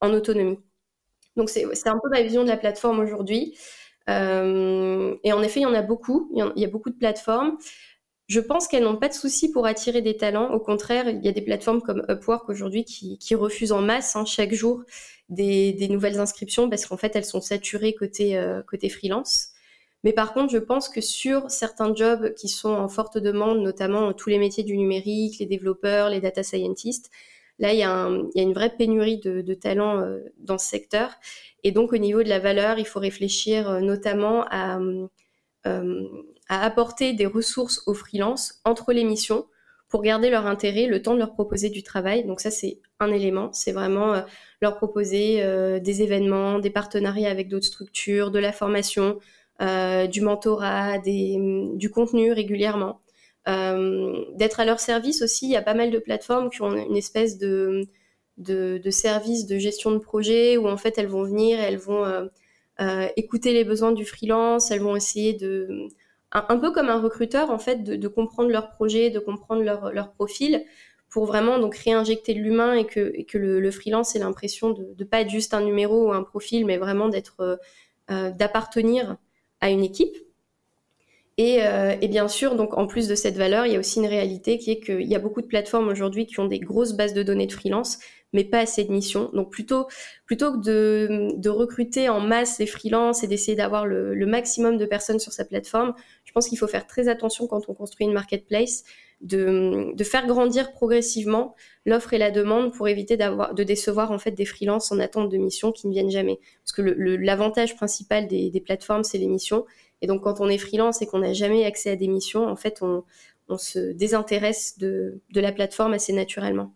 en 0.00 0.12
autonomie. 0.14 0.60
Donc 1.36 1.50
c'est 1.50 1.88
un 1.88 1.98
peu 2.00 2.08
ma 2.08 2.22
vision 2.22 2.44
de 2.44 2.48
la 2.48 2.56
plateforme 2.56 3.00
aujourd'hui. 3.00 3.58
Et 4.06 4.12
en 5.32 5.42
effet, 5.42 5.60
il 5.60 5.64
y 5.64 5.66
en 5.66 5.74
a 5.74 5.82
beaucoup. 5.82 6.30
Il 6.34 6.52
y, 6.56 6.64
a 6.64 6.68
beaucoup 6.68 6.90
de 6.90 6.96
plateformes. 6.96 7.58
Je 8.30 8.38
pense 8.38 8.68
qu'elles 8.68 8.84
n'ont 8.84 8.96
pas 8.96 9.08
de 9.08 9.12
souci 9.12 9.50
pour 9.50 9.66
attirer 9.66 10.02
des 10.02 10.16
talents. 10.16 10.52
Au 10.52 10.60
contraire, 10.60 11.08
il 11.08 11.20
y 11.24 11.26
a 11.26 11.32
des 11.32 11.40
plateformes 11.40 11.82
comme 11.82 12.04
Upwork 12.08 12.48
aujourd'hui 12.48 12.84
qui, 12.84 13.34
refusent 13.34 13.72
en 13.72 13.82
masse 13.82 14.14
hein, 14.14 14.24
chaque 14.24 14.54
jour 14.54 14.84
des, 15.30 15.88
nouvelles 15.90 16.20
inscriptions 16.20 16.70
parce 16.70 16.86
qu'en 16.86 16.96
fait, 16.96 17.16
elles 17.16 17.24
sont 17.24 17.40
saturées 17.40 17.92
côté, 17.92 18.38
euh, 18.38 18.62
côté 18.62 18.88
freelance. 18.88 19.48
Mais 20.04 20.12
par 20.12 20.32
contre, 20.32 20.52
je 20.52 20.58
pense 20.58 20.88
que 20.88 21.00
sur 21.00 21.50
certains 21.50 21.92
jobs 21.92 22.32
qui 22.34 22.46
sont 22.46 22.70
en 22.70 22.88
forte 22.88 23.18
demande, 23.18 23.62
notamment 23.62 24.12
tous 24.12 24.30
les 24.30 24.38
métiers 24.38 24.62
du 24.62 24.76
numérique, 24.76 25.40
les 25.40 25.46
développeurs, 25.46 26.08
les 26.08 26.20
data 26.20 26.44
scientists, 26.44 27.10
là, 27.58 27.72
il 27.72 27.80
y 27.80 27.82
a, 27.82 28.08
une 28.36 28.52
vraie 28.52 28.76
pénurie 28.76 29.18
de, 29.18 29.54
talents 29.54 29.98
euh, 29.98 30.20
dans 30.38 30.56
ce 30.56 30.68
secteur. 30.68 31.10
Et 31.64 31.72
donc, 31.72 31.92
au 31.92 31.98
niveau 31.98 32.22
de 32.22 32.28
la 32.28 32.38
valeur, 32.38 32.78
il 32.78 32.86
faut 32.86 33.00
réfléchir 33.00 33.68
euh, 33.68 33.80
notamment 33.80 34.46
euh, 34.52 36.04
à, 36.50 36.64
apporter 36.64 37.14
des 37.14 37.26
ressources 37.26 37.82
aux 37.86 37.94
freelances 37.94 38.60
entre 38.64 38.92
les 38.92 39.04
missions 39.04 39.46
pour 39.88 40.02
garder 40.02 40.30
leur 40.30 40.46
intérêt, 40.46 40.86
le 40.86 41.02
temps 41.02 41.14
de 41.14 41.18
leur 41.18 41.32
proposer 41.32 41.70
du 41.70 41.82
travail. 41.82 42.24
Donc 42.24 42.40
ça, 42.40 42.50
c'est 42.50 42.78
un 43.00 43.10
élément. 43.10 43.52
C'est 43.52 43.72
vraiment 43.72 44.12
euh, 44.12 44.20
leur 44.60 44.76
proposer 44.76 45.42
des 45.80 46.02
événements, 46.02 46.58
des 46.58 46.70
partenariats 46.70 47.30
avec 47.30 47.48
d'autres 47.48 47.66
structures, 47.66 48.30
de 48.30 48.38
la 48.38 48.52
formation, 48.52 49.18
du 49.60 50.20
mentorat, 50.20 50.98
du 50.98 51.90
contenu 51.90 52.32
régulièrement. 52.32 53.00
D'être 53.46 54.60
à 54.60 54.64
leur 54.66 54.78
service 54.78 55.22
aussi, 55.22 55.46
il 55.46 55.52
y 55.52 55.56
a 55.56 55.62
pas 55.62 55.74
mal 55.74 55.90
de 55.90 55.98
plateformes 55.98 56.50
qui 56.50 56.60
ont 56.60 56.76
une 56.76 56.96
espèce 56.96 57.38
de 57.38 57.88
de, 58.40 58.90
services 58.90 59.46
de 59.46 59.58
gestion 59.58 59.92
de 59.92 59.98
projet 59.98 60.56
où 60.56 60.68
en 60.68 60.76
fait 60.76 60.98
elles 60.98 61.06
vont 61.06 61.24
venir, 61.24 61.60
elles 61.60 61.78
vont 61.78 62.04
euh, 62.04 62.26
euh, 62.80 63.08
écouter 63.16 63.52
les 63.52 63.64
besoins 63.64 63.92
du 63.92 64.04
freelance, 64.04 64.70
elles 64.70 64.80
vont 64.80 64.96
essayer 64.96 65.34
de 65.34 65.88
un, 66.32 66.58
peu 66.58 66.70
comme 66.70 66.88
un 66.88 67.00
recruteur 67.00 67.50
en 67.50 67.58
fait 67.58 67.82
de, 67.82 68.08
comprendre 68.08 68.50
leur 68.50 68.70
projet, 68.70 69.10
de 69.10 69.18
comprendre 69.18 69.62
leur, 69.62 70.12
profil 70.12 70.64
pour 71.08 71.26
vraiment 71.26 71.58
donc 71.58 71.76
réinjecter 71.76 72.34
de 72.34 72.38
l'humain 72.38 72.74
et 72.74 72.86
que, 72.86 73.12
le, 73.34 73.70
freelance 73.70 74.14
ait 74.14 74.20
l'impression 74.20 74.70
de 74.70 74.94
ne 74.98 75.04
pas 75.04 75.22
être 75.22 75.30
juste 75.30 75.54
un 75.54 75.60
numéro 75.60 76.08
ou 76.08 76.12
un 76.12 76.22
profil, 76.22 76.64
mais 76.66 76.78
vraiment 76.78 77.08
d'être 77.08 77.60
euh, 78.10 78.30
d'appartenir 78.30 79.16
à 79.60 79.70
une 79.70 79.82
équipe. 79.82 80.16
Et, 81.36 81.60
et, 82.02 82.08
bien 82.08 82.28
sûr, 82.28 82.54
donc 82.54 82.76
en 82.76 82.86
plus 82.86 83.08
de 83.08 83.14
cette 83.14 83.36
valeur, 83.36 83.64
il 83.64 83.72
y 83.72 83.76
a 83.76 83.78
aussi 83.78 83.98
une 83.98 84.06
réalité 84.06 84.58
qui 84.58 84.72
est 84.72 84.80
qu'il 84.80 85.08
y 85.08 85.14
a 85.14 85.18
beaucoup 85.18 85.40
de 85.40 85.46
plateformes 85.46 85.88
aujourd'hui 85.88 86.26
qui 86.26 86.38
ont 86.38 86.44
des 86.44 86.58
grosses 86.58 86.92
bases 86.92 87.14
de 87.14 87.22
données 87.22 87.46
de 87.46 87.52
freelance, 87.52 87.98
mais 88.32 88.44
pas 88.44 88.60
assez 88.60 88.84
de 88.84 88.92
missions. 88.92 89.30
Donc 89.32 89.50
plutôt, 89.50 89.86
plutôt 90.26 90.52
que 90.52 90.58
de, 90.58 91.30
de 91.36 91.48
recruter 91.48 92.08
en 92.08 92.20
masse 92.20 92.58
les 92.58 92.66
freelances 92.66 93.24
et 93.24 93.26
d'essayer 93.26 93.56
d'avoir 93.56 93.86
le, 93.86 94.14
le, 94.14 94.26
maximum 94.26 94.76
de 94.76 94.86
personnes 94.86 95.18
sur 95.18 95.32
sa 95.32 95.44
plateforme, 95.44 95.94
je 96.24 96.32
pense 96.32 96.48
qu'il 96.48 96.58
faut 96.58 96.68
faire 96.68 96.86
très 96.86 97.08
attention 97.08 97.46
quand 97.46 97.68
on 97.68 97.74
construit 97.74 98.06
une 98.06 98.12
marketplace, 98.12 98.84
de, 99.20 99.94
de 99.94 100.04
faire 100.04 100.26
grandir 100.26 100.72
progressivement 100.72 101.54
l'offre 101.84 102.14
et 102.14 102.18
la 102.18 102.30
demande 102.30 102.72
pour 102.72 102.88
éviter 102.88 103.16
d'avoir, 103.16 103.54
de 103.54 103.62
décevoir 103.62 104.12
en 104.12 104.18
fait 104.18 104.30
des 104.30 104.46
freelances 104.46 104.92
en 104.92 104.98
attente 104.98 105.28
de 105.28 105.36
missions 105.36 105.72
qui 105.72 105.88
ne 105.88 105.92
viennent 105.92 106.10
jamais. 106.10 106.38
Parce 106.64 106.72
que 106.72 106.82
l'avantage 106.82 107.76
principal 107.76 108.28
des, 108.28 108.50
des 108.50 108.60
plateformes, 108.60 109.04
c'est 109.04 109.18
les 109.18 109.26
missions. 109.26 109.66
Et 110.00 110.06
donc 110.06 110.22
quand 110.22 110.40
on 110.40 110.48
est 110.48 110.58
freelance 110.58 111.02
et 111.02 111.06
qu'on 111.06 111.18
n'a 111.18 111.34
jamais 111.34 111.64
accès 111.66 111.90
à 111.90 111.96
des 111.96 112.08
missions, 112.08 112.46
en 112.46 112.56
fait, 112.56 112.78
on, 112.80 113.04
on 113.48 113.58
se 113.58 113.92
désintéresse 113.92 114.78
de, 114.78 115.20
de 115.30 115.40
la 115.40 115.52
plateforme 115.52 115.92
assez 115.92 116.12
naturellement. 116.12 116.72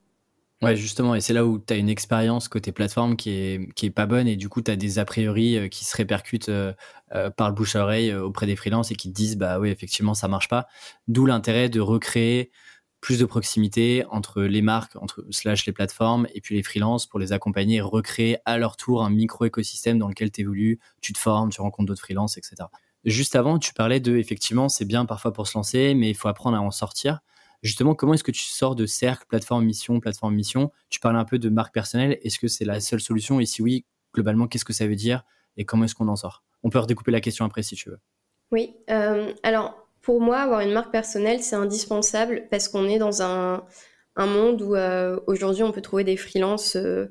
Ouais, 0.64 0.76
justement, 0.76 1.14
et 1.14 1.20
c'est 1.20 1.32
là 1.32 1.44
où 1.44 1.58
tu 1.58 1.72
as 1.72 1.76
une 1.76 1.88
expérience 1.88 2.48
côté 2.48 2.72
plateforme 2.72 3.16
qui 3.16 3.30
est, 3.30 3.72
qui 3.74 3.86
est 3.86 3.90
pas 3.90 4.06
bonne 4.06 4.26
et 4.26 4.36
du 4.36 4.48
coup, 4.48 4.62
tu 4.62 4.70
as 4.70 4.76
des 4.76 4.98
a 4.98 5.04
priori 5.04 5.56
euh, 5.56 5.68
qui 5.68 5.84
se 5.84 5.96
répercutent 5.96 6.48
euh, 6.48 6.72
euh, 7.14 7.30
par 7.30 7.48
le 7.48 7.54
bouche 7.54 7.76
à 7.76 7.82
oreille 7.82 8.14
auprès 8.14 8.46
des 8.46 8.56
freelances 8.56 8.90
et 8.90 8.94
qui 8.94 9.08
te 9.10 9.14
disent, 9.14 9.36
bah 9.36 9.58
oui, 9.58 9.68
effectivement, 9.68 10.14
ça 10.14 10.28
marche 10.28 10.48
pas. 10.48 10.66
D'où 11.08 11.26
l'intérêt 11.26 11.68
de 11.68 11.80
recréer 11.80 12.50
plus 13.00 13.18
de 13.18 13.26
proximité 13.26 14.04
entre 14.10 14.42
les 14.42 14.62
marques, 14.62 14.96
entre 14.96 15.26
slash 15.30 15.66
les 15.66 15.72
plateformes 15.72 16.26
et 16.34 16.40
puis 16.40 16.54
les 16.54 16.62
freelances 16.62 17.06
pour 17.06 17.18
les 17.20 17.32
accompagner 17.32 17.76
et 17.76 17.80
recréer 17.82 18.38
à 18.46 18.56
leur 18.56 18.78
tour 18.78 19.04
un 19.04 19.10
micro-écosystème 19.10 19.98
dans 19.98 20.08
lequel 20.08 20.30
tu 20.30 20.40
évolues, 20.40 20.80
tu 21.02 21.12
te 21.12 21.18
formes, 21.18 21.50
tu 21.50 21.60
rencontres 21.60 21.88
d'autres 21.88 22.00
freelances, 22.00 22.38
etc. 22.38 22.54
Juste 23.04 23.36
avant, 23.36 23.58
tu 23.58 23.74
parlais 23.74 24.00
de, 24.00 24.16
effectivement, 24.16 24.70
c'est 24.70 24.86
bien 24.86 25.04
parfois 25.04 25.34
pour 25.34 25.46
se 25.46 25.58
lancer, 25.58 25.92
mais 25.94 26.08
il 26.08 26.14
faut 26.14 26.28
apprendre 26.28 26.56
à 26.56 26.60
en 26.62 26.70
sortir. 26.70 27.20
Justement, 27.64 27.94
comment 27.94 28.12
est-ce 28.12 28.22
que 28.22 28.30
tu 28.30 28.44
sors 28.44 28.74
de 28.74 28.84
cercle, 28.84 29.24
plateforme 29.26 29.64
mission, 29.64 29.98
plateforme 29.98 30.34
mission? 30.34 30.70
Tu 30.90 31.00
parles 31.00 31.16
un 31.16 31.24
peu 31.24 31.38
de 31.38 31.48
marque 31.48 31.72
personnelle. 31.72 32.18
Est-ce 32.22 32.38
que 32.38 32.46
c'est 32.46 32.66
la 32.66 32.78
seule 32.78 33.00
solution? 33.00 33.40
Et 33.40 33.46
si 33.46 33.62
oui, 33.62 33.86
globalement, 34.12 34.46
qu'est-ce 34.46 34.66
que 34.66 34.74
ça 34.74 34.86
veut 34.86 34.96
dire? 34.96 35.24
Et 35.56 35.64
comment 35.64 35.86
est-ce 35.86 35.94
qu'on 35.94 36.08
en 36.08 36.16
sort? 36.16 36.44
On 36.62 36.68
peut 36.68 36.78
redécouper 36.78 37.10
la 37.10 37.22
question 37.22 37.46
après 37.46 37.62
si 37.62 37.74
tu 37.74 37.88
veux. 37.88 37.98
Oui. 38.52 38.76
Euh, 38.90 39.32
alors, 39.42 39.88
pour 40.02 40.20
moi, 40.20 40.40
avoir 40.40 40.60
une 40.60 40.72
marque 40.72 40.92
personnelle, 40.92 41.42
c'est 41.42 41.56
indispensable 41.56 42.48
parce 42.50 42.68
qu'on 42.68 42.86
est 42.86 42.98
dans 42.98 43.22
un, 43.22 43.64
monde 44.18 44.60
où 44.60 44.74
euh, 44.74 45.18
aujourd'hui, 45.26 45.62
on 45.62 45.72
peut 45.72 45.82
trouver 45.82 46.04
des 46.04 46.18
freelances. 46.18 46.76
Euh, 46.76 47.06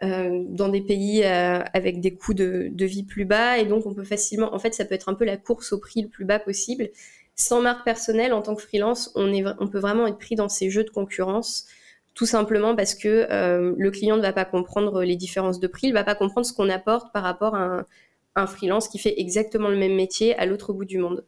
dans 0.00 0.68
des 0.68 0.80
pays 0.80 1.24
avec 1.24 2.00
des 2.00 2.14
coûts 2.14 2.32
de, 2.32 2.68
de, 2.70 2.84
vie 2.86 3.02
plus 3.02 3.24
bas 3.24 3.58
et 3.58 3.66
donc 3.66 3.84
on 3.84 3.94
peut 3.94 4.04
facilement 4.04 4.54
en 4.54 4.60
fait 4.60 4.72
ça 4.72 4.84
peut 4.84 4.94
être 4.94 5.08
un 5.08 5.14
peu 5.14 5.24
la 5.24 5.36
course 5.36 5.72
au 5.72 5.80
prix 5.80 6.02
le 6.02 6.08
plus 6.08 6.24
bas 6.24 6.38
possible 6.38 6.90
sans 7.38 7.62
marque 7.62 7.84
personnelle, 7.84 8.32
en 8.32 8.42
tant 8.42 8.56
que 8.56 8.62
freelance, 8.62 9.12
on, 9.14 9.30
peut 9.68 9.78
vraiment 9.78 10.06
être 10.08 10.18
pris 10.18 10.34
dans 10.34 10.48
ces 10.48 10.70
jeux 10.70 10.82
de 10.82 10.90
concurrence, 10.90 11.66
tout 12.14 12.26
simplement 12.26 12.74
parce 12.74 12.96
que 12.96 13.28
euh, 13.30 13.74
le 13.78 13.90
client 13.92 14.16
ne 14.16 14.22
va 14.22 14.32
pas 14.32 14.44
comprendre 14.44 15.04
les 15.04 15.14
différences 15.14 15.60
de 15.60 15.68
prix, 15.68 15.86
il 15.86 15.90
ne 15.90 15.94
va 15.94 16.02
pas 16.02 16.16
comprendre 16.16 16.44
ce 16.44 16.52
qu'on 16.52 16.68
apporte 16.68 17.12
par 17.12 17.22
rapport 17.22 17.54
à 17.54 17.86
un, 18.34 18.46
freelance 18.46 18.86
qui 18.88 18.98
fait 18.98 19.14
exactement 19.18 19.68
le 19.68 19.76
même 19.76 19.94
métier 19.94 20.36
à 20.38 20.46
l'autre 20.46 20.72
bout 20.72 20.84
du 20.84 20.98
monde. 20.98 21.24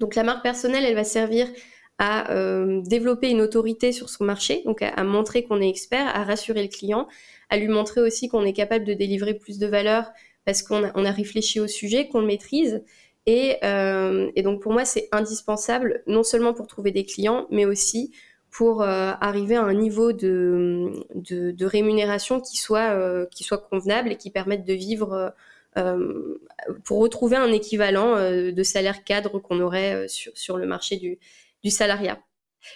Donc 0.00 0.14
la 0.14 0.22
marque 0.22 0.42
personnelle, 0.42 0.84
elle 0.84 0.94
va 0.94 1.04
servir 1.04 1.48
à 1.98 2.30
euh, 2.32 2.82
développer 2.82 3.30
une 3.30 3.40
autorité 3.40 3.92
sur 3.92 4.10
son 4.10 4.24
marché, 4.24 4.62
donc 4.66 4.82
à, 4.82 5.02
montrer 5.04 5.44
qu'on 5.44 5.62
est 5.62 5.68
expert, 5.68 6.06
à 6.14 6.24
rassurer 6.24 6.62
le 6.62 6.68
client, 6.68 7.08
à 7.48 7.56
lui 7.56 7.68
montrer 7.68 8.02
aussi 8.02 8.28
qu'on 8.28 8.44
est 8.44 8.52
capable 8.52 8.84
de 8.84 8.92
délivrer 8.92 9.32
plus 9.32 9.58
de 9.58 9.66
valeur 9.66 10.10
parce 10.44 10.62
qu'on 10.62 10.84
a, 10.84 10.92
on 10.94 11.06
a 11.06 11.10
réfléchi 11.10 11.58
au 11.58 11.66
sujet, 11.66 12.08
qu'on 12.08 12.20
le 12.20 12.26
maîtrise, 12.26 12.82
euh, 13.28 14.30
et, 14.36 14.42
donc 14.42 14.62
pour 14.62 14.72
moi, 14.72 14.84
c'est 14.84 15.08
indispensable, 15.12 16.02
non 16.06 16.22
seulement 16.22 16.54
pour 16.54 16.66
trouver 16.66 16.92
des 16.92 17.04
clients, 17.04 17.46
mais 17.50 17.64
aussi 17.64 18.12
pour 18.50 18.82
euh, 18.82 19.12
arriver 19.20 19.56
à 19.56 19.64
un 19.64 19.74
niveau 19.74 20.12
de, 20.12 20.90
de, 21.14 21.66
rémunération 21.66 22.40
qui 22.40 22.56
soit, 22.56 22.92
euh, 22.92 23.26
qui 23.26 23.44
soit 23.44 23.58
convenable 23.58 24.12
et 24.12 24.16
qui 24.16 24.30
permette 24.30 24.64
de 24.64 24.74
vivre 24.74 25.34
pour 26.84 27.00
retrouver 27.00 27.36
un 27.36 27.52
équivalent 27.52 28.16
de 28.16 28.62
salaire 28.62 29.04
cadre 29.04 29.38
qu'on 29.38 29.60
aurait 29.60 30.08
sur, 30.08 30.32
sur 30.34 30.56
le 30.56 30.64
marché 30.64 30.96
du, 30.96 31.18
du 31.62 31.70
salariat. 31.70 32.18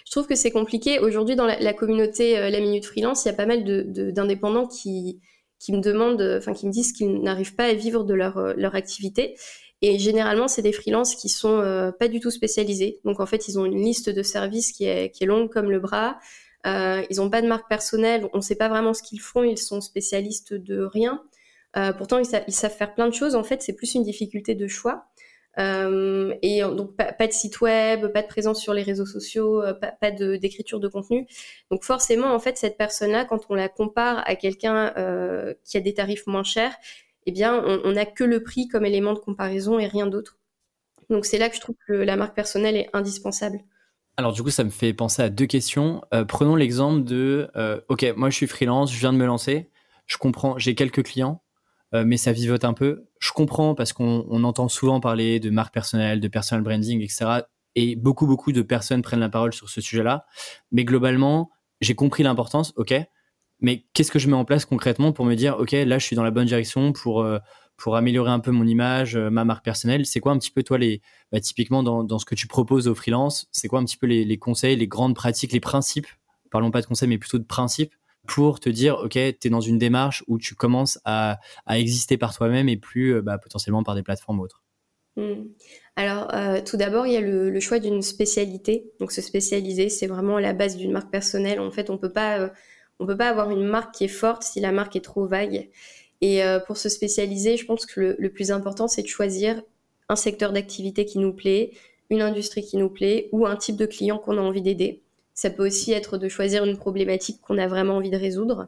Je 0.05 0.11
trouve 0.11 0.27
que 0.27 0.35
c'est 0.35 0.51
compliqué. 0.51 0.99
Aujourd'hui, 0.99 1.35
dans 1.35 1.47
la, 1.47 1.73
communauté 1.73 2.35
La 2.35 2.59
Minute 2.59 2.85
Freelance, 2.85 3.25
il 3.25 3.29
y 3.29 3.31
a 3.31 3.33
pas 3.33 3.47
mal 3.47 3.63
d'indépendants 4.13 4.67
qui, 4.67 5.19
qui 5.57 5.73
me 5.73 5.81
demandent, 5.81 6.21
enfin 6.37 6.53
qui 6.53 6.67
me 6.67 6.71
disent 6.71 6.91
qu'ils 6.91 7.23
n'arrivent 7.23 7.55
pas 7.55 7.65
à 7.65 7.73
vivre 7.73 8.03
de 8.03 8.13
leur, 8.13 8.53
leur 8.55 8.75
activité. 8.75 9.35
Et 9.81 9.97
généralement, 9.97 10.47
c'est 10.47 10.61
des 10.61 10.73
freelances 10.73 11.15
qui 11.15 11.29
sont 11.29 11.59
euh, 11.59 11.91
pas 11.91 12.07
du 12.07 12.19
tout 12.19 12.31
spécialisés. 12.31 12.99
Donc 13.03 13.19
en 13.19 13.25
fait, 13.25 13.47
ils 13.47 13.57
ont 13.57 13.65
une 13.65 13.81
liste 13.81 14.09
de 14.09 14.23
services 14.23 14.71
qui 14.71 14.85
est, 14.85 15.09
qui 15.11 15.23
est 15.23 15.27
longue 15.27 15.49
comme 15.49 15.71
le 15.71 15.79
bras. 15.79 16.19
Euh, 16.67 17.03
ils 17.09 17.17
n'ont 17.17 17.29
pas 17.29 17.41
de 17.41 17.47
marque 17.47 17.67
personnelle. 17.67 18.29
On 18.33 18.37
ne 18.37 18.43
sait 18.43 18.55
pas 18.55 18.69
vraiment 18.69 18.93
ce 18.93 19.01
qu'ils 19.01 19.21
font. 19.21 19.43
Ils 19.43 19.57
sont 19.57 19.81
spécialistes 19.81 20.53
de 20.53 20.83
rien. 20.83 21.23
Euh, 21.77 21.93
pourtant, 21.93 22.19
ils, 22.19 22.27
ils, 22.47 22.53
savent 22.53 22.75
faire 22.75 22.93
plein 22.93 23.07
de 23.07 23.13
choses. 23.13 23.35
En 23.35 23.43
fait, 23.43 23.63
c'est 23.63 23.73
plus 23.73 23.95
une 23.95 24.03
difficulté 24.03 24.53
de 24.53 24.67
choix. 24.67 25.07
Euh, 25.59 26.33
et 26.41 26.61
donc 26.61 26.95
pas, 26.95 27.11
pas, 27.11 27.27
de 27.27 27.33
site 27.33 27.59
web, 27.61 28.07
pas 28.07 28.21
de 28.21 28.27
présence 28.27 28.61
sur 28.61 28.73
les 28.73 28.83
réseaux 28.83 29.05
sociaux, 29.05 29.61
euh, 29.61 29.73
pas, 29.73 29.91
pas 29.91 30.11
d'écriture 30.11 30.79
de, 30.79 30.87
contenu. 30.87 31.27
Donc 31.69 31.83
forcément, 31.83 32.33
en 32.33 32.39
fait, 32.39 32.57
cette 32.57 32.77
personne-là, 32.77 33.25
quand 33.25 33.45
on 33.49 33.55
la 33.55 33.69
compare 33.69 34.23
à 34.25 34.35
quelqu'un 34.35 34.93
euh, 34.97 35.53
qui 35.65 35.77
a 35.77 35.81
des 35.81 35.93
tarifs 35.93 36.25
moins 36.27 36.43
chers, 36.43 36.75
eh 37.25 37.31
bien, 37.31 37.63
on 37.65 37.91
n'a 37.91 38.05
que 38.05 38.23
le 38.23 38.41
prix 38.43 38.67
comme 38.67 38.85
élément 38.85 39.13
de 39.13 39.19
comparaison 39.19 39.79
et 39.79 39.87
rien 39.87 40.07
d'autre. 40.07 40.37
Donc 41.09 41.25
c'est 41.25 41.37
là 41.37 41.49
que 41.49 41.55
je 41.55 41.61
trouve 41.61 41.75
que 41.87 41.93
la 41.93 42.15
marque 42.15 42.35
personnelle 42.35 42.77
est 42.77 42.89
indispensable. 42.93 43.59
Alors 44.17 44.33
du 44.33 44.43
coup, 44.43 44.49
ça 44.49 44.63
me 44.63 44.69
fait 44.69 44.93
penser 44.93 45.21
à 45.21 45.29
deux 45.29 45.45
questions. 45.45 46.01
Euh, 46.13 46.25
prenons 46.25 46.55
l'exemple 46.55 47.03
de, 47.03 47.49
euh, 47.55 47.81
ok, 47.89 48.13
moi 48.15 48.29
je 48.29 48.35
suis 48.35 48.47
freelance, 48.47 48.91
je 48.93 48.99
viens 48.99 49.13
de 49.13 49.17
me 49.17 49.25
lancer, 49.25 49.69
je 50.05 50.17
comprends, 50.17 50.57
j'ai 50.57 50.75
quelques 50.75 51.03
clients, 51.03 51.41
euh, 51.93 52.03
mais 52.05 52.17
ça 52.17 52.31
vivote 52.31 52.63
un 52.65 52.73
peu. 52.73 53.05
Je 53.19 53.31
comprends 53.31 53.75
parce 53.75 53.93
qu'on 53.93 54.43
entend 54.43 54.67
souvent 54.67 54.99
parler 54.99 55.39
de 55.39 55.49
marque 55.49 55.73
personnelle, 55.73 56.19
de 56.19 56.27
personal 56.27 56.63
branding, 56.63 57.01
etc. 57.01 57.41
Et 57.75 57.95
beaucoup, 57.95 58.27
beaucoup 58.27 58.51
de 58.51 58.61
personnes 58.61 59.01
prennent 59.01 59.19
la 59.19 59.29
parole 59.29 59.53
sur 59.53 59.69
ce 59.69 59.81
sujet-là. 59.81 60.25
Mais 60.71 60.85
globalement, 60.85 61.49
j'ai 61.79 61.95
compris 61.95 62.23
l'importance, 62.23 62.73
ok, 62.75 62.93
mais 63.61 63.85
qu'est-ce 63.93 64.11
que 64.11 64.19
je 64.19 64.27
mets 64.27 64.35
en 64.35 64.43
place 64.43 64.65
concrètement 64.65 65.13
pour 65.13 65.25
me 65.25 65.35
dire, 65.35 65.57
OK, 65.59 65.71
là, 65.71 65.99
je 65.99 66.05
suis 66.05 66.15
dans 66.15 66.23
la 66.23 66.31
bonne 66.31 66.47
direction 66.47 66.91
pour, 66.93 67.21
euh, 67.21 67.37
pour 67.77 67.95
améliorer 67.95 68.31
un 68.31 68.39
peu 68.39 68.51
mon 68.51 68.65
image, 68.65 69.15
euh, 69.15 69.29
ma 69.29 69.45
marque 69.45 69.63
personnelle? 69.63 70.05
C'est 70.07 70.19
quoi 70.19 70.31
un 70.31 70.39
petit 70.39 70.49
peu, 70.51 70.63
toi, 70.63 70.79
les, 70.79 71.01
bah, 71.31 71.39
typiquement 71.39 71.83
dans, 71.83 72.03
dans, 72.03 72.17
ce 72.17 72.25
que 72.25 72.33
tu 72.33 72.47
proposes 72.47 72.87
aux 72.87 72.95
freelance, 72.95 73.47
c'est 73.51 73.67
quoi 73.67 73.79
un 73.79 73.85
petit 73.85 73.97
peu 73.97 74.07
les, 74.07 74.37
conseils, 74.37 74.75
les 74.75 74.87
grandes 74.87 75.15
pratiques, 75.15 75.53
les 75.53 75.59
principes 75.59 76.07
Parlons 76.49 76.71
pas 76.71 76.81
de 76.81 76.87
conseils, 76.87 77.07
mais 77.07 77.19
plutôt 77.19 77.37
de 77.37 77.45
principes 77.45 77.93
pour 78.27 78.59
te 78.59 78.67
dire, 78.67 78.97
OK, 78.97 79.11
tu 79.11 79.19
es 79.19 79.49
dans 79.49 79.61
une 79.61 79.77
démarche 79.77 80.23
où 80.27 80.37
tu 80.37 80.53
commences 80.55 80.99
à, 81.05 81.39
à 81.65 81.79
exister 81.79 82.17
par 82.17 82.35
toi-même 82.35 82.67
et 82.67 82.77
plus 82.77 83.15
euh, 83.15 83.21
bah, 83.21 83.37
potentiellement 83.37 83.83
par 83.83 83.95
des 83.95 84.03
plateformes 84.03 84.39
autres? 84.39 84.63
Mmh. 85.17 85.43
Alors, 85.97 86.31
tout 86.63 86.77
d'abord, 86.77 87.05
il 87.05 87.13
y 87.13 87.17
a 87.17 87.21
le, 87.21 87.49
le 87.49 87.59
choix 87.59 87.79
d'une 87.79 88.01
spécialité. 88.01 88.91
Donc, 88.99 89.11
se 89.11 89.21
spécialiser, 89.21 89.89
c'est 89.89 90.07
vraiment 90.07 90.39
la 90.39 90.53
base 90.53 90.77
d'une 90.77 90.93
marque 90.93 91.11
personnelle. 91.11 91.59
En 91.59 91.69
fait, 91.69 91.89
on 91.89 91.97
peut 91.97 92.13
pas 92.13 92.49
on 93.01 93.07
peut 93.07 93.17
pas 93.17 93.29
avoir 93.29 93.49
une 93.49 93.65
marque 93.65 93.95
qui 93.95 94.05
est 94.05 94.07
forte 94.07 94.43
si 94.43 94.59
la 94.59 94.71
marque 94.71 94.95
est 94.95 95.03
trop 95.03 95.25
vague. 95.25 95.67
Et 96.21 96.43
euh, 96.43 96.59
pour 96.59 96.77
se 96.77 96.87
spécialiser, 96.87 97.57
je 97.57 97.65
pense 97.65 97.87
que 97.87 98.15
le, 98.17 98.29
plus 98.29 98.51
important, 98.51 98.87
c'est 98.87 99.01
de 99.01 99.07
choisir 99.07 99.61
un 100.07 100.15
secteur 100.15 100.53
d'activité 100.53 101.05
qui 101.05 101.17
nous 101.17 101.33
plaît, 101.33 101.71
une 102.11 102.21
industrie 102.21 102.61
qui 102.61 102.77
nous 102.77 102.89
plaît 102.89 103.27
ou 103.31 103.47
un 103.47 103.55
type 103.55 103.75
de 103.75 103.87
client 103.87 104.19
qu'on 104.19 104.37
a 104.37 104.41
envie 104.41 104.61
d'aider. 104.61 105.01
Ça 105.33 105.49
peut 105.49 105.65
aussi 105.65 105.93
être 105.93 106.19
de 106.19 106.29
choisir 106.29 106.63
une 106.63 106.77
problématique 106.77 107.41
qu'on 107.41 107.57
a 107.57 107.67
vraiment 107.67 107.95
envie 107.95 108.11
de 108.11 108.17
résoudre. 108.17 108.67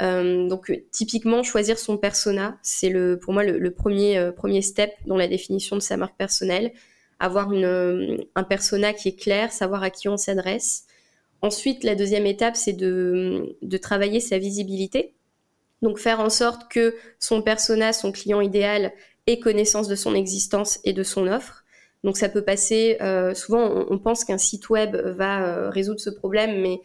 Euh, 0.00 0.48
donc 0.48 0.72
typiquement, 0.92 1.42
choisir 1.42 1.76
son 1.76 1.98
persona, 1.98 2.58
c'est 2.62 2.90
le, 2.90 3.18
pour 3.18 3.32
moi 3.32 3.42
le, 3.42 3.70
premier, 3.72 4.18
euh, 4.18 4.30
premier 4.30 4.62
step 4.62 4.92
dans 5.06 5.16
la 5.16 5.26
définition 5.26 5.74
de 5.74 5.82
sa 5.82 5.96
marque 5.96 6.16
personnelle. 6.16 6.72
Avoir 7.18 7.50
un 7.50 8.44
persona 8.44 8.92
qui 8.92 9.08
est 9.08 9.18
clair, 9.18 9.50
savoir 9.50 9.82
à 9.82 9.90
qui 9.90 10.08
on 10.08 10.16
s'adresse. 10.16 10.86
Ensuite, 11.44 11.84
la 11.84 11.94
deuxième 11.94 12.24
étape, 12.24 12.56
c'est 12.56 12.72
de, 12.72 13.54
travailler 13.82 14.20
sa 14.20 14.38
visibilité. 14.38 15.12
Donc 15.82 15.98
faire 15.98 16.20
en 16.20 16.30
sorte 16.30 16.70
que 16.70 16.94
son 17.18 17.42
persona, 17.42 17.92
son 17.92 18.12
client 18.12 18.40
idéal, 18.40 18.94
ait 19.26 19.40
connaissance 19.40 19.86
de 19.86 19.94
son 19.94 20.14
existence 20.14 20.80
et 20.84 20.94
de 20.94 21.02
son 21.02 21.26
offre. 21.26 21.64
Donc 22.02 22.16
ça 22.16 22.30
peut 22.30 22.40
passer, 22.40 22.96
euh, 23.02 23.34
souvent 23.34 23.84
on, 23.90 23.98
pense 23.98 24.24
qu'un 24.24 24.38
site 24.38 24.70
web 24.70 24.96
va 24.96 25.44
euh, 25.44 25.68
résoudre 25.68 26.00
ce 26.00 26.08
problème, 26.08 26.62
mais 26.62 26.80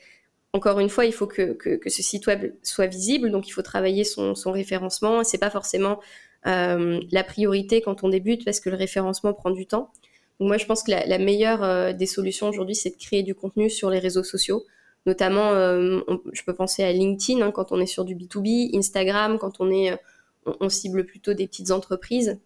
encore 0.52 0.82
une 0.82 0.90
fois, 0.90 1.06
il 1.06 1.14
faut 1.14 1.28
que, 1.28 1.58
ce 1.86 2.04
site 2.04 2.28
web 2.28 2.54
soit 2.62 2.88
visible, 2.88 3.32
donc 3.32 3.48
il 3.48 3.52
faut 3.52 3.62
travailler 3.62 4.04
son, 4.04 4.34
référencement. 4.52 5.24
C'est 5.24 5.38
pas 5.38 5.52
forcément 5.52 6.02
euh, 6.48 7.00
la 7.12 7.24
priorité 7.24 7.80
quand 7.80 8.04
on 8.04 8.10
débute 8.10 8.44
parce 8.44 8.60
que 8.60 8.70
le 8.70 8.76
référencement 8.76 9.32
prend 9.34 9.52
du 9.52 9.68
temps 9.68 9.94
moi, 10.40 10.58
je 10.58 10.66
pense 10.66 10.84
que 10.84 10.92
la, 10.92 11.18
meilleure 11.18 11.64
euh, 11.64 11.94
des 11.94 12.06
solutions 12.06 12.48
aujourd'hui, 12.48 12.76
c'est 12.76 12.92
de 12.92 12.96
créer 12.96 13.24
du 13.24 13.36
contenu 13.36 13.70
sur 13.70 13.90
les 13.90 14.00
réseaux 14.00 14.24
sociaux. 14.24 14.66
Notamment, 15.06 15.52
euh, 15.52 16.00
je 16.32 16.44
peux 16.44 16.54
penser 16.54 16.84
à 16.84 16.92
LinkedIn 16.92 17.42
hein, 17.42 17.52
quand 17.52 17.72
on 17.72 17.80
est 17.80 17.86
sur 17.86 18.06
du 18.06 18.16
B2B, 18.16 18.76
Instagram 18.78 19.38
quand 19.38 19.60
on 19.60 19.72
est, 19.72 19.92
euh, 19.92 20.54
on, 20.62 20.70
cible 20.70 21.06
plutôt 21.06 21.34
des 21.34 21.48
petites 21.48 21.72
entreprises. 21.72 22.40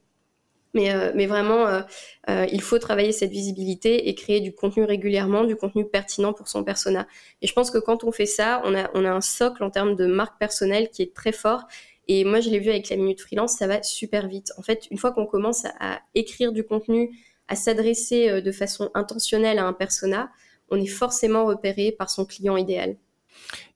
Mais, 0.76 0.92
mais 1.14 1.28
vraiment, 1.28 1.84
il 2.28 2.62
faut 2.64 2.80
travailler 2.80 3.12
cette 3.12 3.30
visibilité 3.30 4.10
et 4.10 4.16
créer 4.16 4.42
du 4.42 4.56
contenu 4.56 4.86
régulièrement, 4.86 5.44
du 5.44 5.56
contenu 5.56 5.86
pertinent 5.88 6.34
pour 6.34 6.48
son 6.48 6.64
persona. 6.64 7.08
Et 7.44 7.48
je 7.48 7.54
pense 7.54 7.70
que 7.70 7.78
quand 7.78 8.04
on 8.04 8.12
fait 8.12 8.26
ça, 8.26 8.60
on 8.66 8.74
a, 8.74 8.90
on 8.96 9.06
a 9.06 9.12
un 9.12 9.22
socle 9.22 9.64
en 9.64 9.70
termes 9.70 9.96
de 9.96 10.08
marque 10.08 10.40
personnelle 10.40 10.90
qui 10.90 11.04
est 11.04 11.14
très 11.14 11.32
fort. 11.32 11.66
Et 12.08 12.26
moi, 12.26 12.40
je 12.40 12.50
l'ai 12.50 12.58
vu 12.58 12.72
avec 12.72 12.90
la 12.90 12.96
Minute 12.96 13.22
Freelance, 13.22 13.56
ça 13.56 13.68
va 13.68 13.84
super 13.84 14.28
vite. 14.28 14.52
En 14.58 14.64
fait, 14.64 14.88
une 14.90 14.98
fois 14.98 15.12
qu'on 15.12 15.28
commence 15.28 15.66
à 15.80 16.00
écrire 16.16 16.52
du 16.52 16.64
contenu, 16.64 17.12
à 17.54 17.56
s'adresser 17.56 18.30
euh, 18.30 18.42
de 18.42 18.52
façon 18.52 18.90
intentionnelle 18.96 19.60
à 19.60 19.66
un 19.66 19.74
persona, 19.74 20.32
on 20.70 20.78
est 20.78 20.88
forcément 20.88 21.46
repéré 21.46 21.92
par 21.92 22.10
son 22.10 22.26
client 22.26 22.58
idéal. 22.58 22.98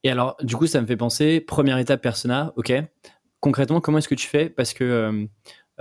Et 0.04 0.10
alors, 0.10 0.36
du 0.42 0.56
coup, 0.56 0.66
ça 0.66 0.82
me 0.82 0.88
fait 0.88 0.98
penser, 0.98 1.40
première 1.40 1.78
étape 1.78 2.02
persona, 2.02 2.54
ok. 2.56 2.74
Concrètement, 3.40 3.80
comment 3.80 4.00
est-ce 4.00 4.08
que 4.08 4.16
tu 4.16 4.28
fais? 4.28 4.50
Parce 4.50 4.74
que, 4.74 4.84
euh, 4.84 5.26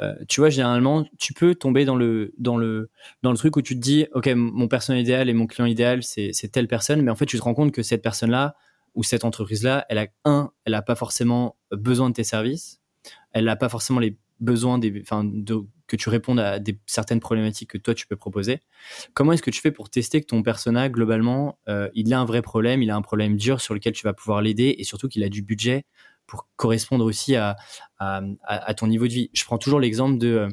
euh, 0.00 0.14
tu 0.28 0.40
vois, 0.40 0.50
généralement, 0.50 1.06
tu 1.18 1.32
peux 1.32 1.54
tomber 1.54 1.86
dans 1.86 1.96
le, 1.96 2.34
dans, 2.36 2.58
le, 2.58 2.90
dans 3.22 3.30
le 3.30 3.38
truc 3.38 3.56
où 3.56 3.62
tu 3.62 3.74
te 3.74 3.80
dis, 3.80 4.06
ok, 4.12 4.28
mon 4.34 4.68
persona 4.68 4.98
idéal 4.98 5.30
et 5.30 5.32
mon 5.32 5.46
client 5.46 5.66
idéal, 5.66 6.02
c'est 6.02 6.32
telle 6.52 6.68
personne, 6.68 7.00
mais 7.00 7.10
en 7.10 7.16
fait, 7.16 7.26
tu 7.26 7.38
te 7.38 7.42
rends 7.42 7.54
compte 7.54 7.72
que 7.72 7.82
cette 7.82 8.02
personne-là 8.02 8.56
ou 8.94 9.02
cette 9.04 9.24
entreprise-là, 9.24 9.86
elle 9.88 9.98
a, 9.98 10.06
un, 10.26 10.50
elle 10.66 10.72
n'a 10.72 10.82
pas 10.82 10.96
forcément 10.96 11.56
besoin 11.70 12.10
de 12.10 12.14
tes 12.14 12.24
services, 12.24 12.82
elle 13.32 13.46
n'a 13.46 13.56
pas 13.56 13.70
forcément 13.70 14.00
les 14.00 14.18
besoins 14.38 14.78
des, 14.78 14.90
de, 14.90 15.66
que 15.86 15.96
tu 15.96 16.08
répondes 16.08 16.40
à 16.40 16.58
des, 16.58 16.78
certaines 16.86 17.20
problématiques 17.20 17.70
que 17.70 17.78
toi 17.78 17.94
tu 17.94 18.06
peux 18.06 18.16
proposer. 18.16 18.60
Comment 19.14 19.32
est-ce 19.32 19.42
que 19.42 19.50
tu 19.50 19.60
fais 19.60 19.70
pour 19.70 19.90
tester 19.90 20.20
que 20.20 20.26
ton 20.26 20.42
personnage, 20.42 20.90
globalement, 20.90 21.58
euh, 21.68 21.88
il 21.94 22.12
a 22.12 22.18
un 22.18 22.24
vrai 22.24 22.42
problème, 22.42 22.82
il 22.82 22.90
a 22.90 22.96
un 22.96 23.02
problème 23.02 23.36
dur 23.36 23.60
sur 23.60 23.74
lequel 23.74 23.92
tu 23.92 24.04
vas 24.04 24.12
pouvoir 24.12 24.42
l'aider 24.42 24.74
et 24.78 24.84
surtout 24.84 25.08
qu'il 25.08 25.22
a 25.24 25.28
du 25.28 25.42
budget 25.42 25.84
pour 26.26 26.48
correspondre 26.56 27.04
aussi 27.04 27.36
à, 27.36 27.56
à, 27.98 28.74
ton 28.74 28.88
niveau 28.88 29.06
de 29.06 29.12
vie? 29.12 29.30
Je 29.32 29.44
prends 29.44 29.58
toujours 29.58 29.80
l'exemple 29.80 30.18
de. 30.18 30.28
Euh, 30.28 30.48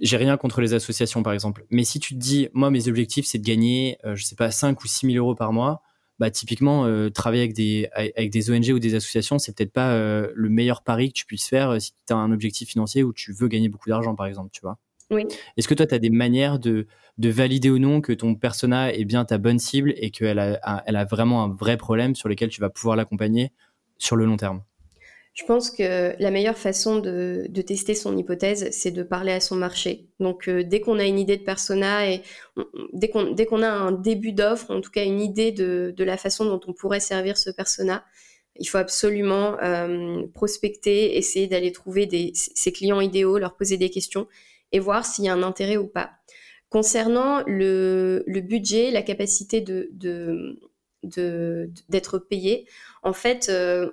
j'ai 0.00 0.16
rien 0.18 0.36
contre 0.36 0.60
les 0.60 0.74
associations, 0.74 1.22
par 1.22 1.32
exemple. 1.32 1.64
Mais 1.70 1.84
si 1.84 2.00
tu 2.00 2.14
te 2.14 2.18
dis, 2.18 2.48
moi, 2.52 2.70
mes 2.70 2.88
objectifs, 2.88 3.26
c'est 3.26 3.38
de 3.38 3.46
gagner, 3.46 3.96
euh, 4.04 4.14
je 4.14 4.24
sais 4.24 4.36
pas, 4.36 4.50
5 4.50 4.82
ou 4.82 4.86
6 4.86 5.06
000 5.12 5.16
euros 5.16 5.34
par 5.34 5.52
mois, 5.52 5.80
bah, 6.18 6.30
typiquement, 6.30 6.86
euh, 6.86 7.10
travailler 7.10 7.42
avec 7.42 7.54
des, 7.54 7.88
avec 7.94 8.30
des 8.30 8.50
ONG 8.50 8.70
ou 8.70 8.78
des 8.78 8.94
associations, 8.94 9.38
c'est 9.38 9.54
peut-être 9.54 9.72
pas 9.72 9.92
euh, 9.92 10.32
le 10.34 10.48
meilleur 10.48 10.82
pari 10.82 11.08
que 11.08 11.18
tu 11.18 11.26
puisses 11.26 11.48
faire 11.48 11.70
euh, 11.70 11.78
si 11.78 11.92
tu 12.06 12.12
as 12.12 12.16
un 12.16 12.32
objectif 12.32 12.68
financier 12.68 13.02
où 13.02 13.12
tu 13.12 13.32
veux 13.32 13.48
gagner 13.48 13.68
beaucoup 13.68 13.88
d'argent, 13.88 14.14
par 14.14 14.26
exemple, 14.26 14.50
tu 14.52 14.60
vois. 14.62 14.78
Oui. 15.10 15.24
Est-ce 15.56 15.68
que 15.68 15.74
toi, 15.74 15.86
tu 15.86 15.94
as 15.94 15.98
des 15.98 16.10
manières 16.10 16.58
de, 16.58 16.86
de 17.18 17.28
valider 17.28 17.70
ou 17.70 17.78
non 17.78 18.00
que 18.00 18.12
ton 18.12 18.34
persona 18.34 18.92
est 18.92 19.04
bien 19.04 19.24
ta 19.24 19.38
bonne 19.38 19.58
cible 19.58 19.94
et 19.96 20.10
qu'elle 20.10 20.38
a, 20.38 20.82
elle 20.86 20.96
a 20.96 21.04
vraiment 21.04 21.44
un 21.44 21.54
vrai 21.54 21.76
problème 21.76 22.14
sur 22.14 22.28
lequel 22.28 22.48
tu 22.48 22.60
vas 22.60 22.70
pouvoir 22.70 22.96
l'accompagner 22.96 23.52
sur 23.98 24.16
le 24.16 24.24
long 24.24 24.36
terme? 24.36 24.62
Je 25.36 25.44
pense 25.44 25.70
que 25.70 26.14
la 26.18 26.30
meilleure 26.30 26.56
façon 26.56 26.98
de, 26.98 27.46
tester 27.66 27.94
son 27.94 28.16
hypothèse, 28.16 28.70
c'est 28.70 28.90
de 28.90 29.02
parler 29.02 29.32
à 29.32 29.40
son 29.40 29.54
marché. 29.54 30.08
Donc, 30.18 30.48
euh, 30.48 30.64
dès 30.64 30.80
qu'on 30.80 30.98
a 30.98 31.04
une 31.04 31.18
idée 31.18 31.36
de 31.36 31.44
persona 31.44 32.10
et 32.10 32.22
dès 32.94 33.08
qu'on 33.10 33.62
a 33.62 33.68
un 33.68 33.92
début 33.92 34.32
d'offre, 34.32 34.70
en 34.70 34.80
tout 34.80 34.90
cas 34.90 35.04
une 35.04 35.20
idée 35.20 35.52
de, 35.52 35.94
la 35.98 36.16
façon 36.16 36.46
dont 36.46 36.60
on 36.66 36.72
pourrait 36.72 37.00
servir 37.00 37.36
ce 37.36 37.50
persona, 37.50 38.02
il 38.58 38.64
faut 38.64 38.78
absolument 38.78 39.58
euh, 39.62 40.26
prospecter, 40.32 41.18
essayer 41.18 41.46
d'aller 41.48 41.70
trouver 41.70 42.08
ses 42.34 42.72
clients 42.72 43.02
idéaux, 43.02 43.36
leur 43.36 43.56
poser 43.56 43.76
des 43.76 43.90
questions 43.90 44.26
et 44.72 44.78
voir 44.78 45.04
s'il 45.04 45.26
y 45.26 45.28
a 45.28 45.34
un 45.34 45.42
intérêt 45.42 45.76
ou 45.76 45.86
pas. 45.86 46.12
Concernant 46.70 47.42
le, 47.46 48.24
budget, 48.26 48.90
la 48.90 49.02
capacité 49.02 49.60
de 49.60 49.90
d'être 51.02 52.18
payé, 52.18 52.66
en 53.02 53.12
fait, 53.12 53.48
euh, 53.50 53.92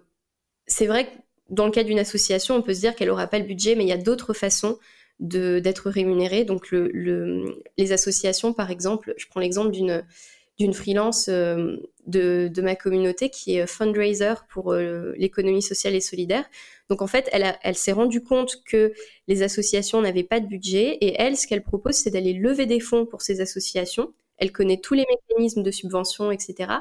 c'est 0.67 0.87
vrai 0.87 1.05
que 1.05 1.11
dans 1.49 1.65
le 1.65 1.71
cas 1.71 1.83
d'une 1.83 1.99
association, 1.99 2.55
on 2.55 2.61
peut 2.61 2.73
se 2.73 2.79
dire 2.79 2.95
qu'elle 2.95 3.09
n'aura 3.09 3.27
pas 3.27 3.39
le 3.39 3.45
budget, 3.45 3.75
mais 3.75 3.83
il 3.83 3.89
y 3.89 3.93
a 3.93 3.97
d'autres 3.97 4.33
façons 4.33 4.77
d'être 5.19 5.89
rémunérée. 5.89 6.43
Donc, 6.45 6.71
le, 6.71 7.61
les 7.77 7.91
associations, 7.91 8.53
par 8.53 8.71
exemple, 8.71 9.13
je 9.17 9.27
prends 9.27 9.39
l'exemple 9.39 9.71
d'une 9.71 10.73
freelance 10.73 11.29
de, 11.29 11.79
de, 12.07 12.61
ma 12.61 12.75
communauté 12.75 13.29
qui 13.29 13.57
est 13.57 13.67
fundraiser 13.67 14.33
pour 14.49 14.73
l'économie 14.73 15.61
sociale 15.61 15.95
et 15.95 16.01
solidaire. 16.01 16.45
Donc 16.89 17.01
en 17.01 17.07
fait, 17.07 17.29
elle, 17.31 17.75
s'est 17.75 17.91
rendue 17.91 18.21
compte 18.21 18.63
que 18.65 18.93
les 19.27 19.41
associations 19.41 20.01
n'avaient 20.01 20.23
pas 20.23 20.39
de 20.39 20.47
budget 20.47 20.97
et 21.01 21.15
elle, 21.17 21.37
ce 21.37 21.47
qu'elle 21.47 21.63
propose, 21.63 21.95
c'est 21.95 22.11
d'aller 22.11 22.33
lever 22.33 22.65
des 22.65 22.79
fonds 22.79 23.05
pour 23.05 23.21
ces 23.21 23.41
associations. 23.41 24.13
Elle 24.37 24.51
connaît 24.51 24.79
tous 24.79 24.93
les 24.93 25.05
mécanismes 25.09 25.63
de 25.63 25.71
subvention, 25.71 26.31
etc. 26.31 26.71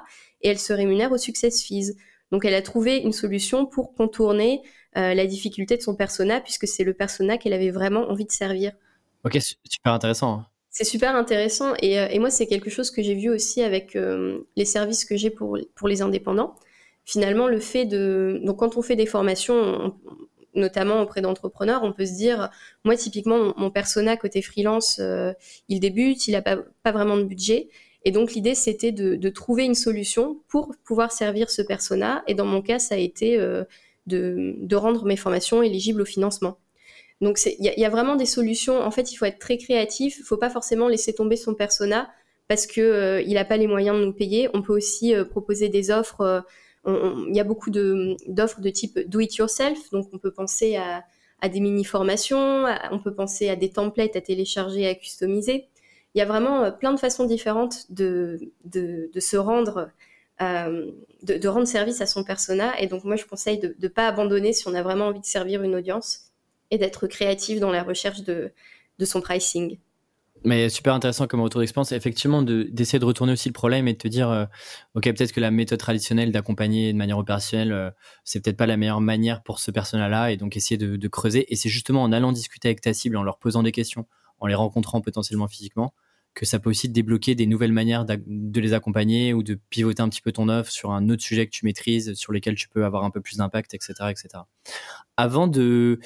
Et 0.41 0.49
elle 0.49 0.59
se 0.59 0.73
rémunère 0.73 1.13
au 1.13 1.19
success 1.19 1.63
fees. 1.63 1.95
Donc 2.33 2.47
elle 2.47 2.55
a 2.55 2.62
trouvé 2.62 2.97
une 2.97 3.12
solution 3.12 3.66
pour 3.66 3.95
contourner 3.95 4.62
euh, 4.97 5.14
la 5.14 5.26
difficulté 5.26 5.76
de 5.76 5.83
son 5.83 5.95
persona, 5.95 6.41
puisque 6.41 6.66
c'est 6.66 6.83
le 6.83 6.95
persona 6.95 7.37
qu'elle 7.37 7.53
avait 7.53 7.70
vraiment 7.70 8.11
envie 8.11 8.24
de 8.24 8.33
servir. 8.33 8.72
Ok, 9.24 9.39
super 9.39 9.93
intéressant. 9.93 10.33
Hein. 10.33 10.47
C'est 10.70 10.85
super 10.85 11.14
intéressant. 11.14 11.74
Et, 11.83 12.01
euh, 12.01 12.09
et 12.11 12.18
moi, 12.18 12.30
c'est 12.30 12.47
quelque 12.47 12.70
chose 12.70 12.91
que 12.91 13.03
j'ai 13.03 13.14
vu 13.14 13.28
aussi 13.28 13.62
avec 13.62 13.95
euh, 13.95 14.41
les 14.57 14.64
services 14.64 15.05
que 15.05 15.16
j'ai 15.16 15.28
pour, 15.28 15.59
pour 15.74 15.89
les 15.89 16.01
indépendants. 16.01 16.55
Finalement, 17.05 17.49
le 17.49 17.61
fait 17.61 17.85
de... 17.85 18.41
Donc 18.45 18.61
quand 18.61 18.78
on 18.78 18.83
fait 18.83 18.97
des 18.97 19.07
formations, 19.07 19.95
notamment 20.55 21.03
auprès 21.03 21.20
d'entrepreneurs, 21.20 21.83
on 21.83 21.93
peut 21.93 22.07
se 22.07 22.14
dire, 22.14 22.49
moi 22.85 22.97
typiquement, 22.97 23.53
mon, 23.59 23.70
persona 23.70 24.16
côté 24.16 24.41
freelance, 24.41 25.01
il 25.68 25.80
débute, 25.80 26.28
il 26.28 26.33
n'a 26.33 26.43
pas, 26.43 26.59
pas 26.85 26.93
vraiment 26.93 27.16
de 27.16 27.24
budget. 27.24 27.68
Et 28.05 28.11
donc 28.11 28.33
l'idée, 28.33 28.55
c'était 28.55 28.93
de, 28.93 29.29
trouver 29.29 29.65
une 29.65 29.75
solution 29.75 30.41
pour 30.49 30.75
pouvoir 30.85 31.13
servir 31.13 31.51
ce 31.51 31.63
persona. 31.63 32.23
Et 32.27 32.35
dans 32.35 32.45
mon 32.45 32.63
cas, 32.63 32.79
ça 32.79 32.97
a 32.97 32.99
été 32.99 33.39
euh, 33.39 33.65
de, 34.07 34.75
rendre 34.75 35.05
mes 35.05 35.17
formations 35.17 35.63
éligibles 35.63 36.03
au 36.03 36.05
financement. 36.05 36.59
Donc 37.21 37.39
il 37.47 37.65
y, 37.65 37.85
a 37.85 37.91
vraiment 37.91 38.17
des 38.17 38.27
solutions. 38.27 38.81
En 38.81 38.91
fait, 38.91 39.13
il 39.13 39.17
faut 39.17 39.25
être 39.27 39.39
très 39.39 39.57
créatif. 39.57 40.17
Il 40.19 40.23
ne 40.23 40.27
faut 40.27 40.37
pas 40.37 40.51
forcément 40.51 40.89
laisser 40.89 41.15
tomber 41.15 41.37
son 41.37 41.55
persona 41.55 42.11
parce 42.49 42.67
qu'il 42.67 42.83
euh, 42.83 43.25
n'a 43.25 43.45
pas 43.45 43.57
les 43.57 43.69
moyens 43.69 43.97
de 43.97 44.05
nous 44.05 44.13
payer. 44.13 44.49
On 44.55 44.63
peut 44.63 44.73
aussi 44.73 45.15
euh, 45.15 45.25
proposer 45.25 45.69
des 45.69 45.93
offres. 45.93 46.45
Il 46.85 47.37
y 47.37 47.39
a 47.39 47.45
beaucoup 47.45 47.71
d'offres 47.71 48.61
de, 48.61 48.71
type 48.71 48.99
do 49.09 49.21
it 49.21 49.37
yourself. 49.37 49.91
Donc 49.93 50.09
on 50.13 50.19
peut 50.19 50.33
penser 50.33 50.75
à, 50.75 51.05
à 51.41 51.49
des 51.49 51.61
mini 51.61 51.85
formations. 51.85 52.65
On 52.91 52.99
peut 52.99 53.15
penser 53.15 53.49
à 53.49 53.55
des 53.55 53.71
templates 53.71 54.17
à 54.17 54.21
télécharger, 54.21 54.89
à 54.89 54.97
customiser 54.97 55.69
il 56.15 56.19
y 56.19 56.23
a 56.23 56.27
vraiment 56.27 56.65
euh, 56.65 56.71
plein 56.71 56.93
de 56.93 57.01
façons 57.01 57.25
différentes 57.25 57.91
de, 57.91 58.53
de, 58.65 59.09
se 59.21 59.37
rendre, 59.37 59.91
euh, 60.41 60.91
de, 61.23 61.49
rendre 61.49 61.67
service 61.67 62.01
à 62.01 62.07
son 62.07 62.25
persona. 62.25 62.79
Et 62.81 62.87
donc 62.87 63.05
moi, 63.05 63.17
je 63.17 63.25
conseille 63.25 63.59
de 63.59 63.75
ne 63.81 63.89
pas 63.89 64.07
abandonner 64.07 64.53
si 64.53 64.69
on 64.69 64.75
a 64.75 64.83
vraiment 64.83 65.07
envie 65.07 65.21
de 65.21 65.27
servir 65.27 65.63
une 65.63 65.75
audience 65.75 66.33
et 66.71 66.79
d'être 66.79 67.07
créatif 67.07 67.61
dans 67.61 67.71
la 67.71 67.83
recherche 67.83 68.23
de, 68.23 68.53
de 68.99 69.05
son 69.05 69.21
pricing. 69.21 69.79
Mais 70.45 70.69
super 70.71 70.93
intéressant 70.93 71.29
comme 71.29 71.41
retour 71.41 71.61
d'expérience, 71.61 71.93
effectivement, 71.93 72.43
d'essayer 72.43 72.99
de, 72.99 73.05
retourner 73.05 73.33
aussi 73.33 73.49
le 73.49 73.53
problème 73.53 73.87
et 73.87 73.93
de 73.93 73.99
te 73.99 74.09
dire, 74.09 74.29
euh, 74.29 74.45
ok, 74.97 75.05
peut-être 75.05 75.31
que 75.31 75.39
la 75.39 75.53
méthode 75.53 75.79
traditionnelle 75.79 76.33
d'accompagner 76.33 76.93
de 76.93 76.99
manière 76.99 77.17
opérationnelle, 77.17 77.95
c'est 78.25 78.43
peut-être 78.43 78.57
pas 78.57 78.67
la 78.67 78.77
meilleure 78.77 79.01
manière 79.01 79.45
pour 79.45 79.61
ce 79.61 79.71
personnel-là, 79.71 80.33
et 80.33 80.37
donc 80.37 80.57
essayer 80.57 80.79
de, 80.79 80.97
de 80.97 81.09
creuser. 81.09 81.47
Et 81.53 81.57
c'est 81.57 81.69
justement 81.69 82.03
en 82.03 82.11
allant 82.11 82.33
discuter 82.33 82.67
avec 82.67 82.81
ta 82.81 82.93
cible, 82.93 83.17
en 83.19 83.23
leur 83.23 83.39
posant 83.39 83.63
des 83.63 83.71
questions, 83.71 84.07
en 84.43 84.49
les 84.49 84.55
rencontrant 84.57 85.01
potentiellement 85.01 85.47
physiquement, 85.47 85.95
que 86.34 86.45
ça 86.45 86.59
peut 86.59 86.70
aussi 86.70 86.88
te 86.88 86.93
débloquer 86.93 87.34
des 87.34 87.47
nouvelles 87.47 87.72
manières 87.72 88.05
de 88.05 88.61
les 88.61 88.72
accompagner 88.72 89.34
ou 89.34 89.43
de 89.43 89.59
pivoter 89.70 90.03
un 90.03 90.09
petit 90.09 90.20
peu 90.20 90.32
ton 90.32 90.49
offre 90.49 90.70
sur 90.70 90.90
un 90.90 91.09
autre 91.11 91.22
sujet 91.22 91.47
que 91.47 91.53
tu 91.53 91.64
maîtrises, 91.64 92.14
sur 92.14 92.32
lesquels 92.32 92.57
tu 92.57 92.68
peux 92.68 92.84
avoir 92.84 93.05
un 93.05 93.11
peu 93.11 93.20
plus 93.20 93.36
d'impact, 93.36 93.74
etc., 93.74 93.93
etc. 94.11 94.28
Avant 95.16 95.47
de, 95.47 96.01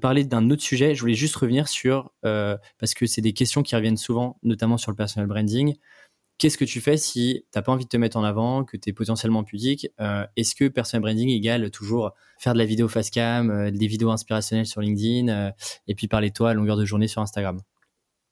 parler 0.00 0.24
d'un 0.24 0.50
autre 0.50 0.62
sujet, 0.62 0.94
je 0.94 1.00
voulais 1.00 1.14
juste 1.14 1.36
revenir 1.36 1.68
sur, 1.68 2.12
euh, 2.24 2.58
parce 2.78 2.92
que 2.92 3.06
c'est 3.06 3.22
des 3.22 3.32
questions 3.32 3.62
qui 3.62 3.74
reviennent 3.74 3.96
souvent, 3.96 4.38
notamment 4.42 4.76
sur 4.76 4.90
le 4.90 4.96
personal 4.96 5.26
branding. 5.26 5.76
Qu'est-ce 6.38 6.58
que 6.58 6.64
tu 6.64 6.80
fais 6.80 6.96
si 6.96 7.44
tu 7.52 7.58
n'as 7.58 7.62
pas 7.62 7.72
envie 7.72 7.84
de 7.84 7.88
te 7.88 7.96
mettre 7.96 8.16
en 8.16 8.22
avant, 8.22 8.64
que 8.64 8.76
tu 8.76 8.90
es 8.90 8.92
potentiellement 8.92 9.42
pudique 9.42 9.88
euh, 10.00 10.24
Est-ce 10.36 10.54
que 10.54 10.68
personal 10.68 11.02
branding 11.02 11.30
égale 11.30 11.70
toujours 11.70 12.12
faire 12.38 12.52
de 12.52 12.58
la 12.58 12.64
vidéo 12.64 12.88
face 12.88 13.10
cam, 13.10 13.50
euh, 13.50 13.70
des 13.70 13.86
vidéos 13.86 14.10
inspirationnelles 14.10 14.66
sur 14.66 14.80
LinkedIn 14.80 15.52
et 15.88 15.94
puis 15.94 16.06
parler 16.06 16.30
toi 16.30 16.50
à 16.50 16.54
longueur 16.54 16.76
de 16.76 16.84
journée 16.84 17.08
sur 17.08 17.22
Instagram? 17.22 17.60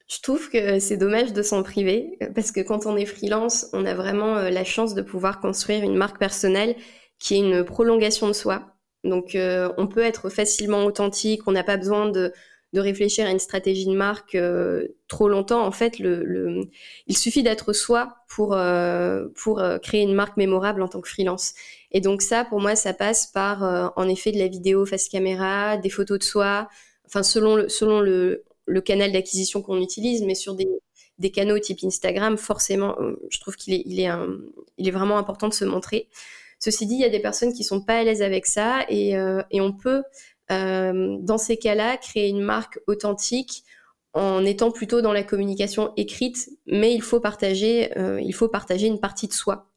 Je 0.08 0.20
trouve 0.20 0.50
que 0.50 0.78
c'est 0.78 0.96
dommage 0.96 1.32
de 1.32 1.42
s'en 1.42 1.62
priver 1.62 2.18
parce 2.34 2.52
que 2.52 2.60
quand 2.60 2.86
on 2.86 2.96
est 2.96 3.06
freelance, 3.06 3.66
on 3.72 3.84
a 3.84 3.94
vraiment 3.94 4.36
euh, 4.36 4.50
la 4.50 4.64
chance 4.64 4.94
de 4.94 5.02
pouvoir 5.02 5.40
construire 5.40 5.82
une 5.82 5.96
marque 5.96 6.18
personnelle 6.18 6.76
qui 7.18 7.34
est 7.34 7.38
une 7.38 7.64
prolongation 7.64 8.28
de 8.28 8.32
soi. 8.32 8.76
Donc 9.02 9.34
euh, 9.34 9.72
on 9.78 9.88
peut 9.88 10.02
être 10.02 10.28
facilement 10.28 10.84
authentique, 10.84 11.42
on 11.46 11.52
n'a 11.52 11.64
pas 11.64 11.76
besoin 11.76 12.08
de, 12.08 12.32
de, 12.72 12.80
réfléchir 12.80 13.26
à 13.26 13.30
une 13.30 13.40
stratégie 13.40 13.86
de 13.86 13.96
marque 13.96 14.36
euh, 14.36 14.86
trop 15.08 15.28
longtemps. 15.28 15.64
En 15.64 15.72
fait, 15.72 15.98
le, 15.98 16.24
le 16.24 16.60
il 17.08 17.16
suffit 17.16 17.42
d'être 17.42 17.72
soi 17.72 18.18
pour, 18.28 18.56
pour 19.34 19.62
créer 19.82 20.02
une 20.02 20.14
marque 20.14 20.36
mémorable 20.36 20.82
en 20.82 20.88
tant 20.88 21.00
que 21.00 21.08
freelance. 21.08 21.54
Et 21.90 22.00
donc 22.00 22.22
ça, 22.22 22.44
pour 22.44 22.60
moi, 22.60 22.76
ça 22.76 22.92
passe 22.92 23.26
par 23.26 23.92
en 23.96 24.08
effet 24.08 24.30
de 24.30 24.38
la 24.38 24.48
vidéo 24.48 24.86
face 24.86 25.08
caméra, 25.08 25.76
des 25.78 25.90
photos 25.90 26.18
de 26.18 26.24
soi, 26.24 26.68
enfin 27.06 27.22
selon 27.22 27.56
le, 27.56 27.68
selon 27.68 28.00
le, 28.00 28.44
le 28.66 28.80
canal 28.80 29.12
d'acquisition 29.12 29.62
qu'on 29.62 29.80
utilise, 29.80 30.22
mais 30.22 30.34
sur 30.34 30.54
des, 30.54 30.68
des, 31.18 31.30
canaux 31.30 31.58
type 31.58 31.78
Instagram, 31.84 32.36
forcément, 32.36 32.96
euh, 33.00 33.16
je 33.30 33.40
trouve 33.40 33.56
qu'il 33.56 33.74
est, 33.74 33.82
il 33.86 34.00
est, 34.00 34.10
il 34.76 34.88
est 34.88 34.92
vraiment 34.92 35.18
important 35.18 35.48
de 35.48 35.54
se 35.54 35.64
montrer. 35.64 36.08
Ceci 36.58 36.86
dit, 36.86 36.94
il 36.94 37.00
y 37.00 37.04
a 37.04 37.10
des 37.10 37.20
personnes 37.20 37.52
qui 37.52 37.64
sont 37.64 37.80
pas 37.80 37.98
à 37.98 38.02
l'aise 38.02 38.22
avec 38.22 38.46
ça 38.46 38.84
et, 38.88 39.16
euh, 39.16 39.42
et 39.50 39.60
on 39.60 39.72
peut, 39.72 40.02
euh, 40.50 41.16
dans 41.20 41.38
ces 41.38 41.56
cas-là, 41.56 41.96
créer 41.96 42.28
une 42.28 42.40
marque 42.40 42.78
authentique 42.86 43.64
en 44.14 44.44
étant 44.44 44.70
plutôt 44.70 45.02
dans 45.02 45.12
la 45.12 45.22
communication 45.22 45.92
écrite, 45.96 46.48
mais 46.66 46.94
il 46.94 47.02
faut 47.02 47.20
partager, 47.20 47.90
il 48.22 48.32
faut 48.32 48.48
partager 48.48 48.86
une 48.86 48.98
partie 48.98 49.28
de 49.28 49.34
soi. 49.34 49.70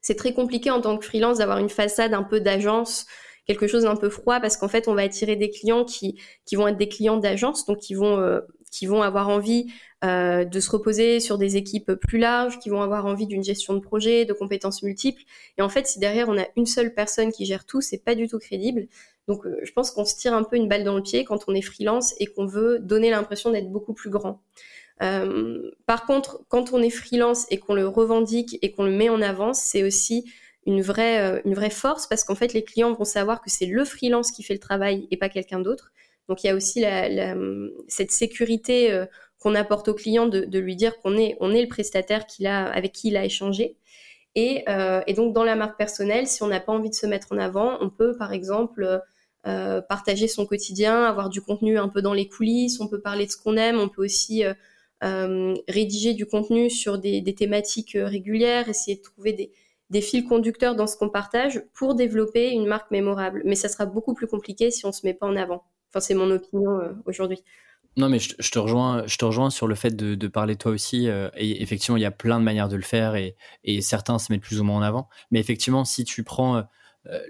C'est 0.00 0.16
très 0.16 0.32
compliqué 0.32 0.72
en 0.72 0.80
tant 0.80 0.98
que 0.98 1.04
freelance 1.04 1.38
d'avoir 1.38 1.58
une 1.58 1.68
façade 1.68 2.12
un 2.12 2.24
peu 2.24 2.40
d'agence, 2.40 3.06
quelque 3.46 3.66
chose 3.66 3.84
d'un 3.84 3.96
peu 3.96 4.08
froid 4.08 4.40
parce 4.40 4.56
qu'en 4.56 4.68
fait, 4.68 4.88
on 4.88 4.94
va 4.94 5.02
attirer 5.02 5.36
des 5.36 5.50
clients 5.50 5.84
qui, 5.84 6.18
qui 6.44 6.56
vont 6.56 6.68
être 6.68 6.76
des 6.76 6.88
clients 6.88 7.16
d'agence, 7.16 7.66
donc 7.66 7.78
qui 7.78 7.94
vont, 7.94 8.18
euh, 8.18 8.40
qui 8.70 8.86
vont 8.86 9.02
avoir 9.02 9.28
envie 9.28 9.66
euh, 10.04 10.44
de 10.44 10.60
se 10.60 10.70
reposer 10.70 11.20
sur 11.20 11.38
des 11.38 11.56
équipes 11.56 11.92
plus 11.94 12.18
larges, 12.18 12.58
qui 12.58 12.68
vont 12.68 12.82
avoir 12.82 13.06
envie 13.06 13.26
d'une 13.26 13.42
gestion 13.42 13.74
de 13.74 13.80
projet, 13.80 14.24
de 14.24 14.32
compétences 14.32 14.82
multiples. 14.82 15.22
Et 15.58 15.62
en 15.62 15.68
fait, 15.68 15.86
si 15.86 15.98
derrière 15.98 16.28
on 16.28 16.38
a 16.38 16.46
une 16.56 16.66
seule 16.66 16.92
personne 16.92 17.32
qui 17.32 17.46
gère 17.46 17.64
tout, 17.64 17.80
c'est 17.80 18.04
pas 18.04 18.14
du 18.14 18.28
tout 18.28 18.38
crédible. 18.38 18.88
Donc, 19.28 19.46
euh, 19.46 19.58
je 19.62 19.72
pense 19.72 19.90
qu'on 19.90 20.04
se 20.04 20.16
tire 20.16 20.34
un 20.34 20.44
peu 20.44 20.56
une 20.56 20.68
balle 20.68 20.84
dans 20.84 20.96
le 20.96 21.02
pied 21.02 21.24
quand 21.24 21.44
on 21.48 21.54
est 21.54 21.62
freelance 21.62 22.14
et 22.20 22.26
qu'on 22.26 22.46
veut 22.46 22.78
donner 22.78 23.10
l'impression 23.10 23.50
d'être 23.50 23.70
beaucoup 23.70 23.94
plus 23.94 24.10
grand. 24.10 24.42
Euh, 25.02 25.70
par 25.86 26.06
contre, 26.06 26.40
quand 26.48 26.72
on 26.72 26.82
est 26.82 26.90
freelance 26.90 27.46
et 27.50 27.58
qu'on 27.58 27.74
le 27.74 27.86
revendique 27.86 28.58
et 28.62 28.72
qu'on 28.72 28.84
le 28.84 28.92
met 28.92 29.08
en 29.08 29.20
avant, 29.20 29.52
c'est 29.52 29.82
aussi 29.82 30.30
une 30.66 30.82
vraie, 30.82 31.20
euh, 31.20 31.40
une 31.44 31.54
vraie 31.54 31.70
force 31.70 32.06
parce 32.06 32.24
qu'en 32.24 32.34
fait, 32.34 32.52
les 32.52 32.64
clients 32.64 32.92
vont 32.92 33.04
savoir 33.04 33.40
que 33.40 33.50
c'est 33.50 33.66
le 33.66 33.84
freelance 33.84 34.32
qui 34.32 34.42
fait 34.42 34.54
le 34.54 34.60
travail 34.60 35.06
et 35.10 35.16
pas 35.16 35.28
quelqu'un 35.28 35.60
d'autre. 35.60 35.92
Donc, 36.28 36.42
il 36.42 36.48
y 36.48 36.50
a 36.50 36.56
aussi 36.56 36.84
cette 37.86 38.10
sécurité 38.10 38.92
euh, 38.92 39.06
qu'on 39.38 39.54
apporte 39.54 39.86
au 39.86 39.94
client 39.94 40.26
de, 40.26 40.58
lui 40.58 40.74
dire 40.74 40.98
qu'on 40.98 41.16
est, 41.16 41.36
on 41.40 41.52
est 41.52 41.62
le 41.62 41.68
prestataire 41.68 42.26
qu'il 42.26 42.48
a, 42.48 42.66
avec 42.66 42.92
qui 42.92 43.08
il 43.08 43.16
a 43.16 43.24
échangé. 43.24 43.76
Et, 44.34 44.64
euh, 44.68 45.02
et 45.06 45.14
donc, 45.14 45.32
dans 45.32 45.44
la 45.44 45.54
marque 45.54 45.78
personnelle, 45.78 46.26
si 46.26 46.42
on 46.42 46.48
n'a 46.48 46.58
pas 46.58 46.72
envie 46.72 46.90
de 46.90 46.96
se 46.96 47.06
mettre 47.06 47.28
en 47.30 47.38
avant, 47.38 47.78
on 47.80 47.90
peut, 47.90 48.16
par 48.16 48.32
exemple, 48.32 49.00
partager 49.88 50.26
son 50.26 50.44
quotidien, 50.44 51.04
avoir 51.04 51.28
du 51.28 51.40
contenu 51.40 51.78
un 51.78 51.88
peu 51.88 52.02
dans 52.02 52.12
les 52.12 52.26
coulisses, 52.26 52.80
on 52.80 52.88
peut 52.88 53.00
parler 53.00 53.26
de 53.26 53.30
ce 53.30 53.36
qu'on 53.36 53.56
aime, 53.56 53.78
on 53.78 53.88
peut 53.88 54.04
aussi 54.04 54.42
rédiger 55.00 56.14
du 56.14 56.26
contenu 56.26 56.68
sur 56.68 56.98
des 56.98 57.34
thématiques 57.36 57.92
régulières, 57.94 58.68
essayer 58.68 58.96
de 58.96 59.02
trouver 59.02 59.32
des, 59.34 59.52
des 59.90 60.00
fils 60.00 60.24
conducteurs 60.24 60.74
dans 60.74 60.86
ce 60.86 60.96
qu'on 60.96 61.08
partage 61.08 61.62
pour 61.72 61.94
développer 61.94 62.50
une 62.50 62.66
marque 62.66 62.90
mémorable. 62.90 63.42
Mais 63.44 63.54
ça 63.54 63.68
sera 63.68 63.86
beaucoup 63.86 64.14
plus 64.14 64.26
compliqué 64.26 64.70
si 64.70 64.84
on 64.86 64.92
se 64.92 65.06
met 65.06 65.14
pas 65.14 65.26
en 65.26 65.36
avant. 65.36 65.64
Enfin, 65.90 66.00
c'est 66.00 66.14
mon 66.14 66.30
opinion 66.30 66.80
euh, 66.80 66.92
aujourd'hui. 67.06 67.42
Non, 67.96 68.10
mais 68.10 68.18
je, 68.18 68.50
te 68.50 68.58
rejoins, 68.58 69.06
je 69.06 69.16
te 69.16 69.24
rejoins 69.24 69.48
sur 69.48 69.66
le 69.66 69.74
fait 69.74 69.96
de, 69.96 70.14
de 70.14 70.28
parler 70.28 70.56
toi 70.56 70.72
aussi. 70.72 71.08
Euh, 71.08 71.30
et 71.36 71.62
effectivement, 71.62 71.96
il 71.96 72.02
y 72.02 72.06
a 72.06 72.10
plein 72.10 72.38
de 72.38 72.44
manières 72.44 72.68
de 72.68 72.76
le 72.76 72.82
faire 72.82 73.14
et, 73.14 73.36
et, 73.64 73.80
certains 73.80 74.18
se 74.18 74.30
mettent 74.30 74.42
plus 74.42 74.60
ou 74.60 74.64
moins 74.64 74.76
en 74.76 74.82
avant. 74.82 75.08
Mais 75.30 75.40
effectivement, 75.40 75.84
si 75.86 76.04
tu 76.04 76.22
prends 76.22 76.56
euh, 76.56 76.62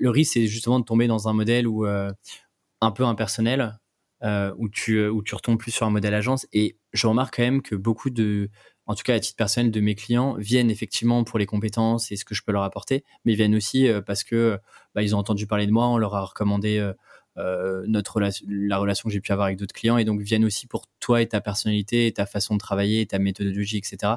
le 0.00 0.10
risque, 0.10 0.32
c'est 0.32 0.46
justement 0.46 0.80
de 0.80 0.84
tomber 0.84 1.06
dans 1.06 1.28
un 1.28 1.34
modèle 1.34 1.68
où 1.68 1.86
un 1.86 2.90
peu 2.90 3.04
impersonnel, 3.04 3.78
où 4.24 4.68
tu 4.70 5.06
où 5.06 5.22
tu 5.22 5.34
retombes 5.34 5.58
plus 5.58 5.70
sur 5.70 5.86
un 5.86 5.90
modèle 5.90 6.14
agence. 6.14 6.46
Et 6.52 6.78
je 6.94 7.06
remarque 7.06 7.36
quand 7.36 7.42
même 7.42 7.62
que 7.62 7.76
beaucoup 7.76 8.08
de 8.08 8.48
en 8.86 8.94
tout 8.94 9.02
cas 9.02 9.14
à 9.14 9.20
titre 9.20 9.36
personnel 9.36 9.70
de 9.70 9.80
mes 9.80 9.94
clients, 9.94 10.34
viennent 10.38 10.70
effectivement 10.70 11.24
pour 11.24 11.38
les 11.38 11.46
compétences 11.46 12.12
et 12.12 12.16
ce 12.16 12.24
que 12.24 12.34
je 12.34 12.42
peux 12.42 12.52
leur 12.52 12.62
apporter, 12.62 13.04
mais 13.24 13.34
viennent 13.34 13.54
aussi 13.54 13.88
euh, 13.88 14.00
parce 14.00 14.24
que 14.24 14.58
bah, 14.94 15.02
ils 15.02 15.14
ont 15.14 15.18
entendu 15.18 15.46
parler 15.46 15.66
de 15.66 15.72
moi, 15.72 15.88
on 15.88 15.98
leur 15.98 16.14
a 16.14 16.24
recommandé 16.24 16.78
euh, 16.78 16.92
euh, 17.36 17.84
notre 17.88 18.20
la 18.20 18.78
relation 18.78 19.08
que 19.08 19.12
j'ai 19.12 19.20
pu 19.20 19.32
avoir 19.32 19.46
avec 19.46 19.58
d'autres 19.58 19.74
clients, 19.74 19.98
et 19.98 20.04
donc 20.04 20.20
viennent 20.20 20.44
aussi 20.44 20.66
pour 20.66 20.86
toi 21.00 21.20
et 21.20 21.28
ta 21.28 21.40
personnalité, 21.40 22.12
ta 22.12 22.26
façon 22.26 22.54
de 22.54 22.60
travailler, 22.60 23.06
ta 23.06 23.18
méthodologie, 23.18 23.78
etc. 23.78 24.14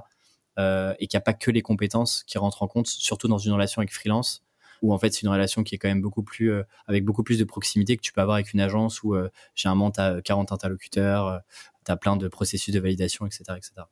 et 0.58 1.08
qu'il 1.08 1.18
n'y 1.18 1.22
a 1.22 1.22
pas 1.22 1.34
que 1.34 1.52
les 1.52 1.62
compétences 1.62 2.24
qui 2.28 2.38
rentrent 2.38 2.64
en 2.64 2.68
compte, 2.68 2.88
surtout 2.88 3.28
dans 3.28 3.38
une 3.38 3.54
relation 3.54 3.80
avec 3.80 3.94
freelance, 3.94 4.44
où 4.82 4.94
en 4.94 4.98
fait 4.98 5.14
c'est 5.14 5.22
une 5.22 5.30
relation 5.30 5.64
qui 5.64 5.76
est 5.76 5.78
quand 5.78 5.88
même 5.88 6.02
beaucoup 6.02 6.24
plus 6.24 6.52
avec 6.88 7.06
beaucoup 7.06 7.24
plus 7.24 7.40
de 7.40 7.46
proximité 7.46 7.98
que 7.98 8.02
tu 8.02 8.14
peux 8.14 8.22
avoir 8.22 8.36
avec 8.36 8.54
une 8.54 8.62
agence 8.62 9.04
où 9.04 9.16
généralement 9.56 9.92
tu 9.92 10.02
as 10.02 10.22
40 10.22 10.52
interlocuteurs, 10.52 11.42
tu 11.86 11.92
as 11.92 11.98
plein 11.98 12.18
de 12.18 12.28
processus 12.28 12.74
de 12.74 12.80
validation, 12.80 13.26
etc. 13.26 13.44
etc. 13.58 13.84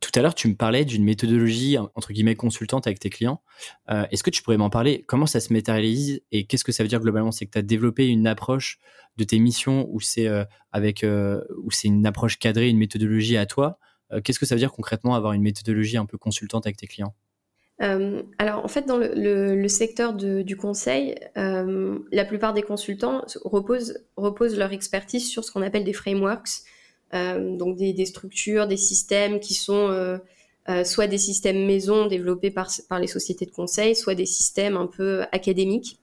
tout 0.00 0.10
à 0.14 0.20
l'heure, 0.20 0.34
tu 0.34 0.48
me 0.48 0.54
parlais 0.54 0.84
d'une 0.84 1.04
méthodologie 1.04 1.78
entre 1.78 2.12
guillemets 2.12 2.34
consultante 2.34 2.86
avec 2.86 2.98
tes 2.98 3.08
clients. 3.08 3.42
Euh, 3.90 4.04
est-ce 4.10 4.22
que 4.22 4.30
tu 4.30 4.42
pourrais 4.42 4.58
m'en 4.58 4.68
parler? 4.68 5.04
Comment 5.06 5.26
ça 5.26 5.40
se 5.40 5.52
matérialise 5.52 6.20
et 6.32 6.46
qu'est-ce 6.46 6.64
que 6.64 6.72
ça 6.72 6.82
veut 6.82 6.88
dire 6.88 7.00
globalement? 7.00 7.32
C'est 7.32 7.46
que 7.46 7.52
tu 7.52 7.58
as 7.58 7.62
développé 7.62 8.06
une 8.06 8.26
approche 8.26 8.78
de 9.16 9.24
tes 9.24 9.38
missions 9.38 9.88
où 9.90 10.00
c'est 10.00 10.28
euh, 10.28 10.44
euh, 10.74 11.40
c'est 11.70 11.88
une 11.88 12.06
approche 12.06 12.38
cadrée, 12.38 12.68
une 12.68 12.78
méthodologie 12.78 13.36
à 13.36 13.46
toi? 13.46 13.78
qu'est-ce 14.22 14.38
que 14.38 14.46
ça 14.46 14.54
veut 14.54 14.60
dire 14.60 14.70
concrètement 14.70 15.16
avoir 15.16 15.32
une 15.32 15.42
méthodologie 15.42 15.96
un 15.96 16.06
peu 16.06 16.16
consultante 16.16 16.64
avec 16.64 16.76
tes 16.76 16.86
clients? 16.86 17.16
Alors 17.80 18.64
en 18.64 18.68
fait 18.68 18.86
dans 18.86 18.98
le, 18.98 19.66
secteur 19.66 20.14
du 20.14 20.56
conseil, 20.56 21.16
la 21.34 22.24
plupart 22.24 22.54
des 22.54 22.62
consultants 22.62 23.24
reposent, 23.44 23.98
leur 24.56 24.72
expertise 24.72 25.28
sur 25.28 25.42
ce 25.42 25.50
qu'on 25.50 25.62
appelle 25.62 25.82
des 25.82 25.92
frameworks, 25.92 26.62
donc 27.12 27.76
des, 27.76 28.06
structures, 28.06 28.66
des 28.66 28.76
systèmes 28.76 29.40
qui 29.40 29.54
sont 29.54 29.90
euh, 29.90 30.18
euh, 30.68 30.84
soit 30.84 31.06
des 31.06 31.18
systèmes 31.18 31.64
maison 31.64 32.06
développés 32.06 32.50
par, 32.50 32.68
par 32.88 32.98
les 32.98 33.06
sociétés 33.06 33.46
de 33.46 33.50
conseil, 33.50 33.94
soit 33.94 34.14
des 34.14 34.26
systèmes 34.26 34.76
un 34.76 34.86
peu 34.86 35.22
académiques. 35.32 35.98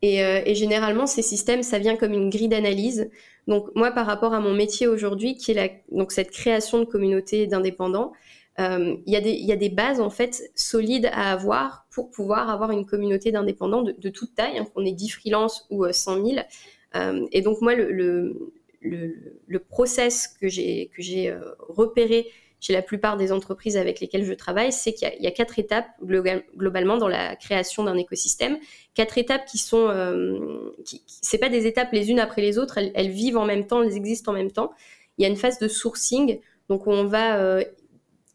Et, 0.00 0.54
généralement, 0.54 1.08
ces 1.08 1.22
systèmes, 1.22 1.64
ça 1.64 1.80
vient 1.80 1.96
comme 1.96 2.12
une 2.12 2.30
grille 2.30 2.46
d'analyse. 2.46 3.10
Donc 3.48 3.66
moi, 3.74 3.90
par 3.90 4.06
rapport 4.06 4.32
à 4.32 4.38
mon 4.38 4.54
métier 4.54 4.86
aujourd'hui, 4.86 5.36
qui 5.36 5.50
est 5.50 5.54
la, 5.54 5.68
donc 5.90 6.12
cette 6.12 6.30
création 6.30 6.78
de 6.78 6.84
communautés 6.84 7.48
d'indépendants, 7.48 8.12
il 8.58 9.02
y, 9.06 9.16
y, 9.16 9.52
a 9.52 9.56
des 9.56 9.68
bases 9.70 10.00
en 10.00 10.10
fait 10.10 10.52
solides 10.54 11.06
à 11.06 11.32
avoir 11.32 11.86
pour 11.90 12.10
pouvoir 12.10 12.48
avoir 12.48 12.70
une 12.70 12.86
communauté 12.86 13.32
d'indépendants 13.32 13.82
de, 13.82 14.08
toute 14.08 14.36
taille, 14.36 14.58
hein, 14.58 14.68
qu'on 14.72 14.84
ait 14.84 14.92
10 14.92 15.08
freelances 15.08 15.66
ou 15.68 15.84
100 15.90 16.24
000. 16.24 16.38
et 17.32 17.42
donc 17.42 17.60
moi, 17.60 17.74
le, 17.74 17.90
le, 17.90 18.52
process 19.68 20.28
que 20.40 20.48
j'ai 20.48 20.90
que 20.94 21.02
j'ai 21.02 21.30
euh, 21.30 21.40
repéré 21.68 22.28
chez 22.60 22.72
la 22.72 22.82
plupart 22.82 23.16
des 23.16 23.30
entreprises 23.30 23.76
avec 23.76 24.00
lesquelles 24.00 24.24
je 24.24 24.32
travaille, 24.32 24.72
c'est 24.72 24.92
qu'il 24.92 25.08
y, 25.20 25.26
a 25.26 25.30
quatre 25.30 25.58
étapes 25.58 25.86
globalement 26.02 26.96
dans 26.96 27.06
la 27.06 27.36
création 27.36 27.84
d'un 27.84 27.96
écosystème. 27.96 28.58
Quatre 28.94 29.16
étapes 29.16 29.44
qui 29.46 29.58
sont, 29.58 29.88
euh, 29.88 30.74
c'est 31.06 31.38
pas 31.38 31.48
des 31.48 31.66
étapes 31.66 31.92
les 31.92 32.10
unes 32.10 32.18
après 32.18 32.42
les 32.42 32.58
autres, 32.58 32.78
elles, 32.78 33.10
vivent 33.10 33.36
en 33.36 33.44
même 33.44 33.66
temps, 33.66 33.82
elles 33.82 33.96
existent 33.96 34.32
en 34.32 34.34
même 34.34 34.50
temps. 34.50 34.72
Il 35.18 35.22
y 35.22 35.24
a 35.24 35.28
une 35.28 35.36
phase 35.36 35.58
de 35.60 35.68
sourcing, 35.68 36.40
donc 36.68 36.86
on 36.86 37.04
va 37.04 37.38
euh, 37.38 37.62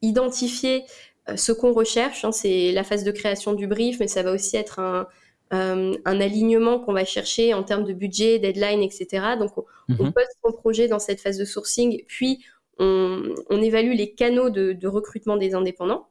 identifier 0.02 0.84
euh, 1.30 1.36
ce 1.36 1.52
qu'on 1.52 1.74
recherche. 1.74 2.24
Hein, 2.24 2.32
c'est 2.32 2.72
la 2.72 2.84
phase 2.86 3.04
de 3.04 3.12
création 3.12 3.54
du 3.54 3.68
brief, 3.68 4.00
mais 4.00 4.08
ça 4.08 4.24
va 4.24 4.32
aussi 4.32 4.56
être 4.56 4.80
un, 4.80 5.06
euh, 5.54 5.94
un 6.06 6.20
alignement 6.20 6.80
qu'on 6.80 6.94
va 6.94 7.06
chercher 7.06 7.54
en 7.54 7.64
termes 7.64 7.84
de 7.84 7.94
budget, 7.94 8.40
deadline, 8.40 8.82
etc. 8.82 9.36
Donc, 9.38 9.52
on, 9.58 9.66
mhm. 9.88 10.12
pose 10.12 10.26
son 10.44 10.52
projet 10.52 10.88
dans 10.88 11.00
cette 11.00 11.22
phase 11.22 11.38
de 11.38 11.46
sourcing, 11.46 12.04
puis 12.08 12.44
on, 12.80 13.36
évalue 13.62 13.94
les 13.94 14.16
canaux 14.16 14.50
de, 14.50 14.88
recrutement 14.88 15.38
des 15.38 15.54
indépendants. 15.54 16.08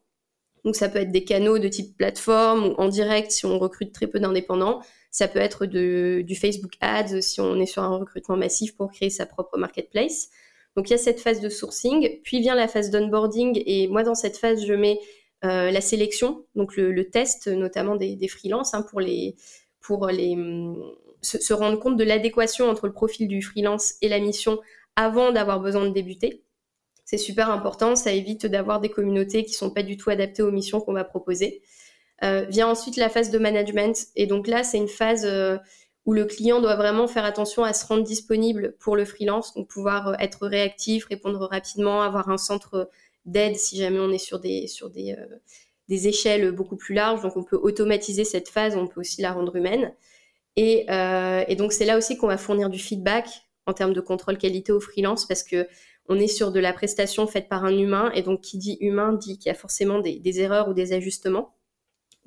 Donc, 0.65 0.77
ça 0.77 0.89
peut 0.89 1.01
être 1.01 1.11
des 1.11 1.25
canaux 1.25 1.59
de 1.59 1.67
type 1.67 1.97
plateforme 1.97 2.67
ou 2.67 2.75
en 2.79 2.89
direct 2.89 3.33
si 3.33 3.47
on 3.47 3.59
recrute 3.59 3.93
très 3.93 4.07
peu 4.07 4.21
d'indépendants. 4.21 4.81
Ça 5.11 5.27
peut 5.27 5.41
être 5.41 5.67
du 5.67 6.37
Facebook 6.37 6.75
Ads 6.81 7.21
si 7.21 7.41
on 7.41 7.57
est 7.57 7.67
sur 7.67 7.83
un 7.83 7.99
recrutement 7.99 8.37
massif 8.37 8.77
pour 8.77 8.93
créer 8.93 9.11
sa 9.11 9.27
propre 9.27 9.59
marketplace. 9.59 10.29
Donc, 10.77 10.89
il 10.89 10.93
y 10.93 10.95
a 10.95 10.99
cette 10.99 11.21
phase 11.21 11.41
de 11.41 11.49
sourcing, 11.49 12.21
puis 12.23 12.41
vient 12.41 12.55
la 12.55 12.69
phase 12.69 12.91
d'onboarding. 12.91 13.61
Et 13.67 13.89
moi, 13.89 14.05
dans 14.05 14.15
cette 14.15 14.37
phase, 14.37 14.65
je 14.65 14.73
mets 14.73 15.01
la 15.43 15.81
sélection, 15.81 16.45
donc 16.55 16.77
le, 16.77 17.11
test 17.11 17.49
notamment 17.49 17.97
des, 17.97 18.15
des 18.15 18.29
freelances 18.29 18.75
hein, 18.75 18.83
pour 18.83 19.01
les 19.01 19.35
pour 19.81 20.07
les 20.07 20.37
se, 21.23 21.53
rendre 21.53 21.79
compte 21.79 21.97
de 21.97 22.05
l'adéquation 22.05 22.69
entre 22.69 22.87
le 22.87 22.93
profil 22.93 23.29
du 23.29 23.43
freelance 23.43 23.95
et 24.03 24.09
la 24.09 24.19
mission 24.19 24.61
avant 24.97 25.33
d'avoir 25.33 25.61
besoin 25.61 25.85
de 25.85 25.91
débuter. 25.91 26.43
C'est 27.05 27.19
super 27.19 27.51
important, 27.51 27.97
ça 27.97 28.13
évite 28.13 28.47
d'avoir 28.47 28.81
des 28.81 28.89
communautés 28.89 29.45
qui 29.45 29.53
sont 29.53 29.71
pas 29.71 29.83
du 29.83 29.97
tout 29.97 30.11
adaptées 30.11 30.43
aux 30.43 30.51
missions 30.51 30.81
qu'on 30.81 30.93
va 30.93 31.05
proposer. 31.05 31.63
Euh, 32.23 32.45
vient 32.49 32.69
ensuite 32.69 32.97
la 32.97 33.09
phase 33.09 33.31
de 33.31 33.39
management 33.39 33.97
et 34.15 34.27
donc 34.27 34.47
là 34.47 34.63
c'est 34.63 34.79
une 34.79 34.89
phase 34.89 35.27
euh, 35.27 35.59
où 36.07 36.13
le 36.13 36.25
client 36.25 36.61
doit 36.61 36.77
vraiment 36.77 37.09
faire 37.09 37.25
attention 37.25 37.65
à 37.65 37.73
se 37.73 37.85
rendre 37.85 38.05
disponible 38.05 38.77
pour 38.79 38.97
le 38.97 39.05
freelance, 39.05 39.55
donc 39.55 39.69
pouvoir 39.69 40.21
être 40.21 40.47
réactif, 40.47 41.07
répondre 41.07 41.41
rapidement, 41.47 42.03
avoir 42.03 42.29
un 42.29 42.39
centre 42.39 42.91
d'aide 43.25 43.57
si 43.57 43.77
jamais 43.77 43.99
on 43.99 44.11
est 44.11 44.19
sur 44.19 44.41
des, 44.41 44.67
sur 44.67 44.91
des, 44.91 45.13
euh, 45.13 45.37
des 45.89 46.09
échelles 46.09 46.53
beaucoup 46.53 46.77
plus 46.77 46.95
larges. 46.95 47.23
Donc 47.23 47.37
on 47.37 47.45
peut 47.45 47.59
automatiser 47.61 48.25
cette 48.25 48.49
phase, 48.49 48.77
on 48.77 48.87
peut 48.87 49.01
aussi 49.01 49.23
la 49.23 49.33
rendre 49.33 49.55
humaine. 49.57 49.95
Et, 50.57 50.87
euh, 50.91 51.45
et 51.49 51.57
donc 51.57 51.73
c'est 51.73 51.85
là 51.85 51.97
aussi 51.97 52.17
qu'on 52.17 52.27
va 52.27 52.39
fournir 52.39 52.69
du 52.69 52.79
feedback 52.79 53.29
en 53.67 53.73
termes 53.73 53.93
de 53.93 54.01
contrôle 54.01 54.39
qualité 54.39 54.73
au 54.73 54.81
freelance 54.81 55.27
parce 55.27 55.43
que 55.43 55.67
on 56.09 56.19
est 56.19 56.27
sur 56.27 56.51
de 56.51 56.61
la 56.61 56.73
prestation 56.73 57.27
faite 57.27 57.49
par 57.49 57.65
un 57.65 57.77
humain 57.77 58.11
et 58.13 58.23
donc 58.23 58.41
qui 58.41 58.59
dit 58.59 58.77
humain 58.81 59.13
dit 59.13 59.39
qu'il 59.39 59.47
y 59.47 59.53
a 59.53 59.55
forcément 59.55 60.01
des, 60.01 60.41
erreurs 60.41 60.69
ou 60.69 60.75
des 60.75 60.93
ajustements. 60.93 61.55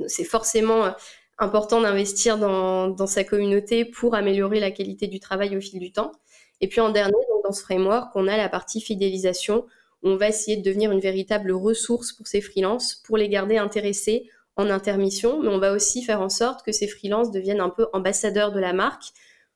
C'est 0.07 0.23
forcément 0.23 0.85
euh, 0.85 0.91
important 1.37 1.81
d'investir 1.81 2.37
dans, 2.37 2.87
dans, 2.87 3.07
sa 3.07 3.25
communauté 3.25 3.83
pour 3.83 4.15
améliorer 4.15 4.61
la 4.61 4.71
qualité 4.71 5.07
du 5.07 5.19
travail 5.19 5.57
au 5.57 5.61
fil 5.61 5.79
du 5.79 5.91
temps. 5.91 6.13
Et 6.61 6.69
puis 6.69 6.79
en 6.79 6.89
dernier, 6.89 7.13
dans 7.43 7.51
ce 7.51 7.61
framework, 7.61 8.15
on 8.15 8.27
a 8.27 8.37
la 8.37 8.49
partie 8.49 8.81
fidélisation 8.81 9.65
on 10.05 10.15
va 10.17 10.29
essayer 10.29 10.55
de 10.55 10.61
devenir 10.61 10.91
une 10.91 10.99
véritable 10.99 11.51
ressource 11.51 12.13
pour 12.13 12.27
ces 12.27 12.39
freelances, 12.39 12.93
pour 12.93 13.17
les 13.17 13.27
garder 13.27 13.57
intéressés 13.57 14.29
en 14.55 14.69
intermission, 14.69 15.41
mais 15.41 15.49
on 15.49 15.57
va 15.57 15.73
aussi 15.73 16.03
faire 16.03 16.21
en 16.21 16.29
sorte 16.29 16.63
que 16.63 16.71
ces 16.71 16.87
freelances 16.87 17.31
deviennent 17.31 17.59
un 17.59 17.69
peu 17.69 17.87
ambassadeurs 17.91 18.51
de 18.51 18.59
la 18.59 18.71
marque 18.71 19.05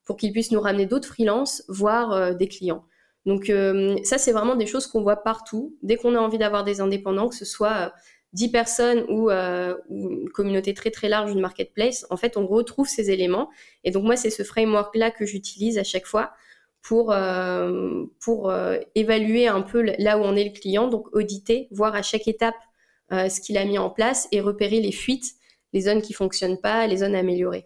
pour 0.03 0.17
qu'ils 0.17 0.31
puissent 0.31 0.51
nous 0.51 0.59
ramener 0.59 0.87
d'autres 0.87 1.07
freelances, 1.07 1.63
voire 1.67 2.11
euh, 2.13 2.33
des 2.33 2.47
clients. 2.47 2.83
Donc 3.27 3.51
euh, 3.51 3.95
ça, 4.03 4.17
c'est 4.17 4.31
vraiment 4.31 4.55
des 4.55 4.65
choses 4.65 4.87
qu'on 4.87 5.03
voit 5.03 5.17
partout. 5.17 5.77
Dès 5.83 5.97
qu'on 5.97 6.15
a 6.15 6.19
envie 6.19 6.39
d'avoir 6.39 6.63
des 6.63 6.81
indépendants, 6.81 7.29
que 7.29 7.35
ce 7.35 7.45
soit 7.45 7.93
10 8.33 8.47
euh, 8.47 8.51
personnes 8.51 9.05
ou, 9.07 9.29
une 9.29 10.29
communauté 10.29 10.73
très 10.73 10.89
très 10.89 11.09
large, 11.09 11.31
une 11.31 11.41
marketplace, 11.41 12.07
en 12.09 12.17
fait, 12.17 12.37
on 12.37 12.47
retrouve 12.47 12.87
ces 12.87 13.11
éléments. 13.11 13.51
Et 13.83 13.91
donc 13.91 14.03
moi, 14.03 14.15
c'est 14.15 14.31
ce 14.31 14.41
framework-là 14.41 15.11
que 15.11 15.27
j'utilise 15.27 15.77
à 15.77 15.83
chaque 15.83 16.07
fois 16.07 16.31
pour, 16.81 17.11
euh, 17.11 18.05
pour 18.19 18.49
euh, 18.49 18.77
évaluer 18.95 19.47
un 19.47 19.61
peu 19.61 19.81
là 19.97 20.17
où 20.17 20.23
en 20.23 20.35
est 20.35 20.45
le 20.45 20.59
client, 20.59 20.87
donc 20.87 21.07
auditer, 21.13 21.67
voir 21.71 21.95
à 21.95 22.01
chaque 22.01 22.27
étape 22.27 22.55
euh, 23.11 23.29
ce 23.29 23.41
qu'il 23.41 23.57
a 23.57 23.65
mis 23.65 23.77
en 23.77 23.89
place 23.89 24.27
et 24.31 24.41
repérer 24.41 24.79
les 24.79 24.91
fuites, 24.91 25.33
les 25.73 25.81
zones 25.81 26.01
qui 26.01 26.13
fonctionnent 26.13 26.59
pas, 26.59 26.87
les 26.87 26.97
zones 26.97 27.15
améliorées. 27.15 27.65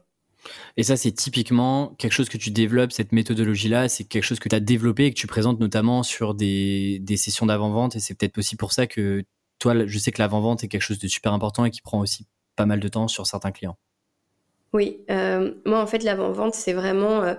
Et 0.76 0.84
ça, 0.84 0.98
c'est 0.98 1.14
typiquement 1.14 1.96
quelque 1.98 2.12
chose 2.12 2.28
que 2.28 2.38
tu 2.38 2.52
développes, 2.52 2.92
cette 2.92 3.14
méthodologie-là, 3.14 3.88
c'est 3.88 4.04
quelque 4.04 4.24
chose 4.24 4.40
que 4.40 4.50
tu 4.50 4.56
as 4.56 4.60
développé 4.60 5.06
et 5.06 5.14
que 5.14 5.20
tu 5.20 5.28
présentes 5.28 5.60
notamment 5.60 6.04
sur 6.04 6.34
des, 6.34 7.00
des 7.00 7.16
sessions 7.16 7.46
d'avant-vente. 7.46 7.96
Et 7.96 8.00
c'est 8.00 8.14
peut-être 8.14 8.38
aussi 8.38 8.58
pour 8.58 8.74
ça 8.74 8.86
que 8.86 9.24
toi, 9.60 9.86
je 9.86 9.98
sais 9.98 10.12
que 10.12 10.22
l'avant-vente 10.22 10.64
est 10.66 10.68
quelque 10.68 10.82
chose 10.82 11.00
de 11.00 11.08
super 11.08 11.32
important 11.32 11.64
et 11.64 11.72
qui 11.72 11.82
prend 11.82 12.02
aussi 12.02 12.28
pas 12.58 12.66
mal 12.66 12.82
de 12.82 12.88
temps 12.90 13.08
sur 13.08 13.26
certains 13.26 13.52
clients. 13.52 13.78
Oui, 14.74 15.00
moi 15.08 15.82
en 15.82 15.88
fait, 15.88 16.04
l'avant-vente, 16.04 16.56
c'est 16.56 16.74
vraiment 16.74 17.36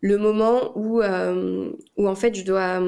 le 0.00 0.18
moment 0.18 0.72
où, 0.76 1.00
euh, 1.00 1.70
où 1.96 2.08
en 2.08 2.14
fait 2.14 2.34
je 2.34 2.44
dois 2.44 2.80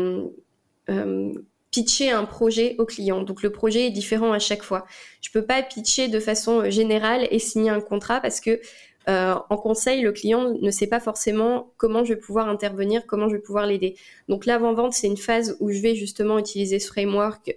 euh, 0.90 1.32
pitcher 1.70 2.10
un 2.10 2.24
projet 2.24 2.76
au 2.78 2.84
client. 2.84 3.22
Donc 3.22 3.42
le 3.42 3.50
projet 3.50 3.86
est 3.86 3.90
différent 3.90 4.32
à 4.32 4.38
chaque 4.38 4.62
fois. 4.62 4.86
Je 5.20 5.30
peux 5.30 5.44
pas 5.44 5.62
pitcher 5.62 6.08
de 6.08 6.20
façon 6.20 6.70
générale 6.70 7.26
et 7.30 7.38
signer 7.38 7.70
un 7.70 7.80
contrat 7.80 8.20
parce 8.20 8.40
que 8.40 8.60
euh, 9.08 9.34
en 9.48 9.56
conseil, 9.56 10.02
le 10.02 10.12
client 10.12 10.54
ne 10.60 10.70
sait 10.70 10.86
pas 10.86 11.00
forcément 11.00 11.72
comment 11.78 12.04
je 12.04 12.12
vais 12.12 12.20
pouvoir 12.20 12.46
intervenir, 12.50 13.06
comment 13.06 13.28
je 13.30 13.36
vais 13.36 13.40
pouvoir 13.40 13.64
l'aider. 13.64 13.96
Donc 14.28 14.44
l'avant-vente, 14.44 14.92
c'est 14.92 15.06
une 15.06 15.16
phase 15.16 15.56
où 15.60 15.70
je 15.70 15.80
vais 15.80 15.94
justement 15.94 16.38
utiliser 16.38 16.78
ce 16.78 16.88
framework. 16.88 17.56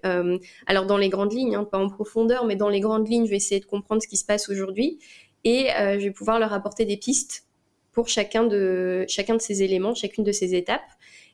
alors 0.66 0.86
dans 0.86 0.98
les 0.98 1.10
grandes 1.10 1.34
lignes, 1.34 1.56
hein, 1.56 1.66
pas 1.66 1.78
en 1.78 1.90
profondeur, 1.90 2.46
mais 2.46 2.56
dans 2.56 2.70
les 2.70 2.80
grandes 2.80 3.10
lignes, 3.10 3.26
je 3.26 3.32
vais 3.32 3.38
essayer 3.38 3.60
de 3.60 3.66
comprendre 3.66 4.02
ce 4.02 4.08
qui 4.08 4.16
se 4.16 4.24
passe 4.24 4.48
aujourd'hui 4.48 5.00
et 5.44 5.68
je 5.76 6.04
vais 6.04 6.12
pouvoir 6.12 6.40
leur 6.40 6.54
apporter 6.54 6.86
des 6.86 6.96
pistes 6.96 7.46
pour 7.92 8.08
chacun 8.08 8.44
de, 8.46 9.06
chacun 9.08 9.36
de 9.36 9.42
ces 9.42 9.64
éléments, 9.64 9.94
chacune 9.96 10.24
de 10.24 10.32
ces 10.32 10.56
étapes. 10.56 10.82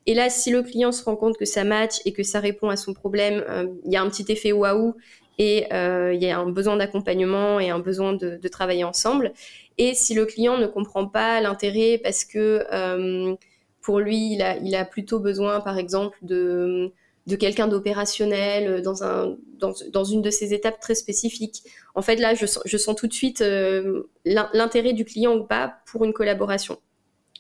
Et 0.06 0.14
là, 0.14 0.30
si 0.30 0.52
le 0.52 0.64
client 0.64 0.92
se 0.92 1.04
rend 1.04 1.16
compte 1.16 1.38
que 1.38 1.46
ça 1.46 1.64
match 1.64 1.96
et 2.06 2.14
que 2.14 2.24
ça 2.24 2.40
répond 2.40 2.70
à 2.70 2.78
son 2.78 2.94
problème, 2.94 3.44
euh, 3.50 3.68
il 3.86 3.92
y 3.92 3.98
a 3.98 4.02
un 4.02 4.10
petit 4.10 4.26
effet 4.32 4.54
waouh 4.54 4.96
et 5.38 5.72
euh, 5.74 6.14
il 6.14 6.24
y 6.24 6.30
a 6.30 6.40
un 6.40 6.50
besoin 6.50 6.78
d'accompagnement 6.78 7.60
et 7.60 7.70
un 7.70 7.80
besoin 7.80 8.14
de, 8.14 8.38
de, 8.38 8.48
travailler 8.48 8.84
ensemble. 8.84 9.34
Et 9.78 9.94
si 9.94 10.14
le 10.14 10.26
client 10.26 10.58
ne 10.58 10.66
comprend 10.66 11.08
pas 11.08 11.42
l'intérêt 11.42 12.00
parce 12.02 12.26
que 12.26 12.66
euh, 12.72 13.36
pour 13.82 14.00
lui, 14.00 14.34
il 14.34 14.42
a, 14.42 14.58
il 14.58 14.76
a 14.76 14.86
plutôt 14.86 15.20
besoin, 15.20 15.60
par 15.60 15.78
exemple, 15.78 16.18
de 16.22 16.92
de 17.28 17.36
quelqu'un 17.36 17.68
d'opérationnel 17.68 18.68
euh, 18.68 18.82
dans, 18.82 19.04
un, 19.04 19.36
dans, 19.60 19.74
dans, 19.92 20.04
une 20.06 20.22
de 20.22 20.32
ces 20.32 20.54
étapes 20.54 20.80
très 20.80 20.96
spécifiques. 20.96 21.62
En 21.94 22.02
fait, 22.02 22.16
là, 22.16 22.34
je 22.34 22.46
sens, 22.46 22.96
tout 22.96 23.08
de 23.08 23.14
suite 23.14 23.42
euh, 23.42 24.04
l'intérêt 24.26 24.94
du 24.94 25.06
client 25.06 25.36
ou 25.36 25.44
pas 25.44 25.76
pour 25.86 26.06
une 26.06 26.14
collaboration. 26.14 26.80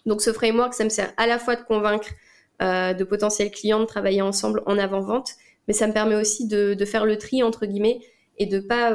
Donc, 0.05 0.21
ce 0.21 0.31
framework, 0.33 0.73
ça 0.73 0.83
me 0.83 0.89
sert 0.89 1.11
à 1.17 1.25
la 1.25 1.39
fois 1.39 1.55
de 1.55 1.63
convaincre 1.63 2.09
euh, 2.61 2.93
de 2.93 3.03
potentiels 3.03 3.49
clients 3.49 3.79
de 3.79 3.85
travailler 3.85 4.21
ensemble 4.21 4.61
en 4.65 4.77
avant-vente, 4.77 5.31
mais 5.67 5.73
ça 5.73 5.87
me 5.87 5.93
permet 5.93 6.15
aussi 6.15 6.47
de, 6.47 6.75
faire 6.85 7.05
le 7.05 7.17
tri, 7.17 7.41
entre 7.41 7.65
guillemets, 7.65 7.99
et 8.39 8.45
de 8.45 8.59
pas 8.59 8.91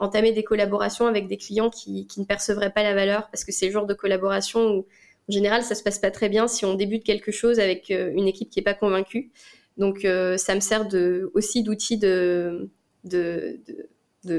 entamer 0.00 0.32
des 0.32 0.42
collaborations 0.42 1.06
avec 1.06 1.28
des 1.28 1.36
clients 1.36 1.70
qui, 1.70 2.06
qui, 2.08 2.20
ne 2.20 2.24
percevraient 2.24 2.72
pas 2.72 2.82
la 2.82 2.94
valeur, 2.94 3.28
parce 3.30 3.44
que 3.44 3.52
c'est 3.52 3.66
le 3.66 3.72
genre 3.72 3.86
de 3.86 3.94
collaboration 3.94 4.60
où, 4.72 4.86
en 5.28 5.32
général, 5.32 5.62
ça 5.62 5.74
se 5.74 5.82
passe 5.82 5.98
pas 5.98 6.10
très 6.10 6.28
bien 6.28 6.48
si 6.48 6.64
on 6.64 6.74
débute 6.74 7.04
quelque 7.04 7.30
chose 7.32 7.60
avec 7.60 7.90
une 7.90 8.26
équipe 8.26 8.50
qui 8.50 8.60
est 8.60 8.64
pas 8.64 8.74
convaincue. 8.74 9.30
Donc 9.76 10.00
ça 10.02 10.54
me 10.54 10.60
sert 10.60 10.86
aussi 11.34 11.62
d'outil 11.62 11.98
de, 11.98 12.70
de, 13.04 13.58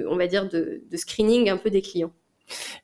on 0.07 0.15
va 0.15 0.27
dire, 0.27 0.47
de, 0.47 0.83
screening 0.95 1.49
un 1.49 1.57
peu 1.57 1.69
des 1.69 1.81
clients. 1.81 2.11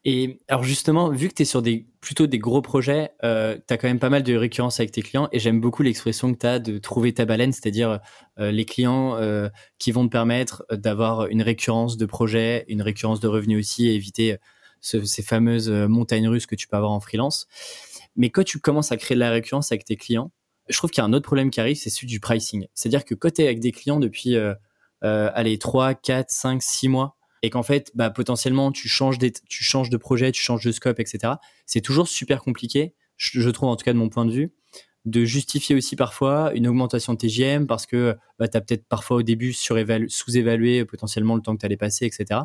Et 0.06 0.39
alors 0.47 0.64
justement, 0.64 1.10
vu 1.10 1.28
que 1.28 1.34
tu 1.34 1.41
es 1.41 1.45
sur 1.45 1.62
des, 1.62 1.86
plutôt 2.00 2.28
des 2.28 2.39
gros 2.39 2.62
projets, 2.62 3.12
euh, 3.24 3.58
tu 3.68 3.74
as 3.74 3.78
quand 3.78 3.88
même 3.88 4.00
pas 4.00 4.10
mal 4.10 4.24
de 4.24 4.34
récurrence 4.34 4.80
avec 4.80 4.91
tes 4.91 5.02
clients 5.02 5.28
et 5.34 5.39
j'aime 5.39 5.60
beaucoup 5.60 5.84
l'expression 5.84 6.34
que 6.34 6.39
tu 6.39 6.47
as 6.47 6.60
de 6.60 6.78
trouver 6.78 7.14
ta 7.14 7.26
baleine, 7.26 7.52
c'est-à-dire 7.52 8.00
euh, 8.39 8.52
les 8.52 8.64
clients 8.66 9.18
euh, 9.18 9.50
qui 9.78 9.91
vont 9.91 10.06
te 10.06 10.12
permettre 10.12 10.66
d'avoir 10.72 11.28
une 11.28 11.41
récurrence 11.41 11.97
de 11.97 12.06
projets, 12.06 12.66
une 12.70 12.82
récurrence 12.82 13.20
de 13.20 13.28
revenus 13.28 13.60
aussi 13.60 13.88
et 13.89 13.95
éviter 13.95 14.38
ces 14.82 15.22
fameuses 15.22 15.70
montagnes 15.70 16.30
russes 16.30 16.45
que 16.45 16.56
tu 16.56 16.70
peux 16.70 16.78
avoir 16.78 16.93
en 16.93 17.02
freelance. 17.02 17.47
Mais 18.16 18.30
quand 18.30 18.45
tu 18.45 18.60
commences 18.60 18.93
à 18.93 18.97
créer 18.97 19.16
de 19.16 19.20
la 19.20 19.30
récurrence 19.30 19.74
avec 19.74 19.84
tes 19.84 19.97
clients, 19.97 20.32
je 20.70 20.78
trouve 20.78 20.92
qu'il 20.92 21.02
y 21.02 21.06
a 21.06 21.06
un 21.06 21.14
autre 21.14 21.26
problème 21.26 21.50
qui 21.50 21.60
arrive, 21.60 21.76
c'est 21.76 21.90
celui 21.90 22.08
du 22.08 22.20
pricing. 22.20 22.68
C'est-à-dire 22.74 23.06
que 23.06 23.16
es 23.38 23.44
avec 23.44 23.60
des 23.60 23.72
clients 23.72 24.00
depuis 24.00 24.36
euh, 25.04 25.32
allez, 25.34 25.58
3, 25.58 25.94
4, 25.96 26.30
5, 26.30 26.62
6 26.62 26.88
mois, 26.90 27.18
et 27.42 27.50
qu'en 27.50 27.64
fait, 27.64 27.92
bah, 27.96 28.10
potentiellement, 28.10 28.72
tu 28.72 28.90
changes, 28.90 29.18
tu 29.18 29.64
changes 29.64 29.90
de 29.90 29.98
projet, 29.98 30.32
tu 30.32 30.42
changes 30.42 30.64
de 30.64 30.72
scope, 30.72 31.00
etc. 31.00 31.34
C'est 31.66 31.82
toujours 31.82 32.08
super 32.08 32.44
compliqué, 32.44 32.94
je, 33.16 33.50
trouve 33.50 33.70
en 33.70 33.76
tout 33.76 33.86
cas 33.86 33.94
de 33.94 33.98
mon 33.98 34.10
point 34.10 34.26
de 34.26 34.32
vue, 34.32 34.54
de 35.06 35.24
justifier 35.24 35.76
aussi 35.76 35.96
parfois 35.96 36.52
une 36.54 36.68
augmentation 36.68 37.14
de 37.14 37.18
TGM 37.18 37.68
parce 37.68 37.86
que 37.86 38.18
bah, 38.38 38.48
tu 38.50 38.58
as 38.58 38.62
peut-être 38.62 38.86
parfois 38.88 39.18
au 39.18 39.24
début 39.24 39.54
sous-évalué 39.54 40.84
potentiellement 40.86 41.36
le 41.36 41.42
temps 41.42 41.56
que 41.56 41.62
tu 41.62 41.66
allais 41.66 41.78
passer, 41.78 42.06
etc. 42.06 42.42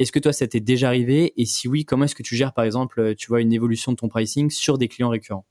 Est-ce 0.00 0.10
que 0.10 0.18
toi, 0.18 0.32
ça 0.32 0.46
t'est 0.48 0.60
déjà 0.60 0.88
arrivé? 0.88 1.32
Et 1.36 1.46
si 1.46 1.68
oui, 1.68 1.84
comment 1.84 2.04
est-ce 2.04 2.16
que 2.16 2.24
tu 2.24 2.34
gères, 2.34 2.52
par 2.52 2.64
exemple, 2.64 3.14
tu 3.14 3.28
vois, 3.28 3.40
une 3.40 3.52
évolution 3.52 3.92
de 3.92 3.96
ton 3.96 4.08
pricing 4.08 4.50
sur 4.50 4.78
des 4.78 4.88
clients 4.88 5.10
récurrents? 5.10 5.46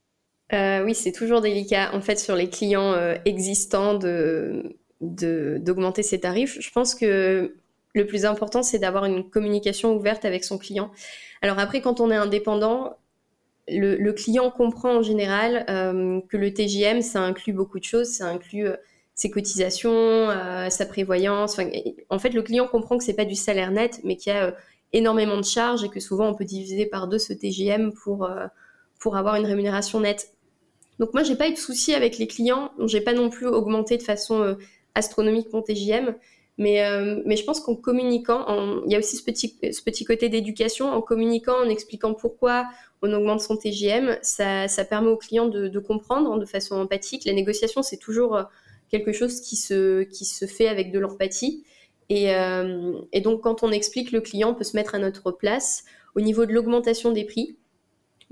Euh, 0.54 0.84
Oui, 0.84 0.96
c'est 0.96 1.12
toujours 1.12 1.42
délicat, 1.42 1.94
en 1.94 2.02
fait, 2.02 2.20
sur 2.20 2.36
les 2.36 2.50
clients 2.50 2.94
euh, 2.94 3.16
existants 3.26 4.00
d'augmenter 5.02 6.04
ses 6.04 6.20
tarifs. 6.20 6.58
Je 6.60 6.72
pense 6.72 6.96
que 6.96 7.56
le 7.94 8.08
plus 8.08 8.26
important, 8.26 8.64
c'est 8.64 8.80
d'avoir 8.80 9.06
une 9.06 9.30
communication 9.30 9.96
ouverte 9.96 10.26
avec 10.26 10.44
son 10.44 10.58
client. 10.58 10.92
Alors 11.42 11.60
après, 11.60 11.82
quand 11.82 12.00
on 12.00 12.10
est 12.12 12.16
indépendant, 12.16 12.98
le, 13.68 14.12
client 14.12 14.52
comprend 14.52 14.98
en 14.98 15.02
général 15.02 15.66
euh, 15.70 16.20
que 16.30 16.38
le 16.38 16.54
TJM, 16.54 17.02
ça 17.02 17.22
inclut 17.22 17.54
beaucoup 17.54 17.80
de 17.80 17.84
choses. 17.84 18.10
Ça 18.10 18.28
inclut 18.28 18.68
ses 19.16 19.30
cotisations, 19.30 20.30
sa 20.70 20.86
prévoyance. 20.88 21.60
en 22.10 22.20
fait, 22.20 22.30
le 22.30 22.42
client 22.42 22.68
comprend 22.68 22.98
que 22.98 23.04
c'est 23.04 23.14
pas 23.14 23.26
du 23.26 23.36
salaire 23.36 23.70
net, 23.72 24.02
mais 24.04 24.16
qu'il 24.18 24.34
y 24.34 24.36
a 24.36 24.56
énormément 24.92 25.38
de 25.38 25.46
charges 25.46 25.84
et 25.84 25.90
que 25.90 26.00
souvent 26.00 26.28
on 26.28 26.34
peut 26.34 26.46
diviser 26.46 26.88
par 26.88 27.08
deux 27.08 27.20
ce 27.20 27.32
TJM 27.32 27.94
pour, 27.94 28.28
pour 29.00 29.16
avoir 29.16 29.36
une 29.36 29.46
rémunération 29.46 30.00
nette. 30.00 30.33
Donc 31.00 31.14
moi, 31.14 31.24
j'ai 31.24 31.36
pas 31.36 31.48
eu 31.48 31.54
de 31.54 31.58
souci 31.58 31.94
avec 31.94 32.18
les 32.18 32.28
clients. 32.28 32.72
J'ai 32.86 33.02
pas 33.02 33.14
non 33.14 33.30
plus 33.30 33.48
augmenté 33.48 33.98
de 33.98 34.04
façon 34.04 34.56
astronomique 34.96 35.52
mon 35.54 35.62
TJM. 35.62 36.16
Mais, 36.58 36.84
euh, 36.84 37.22
mais 37.26 37.36
je 37.36 37.44
pense 37.44 37.60
qu'en 37.60 37.76
communiquant, 37.76 38.46
il 38.86 38.92
y 38.92 38.96
a 38.96 39.00
aussi 39.00 39.18
ce 39.18 39.24
petit, 39.24 39.58
ce 39.72 39.82
petit 39.82 40.06
côté 40.06 40.30
d'éducation, 40.30 40.92
en 40.92 41.02
communiquant, 41.02 41.56
en 41.56 41.68
expliquant 41.68 42.14
pourquoi 42.14 42.68
on 43.02 43.12
augmente 43.12 43.42
son 43.42 43.58
TJM, 43.58 44.18
ça, 44.22 44.68
ça 44.68 44.86
permet 44.86 45.10
aux 45.10 45.18
clients 45.18 45.48
de, 45.48 45.80
comprendre 45.80 46.38
de 46.38 46.46
façon 46.46 46.76
empathique. 46.76 47.26
La 47.26 47.34
négociation, 47.34 47.82
c'est 47.82 47.98
toujours 47.98 48.36
euh, 48.36 48.44
quelque 48.90 49.12
chose 49.12 49.42
qui 49.42 49.56
se, 49.56 50.04
qui 50.04 50.26
se 50.26 50.46
fait 50.46 50.68
avec 50.68 50.92
de 50.92 51.00
l'empathie. 51.00 51.64
Et, 52.10 52.36
euh, 52.36 52.94
et, 53.12 53.22
donc, 53.22 53.42
quand 53.42 53.64
on 53.64 53.72
explique, 53.72 54.12
le 54.12 54.22
client 54.22 54.54
peut 54.54 54.64
se 54.64 54.78
mettre 54.78 54.94
à 54.94 55.00
notre 55.00 55.32
place 55.32 55.84
au 56.16 56.22
niveau 56.22 56.46
de 56.46 56.54
l'augmentation 56.54 57.12
des 57.12 57.26
prix. 57.26 57.58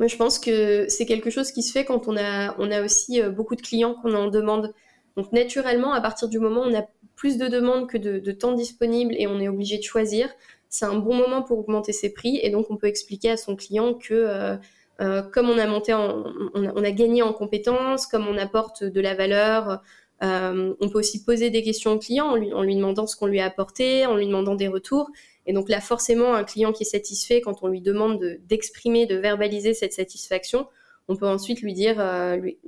Moi, 0.01 0.07
je 0.07 0.17
pense 0.17 0.37
que 0.37 0.87
c'est 0.89 1.05
quelque 1.05 1.29
chose 1.29 1.53
qui 1.53 1.63
se 1.63 1.71
fait 1.71 1.85
quand 1.85 2.09
on 2.09 2.17
a, 2.17 2.59
on 2.59 2.69
a 2.71 2.83
aussi 2.83 3.21
beaucoup 3.21 3.55
de 3.55 3.61
clients 3.61 3.93
qu'on 3.93 4.13
en 4.15 4.27
demande 4.27 4.73
donc 5.17 5.31
naturellement, 5.31 5.93
à 5.93 6.01
partir 6.01 6.29
du 6.29 6.39
moment 6.39 6.61
où 6.61 6.65
on 6.65 6.77
a 6.77 6.85
plus 7.15 7.37
de 7.37 7.47
demandes 7.47 7.87
que 7.87 7.97
de, 7.97 8.31
temps 8.31 8.53
disponible 8.53 9.13
et 9.17 9.27
on 9.27 9.39
est 9.39 9.47
obligé 9.47 9.77
de 9.77 9.83
choisir, 9.83 10.29
c'est 10.69 10.85
un 10.85 10.95
bon 10.95 11.15
moment 11.15 11.41
pour 11.41 11.59
augmenter 11.59 11.91
ses 11.91 12.13
prix 12.13 12.39
et 12.41 12.49
donc 12.49 12.71
on 12.71 12.77
peut 12.77 12.87
expliquer 12.87 13.31
à 13.31 13.37
son 13.37 13.55
client 13.55 13.93
que 13.93 14.13
euh, 14.13 14.55
euh, 15.01 15.21
comme 15.21 15.49
on 15.49 15.57
a 15.57 15.67
monté, 15.67 15.93
on, 15.93 16.83
a, 16.83 16.91
gagné 16.91 17.21
en 17.21 17.33
compétences, 17.33 18.07
comme 18.07 18.27
on 18.27 18.37
apporte 18.37 18.83
de 18.83 19.01
la 19.01 19.15
valeur, 19.15 19.81
euh, 20.23 20.73
on 20.79 20.89
peut 20.89 20.99
aussi 20.99 21.23
poser 21.23 21.49
des 21.49 21.63
questions 21.63 21.93
au 21.93 21.99
client 21.99 22.27
en 22.27 22.35
en 22.35 22.63
lui 22.63 22.75
demandant 22.75 23.07
ce 23.07 23.15
qu'on 23.15 23.25
lui 23.25 23.39
a 23.39 23.45
apporté, 23.45 24.05
en 24.05 24.15
lui 24.15 24.27
demandant 24.27 24.55
des 24.55 24.67
retours. 24.67 25.09
Et 25.45 25.53
donc 25.53 25.69
là, 25.69 25.81
forcément, 25.81 26.35
un 26.35 26.43
client 26.43 26.71
qui 26.71 26.83
est 26.83 26.85
satisfait, 26.85 27.41
quand 27.41 27.63
on 27.63 27.67
lui 27.67 27.81
demande 27.81 28.19
d'exprimer, 28.41 29.05
de, 29.05 29.15
verbaliser 29.15 29.73
cette 29.73 29.93
satisfaction, 29.93 30.67
on 31.07 31.15
peut 31.15 31.27
ensuite 31.27 31.61
lui 31.61 31.73
dire, 31.73 31.97
lui, 32.37 32.59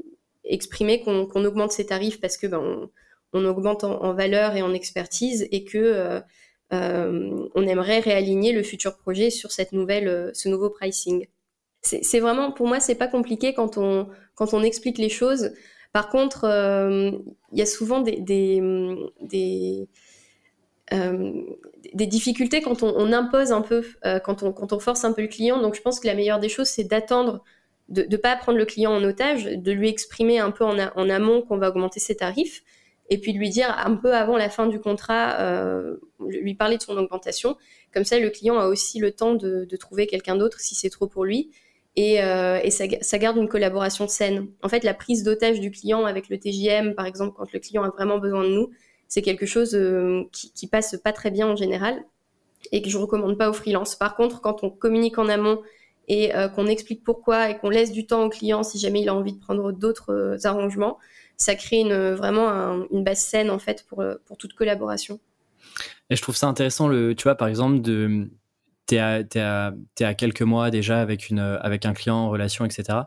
exprimer 0.44 1.02
qu'on 1.02 1.46
augmente 1.46 1.72
ses 1.72 1.86
tarifs 1.86 2.20
parce 2.20 2.38
que 2.38 2.48
ben, 2.48 2.90
on, 3.34 3.46
augmente 3.46 3.84
en, 3.84 4.14
valeur 4.14 4.56
et 4.56 4.62
en 4.62 4.74
expertise 4.74 5.48
et 5.52 5.64
que 5.64 5.78
euh, 5.78 6.20
euh, 6.74 7.48
on 7.56 7.68
aimerait 7.68 8.00
réaligner 8.00 8.52
le 8.52 8.64
futur 8.64 8.98
projet 8.98 9.30
sur 9.30 9.52
cette 9.52 9.72
nouvelle, 9.72 10.08
euh, 10.08 10.32
ce 10.34 10.50
nouveau 10.50 10.70
pricing. 10.70 11.28
C'est 11.82 12.22
vraiment, 12.22 12.54
pour 12.54 12.66
moi, 12.66 12.80
c'est 12.80 12.96
pas 12.96 13.10
compliqué 13.10 13.54
quand 13.54 13.78
on, 13.78 14.08
quand 14.36 14.54
on 14.54 14.64
explique 14.64 14.98
les 14.98 15.10
choses. 15.10 15.52
Par 15.92 16.08
contre, 16.08 16.46
il 17.52 17.60
y 17.60 17.62
a 17.62 17.66
souvent 17.66 18.00
des, 18.00 18.22
des 20.92 22.08
difficultés 22.08 22.62
quand 22.62 22.84
on, 22.84 23.12
impose 23.14 23.52
un 23.52 23.62
peu, 23.62 23.84
quand, 24.24 24.44
on, 24.44 24.52
quand 24.52 24.74
on 24.74 24.80
force 24.80 25.04
un 25.06 25.14
peu 25.14 25.22
le 25.22 25.28
client. 25.28 25.62
Donc, 25.62 25.76
je 25.76 25.82
pense 25.82 26.00
que 26.00 26.08
la 26.08 26.14
meilleure 26.14 26.40
des 26.40 26.50
choses, 26.50 26.68
c'est 26.68 26.84
d'attendre 26.84 27.44
de 27.90 28.06
ne 28.10 28.18
pas 28.18 28.36
prendre 28.36 28.58
le 28.58 28.66
client 28.66 28.94
en 28.94 29.04
otage, 29.04 29.46
de 29.46 29.72
lui 29.72 29.90
exprimer 29.90 30.40
un 30.40 30.52
peu 30.52 30.64
en, 30.64 30.78
amont 31.10 31.42
qu'on 31.42 31.58
va 31.58 31.70
augmenter 31.70 32.00
ses 32.00 32.16
tarifs, 32.16 32.64
et 33.10 33.18
puis 33.18 33.34
de 33.34 33.38
lui 33.38 33.50
dire 33.50 33.76
un 33.86 33.96
peu 33.96 34.14
avant 34.14 34.38
la 34.38 34.50
fin 34.50 34.68
du 34.68 34.80
contrat, 34.80 35.40
euh, 35.42 35.98
lui 36.26 36.56
parler 36.56 36.78
de 36.78 36.82
son 36.82 36.98
augmentation. 36.98 37.58
Comme 37.94 38.06
ça, 38.06 38.18
le 38.18 38.30
client 38.30 38.58
a 38.58 38.68
aussi 38.68 39.00
le 39.00 39.12
temps 39.12 39.36
de, 39.36 39.68
trouver 39.78 40.08
quelqu'un 40.08 40.36
d'autre 40.36 40.60
si 40.60 40.76
c'est 40.76 40.90
trop 40.90 41.08
pour 41.08 41.26
lui. 41.26 41.52
Et, 41.96 42.24
euh, 42.24 42.60
ça, 42.70 43.18
garde 43.20 43.38
une 43.38 43.50
collaboration 43.50 44.08
saine. 44.08 44.48
En 44.64 44.70
fait, 44.70 44.84
la 44.84 44.94
prise 44.94 45.24
d'otage 45.24 45.60
du 45.60 45.70
client 45.70 46.06
avec 46.06 46.30
le 46.30 46.40
TJM, 46.40 46.96
par 46.96 47.06
exemple, 47.06 47.36
quand 47.38 47.52
le 47.52 47.60
client 47.60 47.84
a 47.84 47.90
vraiment 47.90 48.18
besoin 48.18 48.44
de 48.46 48.50
nous, 48.50 48.72
c'est 49.14 49.22
quelque 49.22 49.46
chose 49.46 49.76
euh, 49.76 50.24
qui, 50.32 50.66
passe 50.66 50.98
pas 50.98 51.14
très 51.14 51.30
bien 51.30 51.46
en 51.46 51.56
général 51.56 52.04
et 52.72 52.82
que 52.82 52.90
je 52.90 52.98
recommande 52.98 53.38
pas 53.38 53.48
aux 53.48 53.54
freelance. 53.54 53.96
Par 53.96 54.16
contre, 54.16 54.42
quand 54.42 54.64
on 54.64 54.72
communique 54.72 55.20
en 55.20 55.30
amont 55.30 55.62
et 56.08 56.36
euh, 56.36 56.48
qu'on 56.48 56.66
explique 56.66 57.04
pourquoi 57.04 57.52
et 57.52 57.60
qu'on 57.60 57.70
laisse 57.70 57.92
du 57.92 58.08
temps 58.08 58.24
au 58.24 58.30
client 58.30 58.64
si 58.64 58.80
jamais 58.80 59.02
il 59.02 59.10
a 59.10 59.14
envie 59.14 59.34
de 59.34 59.40
prendre 59.40 59.72
d'autres 59.72 60.12
euh, 60.12 60.38
arrangements, 60.46 60.98
ça 61.38 61.54
crée 61.54 61.84
vraiment 62.16 62.50
une 62.90 63.04
base 63.04 63.20
saine 63.20 63.52
en 63.52 63.60
fait 63.60 63.86
pour, 63.88 64.04
pour 64.26 64.38
toute 64.38 64.54
collaboration. 64.54 65.20
Et 66.10 66.16
je 66.16 66.22
trouve 66.24 66.36
ça 66.36 66.48
intéressant, 66.48 66.88
le, 66.88 67.14
tu 67.14 67.24
vois, 67.24 67.36
par 67.36 67.48
exemple, 67.48 67.82
de, 67.82 68.30
tu 68.88 68.96
es, 68.96 69.00
à 69.00 70.14
quelques 70.14 70.42
mois 70.42 70.70
déjà 70.70 71.02
avec, 71.02 71.32
un 71.32 71.94
client 71.94 72.16
en 72.16 72.30
relation, 72.30 72.66
etc., 72.66 73.00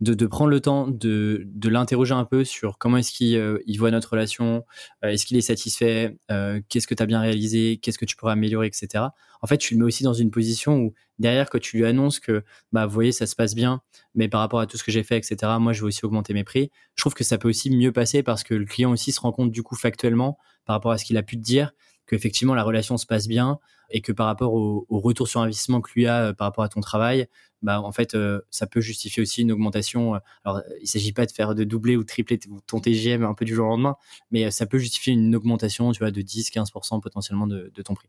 de, 0.00 0.26
prendre 0.26 0.50
le 0.50 0.60
temps 0.60 0.88
de, 0.88 1.46
l'interroger 1.64 2.14
un 2.14 2.24
peu 2.24 2.44
sur 2.44 2.78
comment 2.78 2.96
est-ce 2.98 3.12
qu'il 3.12 3.36
euh, 3.36 3.58
il 3.66 3.78
voit 3.78 3.90
notre 3.90 4.10
relation, 4.10 4.64
euh, 5.04 5.08
est-ce 5.08 5.26
qu'il 5.26 5.36
est 5.36 5.42
satisfait, 5.42 6.16
euh, 6.30 6.60
qu'est-ce 6.68 6.86
que 6.86 6.94
tu 6.94 7.02
as 7.02 7.06
bien 7.06 7.20
réalisé, 7.20 7.78
qu'est-ce 7.78 7.98
que 7.98 8.04
tu 8.04 8.16
pourrais 8.16 8.32
améliorer, 8.32 8.66
etc. 8.66 9.04
En 9.40 9.46
fait, 9.46 9.58
tu 9.58 9.74
le 9.74 9.80
mets 9.80 9.86
aussi 9.86 10.02
dans 10.02 10.14
une 10.14 10.30
position 10.30 10.76
où 10.76 10.94
derrière, 11.18 11.48
quand 11.50 11.60
tu 11.60 11.76
lui 11.76 11.84
annonces 11.84 12.20
que, 12.20 12.42
bah, 12.72 12.86
vous 12.86 12.94
voyez, 12.94 13.12
ça 13.12 13.26
se 13.26 13.36
passe 13.36 13.54
bien, 13.54 13.82
mais 14.14 14.28
par 14.28 14.40
rapport 14.40 14.60
à 14.60 14.66
tout 14.66 14.76
ce 14.76 14.84
que 14.84 14.90
j'ai 14.90 15.02
fait, 15.02 15.16
etc., 15.16 15.36
moi, 15.60 15.72
je 15.72 15.80
vais 15.80 15.86
aussi 15.86 16.04
augmenter 16.04 16.32
mes 16.34 16.44
prix, 16.44 16.70
je 16.94 17.02
trouve 17.02 17.14
que 17.14 17.24
ça 17.24 17.38
peut 17.38 17.48
aussi 17.48 17.70
mieux 17.70 17.92
passer 17.92 18.22
parce 18.22 18.42
que 18.42 18.54
le 18.54 18.64
client 18.64 18.90
aussi 18.90 19.12
se 19.12 19.20
rend 19.20 19.32
compte 19.32 19.52
du 19.52 19.62
coup 19.62 19.76
factuellement 19.76 20.38
par 20.64 20.74
rapport 20.74 20.92
à 20.92 20.98
ce 20.98 21.04
qu'il 21.04 21.16
a 21.16 21.22
pu 21.22 21.36
te 21.36 21.42
dire 21.42 21.72
qu'effectivement 22.08 22.54
la 22.54 22.64
relation 22.64 22.96
se 22.96 23.06
passe 23.06 23.28
bien 23.28 23.58
et 23.90 24.00
que 24.00 24.12
par 24.12 24.26
rapport 24.26 24.52
au, 24.52 24.86
retour 24.90 25.28
sur 25.28 25.40
investissement 25.40 25.80
que 25.80 25.90
lui 25.94 26.06
a 26.06 26.28
euh, 26.28 26.32
par 26.32 26.46
rapport 26.46 26.64
à 26.64 26.68
ton 26.68 26.80
travail, 26.80 27.26
bah 27.62 27.80
en 27.80 27.90
fait 27.90 28.14
euh, 28.14 28.40
ça 28.50 28.66
peut 28.66 28.80
justifier 28.80 29.22
aussi 29.22 29.42
une 29.42 29.52
augmentation. 29.52 30.14
Euh, 30.14 30.18
alors 30.44 30.62
il 30.80 30.86
s'agit 30.86 31.12
pas 31.12 31.26
de 31.26 31.32
faire 31.32 31.54
de 31.54 31.64
doubler 31.64 31.96
ou 31.96 32.04
tripler 32.04 32.38
ton 32.66 32.80
TGM 32.80 33.24
un 33.24 33.34
peu 33.34 33.44
du 33.44 33.54
jour 33.54 33.66
au 33.66 33.70
lendemain, 33.70 33.96
mais 34.30 34.50
ça 34.50 34.66
peut 34.66 34.78
justifier 34.78 35.12
une 35.14 35.34
augmentation, 35.34 35.92
tu 35.92 36.00
vois, 36.00 36.10
de 36.10 36.20
10-15% 36.20 37.00
potentiellement 37.00 37.46
de, 37.46 37.70
ton 37.84 37.94
prix. 37.94 38.08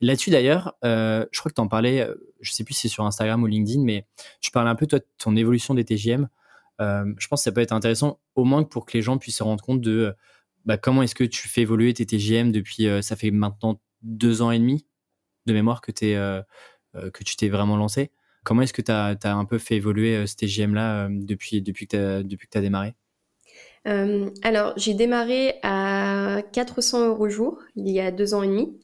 Là-dessus 0.00 0.30
d'ailleurs, 0.30 0.74
je 0.82 1.38
crois 1.38 1.50
que 1.50 1.54
tu 1.54 1.60
en 1.60 1.68
parlais, 1.68 2.08
je 2.40 2.52
sais 2.52 2.64
plus 2.64 2.74
si 2.74 2.82
c'est 2.82 2.88
sur 2.88 3.04
Instagram 3.04 3.42
ou 3.42 3.46
LinkedIn, 3.46 3.82
mais 3.82 4.06
tu 4.40 4.50
parles 4.50 4.68
un 4.68 4.74
peu 4.74 4.86
toi 4.86 4.98
de 4.98 5.06
ton 5.18 5.36
évolution 5.36 5.74
des 5.74 5.84
TGM. 5.84 6.28
je 6.80 7.28
pense 7.28 7.40
que 7.40 7.44
ça 7.44 7.52
peut 7.52 7.60
être 7.60 7.72
intéressant 7.72 8.20
au 8.34 8.44
moins 8.44 8.64
pour 8.64 8.86
que 8.86 8.96
les 8.96 9.02
gens 9.02 9.18
puissent 9.18 9.36
se 9.36 9.42
rendre 9.42 9.62
compte 9.62 9.80
de 9.80 10.14
bah, 10.64 10.76
comment 10.76 11.02
est-ce 11.02 11.14
que 11.14 11.24
tu 11.24 11.48
fais 11.48 11.62
évoluer 11.62 11.94
tes 11.94 12.06
TGM 12.06 12.52
depuis, 12.52 12.86
euh, 12.86 13.02
ça 13.02 13.16
fait 13.16 13.30
maintenant 13.30 13.80
deux 14.02 14.42
ans 14.42 14.50
et 14.50 14.58
demi 14.58 14.86
de 15.46 15.52
mémoire 15.52 15.80
que, 15.80 15.92
euh, 16.02 16.42
euh, 16.96 17.10
tu 17.24 17.36
t'es 17.36 17.48
vraiment 17.48 17.76
lancé. 17.76 18.10
Comment 18.44 18.62
est-ce 18.62 18.72
que 18.72 18.82
tu 18.82 18.92
as, 18.92 19.16
un 19.24 19.44
peu 19.44 19.58
fait 19.58 19.76
évoluer 19.76 20.26
ce 20.26 20.36
TGM-là 20.36 21.08
depuis, 21.10 21.62
que 21.62 21.84
tu 21.84 21.96
as, 21.96 22.60
démarré? 22.60 22.94
Alors, 23.84 24.72
j'ai 24.76 24.94
démarré 24.94 25.58
à 25.62 26.42
400 26.52 27.08
euros 27.08 27.28
jour 27.28 27.58
il 27.76 27.90
y 27.90 28.00
a 28.00 28.10
deux 28.10 28.32
ans 28.32 28.42
et 28.42 28.48
demi. 28.48 28.80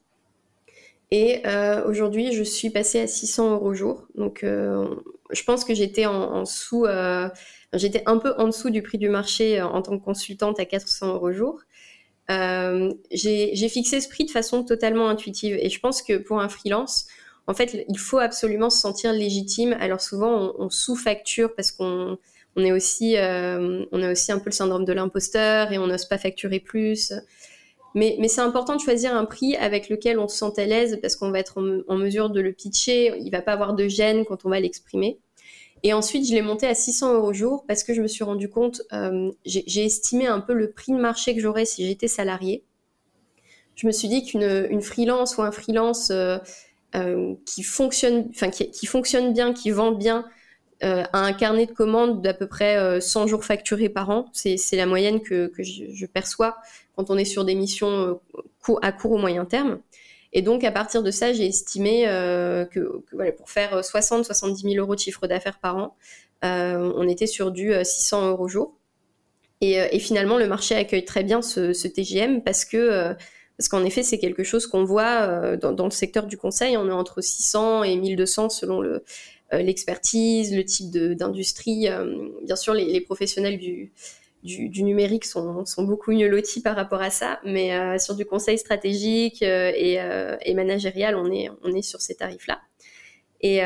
Et 1.10 1.42
aujourd'hui, 1.86 2.32
je 2.32 2.42
suis 2.42 2.70
passée 2.70 3.00
à 3.00 3.06
600 3.06 3.52
euros 3.52 3.74
jour. 3.74 4.06
Donc, 4.16 4.40
je 4.42 5.42
pense 5.44 5.64
que 5.64 5.74
j'étais 5.74 6.06
en, 6.06 6.14
en, 6.14 6.44
sous, 6.44 6.86
j'étais 7.72 8.02
un 8.06 8.18
peu 8.18 8.34
en 8.38 8.46
dessous 8.46 8.70
du 8.70 8.82
prix 8.82 8.98
du 8.98 9.08
marché 9.08 9.62
en 9.62 9.82
tant 9.82 9.98
que 9.98 10.04
consultante 10.04 10.58
à 10.58 10.64
400 10.64 11.14
euros 11.14 11.32
jour. 11.32 11.60
j'ai 12.28 13.68
fixé 13.68 14.00
ce 14.00 14.08
prix 14.08 14.24
de 14.24 14.30
façon 14.30 14.64
totalement 14.64 15.08
intuitive. 15.08 15.56
Et 15.60 15.70
je 15.70 15.78
pense 15.78 16.02
que 16.02 16.16
pour 16.16 16.40
un 16.40 16.48
freelance, 16.48 17.06
en 17.46 17.54
fait, 17.54 17.84
il 17.88 17.98
faut 17.98 18.18
absolument 18.18 18.70
se 18.70 18.80
sentir 18.80 19.12
légitime. 19.12 19.76
Alors 19.78 20.00
souvent, 20.00 20.54
on, 20.58 20.68
sous-facture 20.70 21.54
parce 21.54 21.70
qu'on 21.70 22.18
on 22.56 22.64
est 22.64 22.72
aussi, 22.72 23.14
on 23.16 24.02
a 24.02 24.10
aussi 24.10 24.32
un 24.32 24.38
peu 24.38 24.50
le 24.50 24.54
syndrome 24.54 24.84
de 24.84 24.92
l'imposteur 24.92 25.72
et 25.72 25.78
on 25.78 25.86
n'ose 25.86 26.06
pas 26.06 26.18
facturer 26.18 26.58
plus. 26.58 27.12
Mais, 27.96 28.28
c'est 28.28 28.42
important 28.42 28.76
de 28.76 28.80
choisir 28.80 29.16
un 29.16 29.24
prix 29.24 29.56
avec 29.56 29.88
lequel 29.88 30.18
on 30.18 30.28
se 30.28 30.36
sent 30.36 30.60
à 30.60 30.66
l'aise 30.66 30.98
parce 31.00 31.16
qu'on 31.16 31.30
va 31.30 31.38
être 31.38 31.56
en, 31.88 31.96
mesure 31.96 32.28
de 32.28 32.42
le 32.42 32.52
pitcher. 32.52 33.14
Il 33.18 33.30
va 33.30 33.40
pas 33.40 33.52
avoir 33.52 33.72
de 33.72 33.88
gêne 33.88 34.26
quand 34.26 34.44
on 34.44 34.50
va 34.50 34.60
l'exprimer. 34.60 35.18
Et 35.82 35.94
ensuite, 35.94 36.28
je 36.28 36.34
l'ai 36.34 36.42
monté 36.42 36.66
à 36.66 36.74
600 36.74 37.14
euros 37.14 37.32
jour 37.32 37.64
parce 37.66 37.84
que 37.84 37.94
je 37.94 38.02
me 38.02 38.06
suis 38.06 38.22
rendu 38.22 38.50
compte, 38.50 38.82
euh, 38.92 39.30
j'ai 39.46 39.86
estimé 39.86 40.26
un 40.26 40.40
peu 40.40 40.52
le 40.52 40.72
prix 40.72 40.92
de 40.92 40.98
marché 40.98 41.34
que 41.34 41.40
j'aurais 41.40 41.64
si 41.64 41.86
j'étais 41.86 42.06
salarié. 42.06 42.64
Je 43.76 43.86
me 43.86 43.92
suis 43.92 44.08
dit 44.08 44.26
qu'une 44.26 44.66
une 44.70 44.82
freelance 44.82 45.38
ou 45.38 45.42
un 45.42 45.52
freelance 45.52 46.10
euh, 46.10 46.36
euh, 46.96 47.34
qui 47.46 47.62
fonctionne, 47.62 48.26
enfin 48.28 48.50
qui, 48.50 48.86
fonctionne 48.86 49.32
bien, 49.32 49.54
qui 49.54 49.70
vend 49.70 49.92
bien, 49.92 50.26
a 50.82 51.18
un 51.18 51.32
carnet 51.32 51.64
de 51.64 51.72
commandes 51.72 52.20
d'à 52.20 52.34
peu 52.34 52.46
près 52.46 53.00
100 53.00 53.26
jours 53.26 53.44
facturés 53.44 53.88
par 53.88 54.10
an. 54.10 54.26
C'est 54.34 54.58
la 54.72 54.84
moyenne 54.84 55.22
que, 55.22 55.50
je, 55.58 56.04
perçois 56.04 56.58
quand 56.96 57.10
on 57.10 57.18
est 57.18 57.24
sur 57.24 57.44
des 57.44 57.54
missions 57.54 58.20
euh, 58.68 58.74
à 58.82 58.92
court 58.92 59.12
ou 59.12 59.18
moyen 59.18 59.44
terme. 59.44 59.78
Et 60.32 60.42
donc, 60.42 60.64
à 60.64 60.72
partir 60.72 61.02
de 61.02 61.10
ça, 61.10 61.32
j'ai 61.32 61.46
estimé 61.46 62.08
euh, 62.08 62.64
que, 62.64 63.02
pour 63.36 63.50
faire 63.50 63.80
60-70 63.80 64.62
000 64.62 64.74
euros 64.76 64.94
de 64.94 65.00
chiffre 65.00 65.26
d'affaires 65.26 65.58
par 65.58 65.76
an, 65.76 65.96
euh, 66.44 66.92
on 66.96 67.08
était 67.08 67.26
sur 67.26 67.52
du 67.52 67.72
600 67.82 68.30
euros 68.30 68.48
jour. 68.48 68.74
Et, 69.62 69.98
finalement, 69.98 70.36
le 70.36 70.46
marché 70.46 70.74
accueille 70.74 71.06
très 71.06 71.22
bien 71.22 71.40
ce, 71.40 71.86
TGM 71.86 72.42
parce 72.42 72.66
que 72.66 73.14
parce 73.56 73.70
qu'en 73.70 73.82
effet, 73.86 74.02
c'est 74.02 74.18
quelque 74.18 74.44
chose 74.44 74.66
qu'on 74.66 74.84
voit 74.84 75.56
dans, 75.56 75.84
le 75.86 75.90
secteur 75.90 76.26
du 76.26 76.36
conseil. 76.36 76.76
On 76.76 76.88
est 76.88 76.92
entre 76.92 77.22
600 77.22 77.84
et 77.84 77.96
1200 77.96 78.50
selon 78.50 78.82
l'expertise, 79.52 80.54
le, 80.54 80.62
type 80.62 80.90
d'industrie. 80.90 81.88
bien 82.42 82.56
sûr, 82.56 82.74
les 82.74 83.00
professionnels 83.00 83.56
du, 83.56 83.92
du, 84.46 84.82
numérique 84.82 85.24
sont, 85.24 85.64
beaucoup 85.78 86.12
mieux 86.12 86.28
lotis 86.28 86.62
par 86.62 86.76
rapport 86.76 87.02
à 87.02 87.10
ça, 87.10 87.40
mais 87.44 87.74
euh, 87.74 87.98
sur 87.98 88.14
du 88.14 88.24
conseil 88.24 88.56
stratégique 88.56 89.42
euh, 89.42 89.72
euh, 89.74 90.36
et, 90.40 90.54
managérial, 90.54 91.16
on 91.16 91.30
est, 91.30 91.82
sur 91.82 92.00
ces 92.00 92.14
tarifs-là. 92.14 92.60
Et, 93.42 93.60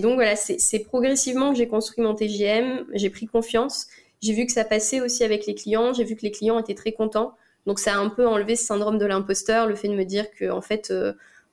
donc 0.00 0.14
voilà, 0.14 0.36
c'est 0.36 0.78
progressivement 0.80 1.50
que 1.50 1.58
j'ai 1.58 1.66
construit 1.66 2.04
mon 2.04 2.14
TGM, 2.14 2.86
j'ai 2.92 3.10
pris 3.10 3.26
confiance, 3.26 3.88
j'ai 4.22 4.32
vu 4.32 4.46
que 4.46 4.52
ça 4.52 4.64
passait 4.64 5.00
aussi 5.00 5.24
avec 5.24 5.46
les 5.46 5.54
clients, 5.54 5.92
j'ai 5.92 6.04
vu 6.04 6.14
que 6.14 6.22
les 6.22 6.30
clients 6.30 6.58
étaient 6.58 6.74
très 6.74 6.92
contents, 6.92 7.34
donc 7.66 7.78
ça 7.78 7.94
a 7.94 7.98
un 7.98 8.08
peu 8.08 8.26
enlevé 8.26 8.56
ce 8.56 8.64
syndrome 8.64 8.98
de 8.98 9.06
l'imposteur, 9.06 9.66
le 9.66 9.74
fait 9.74 9.88
de 9.88 9.94
me 9.94 10.04
dire 10.04 10.26
que 10.38 10.50
en 10.50 10.60
fait 10.60 10.92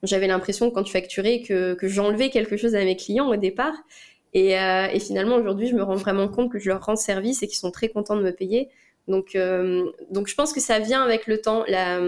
j'avais 0.04 0.28
l'impression 0.28 0.72
quand 0.72 0.84
tu 0.84 0.92
facturais 0.92 1.42
que 1.42 1.78
j'enlevais 1.82 2.30
quelque 2.30 2.58
chose 2.58 2.76
à 2.76 2.84
mes 2.86 2.96
clients 2.96 3.30
au 3.30 3.36
départ. 3.36 3.74
Euh, 4.36 4.88
et, 4.88 5.00
finalement, 5.00 5.36
aujourd'hui, 5.36 5.68
je 5.68 5.76
me 5.76 5.84
rends 5.84 5.96
vraiment 5.96 6.28
compte 6.28 6.52
que 6.52 6.60
je 6.60 6.70
leur 6.70 6.86
rends 6.86 6.96
service 6.96 7.44
et 7.44 7.48
qu'ils 7.48 7.58
sont 7.58 7.72
très 7.72 7.90
contents 7.90 8.16
de 8.16 8.24
me 8.24 8.32
payer. 8.32 8.70
Donc, 9.08 9.36
euh, 9.36 9.92
donc 10.10 10.28
je 10.28 10.36
pense 10.36 10.54
que 10.54 10.60
ça 10.60 10.80
vient 10.80 11.02
avec 11.02 11.28
le 11.28 11.42
temps, 11.42 11.64
la, 11.68 12.00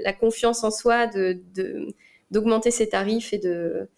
la, 0.00 0.12
confiance 0.12 0.64
en 0.64 0.70
soi, 0.70 1.06
de, 1.06 1.38
d'augmenter 2.30 2.70
ses 2.70 2.88
tarifs 2.88 3.32
et 3.32 3.38
de 3.38 3.88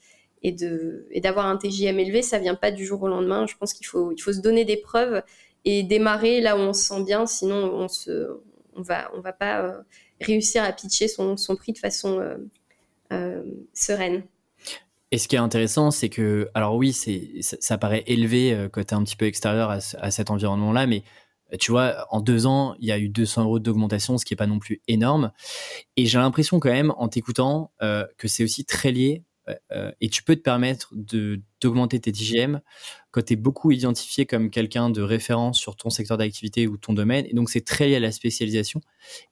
et 0.43 0.53
de 0.53 1.07
et 1.11 1.21
d'avoir 1.21 1.47
un 1.47 1.57
TJM 1.57 1.99
élevé, 1.99 2.23
ça 2.23 2.39
vient 2.39 2.55
pas 2.55 2.71
du 2.71 2.85
jour 2.85 3.03
au 3.03 3.09
lendemain. 3.09 3.47
Je 3.47 3.57
pense 3.57 3.73
qu'il 3.73 3.87
faut 3.87 4.13
il 4.13 4.21
faut 4.21 4.33
se 4.33 4.41
donner 4.41 4.65
des 4.65 4.77
preuves 4.77 5.23
et 5.65 5.83
démarrer 5.85 6.41
là 6.41 6.57
où 6.57 6.61
on 6.61 6.73
se 6.73 6.85
sent 6.87 7.05
bien, 7.05 7.27
sinon 7.27 7.73
on 7.75 7.89
se 7.89 8.41
on 8.75 8.83
va 8.83 9.11
on 9.15 9.21
va 9.21 9.33
pas 9.33 9.63
euh, 9.63 9.79
réussir 10.21 10.65
à 10.65 10.73
pitcher 10.73 11.09
son, 11.09 11.37
son 11.37 11.57
prix 11.57 11.73
de 11.73 11.79
façon 11.79 12.21
sereine. 13.73 14.25
Et 15.11 15.19
ce 15.19 15.27
qui 15.27 15.37
est 15.37 15.39
intéressant, 15.39 15.91
c'est 15.91 16.11
que, 16.11 16.51
alors 16.55 16.77
oui, 16.77 16.93
c'est, 16.93 17.31
ça, 17.41 17.79
paraît 17.79 18.05
élevé 18.07 18.53
euh, 18.53 18.69
quand 18.69 18.85
tu 18.85 18.89
es 18.89 18.95
un 18.95 19.03
petit 19.05 19.17
peu 19.17 19.25
extérieur 19.25 19.71
à, 19.71 20.11
cet 20.11 20.31
environnement-là, 20.31 20.87
mais 20.87 21.03
euh, 21.53 21.57
tu 21.57 21.71
vois, 21.71 22.07
en 22.11 22.21
deux 22.21 22.47
ans, 22.47 22.75
il 22.79 22.89
y 22.89 22.93
a 22.93 22.99
eu 22.99 23.09
200 23.09 23.45
euros 23.45 23.59
d'augmentation, 23.59 24.19
ce 24.19 24.27
qui 24.27 24.35
est 24.35 24.37
pas 24.37 24.47
non 24.47 24.59
plus 24.59 24.83
énorme. 24.87 25.33
Et 25.97 26.05
j'ai 26.07 26.19
l'impression 26.19 26.61
quand 26.61 26.71
même, 26.71 26.93
en 26.99 27.09
t'écoutant, 27.09 27.73
euh, 27.83 28.07
que 28.19 28.29
c'est 28.29 28.45
aussi 28.45 28.65
très 28.65 28.93
lié, 28.93 29.25
et 30.03 30.11
tu 30.11 30.23
peux 30.23 30.37
te 30.37 30.43
permettre 30.43 30.93
d'augmenter 31.63 31.99
tes 31.99 32.13
TGM 32.13 32.61
quand 33.11 33.23
tu 33.25 33.33
es 33.33 33.37
beaucoup 33.37 33.71
identifié 33.71 34.27
comme 34.27 34.51
quelqu'un 34.51 34.91
de 34.91 35.01
référence 35.01 35.59
sur 35.59 35.75
ton 35.75 35.89
secteur 35.89 36.19
d'activité 36.19 36.67
ou 36.67 36.77
ton 36.77 36.93
domaine. 36.93 37.25
Et 37.25 37.33
donc, 37.33 37.49
c'est 37.49 37.65
très 37.65 37.89
lié 37.89 37.97
à 37.97 38.01
la 38.01 38.13
spécialisation. 38.13 38.83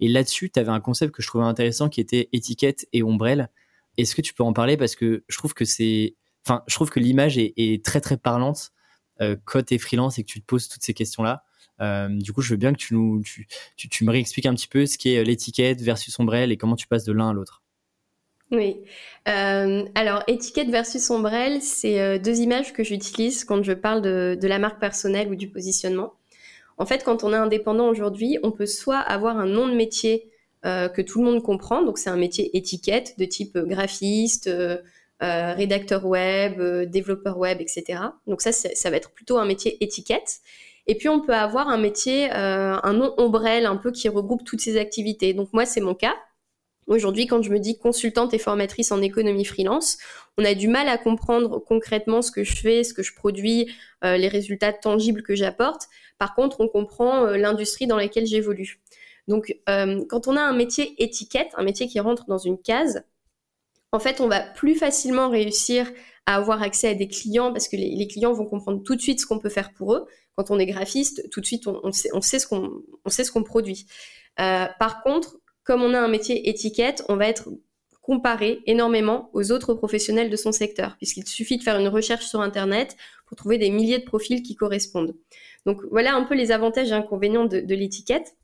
Et 0.01 0.09
là-dessus, 0.09 0.49
tu 0.49 0.59
avais 0.59 0.71
un 0.71 0.81
concept 0.81 1.13
que 1.13 1.21
je 1.21 1.27
trouvais 1.27 1.45
intéressant 1.45 1.91
qui 1.91 2.01
était 2.01 2.31
étiquette 2.33 2.87
et 2.95 3.03
ombrelle. 3.03 3.51
Est-ce 3.97 4.15
que 4.15 4.23
tu 4.23 4.35
peux 4.35 4.43
en 4.43 4.53
parler? 4.53 4.77
Parce 4.77 4.97
que 4.97 5.25
je 5.29 5.37
trouve 5.37 5.55
que 5.55 5.65
c'est, 5.65 6.17
enfin, 6.47 6.63
je 6.67 6.75
trouve 6.75 6.91
que 6.91 7.01
l'image 7.01 7.39
est, 7.39 7.85
très 7.85 8.01
très 8.01 8.17
parlante 8.17 8.73
euh, 9.21 9.37
quand 9.45 9.65
tu 9.65 9.75
es 9.75 9.79
freelance 9.79 10.19
et 10.19 10.23
que 10.23 10.29
tu 10.29 10.41
te 10.41 10.47
poses 10.47 10.69
toutes 10.69 10.83
ces 10.83 10.95
questions-là. 10.95 11.45
Euh, 11.81 12.09
du 12.09 12.33
coup, 12.33 12.41
je 12.41 12.51
veux 12.51 12.57
bien 12.57 12.73
que 12.73 12.79
tu 12.79 12.95
nous, 12.95 13.23
tu, 13.23 13.47
tu, 13.77 14.05
me 14.05 14.11
réexpliques 14.11 14.47
un 14.47 14.55
petit 14.55 14.69
peu 14.69 14.87
ce 14.87 14.97
qu'est 14.97 15.23
l'étiquette 15.25 15.83
versus 15.83 16.19
ombrelle 16.19 16.53
et 16.53 16.57
comment 16.57 16.77
tu 16.77 16.87
passes 16.87 17.05
de 17.05 17.13
l'un 17.13 17.31
à 17.31 17.33
l'autre. 17.33 17.63
Oui. 18.53 18.77
Euh, 19.29 19.85
alors, 19.95 20.23
étiquette 20.29 20.71
versus 20.71 21.11
ombrelle, 21.11 21.61
c'est 21.61 22.19
deux 22.21 22.41
images 22.41 22.73
que 22.73 22.85
j'utilise 22.85 23.45
quand 23.45 23.63
je 23.63 23.73
parle 23.73 24.01
de, 24.03 24.39
la 24.47 24.59
marque 24.59 24.79
personnelle 24.81 25.29
ou 25.29 25.35
du 25.35 25.49
positionnement. 25.49 26.15
En 26.79 26.87
fait, 26.87 27.05
quand 27.05 27.25
on 27.25 27.33
est 27.33 27.37
indépendant 27.37 27.89
aujourd'hui, 27.89 28.39
on 28.43 28.53
peut 28.53 28.67
soit 28.67 28.99
avoir 28.99 29.39
un 29.39 29.47
nom 29.47 29.67
de 29.67 29.75
métier 29.75 30.31
euh, 30.65 30.89
que 30.89 31.03
tout 31.03 31.23
le 31.23 31.31
monde 31.31 31.43
comprend. 31.43 31.83
Donc 31.83 31.99
c'est 31.99 32.11
un 32.11 32.17
métier 32.17 32.57
étiquette 32.57 33.15
de 33.19 33.25
type 33.25 33.57
graphiste, 33.59 34.49
euh, 34.49 34.79
euh, 35.23 35.53
rédacteur 35.53 36.05
web, 36.07 36.61
développeur 36.91 37.39
web, 37.39 37.61
etc. 37.61 38.01
Donc 38.27 38.41
ça, 38.41 38.53
ça 38.53 38.91
va 38.91 38.97
être 38.97 39.11
plutôt 39.11 39.39
un 39.39 39.45
métier 39.45 39.83
étiquette. 39.85 40.41
Et 40.87 40.97
puis 40.97 41.09
on 41.09 41.21
peut 41.21 41.35
avoir 41.35 41.69
un 41.69 41.79
métier, 41.79 42.31
un 42.31 42.93
nom 42.93 43.13
ombrelle 43.19 43.67
un 43.67 43.77
peu 43.77 43.93
qui 43.93 44.09
regroupe 44.09 44.45
toutes 44.45 44.61
ces 44.61 44.77
activités. 44.77 45.35
Donc 45.35 45.53
moi, 45.53 45.67
c'est 45.67 45.81
mon 45.81 45.95
cas. 45.95 46.15
Aujourd'hui, 46.87 47.27
quand 47.27 47.43
je 47.43 47.51
me 47.51 47.59
dis 47.59 47.77
consultante 47.79 48.33
et 48.35 48.39
formatrice 48.39 48.93
en 48.93 49.03
économie 49.03 49.45
freelance, 49.45 49.99
on 50.39 50.45
a 50.45 50.55
du 50.55 50.69
mal 50.69 50.89
à 50.89 50.97
comprendre 50.97 51.59
concrètement 51.59 52.23
ce 52.23 52.31
que 52.31 52.45
je 52.45 52.57
fais, 52.57 52.85
ce 52.85 52.95
que 52.95 53.03
je 53.03 53.15
produis, 53.15 53.73
les 54.03 54.29
résultats 54.29 54.73
tangibles 54.73 55.23
que 55.23 55.35
j'apporte. 55.35 55.89
Par 56.19 56.37
contre, 56.37 56.61
on 56.61 56.69
comprend 56.69 57.25
l'industrie 57.31 57.89
dans 57.89 57.97
laquelle 57.97 58.27
j'évolue. 58.27 58.81
Donc, 59.29 59.57
euh, 59.69 60.05
quand 60.09 60.29
on 60.29 60.37
a 60.37 60.41
un 60.41 60.55
métier 60.55 60.95
étiquette, 61.03 61.51
un 61.57 61.65
métier 61.65 61.89
qui 61.89 62.01
rentre 62.01 62.27
dans 62.27 62.39
une 62.39 62.59
case, 62.59 63.05
en 63.93 63.99
fait, 63.99 64.21
on 64.21 64.29
va 64.29 64.41
plus 64.41 64.75
facilement 64.75 65.29
réussir 65.29 65.91
à 66.27 66.37
avoir 66.37 66.63
accès 66.63 66.89
à 66.89 66.95
des 66.95 67.09
clients 67.09 67.53
parce 67.53 67.69
que 67.69 67.77
les, 67.77 68.07
clients 68.09 68.33
vont 68.33 68.47
comprendre 68.47 68.83
tout 68.83 68.97
de 68.97 69.01
suite 69.01 69.21
ce 69.21 69.27
qu'on 69.27 69.39
peut 69.39 69.49
faire 69.49 69.73
pour 69.73 69.95
eux. 69.95 70.07
Quand 70.37 70.51
on 70.51 70.59
est 70.59 70.67
graphiste, 70.67 71.31
tout 71.31 71.41
de 71.41 71.47
suite, 71.47 71.67
on, 71.67 71.93
sait, 71.93 72.39
ce 72.39 73.31
qu'on 73.31 73.43
produit. 73.43 73.87
Euh, 74.41 74.67
par 74.79 75.03
contre, 75.03 75.39
comme 75.65 75.83
on 75.83 75.95
a 75.95 76.01
un 76.01 76.09
métier 76.09 76.49
étiquette, 76.49 77.05
on 77.09 77.17
va 77.17 77.29
être 77.29 77.49
comparé 78.03 78.63
énormément 78.67 79.31
aux 79.33 79.51
autres 79.51 79.75
professionnels 79.75 80.31
de 80.31 80.37
son 80.37 80.53
secteur, 80.53 80.97
puisqu'il 80.97 81.27
suffit 81.27 81.57
de 81.57 81.63
faire 81.63 81.79
une 81.79 81.89
recherche 81.89 82.27
sur 82.27 82.41
Internet 82.41 82.97
pour 83.27 83.37
trouver 83.37 83.59
des 83.59 83.71
milliers 83.71 83.99
de 83.99 84.05
profils 84.05 84.43
qui 84.43 84.55
correspondent. 84.55 85.17
Donc 85.65 85.81
voilà 85.91 86.15
un 86.15 86.25
peu 86.25 86.35
les 86.35 86.53
avantages 86.53 86.91
et 86.91 86.93
inconvénients 86.93 87.47
de 87.47 87.75
l'étiquette. 87.75 88.37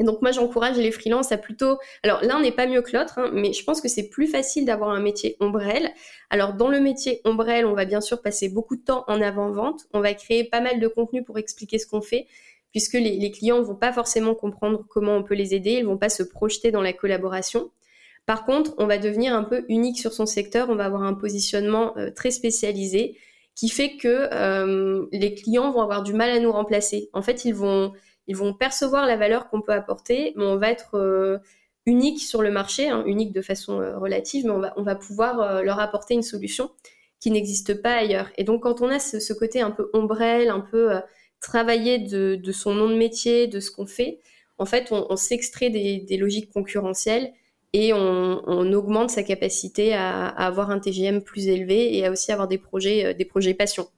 Et 0.00 0.04
donc 0.04 0.22
moi 0.22 0.32
j'encourage 0.32 0.78
les 0.78 0.90
freelances 0.90 1.30
à 1.30 1.36
plutôt, 1.36 1.78
alors 2.02 2.22
l'un 2.22 2.40
n'est 2.40 2.52
pas 2.52 2.66
mieux 2.66 2.80
que 2.80 2.96
l'autre, 2.96 3.18
hein, 3.18 3.30
mais 3.34 3.52
je 3.52 3.62
pense 3.62 3.82
que 3.82 3.88
c'est 3.88 4.08
plus 4.08 4.26
facile 4.26 4.64
d'avoir 4.64 4.90
un 4.90 5.00
métier 5.00 5.36
ombrelle. 5.40 5.90
Alors 6.30 6.54
dans 6.54 6.68
le 6.68 6.80
métier 6.80 7.20
ombrelle, 7.24 7.66
on 7.66 7.74
va 7.74 7.84
bien 7.84 8.00
sûr 8.00 8.22
passer 8.22 8.48
beaucoup 8.48 8.76
de 8.76 8.82
temps 8.82 9.04
en 9.08 9.20
avant-vente, 9.20 9.82
on 9.92 10.00
va 10.00 10.14
créer 10.14 10.44
pas 10.44 10.62
mal 10.62 10.80
de 10.80 10.88
contenu 10.88 11.22
pour 11.22 11.38
expliquer 11.38 11.78
ce 11.78 11.86
qu'on 11.86 12.00
fait, 12.00 12.26
puisque 12.70 12.94
les, 12.94 13.30
clients 13.30 13.60
vont 13.62 13.74
pas 13.74 13.92
forcément 13.92 14.34
comprendre 14.34 14.86
comment 14.88 15.16
on 15.16 15.22
peut 15.22 15.34
les 15.34 15.54
aider, 15.54 15.72
ils 15.72 15.84
vont 15.84 15.98
pas 15.98 16.08
se 16.08 16.22
projeter 16.22 16.70
dans 16.70 16.82
la 16.82 16.94
collaboration. 16.94 17.70
Par 18.24 18.46
contre, 18.46 18.74
on 18.78 18.86
va 18.86 18.96
devenir 18.96 19.34
un 19.34 19.44
peu 19.44 19.66
unique 19.68 19.98
sur 19.98 20.14
son 20.14 20.24
secteur, 20.24 20.70
on 20.70 20.76
va 20.76 20.86
avoir 20.86 21.02
un 21.02 21.14
positionnement 21.14 21.94
euh, 21.98 22.10
très 22.10 22.30
spécialisé 22.30 23.18
qui 23.54 23.68
fait 23.68 23.98
que 23.98 24.28
euh, 24.32 25.04
les 25.12 25.34
clients 25.34 25.70
vont 25.72 25.82
avoir 25.82 26.02
du 26.02 26.14
mal 26.14 26.30
à 26.30 26.38
nous 26.38 26.52
remplacer. 26.52 27.10
En 27.12 27.20
fait, 27.20 27.44
ils 27.44 27.54
vont 27.54 27.92
ils 28.30 28.36
vont 28.36 28.54
percevoir 28.54 29.06
la 29.06 29.16
valeur 29.16 29.48
qu'on 29.48 29.60
peut 29.60 29.72
apporter, 29.72 30.34
mais 30.36 30.44
on 30.44 30.56
va 30.56 30.70
être 30.70 30.94
euh, 30.94 31.38
unique 31.84 32.20
sur 32.20 32.42
le 32.42 32.52
marché, 32.52 32.88
hein, 32.88 33.02
unique 33.04 33.32
de 33.32 33.42
façon 33.42 33.80
euh, 33.80 33.98
relative, 33.98 34.44
mais 34.44 34.70
on 34.76 34.84
va, 34.84 34.94
pouvoir 34.94 35.40
euh, 35.40 35.62
leur 35.62 35.80
apporter 35.80 36.14
une 36.14 36.22
solution 36.22 36.70
qui 37.18 37.32
n'existe 37.32 37.82
pas 37.82 37.92
ailleurs. 37.92 38.30
Et 38.36 38.44
donc 38.44 38.62
quand 38.62 38.82
on 38.82 38.88
a 38.88 39.00
ce, 39.00 39.32
côté 39.32 39.60
un 39.62 39.72
peu 39.72 39.90
ombrelle, 39.94 40.48
un 40.48 40.60
peu 40.60 40.92
travailler 41.40 41.98
de, 41.98 42.52
son 42.52 42.72
nom 42.72 42.88
de 42.88 42.94
métier, 42.94 43.48
de 43.48 43.58
ce 43.58 43.72
qu'on 43.72 43.86
fait, 43.86 44.20
en 44.58 44.64
fait, 44.64 44.92
on, 44.92 45.16
s'extrait 45.16 45.70
des, 45.70 46.16
logiques 46.16 46.52
concurrentielles 46.52 47.32
et 47.72 47.92
on, 47.92 48.72
augmente 48.72 49.10
sa 49.10 49.24
capacité 49.24 49.92
à, 49.92 50.28
avoir 50.28 50.70
un 50.70 50.78
TGM 50.78 51.20
plus 51.20 51.48
élevé 51.48 51.96
et 51.96 52.06
à 52.06 52.12
aussi 52.12 52.30
avoir 52.30 52.46
des 52.46 52.58
projets, 52.58 53.12
des 53.12 53.24
projets 53.24 53.54
passion. 53.54 53.88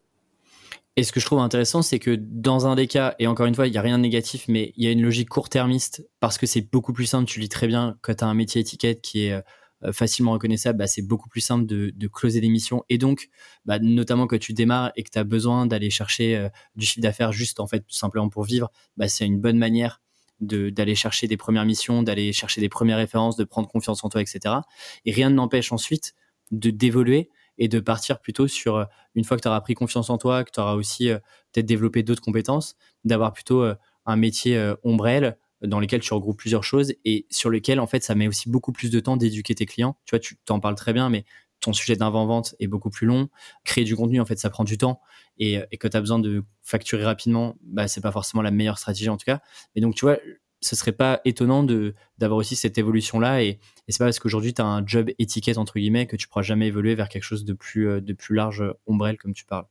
Et 0.96 1.04
ce 1.04 1.12
que 1.12 1.20
je 1.20 1.24
trouve 1.24 1.38
intéressant, 1.38 1.80
c'est 1.80 1.98
que 1.98 2.14
dans 2.14 2.66
un 2.66 2.74
des 2.74 2.86
cas, 2.86 3.14
et 3.18 3.26
encore 3.26 3.46
une 3.46 3.54
fois, 3.54 3.66
il 3.66 3.70
n'y 3.70 3.78
a 3.78 3.82
rien 3.82 3.96
de 3.96 4.02
négatif, 4.02 4.44
mais 4.48 4.74
il 4.76 4.84
y 4.84 4.86
a 4.86 4.90
une 4.90 5.00
logique 5.00 5.30
court-termiste 5.30 6.06
parce 6.20 6.36
que 6.36 6.44
c'est 6.44 6.70
beaucoup 6.70 6.92
plus 6.92 7.06
simple, 7.06 7.26
tu 7.26 7.40
lis 7.40 7.48
très 7.48 7.66
bien, 7.66 7.96
quand 8.02 8.14
tu 8.14 8.24
as 8.24 8.26
un 8.26 8.34
métier 8.34 8.60
étiquette 8.60 9.00
qui 9.00 9.24
est 9.24 9.32
euh, 9.32 9.92
facilement 9.92 10.32
reconnaissable, 10.32 10.78
bah, 10.78 10.86
c'est 10.86 11.02
beaucoup 11.02 11.30
plus 11.30 11.40
simple 11.40 11.64
de, 11.64 11.92
de 11.96 12.08
closer 12.08 12.42
des 12.42 12.50
missions. 12.50 12.84
Et 12.90 12.98
donc, 12.98 13.30
bah, 13.64 13.78
notamment 13.78 14.26
quand 14.26 14.38
tu 14.38 14.52
démarres 14.52 14.92
et 14.96 15.02
que 15.02 15.10
tu 15.10 15.18
as 15.18 15.24
besoin 15.24 15.66
d'aller 15.66 15.88
chercher 15.88 16.36
euh, 16.36 16.48
du 16.76 16.84
chiffre 16.84 17.00
d'affaires 17.00 17.32
juste, 17.32 17.58
en 17.58 17.66
fait, 17.66 17.80
tout 17.80 17.96
simplement 17.96 18.28
pour 18.28 18.44
vivre, 18.44 18.70
bah, 18.98 19.08
c'est 19.08 19.24
une 19.24 19.40
bonne 19.40 19.58
manière 19.58 20.02
d'aller 20.40 20.96
chercher 20.96 21.28
des 21.28 21.36
premières 21.36 21.64
missions, 21.64 22.02
d'aller 22.02 22.32
chercher 22.32 22.60
des 22.60 22.68
premières 22.68 22.96
références, 22.98 23.36
de 23.36 23.44
prendre 23.44 23.68
confiance 23.68 24.04
en 24.04 24.08
toi, 24.08 24.20
etc. 24.20 24.56
Et 25.04 25.12
rien 25.12 25.30
ne 25.30 25.36
n'empêche 25.36 25.70
ensuite 25.72 26.14
de 26.50 26.70
d'évoluer 26.70 27.30
et 27.58 27.68
de 27.68 27.80
partir 27.80 28.20
plutôt 28.20 28.48
sur, 28.48 28.76
euh, 28.76 28.84
une 29.14 29.24
fois 29.24 29.36
que 29.36 29.42
tu 29.42 29.48
auras 29.48 29.60
pris 29.60 29.74
confiance 29.74 30.10
en 30.10 30.18
toi, 30.18 30.44
que 30.44 30.50
tu 30.50 30.60
auras 30.60 30.74
aussi 30.74 31.10
euh, 31.10 31.18
peut-être 31.52 31.66
développé 31.66 32.02
d'autres 32.02 32.22
compétences, 32.22 32.76
d'avoir 33.04 33.32
plutôt 33.32 33.62
euh, 33.62 33.74
un 34.06 34.16
métier 34.16 34.72
ombrelle 34.82 35.38
dans 35.60 35.78
lequel 35.78 36.00
tu 36.00 36.12
regroupes 36.12 36.38
plusieurs 36.38 36.64
choses 36.64 36.92
et 37.04 37.24
sur 37.30 37.50
lequel, 37.50 37.78
en 37.78 37.86
fait, 37.86 38.02
ça 38.02 38.16
met 38.16 38.26
aussi 38.26 38.50
beaucoup 38.50 38.72
plus 38.72 38.90
de 38.90 38.98
temps 38.98 39.16
d'éduquer 39.16 39.54
tes 39.54 39.64
clients. 39.64 39.96
Tu 40.06 40.10
vois, 40.10 40.18
tu 40.18 40.36
t'en 40.44 40.58
parles 40.58 40.74
très 40.74 40.92
bien, 40.92 41.08
mais 41.08 41.24
ton 41.60 41.72
sujet 41.72 41.94
d'avant-vente 41.94 42.56
est 42.58 42.66
beaucoup 42.66 42.90
plus 42.90 43.06
long. 43.06 43.28
Créer 43.62 43.84
du 43.84 43.94
contenu, 43.94 44.20
en 44.20 44.24
fait, 44.24 44.40
ça 44.40 44.50
prend 44.50 44.64
du 44.64 44.76
temps. 44.76 45.00
Et, 45.38 45.60
et 45.70 45.76
que 45.78 45.86
tu 45.86 45.96
as 45.96 46.00
besoin 46.00 46.18
de 46.18 46.42
facturer 46.64 47.04
rapidement, 47.04 47.54
bah, 47.62 47.86
c'est 47.86 48.00
pas 48.00 48.10
forcément 48.10 48.42
la 48.42 48.50
meilleure 48.50 48.78
stratégie, 48.78 49.08
en 49.08 49.16
tout 49.16 49.24
cas. 49.24 49.38
Et 49.76 49.80
donc, 49.80 49.94
tu 49.94 50.04
vois, 50.04 50.18
ce 50.62 50.76
serait 50.76 50.92
pas 50.92 51.20
étonnant 51.24 51.62
de 51.64 51.94
d'avoir 52.18 52.38
aussi 52.38 52.56
cette 52.56 52.78
évolution 52.78 53.20
là 53.20 53.42
et, 53.42 53.48
et 53.48 53.58
c'est 53.88 53.98
pas 53.98 54.06
parce 54.06 54.20
qu'aujourd'hui 54.20 54.54
tu 54.54 54.62
as 54.62 54.66
un 54.66 54.86
job 54.86 55.10
étiquette 55.18 55.58
entre 55.58 55.74
guillemets 55.74 56.06
que 56.06 56.16
tu 56.16 56.28
pourras 56.28 56.42
jamais 56.42 56.68
évoluer 56.68 56.94
vers 56.94 57.08
quelque 57.08 57.24
chose 57.24 57.44
de 57.44 57.52
plus 57.52 57.88
euh, 57.88 58.00
de 58.00 58.12
plus 58.12 58.34
large 58.34 58.62
euh, 58.62 58.72
ombrelle 58.86 59.18
comme 59.18 59.34
tu 59.34 59.44
parles. 59.44 59.66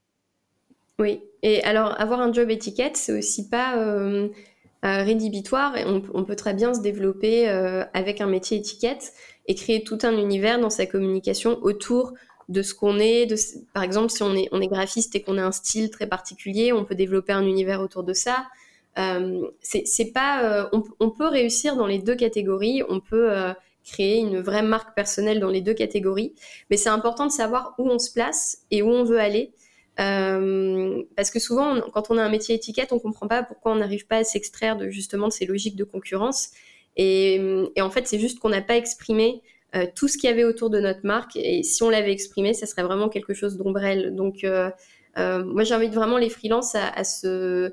Oui, 0.99 1.21
et 1.41 1.63
alors 1.63 1.99
avoir 1.99 2.19
un 2.19 2.31
job 2.31 2.51
étiquette, 2.51 2.95
c'est 2.95 3.17
aussi 3.17 3.49
pas 3.49 3.79
euh, 3.79 4.29
rédhibitoire. 4.83 5.73
On, 5.87 6.03
on, 6.13 6.23
peut 6.25 6.35
très 6.35 6.53
bien 6.53 6.75
se 6.75 6.81
développer 6.81 7.47
avec 7.47 8.21
un 8.21 8.27
métier 8.27 8.57
étiquette 8.57 9.13
et 9.47 9.55
créer 9.55 9.83
tout 9.83 9.97
un 10.03 10.15
univers 10.15 10.59
dans 10.59 10.69
sa 10.69 10.85
communication 10.85 11.57
autour 11.63 12.13
de 12.49 12.61
ce 12.61 12.75
qu'on 12.75 12.99
est. 12.99 13.25
De, 13.25 13.35
par 13.73 13.81
exemple, 13.81 14.11
si 14.11 14.21
on 14.21 14.35
est, 14.35 14.47
on 14.51 14.61
est 14.61 14.67
graphiste 14.67 15.15
et 15.15 15.23
qu'on 15.23 15.39
a 15.39 15.43
un 15.43 15.51
style 15.51 15.89
très 15.89 16.05
particulier, 16.05 16.71
on 16.71 16.85
peut 16.85 16.95
développer 16.95 17.33
un 17.33 17.45
univers 17.45 17.81
autour 17.81 18.03
de 18.03 18.13
ça. 18.13 18.45
Euh, 18.97 19.47
c'est 19.61 20.11
pas, 20.13 20.43
euh, 20.43 20.81
on, 20.99 21.09
peut 21.11 21.27
réussir 21.27 21.75
dans 21.75 21.87
les 21.87 21.99
deux 21.99 22.15
catégories, 22.15 22.83
on 22.89 22.99
peut 22.99 23.31
euh, 23.31 23.53
créer 23.85 24.17
une 24.17 24.41
vraie 24.41 24.63
marque 24.63 24.95
personnelle 24.95 25.39
dans 25.39 25.49
les 25.49 25.61
deux 25.61 25.73
catégories, 25.73 26.33
mais 26.69 26.75
c'est 26.77 26.89
important 26.89 27.25
de 27.25 27.31
savoir 27.31 27.73
où 27.77 27.89
on 27.89 27.99
se 27.99 28.11
place 28.11 28.65
et 28.69 28.81
où 28.81 28.89
on 28.89 29.03
veut 29.03 29.19
aller. 29.19 29.53
parce 29.95 31.31
que 31.31 31.39
souvent, 31.39 31.79
quand 31.93 32.11
on 32.11 32.17
a 32.17 32.23
un 32.23 32.29
métier 32.29 32.55
étiquette, 32.55 32.91
on 32.91 32.99
comprend 32.99 33.27
pas 33.27 33.43
pourquoi 33.43 33.71
on 33.71 33.75
n'arrive 33.75 34.07
pas 34.07 34.17
à 34.17 34.23
s'extraire 34.23 34.75
de 34.75 34.89
justement 34.89 35.27
de 35.27 35.33
ces 35.33 35.45
logiques 35.45 35.75
de 35.75 35.83
concurrence. 35.85 36.49
Et, 36.97 37.35
et 37.75 37.81
en 37.81 37.89
fait, 37.89 38.07
c'est 38.07 38.19
juste 38.19 38.39
qu'on 38.39 38.49
n'a 38.49 38.61
pas 38.61 38.75
exprimé 38.75 39.41
tout 39.95 40.09
ce 40.09 40.17
qu'il 40.17 40.29
y 40.29 40.33
avait 40.33 40.43
autour 40.43 40.69
de 40.69 40.79
notre 40.81 41.05
marque. 41.05 41.37
Et 41.37 41.63
si 41.63 41.81
on 41.83 41.89
l'avait 41.89 42.11
exprimé, 42.11 42.53
ça 42.53 42.65
serait 42.65 42.83
vraiment 42.83 43.07
quelque 43.09 43.33
chose 43.33 43.57
d'ombrelle. 43.57 44.15
Donc, 44.15 44.45
moi, 45.15 45.63
j'invite 45.63 45.93
vraiment 45.93 46.17
les 46.17 46.29
freelances 46.29 46.75
à, 46.75 46.89
à 46.89 47.03
se 47.03 47.71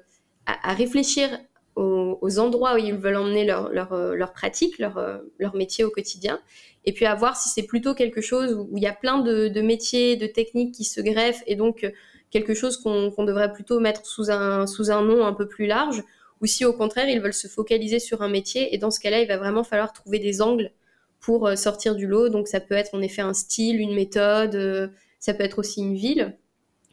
à, 0.49 0.72
réfléchir 0.72 1.28
aux, 1.76 2.38
endroits 2.40 2.74
où 2.74 2.78
ils 2.78 2.94
veulent 2.94 3.16
emmener 3.16 3.44
leur, 3.44 3.68
leur, 3.68 3.92
euh, 3.92 4.14
leur 4.14 4.32
pratique, 4.32 4.78
leur, 4.78 4.99
euh, 4.99 5.18
leur, 5.38 5.55
métier 5.55 5.84
au 5.84 5.90
quotidien, 5.90 6.40
et 6.84 6.92
puis 6.92 7.07
à 7.07 7.14
voir 7.14 7.36
si 7.36 7.49
c'est 7.49 7.66
plutôt 7.66 7.94
quelque 7.94 8.20
chose 8.20 8.53
où 8.55 8.76
il 8.76 8.82
y 8.82 8.86
a 8.86 8.92
plein 8.92 9.18
de, 9.18 9.61
métiers, 9.61 10.16
de 10.16 10.26
techniques 10.26 10.74
qui 10.74 10.84
se 10.84 11.01
greffent, 11.01 11.44
et 11.46 11.55
donc 11.55 11.84
euh, 11.84 11.90
quelque 12.30 12.55
chose 12.55 12.78
qu'on 12.78 13.24
devrait 13.24 13.53
plutôt 13.53 13.78
mettre 13.78 14.05
sous 14.07 14.30
un, 14.30 14.66
sous 14.66 14.90
un 14.90 15.03
nom 15.03 15.24
un 15.24 15.32
peu 15.32 15.46
plus 15.46 15.66
large, 15.66 16.03
ou 16.40 16.46
si 16.46 16.64
au 16.64 16.72
contraire 16.72 17.09
ils 17.09 17.20
veulent 17.20 17.32
se 17.32 17.46
focaliser 17.46 18.01
sur 18.01 18.22
un 18.22 18.28
métier, 18.28 18.74
et 18.74 18.78
dans 18.78 18.90
ce 18.90 18.99
cas-là, 18.99 19.20
il 19.20 19.28
va 19.28 19.36
vraiment 19.36 19.62
falloir 19.62 19.92
trouver 19.92 20.18
des 20.18 20.42
angles 20.42 20.72
pour 21.20 21.49
sortir 21.57 21.94
du 21.94 22.07
lot. 22.07 22.28
Donc 22.28 22.49
ça 22.49 22.61
peut 22.61 22.74
être 22.74 22.94
en 22.94 23.03
effet 23.03 23.22
un 23.22 23.34
style, 23.34 23.80
une 23.80 23.94
méthode, 23.94 24.92
ça 25.18 25.34
peut 25.34 25.42
être 25.42 25.59
aussi 25.59 25.80
une 25.80 25.96
ville. 25.96 26.36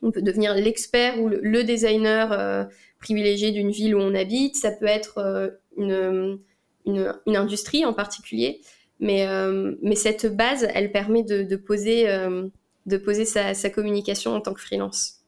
On 0.01 0.11
peut 0.11 0.23
devenir 0.23 0.55
l'expert 0.55 1.21
ou 1.21 1.29
le, 1.29 1.63
designer 1.63 2.67
privilégié 3.05 3.51
d'une 3.51 3.69
ville 3.69 3.95
où 3.95 3.99
on 3.99 4.15
habite, 4.15 4.55
ça 4.55 4.71
peut 4.71 4.87
être 4.87 5.19
euh, 5.19 5.49
une, 5.77 6.39
une, 6.87 7.35
industrie 7.35 7.85
en 7.85 7.93
particulier. 7.93 8.61
Mais, 8.99 9.27
euh, 9.27 9.75
mais 9.83 9.95
cette 9.95 10.35
base, 10.35 10.67
elle 10.73 10.91
permet 10.91 11.21
de, 11.21 11.55
poser, 11.55 12.07
de 12.07 12.97
poser 12.97 13.25
euh, 13.37 13.53
sa, 13.53 13.69
communication 13.69 14.33
en 14.33 14.41
tant 14.41 14.53
que 14.53 14.61
freelance. 14.61 15.19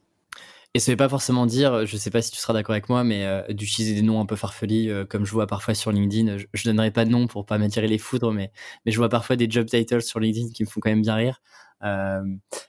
Et 0.74 0.80
ça 0.80 0.90
ne 0.90 0.94
veut 0.94 0.98
pas 0.98 1.08
forcément 1.08 1.46
dire, 1.46 1.86
je 1.86 1.94
ne 1.94 2.00
sais 2.00 2.10
pas 2.10 2.20
si 2.20 2.30
tu 2.30 2.38
seras 2.38 2.52
d'accord 2.52 2.72
avec 2.72 2.88
moi, 2.88 3.04
mais 3.04 3.24
d'utiliser 3.50 3.94
des 3.94 4.02
noms 4.02 4.20
un 4.20 4.26
peu 4.26 4.36
farfelus, 4.36 5.06
comme 5.08 5.24
je 5.24 5.32
vois 5.32 5.46
parfois 5.46 5.74
sur 5.74 5.92
LinkedIn. 5.92 6.36
Je, 6.36 6.44
ne 6.68 6.72
donnerai 6.72 6.90
pas 6.90 7.04
de 7.04 7.10
nom 7.10 7.26
pour 7.26 7.46
pas 7.46 7.58
m'attirer 7.58 7.86
les 7.86 7.98
foudres, 7.98 8.32
mais, 8.32 8.52
mais 8.84 8.92
je 8.92 8.98
vois 8.98 9.08
parfois 9.08 9.36
des 9.36 9.48
job 9.48 9.66
titles 9.66 10.02
sur 10.02 10.20
LinkedIn 10.20 10.50
qui 10.52 10.64
me 10.64 10.68
font 10.68 10.80
quand 10.80 10.90
même 10.90 11.02
bien 11.02 11.14
rire. 11.14 11.40
Euh, 11.84 12.24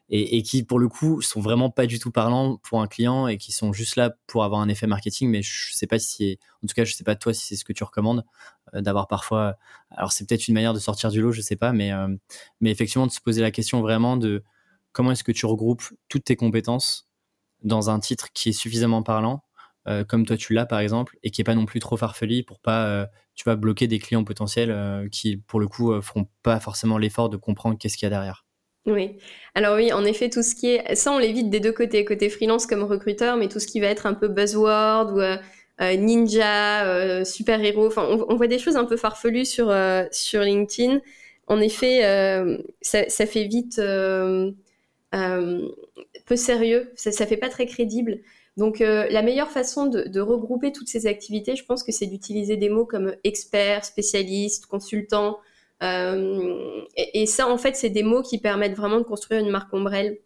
et, 0.10 0.44
qui 0.44 0.64
pour 0.64 0.78
le 0.78 0.88
coup 0.88 1.22
sont 1.22 1.42
vraiment 1.42 1.72
pas 1.72 1.88
du 1.88 1.98
tout 2.00 2.12
parlants 2.12 2.58
pour 2.58 2.82
un 2.82 2.88
client 2.88 3.28
et 3.28 3.38
qui 3.38 3.52
sont 3.52 3.74
juste 3.74 3.96
là 3.96 4.16
pour 4.28 4.44
avoir 4.44 4.62
un 4.62 4.70
effet 4.70 4.88
marketing. 4.88 5.30
Mais 5.30 5.42
je 5.42 5.74
sais 5.74 5.88
pas 5.88 6.00
si, 6.00 6.40
en 6.64 6.68
tout 6.68 6.74
cas, 6.74 6.84
je 6.86 6.94
sais 6.94 7.04
pas 7.04 7.16
toi 7.16 7.34
si 7.34 7.48
c'est 7.48 7.56
ce 7.56 7.66
que 7.66 7.74
tu 7.74 7.84
recommandes 7.84 8.24
euh, 8.76 8.82
d'avoir 8.82 9.08
parfois. 9.08 9.56
Alors 9.92 10.12
c'est 10.12 10.28
peut-être 10.28 10.48
une 10.48 10.54
manière 10.54 10.74
de 10.74 10.80
sortir 10.80 11.10
du 11.12 11.22
lot, 11.22 11.32
je 11.32 11.42
sais 11.42 11.56
pas, 11.56 11.74
mais 11.74 11.92
euh, 11.92 12.08
mais 12.62 12.72
effectivement 12.72 13.08
de 13.08 13.12
se 13.12 13.22
poser 13.22 13.42
la 13.42 13.52
question 13.52 13.82
vraiment 13.82 14.18
de 14.18 14.44
comment 14.92 15.12
est-ce 15.12 15.24
que 15.24 15.32
tu 15.32 15.46
regroupes 15.46 15.84
toutes 16.10 16.26
tes 16.26 16.36
compétences 16.36 17.08
dans 17.64 17.90
un 17.90 18.00
titre 18.00 18.30
qui 18.34 18.50
est 18.50 18.54
suffisamment 18.54 19.04
parlant 19.04 19.44
comme 20.08 20.24
toi 20.24 20.38
tu 20.38 20.54
l'as 20.54 20.68
par 20.68 20.80
exemple, 20.80 21.18
et 21.24 21.32
qui 21.32 21.42
est 21.42 21.44
pas 21.44 21.56
non 21.56 21.66
plus 21.66 21.80
trop 21.80 21.98
farfelu 21.98 22.44
pour 22.44 22.60
pas, 22.60 23.08
tu 23.34 23.44
vas 23.46 23.56
bloquer 23.56 23.88
des 23.88 23.98
clients 23.98 24.24
potentiels 24.24 25.10
qui, 25.12 25.38
pour 25.38 25.60
le 25.60 25.68
coup, 25.68 26.00
feront 26.00 26.28
pas 26.44 26.60
forcément 26.60 27.00
l'effort 27.00 27.28
de 27.30 27.38
comprendre 27.38 27.76
qu'est-ce 27.80 27.98
qu'il 27.98 28.06
y 28.06 28.08
a 28.08 28.12
derrière. 28.12 28.46
Oui. 28.90 29.18
Alors 29.56 29.76
oui, 29.76 29.94
en 29.94 30.06
effet, 30.06 30.30
tout 30.30 30.44
ce 30.44 30.56
qui 30.56 30.68
est... 30.72 30.96
Ça, 30.96 31.12
on 31.12 31.20
l'évite 31.20 31.50
des 31.50 31.60
deux 31.60 31.72
côtés, 31.72 32.04
côté 32.06 32.30
freelance 32.30 32.66
comme 32.66 32.84
recruteur, 32.84 33.38
mais 33.38 33.48
tout 33.48 33.60
ce 33.60 33.68
qui 33.68 33.80
va 33.80 33.88
être 33.88 34.06
un 34.06 34.14
peu 34.14 34.28
buzzword 34.28 35.14
ou 35.14 35.20
euh, 35.20 35.38
euh, 35.82 35.96
ninja, 35.96 36.86
euh, 36.86 37.24
super-héros, 37.24 37.88
enfin, 37.88 38.08
on, 38.28 38.36
voit 38.36 38.48
des 38.48 38.60
choses 38.60 38.76
un 38.76 38.86
peu 38.86 38.98
farfelues 38.98 39.46
sur, 39.46 39.70
LinkedIn. 40.34 41.02
En 41.48 41.60
effet, 41.62 42.02
ça, 42.82 43.26
fait 43.26 43.44
vite 43.46 43.82
peu 45.12 46.36
sérieux, 46.36 46.92
ça, 46.96 47.12
ça 47.12 47.26
fait 47.26 47.38
pas 47.38 47.50
très 47.50 47.66
crédible. 47.66 48.20
Donc 48.58 48.80
la 48.80 49.22
meilleure 49.22 49.50
façon 49.52 49.86
de, 49.86 50.20
regrouper 50.20 50.72
toutes 50.72 50.90
ces 50.90 51.08
activités, 51.08 51.56
je 51.56 51.66
pense 51.66 51.84
que 51.84 51.92
c'est 51.92 52.08
d'utiliser 52.08 52.58
des 52.58 52.70
mots 52.70 52.86
comme 52.86 53.16
expert, 53.24 53.86
spécialiste, 53.86 54.66
consultant, 54.68 55.40
euh, 55.84 56.82
et, 56.96 57.26
ça, 57.26 57.48
en 57.48 57.58
fait, 57.58 57.76
c'est 57.76 57.90
des 57.90 58.04
mots 58.04 58.22
qui 58.22 58.38
permettent 58.38 58.76
vraiment 58.76 58.98
de 58.98 59.04
construire 59.04 59.42
une 59.42 59.50
marque 59.50 59.74
ombrelle. 59.74 60.18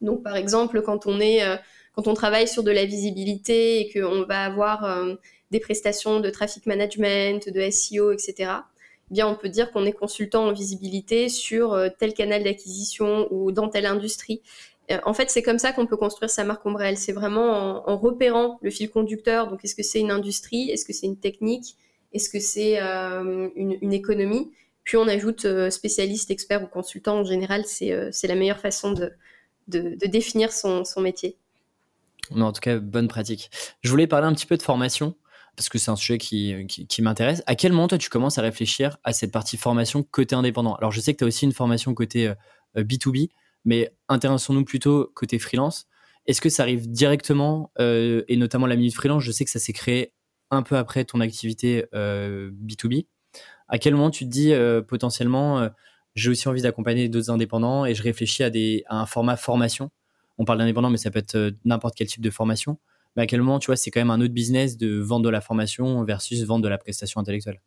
Donc, 0.00 0.22
par 0.22 0.36
exemple, 0.36 0.82
quand 0.82 1.06
on 1.06 1.20
est, 1.20 1.42
euh, 1.42 1.56
quand 1.94 2.06
on 2.08 2.14
travaille 2.14 2.46
sur 2.46 2.62
de 2.62 2.70
la 2.70 2.84
visibilité 2.84 3.80
et 3.80 3.92
qu'on 3.92 4.22
va 4.24 4.44
avoir 4.44 4.84
euh, 4.84 5.14
des 5.50 5.60
prestations 5.60 6.20
de 6.20 6.30
traffic 6.30 6.66
management, 6.66 7.48
de 7.48 7.70
SEO, 7.70 8.12
etc. 8.12 8.50
Eh 9.10 9.14
bien, 9.14 9.28
on 9.28 9.34
peut 9.34 9.48
dire 9.48 9.72
qu'on 9.72 9.84
est 9.84 9.92
consultant 9.92 10.46
en 10.46 10.52
visibilité 10.52 11.28
sur 11.28 11.78
tel 11.98 12.14
canal 12.14 12.42
d'acquisition 12.42 13.28
ou 13.30 13.52
dans 13.52 13.68
telle 13.68 13.86
industrie. 13.86 14.40
En 15.04 15.14
fait, 15.14 15.30
c'est 15.30 15.42
comme 15.42 15.58
ça 15.58 15.72
qu'on 15.72 15.86
peut 15.86 15.96
construire 15.96 16.30
sa 16.30 16.44
marque 16.44 16.64
ombrelle. 16.64 16.96
C'est 16.96 17.12
vraiment 17.12 17.88
en, 17.88 17.96
repérant 17.98 18.58
le 18.62 18.70
fil 18.70 18.90
conducteur. 18.90 19.48
Donc, 19.48 19.62
est-ce 19.62 19.74
que 19.74 19.82
c'est 19.82 20.00
une 20.00 20.10
industrie? 20.10 20.70
Est-ce 20.70 20.86
que 20.86 20.94
c'est 20.94 21.06
une 21.06 21.18
technique? 21.18 21.76
Est-ce 22.14 22.30
que 22.30 22.40
c'est 22.40 22.78
une, 22.78 23.76
une, 23.82 23.92
économie? 23.92 24.50
Puis 24.84 24.98
on 24.98 25.08
ajoute 25.08 25.46
euh, 25.46 25.70
spécialiste, 25.70 26.30
expert 26.30 26.62
ou 26.62 26.66
consultant. 26.66 27.20
En 27.20 27.24
général, 27.24 27.64
c'est 27.66 27.92
euh, 27.92 28.10
la 28.22 28.34
meilleure 28.34 28.60
façon 28.60 28.92
de, 28.92 29.12
de, 29.68 29.96
définir 30.06 30.52
son, 30.52 30.84
son 30.84 31.00
métier. 31.00 31.36
en 32.30 32.52
tout 32.52 32.60
cas, 32.60 32.78
bonne 32.78 33.08
pratique. 33.08 33.50
Je 33.82 33.90
voulais 33.90 34.06
parler 34.06 34.26
un 34.26 34.34
petit 34.34 34.46
peu 34.46 34.58
de 34.58 34.62
formation 34.62 35.16
parce 35.56 35.68
que 35.68 35.78
c'est 35.78 35.90
un 35.90 35.96
sujet 35.96 36.18
qui, 36.18 36.66
qui, 36.66 37.00
m'intéresse. 37.00 37.42
À 37.46 37.54
quel 37.54 37.72
moment, 37.72 37.88
toi, 37.88 37.96
tu 37.96 38.10
commences 38.10 38.38
à 38.38 38.42
réfléchir 38.42 38.98
à 39.04 39.12
cette 39.12 39.30
partie 39.30 39.56
formation 39.56 40.02
côté 40.02 40.34
indépendant? 40.34 40.74
Alors, 40.74 40.90
je 40.90 41.00
sais 41.00 41.12
que 41.12 41.18
tu 41.18 41.24
as 41.24 41.28
aussi 41.28 41.44
une 41.44 41.52
formation 41.52 41.94
côté 41.94 42.32
B2B, 42.76 43.24
euh, 43.24 43.26
mais 43.64 43.94
intéressons-nous 44.08 44.64
plutôt 44.64 45.12
côté 45.14 45.38
freelance. 45.38 45.86
Est-ce 46.26 46.40
que 46.40 46.48
ça 46.48 46.64
arrive 46.64 46.90
directement, 46.90 47.70
et 47.78 48.36
notamment 48.36 48.66
la 48.66 48.74
minute 48.74 48.94
freelance? 48.94 49.22
Je 49.22 49.30
sais 49.30 49.44
que 49.44 49.50
ça 49.50 49.60
s'est 49.60 49.72
créé 49.72 50.12
un 50.50 50.62
peu 50.62 50.76
après 50.76 51.04
ton 51.04 51.20
activité 51.20 51.84
B2B 51.92 53.06
à 53.74 53.78
quel 53.78 53.96
moment 53.96 54.10
tu 54.10 54.24
te 54.24 54.30
dis 54.30 54.52
euh, 54.52 54.82
potentiellement, 54.82 55.58
euh, 55.58 55.68
j'ai 56.14 56.30
aussi 56.30 56.46
envie 56.46 56.62
d'accompagner 56.62 57.08
d'autres 57.08 57.32
indépendants 57.32 57.84
et 57.84 57.92
je 57.96 58.04
réfléchis 58.04 58.44
à, 58.44 58.50
des, 58.50 58.84
à 58.86 59.00
un 59.00 59.06
format 59.06 59.36
formation 59.36 59.90
On 60.38 60.44
parle 60.44 60.60
d'indépendant, 60.60 60.90
mais 60.90 60.96
ça 60.96 61.10
peut 61.10 61.18
être 61.18 61.34
euh, 61.34 61.50
n'importe 61.64 61.96
quel 61.96 62.06
type 62.06 62.22
de 62.22 62.30
formation. 62.30 62.78
Mais 63.16 63.24
à 63.24 63.26
quel 63.26 63.40
moment, 63.40 63.58
tu 63.58 63.66
vois, 63.66 63.74
c'est 63.74 63.90
quand 63.90 63.98
même 63.98 64.12
un 64.12 64.20
autre 64.20 64.32
business 64.32 64.76
de 64.78 65.00
vendre 65.00 65.24
de 65.24 65.28
la 65.28 65.40
formation 65.40 66.04
versus 66.04 66.40
vendre 66.44 66.62
de 66.62 66.68
la 66.68 66.78
prestation 66.78 67.20
intellectuelle? 67.20 67.60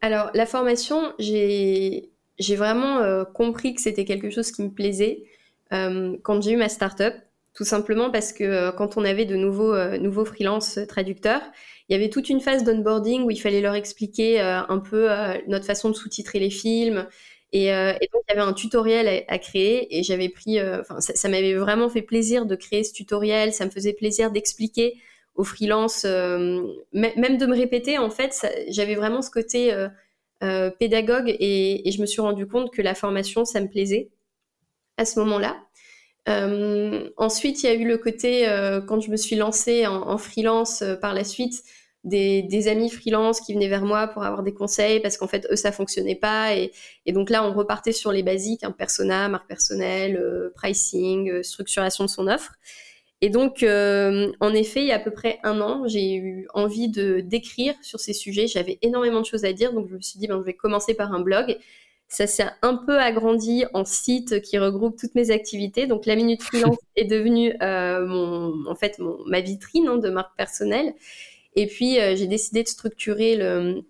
Alors, 0.00 0.30
la 0.32 0.46
formation, 0.46 1.12
j'ai 1.18 2.10
vraiment 2.48 3.24
compris 3.24 3.74
que 3.74 3.80
c'était 3.80 4.04
quelque 4.04 4.30
chose 4.30 4.52
qui 4.52 4.62
me 4.62 4.70
plaisait 4.70 5.24
quand 5.70 6.40
j'ai 6.40 6.52
eu 6.52 6.56
ma 6.56 6.68
startup. 6.68 7.14
tout 7.54 7.64
simplement 7.64 8.10
parce 8.10 8.32
que 8.32 8.70
quand 8.72 8.96
on 8.96 9.04
avait 9.04 9.26
de 9.26 9.36
nouveaux, 9.36 9.76
nouveaux 9.98 10.24
freelance 10.24 10.78
traducteurs, 10.88 11.42
il 11.90 11.94
y 11.94 11.96
avait 11.96 12.08
toute 12.08 12.30
une 12.30 12.40
phase 12.40 12.64
d'onboarding 12.64 13.24
où 13.24 13.30
il 13.30 13.40
fallait 13.40 13.60
leur 13.60 13.74
expliquer 13.74 14.40
un 14.40 14.78
peu 14.78 15.08
notre 15.48 15.66
façon 15.66 15.90
de 15.90 15.94
sous-titrer 15.94 16.38
les 16.38 16.50
films. 16.50 17.06
Et, 17.52 17.66
donc, 17.66 18.22
il 18.28 18.30
y 18.30 18.32
avait 18.32 18.40
un 18.40 18.52
tutoriel 18.52 19.24
à, 19.26 19.38
créer 19.38 19.98
et 19.98 20.04
j'avais 20.04 20.28
pris, 20.28 20.58
ça, 21.00 21.28
m'avait 21.28 21.54
vraiment 21.54 21.88
fait 21.88 22.02
plaisir 22.02 22.46
de 22.46 22.54
créer 22.54 22.84
ce 22.84 22.92
tutoriel. 22.92 23.52
Ça 23.52 23.64
me 23.64 23.70
faisait 23.70 23.92
plaisir 23.92 24.30
d'expliquer 24.30 24.98
aux 25.34 25.42
freelance, 25.42 26.04
même 26.04 27.38
de 27.38 27.46
me 27.46 27.56
répéter. 27.56 27.98
En 27.98 28.10
fait, 28.10 28.46
j'avais 28.68 28.94
vraiment 28.94 29.20
ce 29.20 29.30
côté 29.30 29.74
pédagogue 30.78 31.34
et, 31.40 31.90
je 31.90 32.00
me 32.00 32.06
suis 32.06 32.20
rendu 32.20 32.46
compte 32.46 32.72
que 32.72 32.82
la 32.82 32.94
formation, 32.94 33.44
ça 33.44 33.60
me 33.60 33.68
plaisait 33.68 34.10
à 34.96 35.04
ce 35.04 35.18
moment-là. 35.18 35.56
Euh, 36.28 37.08
ensuite, 37.16 37.62
il 37.62 37.66
y 37.66 37.68
a 37.70 37.74
eu 37.74 37.86
le 37.86 37.98
côté, 37.98 38.48
euh, 38.48 38.80
quand 38.80 39.00
je 39.00 39.10
me 39.10 39.16
suis 39.16 39.36
lancée 39.36 39.86
en, 39.86 40.18
freelance 40.18 40.82
euh, 40.82 40.94
par 40.94 41.14
la 41.14 41.24
suite, 41.24 41.62
des, 42.04 42.68
amis 42.68 42.90
freelance 42.90 43.40
qui 43.40 43.54
venaient 43.54 43.68
vers 43.68 43.84
moi 43.84 44.08
pour 44.08 44.22
avoir 44.22 44.42
des 44.42 44.54
conseils 44.54 45.00
parce 45.00 45.16
qu'en 45.16 45.28
fait, 45.28 45.46
eux, 45.50 45.56
ça 45.56 45.72
fonctionnait 45.72 46.14
pas. 46.14 46.54
Et, 46.54 46.72
donc 47.08 47.30
là, 47.30 47.44
on 47.44 47.52
repartait 47.52 47.92
sur 47.92 48.12
les 48.12 48.22
basiques, 48.22 48.64
hein, 48.64 48.72
persona, 48.72 49.28
marque 49.28 49.48
personnelle, 49.48 50.50
pricing, 50.54 51.42
structuration 51.42 52.04
de 52.04 52.10
son 52.10 52.26
offre. 52.26 52.52
Et 53.22 53.28
donc, 53.28 53.62
en 53.62 54.54
effet, 54.54 54.80
il 54.80 54.86
y 54.86 54.92
a 54.92 54.96
à 54.96 54.98
peu 54.98 55.10
près 55.10 55.38
un 55.42 55.60
an, 55.60 55.86
j'ai 55.86 56.14
eu 56.14 56.48
envie 56.54 56.88
de 56.88 57.20
d'écrire 57.20 57.74
sur 57.82 58.00
ces 58.00 58.14
sujets. 58.14 58.46
J'avais 58.46 58.78
énormément 58.82 59.20
de 59.20 59.26
choses 59.26 59.44
à 59.44 59.52
dire, 59.52 59.72
donc 59.72 59.88
je 59.88 59.96
me 59.96 60.00
suis 60.00 60.18
dit, 60.18 60.26
ben, 60.26 60.38
je 60.38 60.44
vais 60.44 60.54
commencer 60.54 60.94
par 60.94 61.12
un 61.12 61.20
blog. 61.20 61.58
Ça 62.08 62.26
s'est 62.26 62.46
un 62.62 62.74
peu 62.74 62.98
agrandi 62.98 63.64
en 63.72 63.84
site 63.84 64.42
qui 64.42 64.58
regroupe 64.58 64.98
toutes 64.98 65.14
mes 65.14 65.30
activités. 65.30 65.86
Donc 65.86 66.06
la 66.06 66.16
Minute 66.16 66.42
Freelance 66.42 66.78
est 66.96 67.04
devenue 67.04 67.54
euh, 67.62 68.04
mon, 68.04 68.68
en 68.68 68.74
fait 68.74 68.98
mon, 68.98 69.18
ma 69.26 69.40
vitrine 69.40 69.86
hein, 69.86 69.96
de 69.96 70.10
marque 70.10 70.36
personnelle. 70.36 70.94
Et 71.56 71.66
puis 71.66 72.00
euh, 72.00 72.14
j'ai 72.16 72.26
décidé 72.26 72.62
de 72.62 72.68
structurer 72.68 73.36
le, 73.36 73.82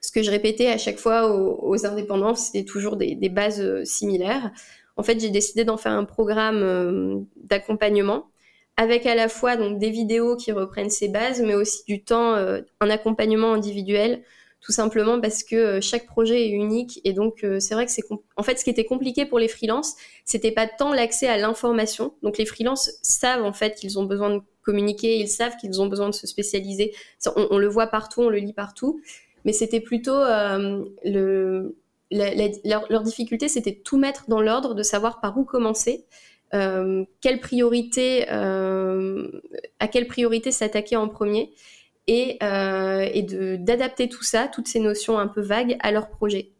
ce 0.00 0.12
que 0.12 0.22
je 0.22 0.30
répétais 0.30 0.68
à 0.68 0.78
chaque 0.78 0.98
fois 0.98 1.30
aux, 1.30 1.86
indépendants, 1.86 2.34
c'était 2.34 2.64
toujours 2.64 2.96
des, 2.96 3.14
des, 3.14 3.28
bases 3.28 3.60
euh, 3.60 3.84
similaires. 3.84 4.50
En 4.96 5.02
fait, 5.02 5.20
j'ai 5.20 5.30
décidé 5.30 5.64
d'en 5.64 5.76
faire 5.76 5.92
un 5.92 6.04
programme 6.04 7.24
d'accompagnement 7.36 8.30
avec 8.76 9.06
à 9.06 9.14
la 9.14 9.28
fois 9.28 9.56
donc 9.56 9.78
des 9.78 9.90
vidéos 9.90 10.36
qui 10.36 10.50
reprennent 10.50 10.90
ces 10.90 11.08
bases, 11.08 11.40
mais 11.40 11.54
aussi 11.54 11.84
du 11.86 12.02
temps, 12.02 12.34
un 12.34 12.90
accompagnement 12.90 13.52
individuel 13.52 14.24
tout 14.60 14.72
simplement 14.72 15.20
parce 15.20 15.44
que 15.44 15.56
euh, 15.56 15.80
chaque 15.80 16.06
projet 16.06 16.46
est 16.46 16.50
unique 16.50 17.00
et 17.04 17.12
donc 17.12 17.44
euh, 17.44 17.60
c'est 17.60 17.74
vrai 17.74 17.86
que 17.86 17.92
c'est 17.92 18.02
en 18.36 18.42
fait 18.42 18.58
ce 18.58 18.64
qui 18.64 18.70
était 18.70 18.84
compliqué 18.84 19.24
pour 19.24 19.38
les 19.38 19.48
freelances, 19.48 19.94
c'était 20.24 20.50
pas 20.50 20.66
tant 20.66 20.92
l'accès 20.92 21.28
à 21.28 21.36
l'information. 21.36 22.14
Donc 22.22 22.38
les 22.38 22.46
freelances 22.46 22.90
savent 23.02 23.44
en 23.44 23.52
fait 23.52 23.76
qu'ils 23.76 23.98
ont 23.98 24.04
besoin 24.04 24.30
de 24.30 24.40
communiquer, 24.62 25.18
ils 25.18 25.28
savent 25.28 25.56
qu'ils 25.56 25.80
ont 25.80 25.86
besoin 25.86 26.08
de 26.08 26.14
se 26.14 26.26
spécialiser. 26.26 26.92
On, 27.36 27.56
le 27.56 27.68
voit 27.68 27.86
partout, 27.86 28.22
on 28.22 28.28
le 28.28 28.38
lit 28.38 28.52
partout, 28.52 29.00
mais 29.44 29.52
c'était 29.52 29.80
plutôt 29.80 30.16
euh, 30.16 30.84
le 31.04 31.76
leur, 32.10 33.02
difficulté, 33.02 33.48
c'était 33.48 33.72
de 33.72 33.80
tout 33.80 33.98
mettre 33.98 34.24
dans 34.28 34.40
l'ordre, 34.40 34.74
de 34.74 34.82
savoir 34.82 35.20
par 35.20 35.36
où 35.38 35.44
commencer. 35.44 36.06
quelle 36.50 37.40
priorité, 37.40 38.26
à 38.28 39.88
quelle 39.90 40.06
priorité 40.06 40.50
s'attaquer 40.50 40.96
en 40.96 41.08
premier 41.08 41.52
et, 42.08 42.38
euh, 42.42 43.56
d'adapter 43.58 44.08
tout 44.08 44.24
ça, 44.24 44.48
toutes 44.48 44.66
ces 44.66 44.80
notions 44.80 45.18
un 45.18 45.28
peu 45.28 45.40
vagues, 45.40 45.76
à 45.80 45.92
leur 45.92 46.08
projet. 46.08 46.50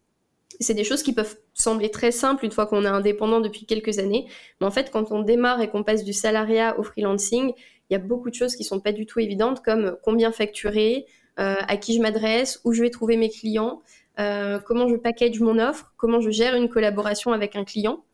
C'est 0.61 0.75
des 0.75 0.85
choses 0.85 1.03
qui 1.03 1.13
peuvent 1.13 1.37
sembler 1.55 1.91
très 1.91 2.13
simples 2.13 2.45
une 2.45 2.53
fois 2.53 2.67
qu'on 2.67 2.85
est 2.85 2.89
indépendant 2.89 3.41
depuis 3.41 3.65
quelques 3.67 3.99
années, 3.99 4.27
mais 4.61 4.67
en 4.67 4.71
fait, 4.71 4.91
quand 4.91 5.11
on 5.11 5.23
démarre 5.23 5.61
et 5.61 5.69
qu'on 5.69 5.83
passe 5.83 6.05
du 6.05 6.13
salariat 6.13 6.79
au 6.79 6.83
freelancing, 6.83 7.53
il 7.91 7.95
y 7.95 7.97
a 7.97 7.99
beaucoup 7.99 8.31
de 8.31 8.35
choses 8.35 8.55
qui 8.55 8.65
sont 8.65 8.81
pas 8.81 8.93
du 8.93 9.07
tout 9.07 9.21
évidentes, 9.21 9.63
comme 9.63 9.97
combien 10.05 10.31
facturer, 10.31 11.07
euh, 11.41 11.57
à 11.67 11.77
qui 11.77 11.95
je 11.95 12.03
m'adresse, 12.03 12.61
où 12.65 12.73
je 12.73 12.83
vais 12.83 12.91
trouver 12.91 13.17
mes 13.17 13.31
clients, 13.31 13.83
euh, 14.19 14.59
comment 14.59 14.89
je 14.89 14.97
package 14.97 15.41
mon 15.41 15.59
offre, 15.59 15.93
comment 15.97 16.21
je 16.21 16.31
gère 16.31 16.55
une 16.55 16.69
collaboration 16.69 17.33
avec 17.33 17.57
un 17.57 17.65
client. 17.65 18.05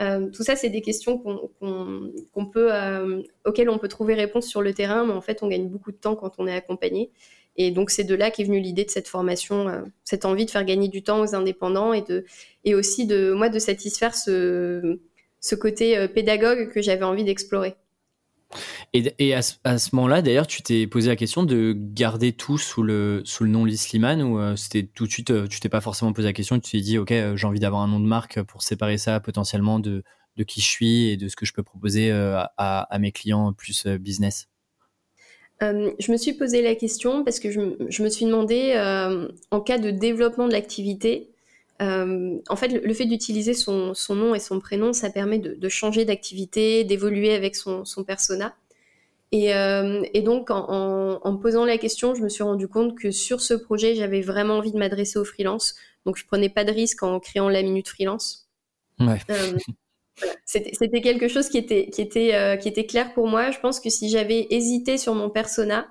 Euh, 0.00 0.28
tout 0.30 0.44
ça, 0.44 0.56
c'est 0.56 0.68
des 0.68 0.80
questions 0.80 1.22
euh, 1.62 3.22
auxquelles 3.44 3.70
on 3.70 3.78
peut 3.78 3.88
trouver 3.88 4.14
réponse 4.14 4.46
sur 4.46 4.62
le 4.62 4.72
terrain, 4.72 5.04
mais 5.04 5.12
en 5.12 5.20
fait, 5.20 5.42
on 5.42 5.48
gagne 5.48 5.68
beaucoup 5.68 5.90
de 5.90 5.96
temps 5.96 6.14
quand 6.14 6.34
on 6.38 6.46
est 6.46 6.54
accompagné. 6.54 7.10
Et 7.56 7.72
donc, 7.72 7.90
c'est 7.90 8.04
de 8.04 8.14
là 8.14 8.30
qu'est 8.30 8.44
venue 8.44 8.60
l'idée 8.60 8.84
de 8.84 8.90
cette 8.90 9.08
formation, 9.08 9.68
euh, 9.68 9.82
cette 10.04 10.24
envie 10.24 10.46
de 10.46 10.50
faire 10.50 10.64
gagner 10.64 10.88
du 10.88 11.02
temps 11.02 11.20
aux 11.20 11.34
indépendants 11.34 11.92
et, 11.92 12.02
de, 12.02 12.24
et 12.64 12.74
aussi 12.74 13.06
de 13.06 13.32
moi 13.32 13.48
de 13.48 13.58
satisfaire 13.58 14.14
ce 14.14 15.54
côté 15.56 16.06
pédagogue 16.08 16.70
que 16.70 16.80
j'avais 16.80 17.04
envie 17.04 17.24
d'explorer. 17.24 17.74
Et, 18.94 19.34
à, 19.34 19.42
ce, 19.42 19.94
moment-là, 19.94 20.22
d'ailleurs, 20.22 20.46
tu 20.46 20.62
t'es 20.62 20.86
posé 20.86 21.08
la 21.08 21.16
question 21.16 21.42
de 21.42 21.74
garder 21.76 22.32
tout 22.32 22.58
sous 22.58 22.82
le, 22.82 23.22
sous 23.24 23.44
le 23.44 23.50
nom 23.50 23.64
Lee 23.64 23.76
Sliman 23.76 24.22
ou 24.22 24.38
euh, 24.38 24.56
c'était 24.56 24.84
tout 24.84 25.06
de 25.06 25.12
suite, 25.12 25.30
euh, 25.30 25.46
tu 25.46 25.60
t'es 25.60 25.68
pas 25.68 25.80
forcément 25.80 26.12
posé 26.12 26.28
la 26.28 26.32
question, 26.32 26.58
tu 26.58 26.70
t'es 26.70 26.80
dit, 26.80 26.98
OK, 26.98 27.12
euh, 27.12 27.36
j'ai 27.36 27.46
envie 27.46 27.60
d'avoir 27.60 27.82
un 27.82 27.88
nom 27.88 28.00
de 28.00 28.06
marque 28.06 28.42
pour 28.42 28.62
séparer 28.62 28.96
ça 28.96 29.20
potentiellement 29.20 29.78
de, 29.78 30.02
de 30.36 30.44
qui 30.44 30.60
je 30.60 30.66
suis 30.66 31.08
et 31.10 31.16
de 31.16 31.28
ce 31.28 31.36
que 31.36 31.44
je 31.44 31.52
peux 31.52 31.62
proposer 31.62 32.10
à, 32.10 32.52
à, 32.56 32.98
mes 32.98 33.12
clients 33.12 33.52
plus 33.52 33.86
business? 33.86 34.48
Je 35.60 36.12
me 36.12 36.16
suis 36.16 36.34
posé 36.34 36.62
la 36.62 36.76
question 36.76 37.24
parce 37.24 37.40
que 37.40 37.50
je, 37.50 37.60
je 37.88 38.02
me 38.02 38.08
suis 38.08 38.24
demandé, 38.24 38.74
en 39.50 39.60
cas 39.60 39.78
de 39.78 39.90
développement 39.90 40.46
de 40.46 40.52
l'activité, 40.52 41.32
en 41.80 42.56
fait, 42.56 42.68
le, 42.68 42.94
fait 42.94 43.06
d'utiliser 43.06 43.54
son, 43.54 43.94
son, 43.94 44.14
nom 44.14 44.34
et 44.34 44.40
son 44.40 44.60
prénom, 44.60 44.92
ça 44.92 45.10
permet 45.10 45.38
de, 45.38 45.54
de 45.54 45.68
changer 45.68 46.04
d'activité, 46.04 46.84
d'évoluer 46.84 47.32
avec 47.32 47.54
son, 47.56 47.84
son 47.84 48.04
persona. 48.04 48.54
Et, 49.30 49.54
euh, 49.54 50.02
et 50.14 50.22
donc, 50.22 50.50
en, 50.50 51.20
en, 51.22 51.36
posant 51.36 51.64
la 51.64 51.76
question, 51.78 52.14
je 52.14 52.22
me 52.22 52.28
suis 52.28 52.42
rendu 52.42 52.66
compte 52.66 52.98
que 52.98 53.10
sur 53.10 53.40
ce 53.40 53.54
projet, 53.54 53.94
j'avais 53.94 54.22
vraiment 54.22 54.54
envie 54.54 54.72
de 54.72 54.78
m'adresser 54.78 55.18
aux 55.18 55.24
freelance. 55.24 55.74
Donc, 56.06 56.16
je 56.16 56.26
prenais 56.26 56.48
pas 56.48 56.64
de 56.64 56.72
risque 56.72 57.02
en 57.02 57.20
créant 57.20 57.48
la 57.48 57.62
minute 57.62 57.88
freelance. 57.88 58.48
Ouais. 58.98 59.18
Euh, 59.30 59.58
C'était 60.44 61.00
quelque 61.00 61.28
chose 61.28 61.48
qui 61.48 61.58
était, 61.58 61.90
qui, 61.90 62.00
était, 62.00 62.34
euh, 62.34 62.56
qui 62.56 62.68
était 62.68 62.86
clair 62.86 63.12
pour 63.12 63.28
moi. 63.28 63.50
Je 63.50 63.60
pense 63.60 63.80
que 63.80 63.90
si 63.90 64.08
j'avais 64.08 64.46
hésité 64.50 64.98
sur 64.98 65.14
mon 65.14 65.30
persona, 65.30 65.86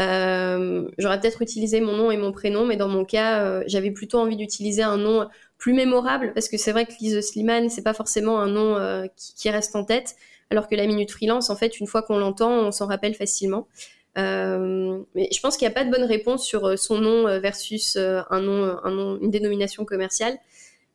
euh, 0.00 0.88
j'aurais 0.98 1.20
peut-être 1.20 1.42
utilisé 1.42 1.80
mon 1.80 1.92
nom 1.92 2.10
et 2.10 2.16
mon 2.16 2.32
prénom, 2.32 2.64
mais 2.64 2.76
dans 2.76 2.88
mon 2.88 3.04
cas, 3.04 3.44
euh, 3.44 3.64
j'avais 3.66 3.90
plutôt 3.90 4.18
envie 4.18 4.36
d'utiliser 4.36 4.82
un 4.82 4.96
nom 4.96 5.28
plus 5.56 5.72
mémorable 5.72 6.32
parce 6.34 6.48
que 6.48 6.56
c'est 6.56 6.72
vrai 6.72 6.84
que 6.86 6.92
Lise 7.00 7.20
Slimane, 7.20 7.68
c'est 7.70 7.82
pas 7.82 7.94
forcément 7.94 8.40
un 8.40 8.48
nom 8.48 8.76
euh, 8.76 9.06
qui, 9.16 9.50
reste 9.50 9.76
en 9.76 9.84
tête 9.84 10.16
alors 10.50 10.68
que 10.68 10.74
la 10.74 10.86
minute 10.86 11.10
freelance, 11.10 11.48
en 11.48 11.56
fait, 11.56 11.78
une 11.80 11.86
fois 11.86 12.02
qu'on 12.02 12.18
l'entend, 12.18 12.50
on 12.50 12.72
s'en 12.72 12.86
rappelle 12.86 13.14
facilement. 13.14 13.68
Mais 14.16 15.28
je 15.32 15.40
pense 15.40 15.56
qu'il 15.56 15.66
n'y 15.66 15.72
a 15.72 15.74
pas 15.74 15.84
de 15.84 15.90
bonne 15.90 16.04
réponse 16.04 16.44
sur 16.44 16.78
son 16.78 16.98
nom 16.98 17.40
versus 17.40 17.96
un 17.96 18.40
nom, 18.40 18.76
un 18.84 18.90
nom, 18.90 19.18
une 19.20 19.30
dénomination 19.30 19.84
commerciale. 19.84 20.36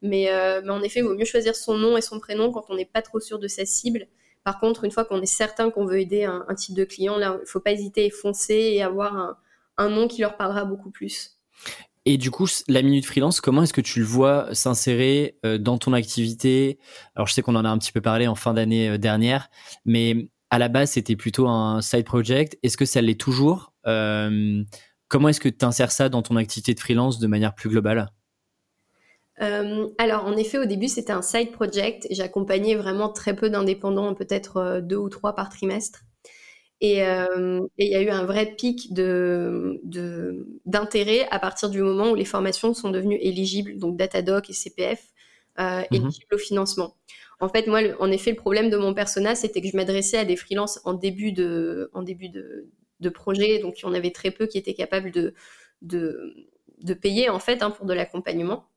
Mais 0.02 0.32
en 0.32 0.82
effet, 0.84 1.00
il 1.00 1.04
vaut 1.04 1.16
mieux 1.16 1.26
choisir 1.26 1.56
son 1.56 1.74
nom 1.74 1.98
et 1.98 2.02
son 2.02 2.20
prénom 2.20 2.52
quand 2.52 2.66
on 2.70 2.76
n'est 2.76 2.86
pas 2.86 3.02
trop 3.02 3.20
sûr 3.20 3.40
de 3.40 3.48
sa 3.48 3.66
cible. 3.66 4.08
Par 4.44 4.60
contre, 4.60 4.84
une 4.84 4.92
fois 4.92 5.06
qu'on 5.06 5.22
est 5.22 5.26
certain 5.26 5.70
qu'on 5.70 5.86
veut 5.86 6.00
aider 6.00 6.24
un, 6.24 6.56
type 6.56 6.76
de 6.76 6.84
client, 6.84 7.18
là, 7.18 7.36
il 7.38 7.42
ne 7.42 7.46
faut 7.46 7.60
pas 7.60 7.72
hésiter 7.72 8.06
et 8.06 8.10
foncer 8.10 8.56
et 8.56 8.82
avoir 8.82 9.38
un, 9.78 9.90
nom 9.90 10.08
qui 10.08 10.22
leur 10.22 10.38
parlera 10.38 10.66
beaucoup 10.66 10.92
plus. 10.92 11.40
Et 12.06 12.18
du 12.18 12.32
coup, 12.32 12.48
la 12.68 12.82
minute 12.82 13.06
freelance, 13.06 13.42
comment 13.42 13.64
est-ce 13.64 13.74
que 13.74 13.82
tu 13.82 14.00
le 14.00 14.06
vois 14.06 14.54
s'insérer 14.54 15.38
euh, 15.46 15.58
dans 15.58 15.78
ton 15.78 15.94
activité? 15.94 16.80
Alors, 17.16 17.28
je 17.28 17.34
sais 17.34 17.42
qu'on 17.42 17.56
en 17.56 17.66
a 17.66 17.70
un 17.70 17.78
petit 17.78 17.92
peu 17.92 18.02
parlé 18.02 18.28
en 18.28 18.36
fin 18.36 18.54
d'année 18.54 18.90
euh, 18.90 18.98
dernière, 18.98 19.50
mais 19.86 20.30
à 20.50 20.58
la 20.58 20.70
base, 20.70 20.92
c'était 20.92 21.16
plutôt 21.16 21.48
un 21.48 21.82
side 21.82 22.06
project. 22.06 22.58
Est-ce 22.64 22.78
que 22.78 22.86
ça 22.86 23.02
l'est 23.02 23.20
toujours? 23.20 23.74
Euh, 23.86 24.64
Comment 25.10 25.30
est-ce 25.30 25.40
que 25.40 25.50
tu 25.50 25.66
insères 25.66 25.92
ça 25.92 26.08
dans 26.08 26.22
ton 26.22 26.36
activité 26.36 26.76
de 26.76 26.80
freelance 26.80 27.18
de 27.18 27.26
manière 27.26 27.56
plus 27.56 27.68
globale? 27.68 28.12
Alors, 29.40 30.26
en 30.26 30.36
effet, 30.38 30.58
au 30.58 30.66
début, 30.66 30.88
c'était 30.88 31.14
un 31.14 31.22
side 31.22 31.52
project. 31.52 32.08
J'accompagnais 32.12 32.76
vraiment 32.76 33.10
très 33.10 33.36
peu 33.36 33.50
d'indépendants, 33.50 34.14
peut-être 34.14 34.82
deux 34.82 34.98
ou 34.98 35.10
trois 35.10 35.34
par 35.34 35.50
trimestre. 35.50 36.02
Euh, 36.82 37.62
et 37.78 37.86
il 37.88 37.92
y 37.92 37.96
a 37.96 38.02
eu 38.02 38.10
un 38.10 38.24
vrai 38.24 38.56
pic 38.56 38.94
de, 38.94 39.82
d'intérêt 40.66 41.28
à 41.30 41.40
partir 41.40 41.70
du 41.70 41.82
moment 41.82 42.12
où 42.12 42.16
les 42.16 42.26
formations 42.26 42.74
sont 42.74 42.90
devenues 42.90 43.18
éligibles, 43.22 43.78
donc 43.78 43.98
Datadoc 43.98 44.50
et 44.50 44.54
CPF, 44.54 45.04
euh, 45.60 45.82
mmh 45.82 45.96
éligibles 45.96 46.36
au 46.36 46.38
financement. 46.38 46.96
En 47.42 47.50
fait, 47.50 47.68
moi, 47.68 47.82
en 48.00 48.12
effet, 48.12 48.32
le 48.32 48.38
problème 48.38 48.70
de 48.70 48.78
mon 48.78 48.94
persona, 48.94 49.36
c'était 49.36 49.62
que 49.62 49.68
je 49.68 49.76
m'adressais 49.76 50.18
à 50.18 50.26
des 50.26 50.36
freelances 50.38 50.80
en 50.86 50.94
début 50.94 51.32
de, 51.34 51.90
en 51.94 52.02
début 52.02 52.30
de, 52.30 52.70
de 53.02 53.10
projet, 53.10 53.60
donc 53.60 53.80
il 53.80 53.84
y 53.84 53.86
en 53.86 53.94
avait 53.94 54.12
très 54.12 54.32
peu 54.32 54.46
qui 54.46 54.58
étaient 54.58 54.74
capables 54.74 55.12
de, 55.12 55.34
de, 55.82 56.34
de 56.82 56.94
payer 56.94 57.30
en 57.30 57.40
fait 57.40 57.62
hein, 57.62 57.72
pour 57.72 57.86
de 57.86 57.94
l'accompagnement. 57.94 58.69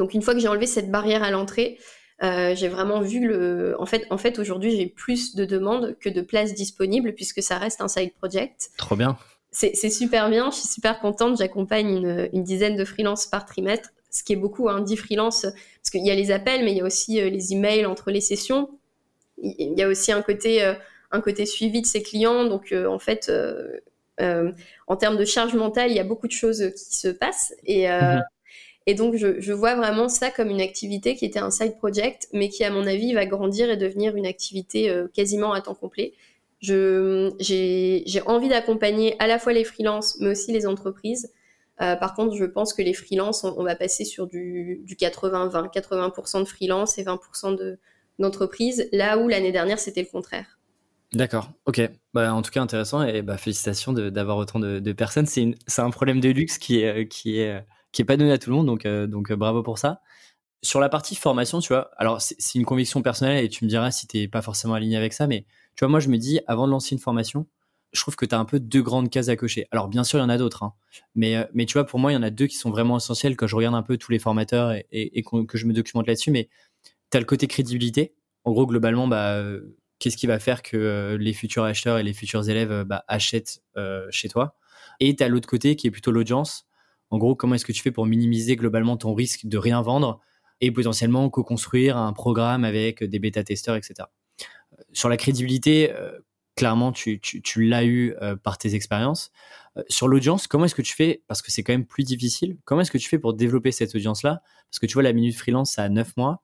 Donc 0.00 0.14
une 0.14 0.22
fois 0.22 0.32
que 0.32 0.40
j'ai 0.40 0.48
enlevé 0.48 0.66
cette 0.66 0.90
barrière 0.90 1.22
à 1.22 1.30
l'entrée, 1.30 1.78
euh, 2.22 2.54
j'ai 2.54 2.68
vraiment 2.68 3.02
vu 3.02 3.20
le. 3.28 3.76
En 3.78 3.84
fait, 3.84 4.06
en 4.08 4.16
fait 4.16 4.38
aujourd'hui, 4.38 4.74
j'ai 4.74 4.86
plus 4.86 5.34
de 5.34 5.44
demandes 5.44 5.94
que 6.00 6.08
de 6.08 6.22
places 6.22 6.54
disponibles 6.54 7.12
puisque 7.12 7.42
ça 7.42 7.58
reste 7.58 7.82
un 7.82 7.88
side 7.88 8.14
project. 8.14 8.70
Trop 8.78 8.96
bien. 8.96 9.18
C'est 9.52 9.74
super 9.90 10.30
bien. 10.30 10.50
Je 10.50 10.56
suis 10.56 10.68
super 10.68 11.00
contente. 11.00 11.36
J'accompagne 11.36 11.98
une, 11.98 12.30
une, 12.32 12.44
dizaine 12.44 12.76
de 12.76 12.84
freelances 12.86 13.26
par 13.26 13.44
trimestre, 13.44 13.90
ce 14.10 14.22
qui 14.22 14.32
est 14.32 14.36
beaucoup. 14.36 14.70
Hein, 14.70 14.80
10 14.80 14.96
freelances 14.96 15.42
parce 15.42 15.90
qu'il 15.90 16.06
y 16.06 16.10
a 16.10 16.14
les 16.14 16.30
appels, 16.30 16.64
mais 16.64 16.72
il 16.72 16.78
y 16.78 16.80
a 16.80 16.84
aussi 16.84 17.20
euh, 17.20 17.28
les 17.28 17.52
emails 17.52 17.84
entre 17.84 18.10
les 18.10 18.22
sessions. 18.22 18.70
Il 19.36 19.78
y 19.78 19.82
a 19.82 19.88
aussi 19.88 20.12
un 20.12 20.22
côté. 20.22 20.64
Euh, 20.64 20.72
un 21.12 21.20
côté 21.20 21.44
suivi 21.44 21.82
de 21.82 21.86
ses 21.86 22.04
clients. 22.04 22.44
Donc, 22.44 22.72
en 22.72 23.00
fait, 23.00 23.32
en 24.20 24.96
termes 24.96 25.16
de 25.16 25.24
charge 25.24 25.54
mentale, 25.54 25.90
il 25.90 25.96
y 25.96 25.98
a 25.98 26.04
beaucoup 26.04 26.28
de 26.28 26.32
choses 26.32 26.72
qui 26.72 26.96
se 26.96 27.08
passent. 27.08 27.52
Et, 27.64 27.88
mhm. 27.88 28.22
Et 28.86 28.94
donc, 28.94 29.14
je, 29.16 29.52
vois 29.52 29.74
vraiment 29.74 30.08
ça 30.08 30.30
comme 30.30 30.48
une 30.48 30.60
activité 30.60 31.14
qui 31.14 31.24
était 31.24 31.38
un 31.38 31.50
side 31.50 31.76
project, 31.76 32.28
mais 32.32 32.48
qui, 32.48 32.64
à 32.64 32.70
mon 32.70 32.86
avis, 32.86 33.12
va 33.12 33.26
grandir 33.26 33.70
et 33.70 33.76
devenir 33.76 34.16
une 34.16 34.26
activité 34.26 34.92
quasiment 35.12 35.52
à 35.52 35.60
temps 35.60 35.74
complet. 35.74 36.14
J'ai 36.60 38.22
envie 38.26 38.48
d'accompagner 38.48 39.16
à 39.18 39.26
la 39.26 39.38
fois 39.38 39.52
les 39.52 39.64
freelances, 39.64 40.18
mais 40.20 40.30
aussi 40.30 40.52
les 40.52 40.66
entreprises. 40.66 41.30
Euh, 41.80 41.96
par 41.96 42.14
contre, 42.14 42.36
je 42.36 42.44
pense 42.44 42.74
que 42.74 42.82
les 42.82 42.92
freelances, 42.92 43.44
on, 43.44 43.62
va 43.62 43.74
passer 43.74 44.04
sur 44.04 44.26
du, 44.26 44.84
80-20, 44.86 45.72
80%, 45.72 46.40
de 46.40 46.44
freelance 46.44 46.98
et 46.98 47.04
20% 47.04 47.76
d'entreprises, 48.18 48.88
là 48.92 49.18
où 49.18 49.28
l'année 49.28 49.52
dernière, 49.52 49.78
c'était 49.78 50.02
le 50.02 50.08
contraire. 50.08 50.58
D'accord, 51.12 51.50
ok. 51.64 51.80
Bah, 52.12 52.34
en 52.34 52.42
tout 52.42 52.50
cas, 52.50 52.60
intéressant 52.60 53.02
et 53.02 53.22
bah, 53.22 53.38
félicitations 53.38 53.92
d'avoir 53.92 54.36
autant 54.36 54.60
de, 54.60 54.92
personnes. 54.92 55.26
C'est 55.26 55.54
un 55.78 55.90
problème 55.90 56.20
de 56.20 56.28
luxe 56.28 56.58
qui 56.58 56.82
est, 56.82 57.08
qui 57.08 57.40
est, 57.40 57.64
qui 57.92 58.02
est 58.02 58.04
pas 58.04 58.16
donné 58.16 58.32
à 58.32 58.38
tout 58.38 58.50
le 58.50 58.56
monde, 58.56 58.66
donc, 58.66 58.86
euh, 58.86 59.06
donc 59.06 59.32
bravo 59.32 59.62
pour 59.62 59.78
ça. 59.78 60.00
Sur 60.62 60.80
la 60.80 60.88
partie 60.88 61.14
formation, 61.14 61.60
tu 61.60 61.72
vois, 61.72 61.90
alors 61.96 62.20
c'est 62.20 62.54
une 62.54 62.66
conviction 62.66 63.02
personnelle 63.02 63.44
et 63.44 63.48
tu 63.48 63.64
me 63.64 63.70
diras 63.70 63.90
si 63.90 64.06
tu 64.06 64.18
n'es 64.18 64.28
pas 64.28 64.42
forcément 64.42 64.74
aligné 64.74 64.96
avec 64.96 65.12
ça, 65.14 65.26
mais 65.26 65.46
tu 65.74 65.84
vois, 65.84 65.88
moi, 65.88 66.00
je 66.00 66.08
me 66.08 66.18
dis, 66.18 66.40
avant 66.46 66.66
de 66.66 66.72
lancer 66.72 66.94
une 66.94 67.00
formation, 67.00 67.46
je 67.92 68.00
trouve 68.00 68.16
que 68.16 68.26
tu 68.26 68.34
as 68.34 68.38
un 68.38 68.44
peu 68.44 68.60
deux 68.60 68.82
grandes 68.82 69.10
cases 69.10 69.28
à 69.28 69.36
cocher. 69.36 69.66
Alors, 69.70 69.88
bien 69.88 70.04
sûr, 70.04 70.18
il 70.18 70.22
y 70.22 70.24
en 70.24 70.28
a 70.28 70.38
d'autres, 70.38 70.62
hein. 70.62 70.74
mais, 71.14 71.36
euh, 71.36 71.44
mais 71.54 71.66
tu 71.66 71.74
vois, 71.74 71.86
pour 71.86 71.98
moi, 71.98 72.12
il 72.12 72.14
y 72.14 72.18
en 72.18 72.22
a 72.22 72.30
deux 72.30 72.46
qui 72.46 72.56
sont 72.56 72.70
vraiment 72.70 72.96
essentiels 72.96 73.36
quand 73.36 73.46
je 73.46 73.56
regarde 73.56 73.74
un 73.74 73.82
peu 73.82 73.96
tous 73.96 74.12
les 74.12 74.18
formateurs 74.18 74.74
et, 74.90 75.24
que 75.48 75.58
je 75.58 75.66
me 75.66 75.72
documente 75.72 76.06
là-dessus. 76.06 76.30
Mais 76.30 76.48
tu 77.10 77.16
as 77.16 77.20
le 77.20 77.26
côté 77.26 77.46
crédibilité. 77.46 78.14
En 78.44 78.52
gros, 78.52 78.66
globalement, 78.66 79.08
bah, 79.08 79.34
euh, 79.36 79.76
qu'est-ce 79.98 80.16
qui 80.16 80.26
va 80.26 80.38
faire 80.38 80.62
que 80.62 80.76
euh, 80.76 81.18
les 81.18 81.32
futurs 81.32 81.64
acheteurs 81.64 81.98
et 81.98 82.02
les 82.02 82.12
futurs 82.12 82.48
élèves 82.48 82.84
bah, 82.84 83.04
achètent 83.08 83.62
chez 84.10 84.28
toi? 84.28 84.56
Et 85.00 85.16
tu 85.16 85.22
as 85.22 85.28
l'autre 85.28 85.48
côté 85.48 85.76
qui 85.76 85.86
est 85.86 85.90
plutôt 85.90 86.12
l'audience. 86.12 86.66
En 87.10 87.18
gros, 87.18 87.34
comment 87.34 87.54
est-ce 87.54 87.64
que 87.64 87.72
tu 87.72 87.82
fais 87.82 87.90
pour 87.90 88.06
minimiser 88.06 88.56
globalement 88.56 88.96
ton 88.96 89.14
risque 89.14 89.46
de 89.46 89.58
rien 89.58 89.82
vendre 89.82 90.20
et 90.60 90.70
potentiellement 90.70 91.28
co-construire 91.30 91.96
un 91.96 92.12
programme 92.12 92.64
avec 92.64 93.02
des 93.02 93.18
bêta-testeurs, 93.18 93.76
etc 93.76 94.06
sur 94.92 95.08
la 95.08 95.16
crédibilité, 95.16 95.92
euh, 95.92 96.18
clairement, 96.56 96.92
tu, 96.92 97.20
l'as 97.56 97.84
eu 97.84 98.14
euh, 98.20 98.36
par 98.36 98.58
tes 98.58 98.74
expériences. 98.74 99.30
Euh, 99.76 99.82
sur 99.88 100.08
l'audience, 100.08 100.46
comment 100.46 100.64
est-ce 100.64 100.74
que 100.74 100.82
tu 100.82 100.94
fais 100.94 101.22
Parce 101.26 101.42
que 101.42 101.50
c'est 101.50 101.62
quand 101.62 101.72
même 101.72 101.86
plus 101.86 102.04
difficile. 102.04 102.56
Comment 102.64 102.82
est-ce 102.82 102.90
que 102.90 102.98
tu 102.98 103.08
fais 103.08 103.18
pour 103.18 103.34
développer 103.34 103.72
cette 103.72 103.94
audience-là? 103.94 104.42
Parce 104.70 104.78
que 104.78 104.86
tu 104.86 104.94
vois, 104.94 105.02
la 105.02 105.12
minute 105.12 105.36
freelance, 105.36 105.72
ça 105.72 105.84
a 105.84 105.88
9 105.88 106.16
mois. 106.16 106.42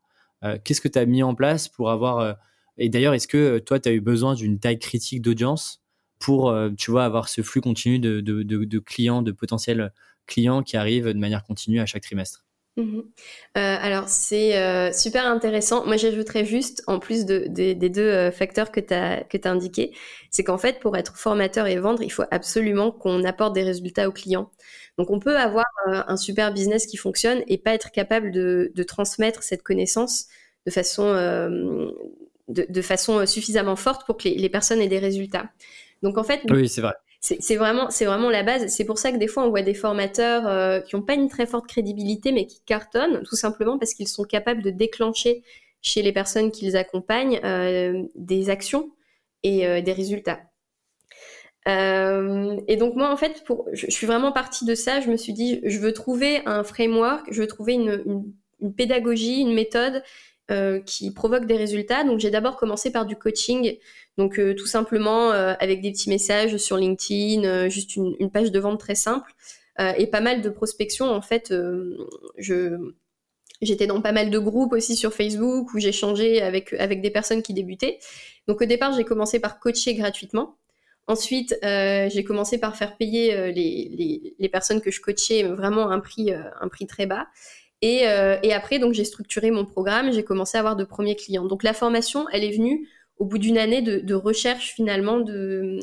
Qu'est-ce 0.64 0.80
que 0.80 0.86
tu 0.86 0.98
as 0.98 1.06
mis 1.06 1.24
en 1.24 1.34
place 1.34 1.66
pour 1.66 1.90
avoir. 1.90 2.36
et 2.78 2.88
d'ailleurs, 2.88 3.14
est-ce 3.14 3.26
que 3.26 3.58
toi, 3.58 3.80
tu 3.80 3.88
as 3.88 3.92
eu 3.92 4.00
besoin 4.00 4.34
d'une 4.34 4.60
taille 4.60 4.78
critique 4.78 5.20
d'audience 5.20 5.82
pour, 6.20 6.54
tu 6.78 6.92
vois, 6.92 7.04
avoir 7.04 7.28
ce 7.28 7.42
flux 7.42 7.60
continu 7.60 7.98
de 7.98 8.78
clients, 8.78 9.22
de 9.22 9.32
potentiels 9.32 9.92
clients 10.26 10.62
qui 10.62 10.76
arrivent 10.76 11.06
de 11.06 11.18
manière 11.18 11.44
continue 11.44 11.80
à 11.80 11.86
chaque 11.86 12.02
trimestre 12.02 12.46
Mhm. 12.76 13.04
Euh, 13.56 13.76
alors 13.80 14.08
c'est 14.08 14.58
euh, 14.58 14.92
super 14.92 15.26
intéressant. 15.26 15.86
Moi 15.86 15.96
j'ajouterais 15.96 16.44
juste, 16.44 16.82
en 16.86 16.98
plus 16.98 17.24
de, 17.24 17.46
des 17.48 17.74
deux 17.74 18.02
euh, 18.02 18.30
facteurs 18.30 18.70
que 18.70 18.80
tu 18.80 18.92
as, 18.92 19.24
que 19.24 19.38
as 19.42 19.50
indiqués, 19.50 19.92
c'est 20.30 20.44
qu'en 20.44 20.58
fait 20.58 20.78
pour 20.78 20.94
être 20.96 21.16
formateur 21.16 21.66
et 21.66 21.78
vendre, 21.78 22.02
il 22.02 22.10
faut 22.10 22.24
absolument 22.30 22.90
qu'on 22.92 23.24
apporte 23.24 23.54
des 23.54 23.62
résultats 23.62 24.08
aux 24.08 24.12
clients. 24.12 24.50
Donc 24.98 25.10
on 25.10 25.18
peut 25.18 25.38
avoir 25.38 25.66
un 25.86 26.16
super 26.16 26.52
business 26.52 26.86
qui 26.86 26.96
fonctionne 26.96 27.42
et 27.48 27.58
pas 27.58 27.74
être 27.74 27.90
capable 27.90 28.30
de, 28.30 28.72
de 28.74 28.82
transmettre 28.82 29.42
cette 29.42 29.62
connaissance 29.62 30.26
de 30.64 30.70
façon, 30.70 31.12
de, 31.12 32.66
de, 32.66 32.82
façon 32.82 33.26
suffisamment 33.26 33.76
forte 33.76 34.06
pour 34.06 34.16
que 34.16 34.24
les, 34.24 34.36
les 34.36 34.48
personnes 34.48 34.80
aient 34.80 34.88
des 34.88 34.98
résultats. 34.98 35.50
Donc 36.02 36.16
en 36.16 36.24
fait, 36.24 36.40
oui, 36.48 36.66
c'est 36.66 36.80
vrai 36.80 36.94
c'est 37.40 37.56
vraiment, 37.56 38.30
la 38.30 38.42
base. 38.42 38.68
C'est 38.68 38.84
pour 38.84 38.98
ça 38.98 39.12
que 39.12 39.16
des 39.16 39.26
fois, 39.26 39.44
on 39.44 39.50
voit 39.50 39.62
des 39.62 39.74
formateurs 39.74 40.46
euh, 40.46 40.80
qui 40.80 40.94
n'ont 40.94 41.02
pas 41.02 41.14
une 41.14 41.28
très 41.28 41.46
forte 41.46 41.66
crédibilité, 41.66 42.32
mais 42.32 42.46
qui 42.46 42.60
cartonnent, 42.64 43.22
tout 43.22 43.36
simplement 43.36 43.78
parce 43.78 43.94
qu'ils 43.94 44.08
sont 44.08 44.24
capables 44.24 44.62
de 44.62 44.70
déclencher 44.70 45.42
chez 45.82 46.02
les 46.02 46.12
personnes 46.12 46.50
qu'ils 46.50 46.76
accompagnent 46.76 47.40
euh, 47.44 48.04
des 48.14 48.50
actions 48.50 48.90
et 49.42 49.66
euh, 49.66 49.80
des 49.80 49.92
résultats. 49.92 50.40
et 51.66 52.76
donc 52.76 52.94
moi, 52.94 53.10
en 53.10 53.16
fait, 53.16 53.44
je, 53.72 53.90
suis 53.90 54.06
vraiment 54.06 54.32
partie 54.32 54.64
de 54.64 54.74
ça. 54.74 55.00
Je 55.00 55.10
me 55.10 55.16
suis 55.16 55.32
dit, 55.32 55.60
je 55.64 55.78
veux 55.78 55.92
trouver 55.92 56.42
un 56.46 56.62
framework, 56.62 57.26
je 57.30 57.40
veux 57.40 57.48
trouver 57.48 57.74
une 57.74 58.72
pédagogie, 58.76 59.40
une 59.40 59.52
méthode 59.54 60.02
euh, 60.52 60.78
qui 60.78 61.10
provoque 61.10 61.44
des 61.46 61.56
résultats. 61.56 62.04
Donc 62.04 62.20
j'ai 62.20 62.30
d'abord 62.30 62.56
commencé 62.56 62.92
par 62.92 63.04
du 63.04 63.16
coaching, 63.16 63.78
donc 64.16 64.38
euh, 64.38 64.54
tout 64.54 64.68
simplement 64.68 65.32
euh, 65.32 65.54
avec 65.58 65.80
des 65.80 65.90
petits 65.90 66.08
messages 66.08 66.56
sur 66.58 66.76
LinkedIn, 66.76 67.68
juste 67.68 67.96
une, 67.96 68.14
une, 68.20 68.30
page 68.30 68.52
de 68.52 68.60
vente 68.60 68.78
très 68.78 68.94
simple 68.94 69.32
et 69.98 70.06
pas 70.06 70.20
mal 70.20 70.42
de 70.42 70.48
prospection. 70.48 71.10
En 71.10 71.20
fait, 71.20 71.52
je 72.38 72.92
J'étais 73.60 73.88
dans 73.88 74.00
pas 74.00 74.12
mal 74.12 74.30
de 74.30 74.38
groupes 74.38 74.74
aussi 74.74 74.94
sur 74.94 75.12
Facebook 75.12 75.74
où 75.74 75.80
j'échangeais 75.80 76.42
avec, 76.42 76.74
avec 76.74 77.00
des 77.00 77.10
personnes 77.10 77.42
qui 77.42 77.52
débutaient. 77.52 77.98
Donc 78.46 78.60
au 78.60 78.66
départ, 78.66 78.92
j'ai 78.92 79.04
commencé 79.04 79.40
par 79.40 79.58
coacher 79.58 79.94
gratuitement. 79.94 80.58
Ensuite, 81.08 81.58
euh, 81.64 82.08
j'ai 82.08 82.22
commencé 82.22 82.58
par 82.58 82.76
faire 82.76 82.96
payer 82.96 83.52
les, 83.52 83.90
les, 83.90 84.36
les, 84.38 84.48
personnes 84.48 84.80
que 84.80 84.92
je 84.92 85.00
coachais 85.00 85.42
vraiment 85.42 85.90
un 85.90 85.98
prix, 85.98 86.32
un 86.32 86.68
prix 86.68 86.86
très 86.86 87.06
bas. 87.06 87.26
Euh, 87.86 88.38
et, 88.42 88.52
après, 88.52 88.78
donc 88.78 88.94
j'ai 88.94 89.04
structuré 89.04 89.50
mon 89.50 89.64
programme, 89.64 90.12
j'ai 90.12 90.24
commencé 90.24 90.56
à 90.56 90.60
avoir 90.60 90.76
de 90.76 90.84
premiers 90.84 91.16
clients. 91.16 91.44
Donc 91.44 91.62
la 91.62 91.72
formation, 91.72 92.26
elle 92.32 92.44
est 92.44 92.56
venue 92.56 92.88
au 93.18 93.24
bout 93.24 93.38
d'une 93.38 93.58
année 93.58 93.82
de, 93.82 94.14
recherche 94.14 94.72
finalement 94.74 95.20
de, 95.20 95.80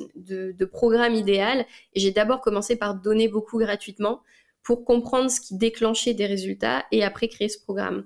programme 0.72 1.16
idéal. 1.16 1.66
Et 1.94 2.00
j'ai 2.00 2.12
d'abord 2.12 2.42
commencé 2.42 2.76
par 2.76 2.96
donner 2.96 3.28
beaucoup 3.28 3.60
gratuitement 3.60 4.22
pour 4.64 4.86
comprendre 4.86 5.30
ce 5.30 5.42
qui 5.42 5.58
déclenchait 5.58 6.14
des 6.14 6.26
résultats 6.26 6.86
et 6.92 7.04
après 7.04 7.28
créer 7.28 7.50
ce 7.50 7.60
programme. 7.60 8.06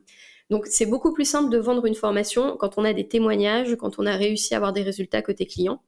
Donc 0.50 0.66
c'est 0.68 0.86
beaucoup 0.86 1.14
plus 1.14 1.26
simple 1.26 1.52
de 1.52 1.58
vendre 1.58 1.86
une 1.86 1.96
formation 1.96 2.56
quand 2.58 2.78
on 2.78 2.86
a 2.86 2.94
des 2.94 3.08
témoignages, 3.08 3.76
quand 3.76 4.00
on 4.00 4.06
a 4.06 4.16
réussi 4.16 4.54
à 4.54 4.58
avoir 4.58 4.74
des 4.74 4.82
résultats 4.82 5.22
côté 5.22 5.46
client. 5.46 5.82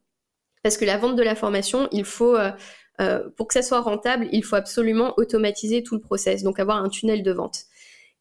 Parce 0.64 0.78
que 0.78 0.86
la 0.86 0.98
vente 0.98 1.16
de 1.16 1.24
la 1.24 1.36
formation, 1.36 1.88
il 1.92 2.04
faut, 2.04 2.36
euh, 2.36 2.52
euh, 3.00 3.30
pour 3.38 3.48
que 3.48 3.54
ça 3.54 3.62
soit 3.62 3.80
rentable, 3.80 4.28
il 4.34 4.44
faut 4.44 4.58
absolument 4.58 5.14
automatiser 5.18 5.84
tout 5.84 5.96
le 5.96 6.02
process, 6.02 6.44
donc 6.44 6.60
avoir 6.60 6.84
un 6.84 6.90
tunnel 6.90 7.24
de 7.24 7.32
vente. 7.32 7.66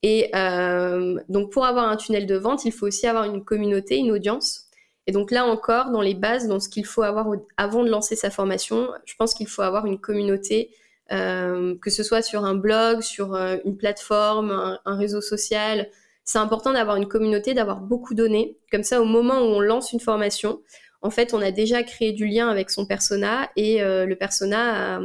Et 0.03 0.31
euh, 0.35 1.19
donc 1.29 1.51
pour 1.51 1.65
avoir 1.65 1.89
un 1.89 1.97
tunnel 1.97 2.27
de 2.27 2.37
vente, 2.37 2.65
il 2.65 2.73
faut 2.73 2.87
aussi 2.87 3.07
avoir 3.07 3.25
une 3.25 3.45
communauté, 3.45 3.97
une 3.97 4.12
audience. 4.12 4.66
Et 5.07 5.12
donc 5.12 5.31
là 5.31 5.47
encore, 5.47 5.91
dans 5.91 6.03
les 6.03 6.15
bases, 6.15 6.47
dans 6.47 6.61
ce 6.61 6.69
qu'il 6.69 6.87
faut 6.87 7.03
avoir 7.03 7.29
avant 7.57 7.83
de 7.83 7.89
lancer 7.89 8.15
sa 8.15 8.31
formation, 8.31 8.89
je 9.05 9.15
pense 9.16 9.35
qu'il 9.35 9.49
faut 9.49 9.62
avoir 9.62 9.87
une 9.87 9.99
communauté, 9.99 10.70
euh, 11.12 11.75
que 11.81 11.91
ce 11.91 12.03
soit 12.03 12.23
sur 12.23 12.45
un 12.45 12.55
blog, 12.55 13.01
sur 13.01 13.35
euh, 13.35 13.57
une 13.65 13.77
plateforme, 13.77 14.79
un, 14.85 14.97
réseau 14.97 15.20
social. 15.20 15.89
C'est 16.25 16.39
important 16.39 16.73
d'avoir 16.73 16.97
une 16.97 17.09
communauté, 17.09 17.55
d'avoir 17.55 17.81
beaucoup 17.81 18.15
de 18.15 18.23
données. 18.23 18.59
Comme 18.70 18.83
ça, 18.83 19.01
au 19.01 19.07
moment 19.07 19.41
où 19.41 19.47
on 19.47 19.61
lance 19.61 19.93
une 19.93 20.01
formation, 20.01 20.61
en 21.01 21.11
fait, 21.11 21.33
on 21.33 21.41
a 21.41 21.51
déjà 21.51 21.83
créé 21.83 22.12
du 22.12 22.27
lien 22.27 22.49
avec 22.51 22.70
son 22.70 22.85
persona 22.85 23.49
et 23.57 23.81
le 23.81 24.15
persona 24.15 25.01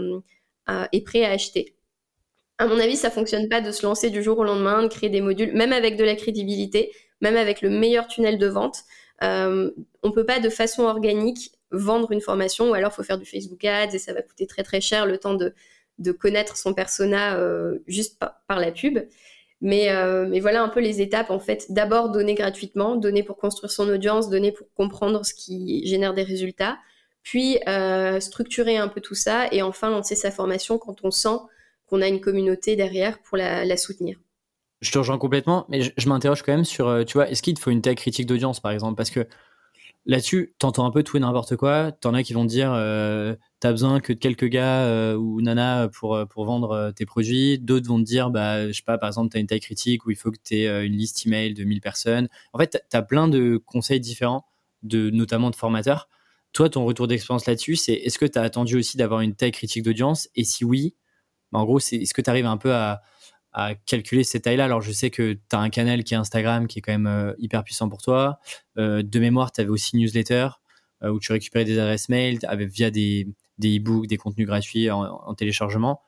est 0.92 1.02
prêt 1.06 1.24
à 1.24 1.30
acheter 1.30 1.76
à 2.58 2.68
mon 2.68 2.80
avis, 2.80 2.96
ça 2.96 3.10
fonctionne 3.10 3.50
pas 3.50 3.62
de 3.62 3.72
se 3.72 3.86
lancer 3.86 4.10
du 4.10 4.22
jour 4.22 4.38
au 4.40 4.44
lendemain, 4.44 4.84
de 4.84 4.88
créer 4.88 5.10
des 5.10 5.22
modules, 5.22 5.54
même 5.54 5.74
avec 5.74 5.98
de 5.98 6.04
la 6.04 6.16
crédibilité, 6.16 6.92
même 7.22 7.36
avec 7.36 7.62
le 7.62 7.70
meilleur 7.70 8.08
tunnel 8.08 8.38
de 8.38 8.48
vente. 8.48 8.84
Euh, 9.24 9.72
on 10.04 10.12
peut 10.12 10.26
pas 10.26 10.40
de 10.40 10.50
façon 10.50 10.84
organique 10.84 11.52
vendre 11.72 12.12
une 12.12 12.22
formation, 12.22 12.70
ou 12.70 12.74
alors 12.74 12.94
faut 12.94 13.04
faire 13.04 13.18
du 13.18 13.26
Facebook 13.26 13.64
Ads 13.66 13.96
et 13.96 14.00
ça 14.00 14.14
va 14.14 14.22
coûter 14.22 14.46
très 14.46 14.64
très 14.64 14.82
cher 14.82 15.06
le 15.06 15.18
temps 15.18 15.34
de, 15.34 15.54
de 16.00 16.12
connaître 16.12 16.58
son 16.58 16.74
persona 16.74 17.38
euh, 17.38 17.80
juste 17.88 18.20
par, 18.20 18.60
la 18.60 18.72
pub. 18.72 19.00
Mais, 19.62 19.92
euh, 19.92 20.28
mais 20.28 20.40
voilà 20.42 20.62
un 20.62 20.70
peu 20.70 20.82
les 20.82 21.02
étapes 21.02 21.32
en 21.32 21.40
fait. 21.40 21.68
D'abord 21.70 22.10
donner 22.10 22.36
gratuitement, 22.36 22.96
donner 22.96 23.24
pour 23.24 23.38
construire 23.38 23.72
son 23.72 23.88
audience, 23.90 24.30
donner 24.30 24.52
pour 24.52 24.68
comprendre 24.76 25.26
ce 25.26 25.34
qui 25.34 25.88
génère 25.88 26.14
des 26.14 26.24
résultats, 26.24 26.78
puis 27.24 27.60
euh, 27.68 28.20
structurer 28.20 28.78
un 28.78 28.90
peu 28.90 29.00
tout 29.00 29.16
ça 29.16 29.48
et 29.52 29.62
enfin 29.62 29.90
lancer 29.90 30.16
sa 30.16 30.32
formation 30.32 30.78
quand 30.78 30.98
on 31.04 31.12
sent 31.12 31.40
qu'on 31.94 32.02
a 32.02 32.08
une 32.08 32.22
communauté 32.22 32.76
derrière 32.76 33.20
pour 33.22 33.38
la, 33.38 33.78
soutenir. 33.78 34.18
Je 34.82 34.92
te 34.92 34.98
rejoins 34.98 35.20
complètement, 35.20 35.68
mais 35.70 35.82
je, 35.82 36.10
m'interroge 36.10 36.42
quand 36.42 36.52
même 36.52 36.66
sur, 36.66 36.88
euh, 36.88 37.04
tu 37.04 37.14
vois, 37.14 37.30
est-ce 37.30 37.44
qu'il 37.44 37.54
te 37.54 37.60
faut 37.60 37.70
une 37.70 37.84
taille 37.84 37.94
critique 37.94 38.26
d'audience, 38.26 38.60
par 38.60 38.72
exemple? 38.72 38.96
Parce 38.96 39.12
que 39.12 39.28
là-dessus, 40.08 40.56
t'entends 40.58 40.88
un 40.88 40.92
peu 40.92 41.04
tout 41.04 41.18
et 41.18 41.20
n'importe 41.20 41.56
quoi. 41.56 41.92
T'en 41.92 42.16
as 42.16 42.24
qui 42.24 42.34
vont 42.34 42.46
dire, 42.46 42.74
euh, 42.74 43.36
t'as 43.60 43.70
besoin 43.70 44.00
que 44.00 44.12
de 44.12 44.18
quelques 44.18 44.48
gars 44.48 44.86
euh, 44.86 45.16
ou 45.16 45.40
nana 45.42 45.88
pour, 45.94 46.20
pour 46.28 46.46
vendre 46.46 46.92
tes 46.96 47.06
produits. 47.06 47.60
D'autres 47.60 47.88
vont 47.88 48.00
te 48.00 48.06
dire, 48.06 48.32
bah, 48.32 48.66
je 48.70 48.74
sais 48.74 48.82
pas, 48.84 48.98
par 48.98 49.10
exemple, 49.10 49.32
t'as 49.32 49.40
une 49.40 49.46
taille 49.46 49.60
critique 49.60 50.08
où 50.08 50.10
il 50.10 50.18
faut 50.18 50.32
que 50.32 50.40
tu 50.44 50.56
aies 50.56 50.86
une 50.88 50.94
liste 50.94 51.28
email 51.28 51.54
de 51.54 51.64
1000 51.64 51.80
personnes. 51.80 52.28
En 52.54 52.58
fait, 52.58 52.84
t'as 52.90 53.04
plein 53.04 53.28
de 53.28 53.62
conseils 53.64 54.00
différents, 54.00 54.48
de, 54.82 55.12
notamment 55.12 55.52
de 55.52 55.56
formateurs. 55.56 56.10
Toi, 56.54 56.72
ton 56.72 56.86
retour 56.86 57.08
d'expérience 57.08 57.46
là-dessus, 57.46 57.76
c'est 57.76 57.94
est-ce 57.94 58.18
que 58.18 58.26
tu 58.26 58.40
as 58.40 58.42
attendu 58.42 58.78
aussi 58.78 58.98
d'avoir 58.98 59.22
une 59.22 59.36
taille 59.36 59.52
critique 59.52 59.84
d'audience? 59.84 60.28
Et 60.36 60.44
si 60.44 60.66
oui, 60.66 60.96
en 61.54 61.66
gros, 61.66 61.80
est-ce 61.80 62.14
que 62.14 62.22
tu 62.22 62.30
arrives 62.30 62.46
un 62.46 62.58
peu 62.58 62.74
à, 62.74 63.02
calculer 63.86 64.24
ces 64.24 64.42
tailles-là 64.42 64.66
Alors, 64.66 64.82
je 64.82 64.92
sais 64.92 65.12
que 65.12 65.34
tu 65.34 65.40
as 65.52 65.60
un 65.60 65.70
canal 65.70 66.04
qui 66.04 66.16
est 66.16 66.18
Instagram 66.18 66.66
qui 66.66 66.80
est 66.80 66.82
quand 66.82 66.92
même 66.92 67.06
euh, 67.06 67.34
hyper 67.38 67.64
puissant 67.64 67.88
pour 67.88 68.02
toi. 68.02 68.40
Euh, 68.80 69.04
de 69.04 69.20
mémoire, 69.20 69.52
tu 69.52 69.62
avais 69.62 69.70
aussi 69.70 69.96
newsletter. 69.96 70.50
où 71.04 71.20
tu 71.20 71.32
récupérais 71.32 71.66
des 71.66 71.78
adresses 71.78 72.10
mail 72.10 72.40
via 72.62 72.90
des, 72.90 73.28
e-books, 73.62 74.08
des 74.08 74.18
contenus 74.18 74.48
gratuits 74.48 74.90
en, 74.90 75.34
téléchargement. 75.36 76.02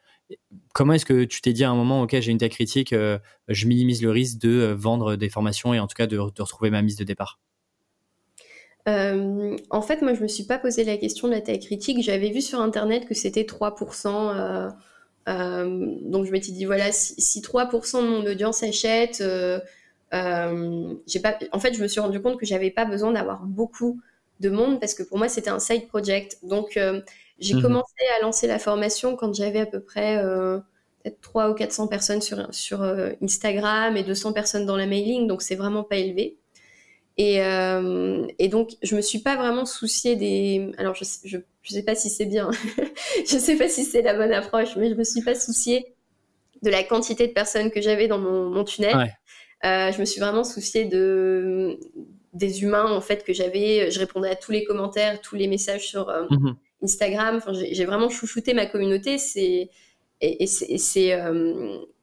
Comment 0.73 0.93
est-ce 0.93 1.05
que 1.05 1.23
tu 1.25 1.41
t'es 1.41 1.53
dit 1.53 1.63
à 1.63 1.69
un 1.69 1.75
moment, 1.75 2.01
ok, 2.01 2.19
j'ai 2.19 2.31
une 2.31 2.39
telle 2.39 2.49
critique, 2.49 2.95
je 2.95 3.67
minimise 3.67 4.01
le 4.01 4.09
risque 4.09 4.39
de 4.39 4.73
vendre 4.75 5.15
des 5.17 5.29
formations 5.29 5.73
et 5.73 5.79
en 5.79 5.85
tout 5.85 5.95
cas 5.95 6.07
de, 6.07 6.17
retrouver 6.17 6.71
ma 6.71 6.81
mise 6.81 6.95
de 6.95 7.03
départ? 7.03 7.39
Euh, 8.87 9.57
en 9.71 9.81
fait, 9.81 10.01
moi, 10.01 10.13
je 10.13 10.21
me 10.21 10.27
suis 10.27 10.43
pas 10.43 10.59
posé 10.59 10.83
la 10.83 10.97
question 10.97 11.27
de 11.27 11.33
la 11.33 11.41
taille 11.41 11.59
critique. 11.59 12.01
J'avais 12.03 12.29
vu 12.29 12.41
sur 12.41 12.59
Internet 12.61 13.07
que 13.07 13.13
c'était 13.13 13.43
3%. 13.43 14.07
Euh, 14.07 14.69
euh, 15.27 15.95
donc, 16.01 16.25
je 16.25 16.31
m'étais 16.31 16.51
dit, 16.51 16.65
voilà, 16.65 16.91
si, 16.91 17.41
3% 17.41 18.01
de 18.01 18.07
mon 18.07 18.25
audience 18.25 18.63
achète, 18.63 19.23
j'ai 20.11 21.19
pas... 21.19 21.37
en 21.51 21.59
fait, 21.59 21.73
je 21.73 21.81
me 21.81 21.87
suis 21.87 21.99
rendu 21.99 22.21
compte 22.21 22.39
que 22.39 22.45
j'avais 22.45 22.71
pas 22.71 22.85
besoin 22.85 23.11
d'avoir 23.11 23.43
beaucoup 23.43 23.99
de 24.39 24.49
monde 24.49 24.79
parce 24.79 24.93
que 24.93 25.03
pour 25.03 25.17
moi, 25.17 25.29
c'était 25.29 25.49
un 25.49 25.59
side 25.59 25.87
project. 25.87 26.37
Donc, 26.43 26.79
j'ai 27.39 27.55
mhm. 27.55 27.61
commencé 27.61 27.93
à 28.19 28.21
lancer 28.21 28.47
la 28.47 28.59
formation 28.59 29.15
quand 29.15 29.33
j'avais 29.33 29.59
à 29.59 29.65
peu 29.65 29.79
près 29.79 30.21
peut-être 31.03 31.21
3 31.21 31.49
ou 31.49 31.53
400 31.53 31.87
personnes 31.87 32.21
sur, 32.21 32.53
sur 32.53 32.83
Instagram 33.21 33.97
et 33.97 34.03
200 34.03 34.33
personnes 34.33 34.65
dans 34.65 34.77
la 34.77 34.85
mailing. 34.85 35.27
Donc, 35.27 35.41
c'est 35.41 35.55
vraiment 35.55 35.83
pas 35.83 35.97
élevé. 35.97 36.37
Et, 37.17 37.41
euh, 37.41 38.25
et, 38.39 38.49
donc, 38.49 38.71
je 38.83 38.95
me 38.95 39.01
suis 39.01 39.19
pas 39.19 39.35
vraiment 39.35 39.65
souciée 39.65 40.15
des. 40.15 40.71
Alors, 40.77 40.95
je, 40.95 41.05
je, 41.23 41.37
je 41.61 41.71
sais 41.71 41.83
pas 41.83 41.95
si 41.95 42.09
c'est 42.09 42.25
bien, 42.25 42.51
je 43.27 43.37
sais 43.37 43.55
pas 43.55 43.69
si 43.69 43.85
c'est 43.85 44.01
la 44.01 44.13
bonne 44.13 44.33
approche, 44.33 44.75
mais 44.75 44.89
je 44.89 44.95
me 44.95 45.03
suis 45.03 45.21
pas 45.21 45.35
souciée 45.35 45.95
de 46.61 46.69
la 46.69 46.83
quantité 46.83 47.27
de 47.27 47.33
personnes 47.33 47.71
que 47.71 47.81
j'avais 47.81 48.07
dans 48.07 48.19
mon, 48.19 48.49
mon 48.49 48.63
tunnel. 48.63 48.95
Ouais. 48.97 49.11
Euh, 49.65 49.91
je 49.91 49.99
me 49.99 50.05
suis 50.05 50.19
vraiment 50.19 50.43
souciée 50.43 50.85
de 50.85 51.79
des 52.33 52.63
humains 52.63 52.91
en 52.91 52.99
fait 52.99 53.23
que 53.23 53.31
j'avais. 53.31 53.89
Je 53.91 53.99
répondais 53.99 54.29
à 54.29 54.35
tous 54.35 54.51
les 54.51 54.65
commentaires, 54.65 55.21
tous 55.21 55.35
les 55.35 55.47
messages 55.47 55.87
sur 55.87 56.09
euh, 56.09 56.25
mhm. 56.29 56.57
Instagram. 56.83 57.37
Enfin, 57.37 57.53
j'ai 57.53 57.85
vraiment 57.85 58.09
chouchouté 58.09 58.53
ma 58.53 58.65
communauté. 58.65 59.17
C'est 59.17 59.69
et, 60.21 60.43
et 60.43 60.77
c'est 60.77 61.13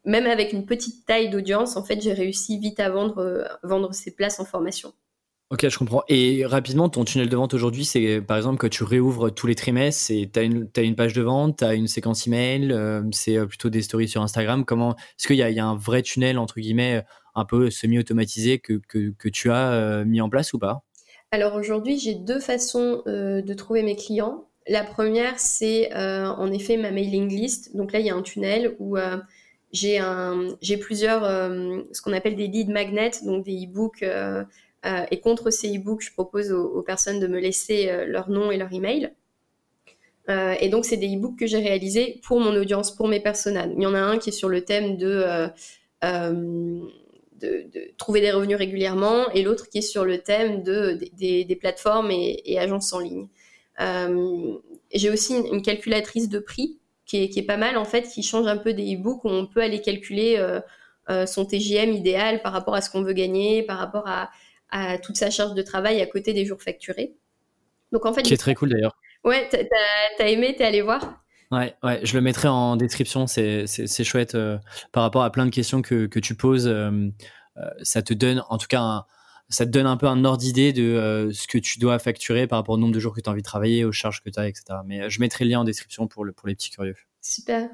même 0.05 0.27
avec 0.27 0.53
une 0.53 0.66
petite 0.66 1.07
taille 1.07 1.31
d'audience, 1.31 1.77
en 1.77 1.85
fait, 1.85 2.01
j'ai 2.01 2.12
réussi 2.12 2.59
vite 2.59 2.81
à 2.81 2.91
vendre, 2.91 3.19
euh, 3.19 3.45
vendre 3.62 3.95
ces 3.95 4.15
places 4.15 4.41
en 4.41 4.45
formation. 4.45 4.93
Ok, 5.53 5.69
je 5.69 5.77
comprends. 5.77 6.03
Et 6.09 6.47
rapidement, 6.47 6.89
ton 6.89 7.05
tunnel 7.05 7.29
de 7.29 7.37
vente 7.37 7.53
aujourd'hui, 7.53 7.85
c'est 7.85 8.23
par 8.23 8.39
exemple 8.39 8.57
que 8.57 8.66
tu 8.66 8.85
réouvres 8.85 9.29
tous 9.29 9.47
les 9.47 9.55
trimestres 9.55 10.11
et 10.11 10.31
tu 10.33 10.39
as 10.39 10.45
une, 10.45 10.66
as 10.74 10.81
une 10.81 10.97
page 10.97 11.12
de 11.12 11.20
vente, 11.20 11.59
tu 11.59 11.65
as 11.65 11.74
une 11.74 11.89
séquence 11.89 12.27
email, 12.27 12.73
euh, 12.73 13.03
c'est 13.11 13.37
euh, 13.37 13.45
plutôt 13.45 13.69
des 13.69 13.83
stories 13.83 14.09
sur 14.09 14.23
Instagram. 14.23 14.65
Comment 14.65 14.97
Est-ce 14.97 15.27
qu'il 15.27 15.37
y, 15.37 15.41
y, 15.41 15.61
a 15.61 15.66
un 15.66 15.77
vrai 15.77 16.01
tunnel, 16.01 16.39
entre 16.39 16.59
guillemets, 16.59 17.05
un 17.35 17.45
peu 17.45 17.69
semi-automatisé 17.69 18.61
que, 18.61 18.81
que, 18.89 19.11
que, 19.11 19.29
tu 19.29 19.51
as 19.51 19.73
euh, 19.73 20.07
mis 20.07 20.23
en 20.23 20.31
place 20.31 20.55
ou 20.55 20.59
pas? 20.59 20.85
Alors 21.33 21.55
aujourd'hui, 21.55 21.99
j'ai 21.99 22.15
deux 22.15 22.41
façons 22.41 23.03
de 23.05 23.53
trouver 23.53 23.83
mes 23.83 23.97
clients. 23.97 24.49
La 24.66 24.85
première, 24.85 25.39
c'est 25.39 25.95
en 25.95 26.51
effet 26.51 26.79
ma 26.79 26.91
mailing 26.91 27.29
list. 27.29 27.77
Donc 27.77 27.93
là, 27.93 28.01
il 28.01 28.07
y 28.07 28.11
a 28.11 28.15
un 28.15 28.23
tunnel 28.23 28.74
où 28.79 28.97
j'ai 29.73 30.77
plusieurs, 30.77 31.23
ce 31.23 32.03
qu'on 32.03 32.12
appelle 32.12 32.36
des 32.36 32.47
lead 32.47 32.69
magnets, 32.69 33.24
donc 33.24 33.44
des 33.44 33.65
e-books 33.65 34.05
euh, 34.85 35.05
et 35.11 35.20
contre 35.20 35.51
ces 35.51 35.77
e-books, 35.77 36.03
je 36.03 36.12
propose 36.12 36.53
aux, 36.53 36.82
personnes 36.82 37.20
de 37.20 37.27
me 37.27 37.39
laisser 37.39 37.89
euh, 37.89 38.05
leur 38.07 38.31
nom 38.31 38.51
et 38.51 38.57
leur 38.57 38.73
email. 38.73 39.12
Euh, 40.28 40.55
et 40.61 40.69
donc, 40.69 40.85
c'est 40.85 40.97
des 40.97 41.15
e-books 41.15 41.39
que 41.39 41.47
j'ai 41.47 41.59
réalisés 41.59 42.20
pour 42.24 42.40
mon 42.40 42.55
audience, 42.55 42.94
pour 42.94 43.09
mes 43.09 43.20
personnages. 43.20 43.70
Il 43.77 43.82
y 43.82 43.86
en 43.86 43.94
a 43.94 44.01
un 44.01 44.19
qui 44.19 44.31
est 44.31 44.32
sur 44.32 44.49
le 44.49 44.65
thème 44.65 44.97
de, 44.97 45.49
de, 46.03 46.81
trouver 47.97 48.20
des 48.20 48.32
revenus 48.32 48.57
régulièrement 48.57 49.31
et 49.32 49.43
l'autre 49.43 49.69
qui 49.69 49.78
est 49.78 49.82
sur 49.82 50.05
le 50.05 50.19
thème 50.19 50.62
de, 50.62 50.99
des, 51.15 51.57
plateformes 51.57 52.11
et, 52.11 52.59
agences 52.59 52.93
en 52.93 53.01
ligne. 53.01 53.28
j'ai 54.94 55.11
aussi 55.11 55.35
une, 55.35 55.62
calculatrice 55.62 56.28
de 56.28 56.39
prix 56.39 56.78
qui 57.13 57.25
est, 57.25 57.29
qui 57.29 57.41
est, 57.41 57.47
pas 57.47 57.57
mal, 57.57 57.77
en 57.77 57.85
fait, 57.85 58.03
qui 58.03 58.23
change 58.23 58.47
un 58.47 58.57
peu 58.57 58.73
des 58.73 58.95
e-books 58.95 59.25
où 59.25 59.29
on 59.29 59.47
peut 59.47 59.61
aller 59.61 59.81
calculer 59.81 60.43
son 61.27 61.45
TGM 61.45 61.93
idéal 61.93 62.41
par 62.43 62.53
rapport 62.53 62.75
à 62.75 62.81
ce 62.81 62.89
qu'on 62.89 63.03
veut 63.03 63.13
gagner, 63.13 63.63
par 63.63 63.79
rapport 63.79 64.05
à, 64.07 64.31
à 64.71 64.99
toute 64.99 65.17
sa 65.17 65.31
charge 65.31 65.55
de 65.55 65.63
travail 65.63 66.01
à 66.01 66.07
côté 66.07 66.33
des 66.33 66.45
jours 66.45 66.61
facturés. 66.61 67.15
Donc 67.93 68.07
en 68.07 68.13
fait, 68.13 68.23
qui 68.23 68.33
est 68.33 68.39
très 68.39 68.55
cool 68.55 68.71
d'ailleurs. 68.71 68.97
Ouais, 69.23 69.49
t'as 69.51 69.59
as 70.19 70.29
aimé, 70.29 70.55
t'es 70.57 70.65
allé 70.65 70.81
voir? 70.81 71.23
Ouais, 71.53 71.77
ouais, 71.83 72.01
je 72.03 72.15
le 72.15 72.23
mettrai 72.23 72.49
en 72.49 72.77
description, 72.77 73.27
c'est 73.27 73.67
chouette 74.05 74.35
euh, 74.35 74.59
par 74.91 75.03
rapport 75.03 75.23
à 75.23 75.31
plein 75.31 75.45
de 75.45 75.51
questions 75.51 75.83
que, 75.83 76.07
que 76.07 76.19
tu 76.19 76.35
poses. 76.35 76.67
Euh, 76.67 76.91
euh, 77.59 77.71
ça 77.83 78.01
te 78.01 78.15
donne, 78.15 78.43
en 78.49 78.57
tout 78.57 78.67
cas, 78.67 79.05
ça 79.53 79.66
te 79.66 79.70
donne 79.70 79.87
un 79.87 79.97
peu 79.97 80.07
un 80.07 80.24
ordre 80.24 80.39
d'idée 80.39 80.73
de 80.73 81.31
ce 81.33 81.47
que 81.47 81.59
tu 81.59 81.79
dois 81.79 81.99
facturer 81.99 82.47
par 82.47 82.59
rapport 82.59 82.74
au 82.74 82.79
nombre 82.79 82.95
de 82.95 83.01
jours 83.01 83.15
que 83.15 83.20
tu 83.20 83.29
as 83.29 83.33
envie 83.33 83.43
de 83.43 83.47
travailler, 83.47 83.85
aux 83.85 83.93
charges 83.93 84.23
que 84.23 84.31
tu 84.31 84.39
as, 84.41 84.49
etc. 84.49 84.65
Mais 84.87 85.11
je 85.11 85.20
mettrai 85.20 85.45
le 85.45 85.51
lien 85.51 85.61
en 85.61 85.65
description 85.65 86.07
pour, 86.07 86.24
le, 86.24 86.33
pour 86.33 86.49
les 86.49 86.55
petits 86.55 86.70
curieux. 86.70 86.97
Super. 87.20 87.69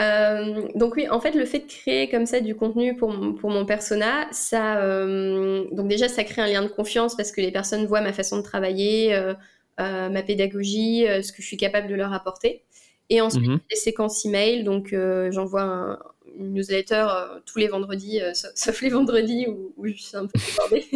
Euh, 0.00 0.68
donc 0.74 0.96
oui, 0.96 1.08
en 1.08 1.20
fait, 1.20 1.32
le 1.32 1.44
fait 1.44 1.60
de 1.60 1.66
créer 1.66 2.08
comme 2.08 2.26
ça 2.26 2.40
du 2.40 2.54
contenu 2.54 2.96
pour, 2.96 3.10
mon 3.10 3.66
persona, 3.66 4.26
ça, 4.30 4.78
euh, 4.78 5.66
donc 5.72 5.88
déjà, 5.88 6.08
ça 6.08 6.24
crée 6.24 6.42
un 6.42 6.46
lien 6.46 6.62
de 6.62 6.68
confiance 6.68 7.16
parce 7.16 7.32
que 7.32 7.40
les 7.40 7.52
personnes 7.52 7.86
voient 7.86 8.00
ma 8.00 8.12
façon 8.12 8.38
de 8.38 8.42
travailler, 8.42 9.14
euh, 9.14 9.34
ma 9.78 10.22
pédagogie, 10.22 11.04
ce 11.22 11.32
que 11.32 11.42
je 11.42 11.46
suis 11.46 11.56
capable 11.56 11.88
de 11.88 11.94
leur 11.94 12.12
apporter. 12.12 12.64
Et 13.12 13.20
ensuite, 13.20 13.46
mhm. 13.46 13.60
les 13.70 13.76
séquences 13.76 14.24
email, 14.24 14.64
donc 14.64 14.94
j'envoie 15.30 15.98
une 16.38 16.54
newsletter 16.54 17.06
tous 17.44 17.58
les 17.58 17.68
vendredis, 17.68 18.20
sauf, 18.54 18.80
les 18.80 18.88
vendredis 18.88 19.46
où, 19.48 19.74
où, 19.76 19.86
je 19.86 19.92
suis 19.92 20.16
un 20.16 20.26
peu 20.26 20.38
débordée. 20.38 20.86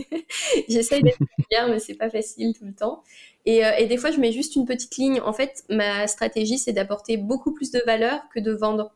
J'essaye 0.69 1.03
d'être 1.03 1.19
claire, 1.51 1.69
mais 1.69 1.79
c'est 1.79 1.95
pas 1.95 2.09
facile 2.09 2.55
tout 2.59 2.65
le 2.65 2.73
temps. 2.73 3.03
Euh, 3.49 3.71
et, 3.79 3.87
des 3.87 3.97
fois, 3.97 4.11
je 4.11 4.19
mets 4.19 4.33
juste 4.33 4.57
une 4.57 4.67
petite 4.67 4.97
ligne. 4.97 5.21
En 5.21 5.33
fait, 5.33 5.65
ma 5.69 6.07
stratégie, 6.07 6.59
c'est 6.59 6.73
d'apporter 6.73 7.17
beaucoup 7.17 7.53
plus 7.53 7.71
de 7.71 7.81
valeur 7.87 8.21
que 8.35 8.41
de 8.41 8.53
vendre. 8.53 8.93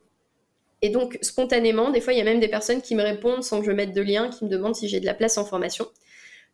Et 0.82 0.88
donc, 0.88 1.18
spontanément, 1.22 1.90
des 1.90 2.00
fois, 2.00 2.12
il 2.12 2.18
y 2.18 2.22
a 2.22 2.24
même 2.24 2.40
des 2.40 2.48
personnes 2.48 2.82
qui 2.82 2.94
me 2.94 3.02
répondent 3.02 3.44
sans 3.44 3.60
que 3.60 3.66
je 3.66 3.72
mette 3.72 3.92
de 3.92 4.00
lien, 4.00 4.28
qui 4.30 4.44
me 4.44 4.50
demandent 4.50 4.74
si 4.74 4.88
j'ai 4.88 4.98
de 4.98 5.06
la 5.06 5.14
place 5.14 5.38
en 5.38 5.44
formation. 5.44 5.86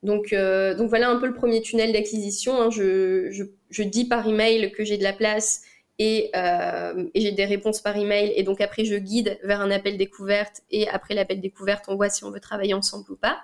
Donc, 0.02 0.32
euh, 0.32 0.74
donc 0.74 0.88
voilà 0.88 1.09
un 1.09 1.16
peu 1.16 1.26
le 1.26 1.34
premier 1.34 1.62
tunnel 1.62 1.93
d'acquisition. 1.93 2.60
Hein. 2.60 2.70
Je, 2.70 3.30
je, 3.70 3.82
dis 3.82 4.05
par 4.05 4.28
email 4.28 4.72
que 4.72 4.84
j'ai 4.84 4.98
de 4.98 5.02
la 5.02 5.14
place 5.14 5.62
et, 5.98 6.31
euh, 6.36 7.06
et 7.14 7.20
j'ai 7.20 7.32
des 7.32 7.44
réponses 7.44 7.81
par 7.81 7.97
email. 7.97 8.32
Et 8.36 8.43
donc 8.43 8.60
après, 8.60 8.85
je 8.85 8.97
guide 8.97 9.39
vers 9.43 9.60
un 9.60 9.70
appel 9.70 9.97
découverte. 9.97 10.62
Et 10.70 10.89
après 10.89 11.14
l'appel 11.14 11.40
découverte, 11.40 11.86
on 11.89 11.97
voit 11.97 12.10
si 12.10 12.24
on 12.24 12.31
veut 12.31 12.40
travailler 12.40 12.74
ensemble 12.74 13.10
ou 13.10 13.16
pas. 13.16 13.39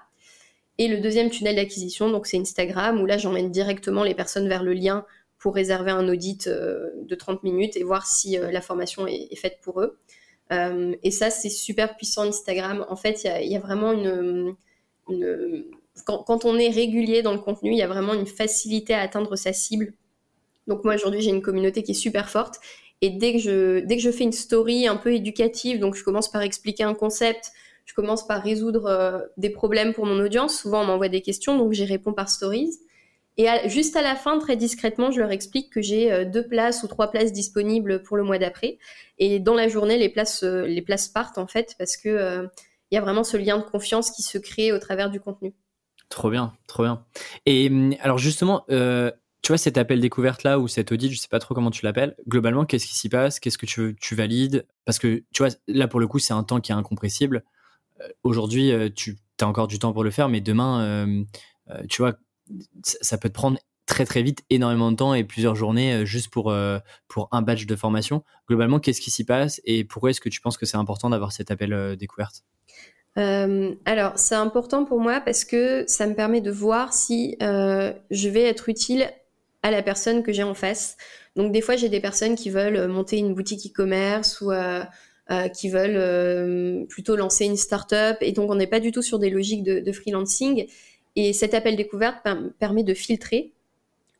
Et 0.79 0.89
le 0.89 1.01
deuxième 1.01 1.31
tunnel 1.31 1.57
d'acquisition, 1.57 2.11
donc 2.11 2.27
c'est 2.27 2.39
Instagram, 2.39 3.01
où 3.01 3.07
là 3.07 3.19
j'emmène 3.19 3.51
directement 3.51 4.05
les 4.05 4.15
personnes 4.15 4.49
vers 4.49 4.63
le 4.63 4.73
lien 4.73 5.05
pour 5.39 5.55
réserver 5.55 5.91
un 5.91 6.09
audit 6.09 6.47
euh, 6.47 6.91
de 7.03 7.15
30 7.15 7.43
minutes 7.43 7.77
et 7.77 7.85
voir 7.85 8.07
si 8.07 8.39
euh, 8.39 8.51
la 8.51 8.61
formation 8.61 9.07
est, 9.07 9.35
faite 9.37 9.59
pour 9.63 9.81
eux. 9.81 9.99
Et 11.03 11.11
ça, 11.11 11.31
c'est 11.31 11.49
super 11.49 11.97
puissant 11.97 12.25
Instagram. 12.25 12.85
En 12.91 12.97
fait, 12.97 13.25
il 13.25 13.51
y, 13.51 13.57
a, 13.57 13.59
vraiment 13.59 13.93
une... 13.95 14.55
quand, 16.05 16.45
on 16.45 16.59
est 16.59 16.69
régulier 16.69 17.23
dans 17.23 17.33
le 17.33 17.39
contenu, 17.39 17.71
il 17.71 17.79
y 17.79 17.83
a 17.83 17.87
vraiment 17.87 18.13
une 18.13 18.27
facilité 18.27 18.93
à 18.93 19.01
atteindre 19.01 19.35
sa 19.35 19.55
cible. 19.55 19.95
Donc 20.67 20.85
moi, 20.85 20.95
aujourd'hui, 20.95 21.21
j'ai 21.21 21.31
une 21.31 21.43
communauté 21.43 21.83
qui 21.83 21.93
est 21.93 21.95
super 21.95 22.29
forte. 22.29 22.61
Et 23.01 23.11
dès 23.11 23.33
que, 23.33 23.39
je, 23.39 23.81
dès 23.81 23.97
que 23.97 24.03
je 24.03 24.11
fais 24.11 24.25
une 24.25 24.33
story 24.33 24.87
un 24.87 24.97
peu 24.97 25.13
éducative, 25.13 25.81
donc 25.81 25.97
je 25.97 26.05
commence 26.05 26.31
par 26.31 26.43
expliquer 26.43 26.85
un 26.85 26.95
concept, 26.95 27.53
je 27.85 27.95
commence 27.95 28.27
par 28.27 28.43
résoudre 28.43 28.87
euh, 28.87 29.19
des 29.37 29.51
problèmes 29.51 29.93
pour 29.93 30.07
mon 30.07 30.21
audience. 30.21 30.61
Souvent, 30.61 30.83
on 30.83 30.85
m'envoie 30.85 31.09
des 31.09 31.21
questions, 31.21 31.59
donc 31.59 31.73
j'y 31.73 31.85
réponds 31.85 32.13
par 32.13 32.29
stories. 32.29 32.79
Et 33.39 33.47
juste 33.67 33.97
à 33.97 34.03
la 34.03 34.15
fin, 34.15 34.39
très 34.39 34.57
discrètement, 34.57 35.11
je 35.11 35.19
leur 35.19 35.33
explique 35.33 35.71
que 35.71 35.81
j'ai 35.81 36.13
euh, 36.13 36.25
deux 36.25 36.47
places 36.47 36.85
ou 36.85 36.87
trois 36.87 37.11
places 37.11 37.33
disponibles 37.33 38.03
pour 38.03 38.17
le 38.17 38.23
mois 38.23 38.39
d'après. 38.39 38.79
Et 39.19 39.41
dans 39.41 39.55
la 39.55 39.69
journée, 39.69 39.99
les 39.99 40.09
places, 40.09 40.45
euh, 40.45 40.67
les 40.67 40.83
places 40.83 41.09
partent 41.09 41.39
en 41.39 41.47
fait 41.47 41.75
parce 41.79 41.97
que 41.97 42.47
il 42.91 42.95
y 42.95 42.99
a 42.99 43.01
vraiment 43.01 43.25
ce 43.25 43.39
lien 43.39 43.57
de 43.57 43.63
confiance 43.63 44.11
qui 44.11 44.23
se 44.23 44.37
crée 44.37 44.71
au 44.71 44.79
travers 44.79 45.11
du 45.11 45.19
contenu. 45.19 45.55
Trop 46.11 46.29
bien, 46.29 46.53
trop 46.67 46.83
bien. 46.83 47.07
Et 47.47 47.69
hum, 47.69 47.95
alors 48.01 48.19
justement, 48.19 48.67
tu 49.43 49.49
vois 49.49 49.59
cet 49.59 49.77
appel 49.77 50.01
découverte 50.01 50.45
là 50.45 50.61
ou 50.61 50.69
cet 50.69 50.93
audit, 50.93 51.11
je 51.13 51.19
sais 51.19 51.29
pas 51.29 51.41
trop 51.41 51.55
comment 51.55 51.73
tu 51.73 51.85
l'appelles. 51.85 52.17
Globalement, 52.29 52.65
qu'est-ce 52.65 52.87
qui 52.87 52.97
s'y 52.97 53.09
passe? 53.09 53.41
Qu'est-ce 53.41 53.59
que 53.59 53.67
tu, 53.67 54.15
valides? 54.15 54.67
Parce 54.85 55.01
que 55.01 55.25
tu 55.33 55.43
vois, 55.43 55.53
là 55.67 55.89
pour 55.89 55.99
le 55.99 56.07
coup, 56.07 56.21
c'est 56.21 56.33
un 56.33 56.45
temps 56.45 56.61
qui 56.61 56.71
est 56.71 56.75
incompressible. 56.77 57.43
Euh, 58.01 58.09
aujourd'hui, 58.23 58.71
euh, 58.71 58.89
tu 58.95 59.19
as 59.41 59.47
encore 59.47 59.67
du 59.67 59.81
temps 59.81 59.93
pour 59.93 60.05
le 60.05 60.13
faire, 60.13 60.29
mais 60.29 60.41
demain, 60.41 60.85
euh, 61.69 61.83
tu 61.89 62.03
vois, 62.03 62.15
ça 62.83 63.19
peut 63.19 63.29
te 63.29 63.35
prendre 63.35 63.59
très 63.87 64.05
très 64.05 64.23
vite 64.23 64.45
énormément 64.49 64.93
de 64.93 64.97
temps 64.97 65.13
et 65.13 65.25
plusieurs 65.25 65.57
journées 65.57 66.07
juste 66.07 66.33
pour, 66.33 66.55
pour 67.09 67.29
un 67.33 67.43
badge 67.43 67.67
de 67.67 67.75
formation. 67.75 68.23
Globalement, 68.49 68.79
qu'est-ce 68.79 69.01
qui 69.01 69.11
s'y 69.11 69.25
passe 69.25 69.61
et 69.65 69.83
pourquoi 69.83 70.11
est-ce 70.11 70.21
que 70.21 70.29
tu 70.29 70.41
penses 70.41 70.57
que 70.57 70.67
c'est 70.67 70.77
important 70.77 71.11
d'avoir 71.11 71.33
cet 71.33 71.51
appel 71.51 71.97
découverte? 71.97 72.45
Alors, 73.17 74.13
c'est 74.15 74.37
important 74.37 74.85
pour 74.85 75.01
moi 75.01 75.21
parce 75.21 75.45
que 75.45 75.85
ça 75.89 76.07
me 76.07 76.15
permet 76.15 76.41
de 76.41 76.53
voir 76.53 76.93
si 76.93 77.37
je 77.41 78.29
vais 78.29 78.45
être 78.45 78.69
utile 78.69 79.11
à 79.63 79.71
la 79.71 79.83
personne 79.83 80.23
que 80.23 80.33
j'ai 80.33 80.43
en 80.43 80.55
face. 80.55 80.97
Donc, 81.37 81.53
des 81.53 81.61
fois, 81.61 81.77
j'ai 81.77 81.89
des 81.89 82.01
personnes 82.01 82.35
qui 82.35 82.51
veulent 82.51 82.89
monter 82.89 83.19
une 83.19 83.35
boutique 83.35 83.67
e-commerce 83.67 84.41
ou 84.41 84.53
euh, 85.31 85.49
qui 85.49 85.71
veulent 85.71 85.97
euh, 85.97 86.85
plutôt 86.87 87.17
lancer 87.17 87.47
une 87.47 87.57
start-up. 87.57 88.19
Et 88.21 88.33
donc, 88.33 88.51
on 88.51 88.57
n'est 88.57 88.67
pas 88.67 88.81
du 88.81 88.91
tout 88.91 89.03
sur 89.03 89.19
des 89.19 89.31
logiques 89.31 89.63
de, 89.63 89.93
freelancing. 89.93 90.67
Et 91.15 91.33
cet 91.33 91.55
appel 91.55 91.77
découverte 91.77 92.19
permet 92.59 92.83
de 92.83 92.93
filtrer 92.93 93.53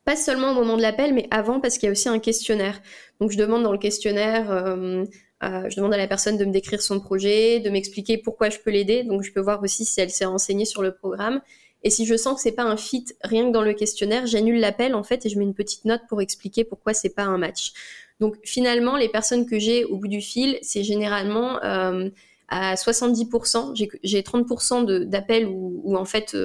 pas 0.05 0.17
seulement 0.17 0.51
au 0.53 0.55
moment 0.55 0.77
de 0.77 0.83
l'appel, 0.83 1.15
mais 1.15 1.29
avant, 1.31 1.61
parce 1.61 1.79
qu'il 1.79 1.87
y 1.87 1.89
a 1.89 1.93
aussi 1.93 2.09
un 2.09 2.19
questionnaire. 2.19 2.81
Donc, 3.21 3.31
je 3.31 3.39
demande 3.39 3.63
dans 3.63 3.73
le 3.73 3.79
questionnaire, 3.79 4.51
euh, 4.51 5.05
euh, 5.45 5.69
je 5.69 5.77
demande 5.77 5.95
à 5.95 5.97
la 5.97 6.09
personne 6.09 6.39
de 6.39 6.45
me 6.45 6.53
décrire 6.53 6.83
son 6.83 6.99
projet, 6.99 7.61
de 7.61 7.71
m'expliquer 7.71 8.19
pourquoi 8.19 8.49
je 8.49 8.59
peux 8.59 8.71
l'aider. 8.71 9.05
Donc, 9.05 9.23
je 9.23 9.33
peux 9.33 9.41
voir 9.41 9.63
aussi 9.63 9.85
si 9.85 10.01
elle 10.01 10.11
s'est 10.11 10.25
renseignée 10.25 10.65
sur 10.65 10.83
le 10.83 10.93
programme. 10.95 11.41
Et 11.83 11.91
si 11.91 12.07
je 12.07 12.17
sens 12.17 12.37
que 12.37 12.41
c'est 12.41 12.53
pas 12.53 12.63
un 12.63 12.77
fit, 12.77 13.05
rien 13.23 13.47
que 13.47 13.53
dans 13.53 13.63
le 13.63 13.73
questionnaire, 13.73 14.27
j'annule 14.27 14.61
l'appel 14.61 14.95
en 14.95 15.03
fait 15.03 15.27
et 15.27 15.29
je 15.29 15.39
mets 15.39 15.45
une 15.45 15.55
petite 15.55 15.85
note 15.85 16.03
pour 16.09 16.23
expliquer 16.23 16.65
pourquoi 16.65 16.95
c'est 16.95 17.11
pas 17.11 17.25
un 17.25 17.39
match. 17.39 17.73
Donc, 18.21 18.37
finalement, 18.45 18.97
les 18.97 19.09
personnes 19.09 19.47
que 19.47 19.59
j'ai 19.59 19.85
au 19.85 19.97
bout 19.97 20.07
du 20.07 20.21
fil, 20.21 20.59
c'est 20.63 20.85
généralement 20.85 21.63
euh, 21.65 22.09
à 22.49 22.75
70%. 22.75 23.75
J'ai 24.03 24.23
30% 24.23 25.05
d'appels 25.05 25.47
où, 25.47 25.81
où, 25.83 25.97
en 25.97 26.05
fait 26.05 26.37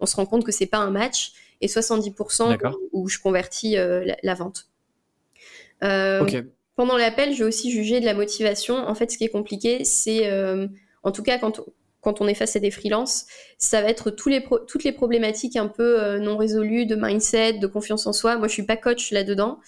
on 0.00 0.06
se 0.06 0.16
rend 0.16 0.26
compte 0.26 0.44
que 0.44 0.52
c'est 0.52 0.66
pas 0.66 0.78
un 0.78 0.90
match 0.90 1.32
et 1.62 1.68
70% 1.68 2.58
où, 2.92 3.08
je 3.08 3.18
convertis 3.20 3.78
euh, 3.78 4.04
la, 4.22 4.34
vente. 4.34 4.66
Euh, 5.82 6.42
pendant 6.76 6.96
l'appel, 6.96 7.34
j'ai 7.34 7.44
aussi 7.44 7.70
jugé 7.70 8.00
de 8.00 8.04
la 8.04 8.14
motivation. 8.14 8.76
En 8.76 8.94
fait, 8.94 9.10
ce 9.10 9.16
qui 9.16 9.24
est 9.24 9.30
compliqué, 9.30 9.84
c'est, 9.84 10.30
euh, 10.30 10.66
en 11.04 11.12
tout 11.12 11.22
cas, 11.22 11.38
quand, 11.38 11.60
quand 12.02 12.20
on 12.20 12.28
est 12.28 12.34
face 12.34 12.56
à 12.56 12.60
des 12.60 12.70
freelances, 12.70 13.24
ça 13.56 13.80
va 13.80 13.88
être 13.88 14.10
toutes 14.10 14.84
les 14.84 14.92
problématiques 14.92 15.56
un 15.56 15.68
peu 15.68 16.18
non 16.18 16.36
résolues 16.36 16.84
de 16.84 16.94
mindset, 16.94 17.54
de 17.54 17.66
confiance 17.66 18.06
en 18.06 18.12
soi. 18.12 18.36
Moi, 18.36 18.48
je 18.48 18.52
suis 18.52 18.66
pas 18.66 18.76
coach 18.76 19.10
là-dedans. 19.12 19.58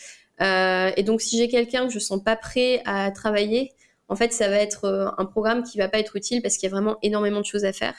et 0.40 1.02
donc, 1.04 1.22
si 1.22 1.38
j'ai 1.38 1.48
quelqu'un 1.48 1.86
que 1.86 1.92
je 1.92 1.98
sens 1.98 2.22
pas 2.22 2.36
prêt 2.36 2.82
à 2.84 3.10
travailler, 3.12 3.72
en 4.08 4.16
fait, 4.16 4.32
ça 4.32 4.48
va 4.48 4.56
être 4.56 5.14
un 5.16 5.24
programme 5.24 5.62
qui 5.62 5.78
va 5.78 5.88
pas 5.88 6.00
être 6.00 6.16
utile 6.16 6.42
parce 6.42 6.56
qu'il 6.56 6.68
y 6.68 6.72
a 6.72 6.74
vraiment 6.74 6.98
énormément 7.02 7.40
de 7.40 7.46
choses 7.46 7.64
à 7.64 7.72
faire. 7.72 7.94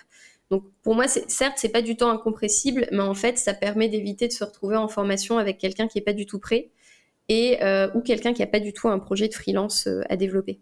Donc 0.52 0.64
pour 0.84 0.96
moi, 0.96 1.08
certes, 1.08 1.56
c'est 1.58 1.70
pas 1.70 1.82
du 1.82 1.98
temps 1.98 2.10
incompressible, 2.10 2.88
mais 2.92 3.02
en 3.02 3.16
fait, 3.16 3.38
ça 3.38 3.54
permet 3.54 3.90
d'éviter 3.90 4.28
de 4.28 4.34
se 4.34 4.44
retrouver 4.44 4.76
en 4.76 4.88
formation 4.88 5.38
avec 5.38 5.58
quelqu'un 5.58 5.88
qui 5.88 5.98
est 5.98 6.04
pas 6.04 6.14
du 6.14 6.26
tout 6.26 6.40
prêt 6.40 6.70
et 7.30 7.64
euh, 7.64 7.90
ou 7.96 8.02
quelqu'un 8.02 8.34
qui 8.34 8.44
a 8.44 8.48
pas 8.48 8.60
du 8.60 8.72
tout 8.72 8.88
un 8.88 9.00
projet 9.00 9.28
de 9.28 9.34
freelance 9.34 9.88
euh, 9.88 10.02
à 10.10 10.16
développer. 10.18 10.60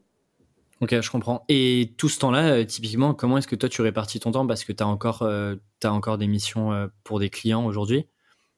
Ok, 0.84 1.00
je 1.02 1.10
comprends. 1.10 1.46
Et 1.50 1.94
tout 1.98 2.10
ce 2.10 2.20
temps-là, 2.20 2.56
euh, 2.56 2.66
typiquement, 2.66 3.14
comment 3.14 3.38
est-ce 3.38 3.48
que 3.48 3.56
toi 3.56 3.70
tu 3.70 3.82
répartis 3.82 4.20
ton 4.20 4.32
temps? 4.32 4.46
Parce 4.46 4.64
que 4.64 4.74
tu 4.74 4.84
as 4.84 4.88
encore, 4.88 5.24
as 5.24 5.92
encore 5.92 6.18
des 6.18 6.28
missions 6.28 6.90
pour 7.04 7.20
des 7.20 7.30
clients 7.30 7.66
aujourd'hui. 7.66 8.08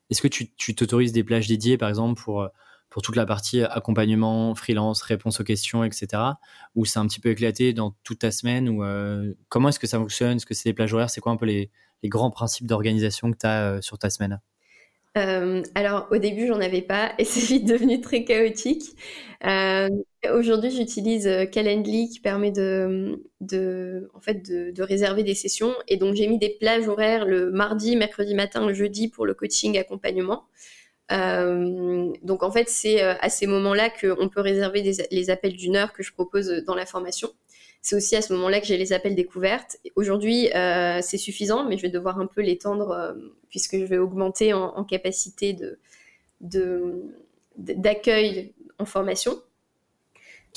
Est-ce 0.10 0.22
que 0.22 0.28
tu 0.28 0.76
t'autorises 0.76 1.12
des 1.12 1.24
plages 1.24 1.48
dédiées, 1.48 1.78
par 1.78 1.90
exemple, 1.90 2.22
pour 2.22 2.50
pour 2.96 3.02
toute 3.02 3.18
la 3.18 3.26
partie 3.26 3.62
accompagnement, 3.62 4.56
freelance, 4.56 5.02
réponse 5.02 5.42
aux 5.42 5.44
questions, 5.44 5.84
etc. 5.84 6.24
Ou 6.76 6.86
c'est 6.86 6.98
un 6.98 7.06
petit 7.08 7.20
peu 7.20 7.30
éclaté 7.30 7.74
dans 7.74 7.94
toute 8.04 8.20
ta 8.20 8.32
semaine? 8.32 8.70
Euh, 8.82 9.34
Comment 9.50 9.68
est-ce 9.68 9.80
que 9.80 9.88
ça 9.88 9.98
fonctionne? 9.98 10.38
Est-ce 10.38 10.46
que 10.46 10.54
c'est 10.54 10.70
des 10.70 10.74
plages 10.74 10.94
horaires? 10.94 11.10
C'est 11.10 11.20
quoi 11.20 11.34
un 11.34 11.36
peu 11.36 11.46
les, 11.46 11.72
grands 12.06 12.32
principes 12.32 12.68
d'organisation 12.68 13.32
que 13.34 13.38
tu 13.38 13.48
as 13.48 13.64
euh, 13.64 13.82
sur 13.82 13.98
ta 13.98 14.10
semaine? 14.10 14.40
Euh, 15.18 15.64
alors 15.76 16.08
au 16.12 16.18
début 16.18 16.48
j'en 16.48 16.60
avais 16.60 16.82
pas 16.82 17.14
et 17.18 17.26
c'est 17.26 17.46
vite 17.46 17.66
devenu 17.66 18.02
très 18.02 18.24
chaotique. 18.24 18.96
Aujourd'hui 20.34 20.72
j'utilise 20.72 21.30
Calendly 21.52 22.10
qui 22.10 22.20
permet 22.20 22.52
de, 22.52 23.22
en 24.14 24.20
fait 24.20 24.42
de, 24.50 24.82
réserver 24.82 25.24
des 25.24 25.36
sessions 25.36 25.74
et 25.88 25.98
donc 25.98 26.16
j'ai 26.16 26.28
mis 26.28 26.40
des 26.40 26.58
plages 26.60 26.88
horaires 26.88 27.26
le 27.26 27.52
mardi, 27.52 27.96
mercredi 27.96 28.34
matin, 28.34 28.66
le 28.66 28.74
jeudi 28.74 29.08
pour 29.08 29.26
le 29.26 29.34
coaching 29.34 29.78
accompagnement. 29.78 30.46
Euh, 31.12 32.12
donc 32.24 32.44
en 32.44 32.52
fait, 32.52 32.70
c'est 32.70 33.04
euh, 33.04 33.14
à 33.22 33.30
ces 33.30 33.48
moments-là 33.48 33.90
qu'on 33.90 34.30
peut 34.30 34.42
réserver 34.42 34.82
les 35.12 35.30
appels 35.30 35.56
d'une 35.56 35.76
heure 35.76 35.94
que 35.94 36.04
je 36.04 36.12
propose 36.14 36.48
dans 36.66 36.76
la 36.76 36.86
formation. 36.86 37.30
C'est 37.86 37.95
aussi 37.95 38.16
à 38.16 38.24
ce 38.24 38.34
moment-là 38.34 38.62
que 38.62 38.66
j'ai 38.66 38.78
les 38.78 38.94
appels 38.94 39.14
découvertes. 39.14 39.78
Aujourd'hui, 39.95 40.52
euh, 40.56 41.02
c'est 41.03 41.20
suffisant, 41.20 41.70
mais 41.70 41.78
je 41.78 41.84
vais 41.84 41.90
devoir 41.90 42.20
un 42.20 42.26
peu 42.26 42.41
l'étendre 42.41 43.16
puisque 43.52 43.78
je 43.78 43.86
vais 43.86 43.99
augmenter 43.99 44.53
en, 44.53 44.84
capacité 44.86 45.56
de, 46.41 47.03
d'accueil 47.60 48.53
en 48.80 48.86
formation. 48.86 49.40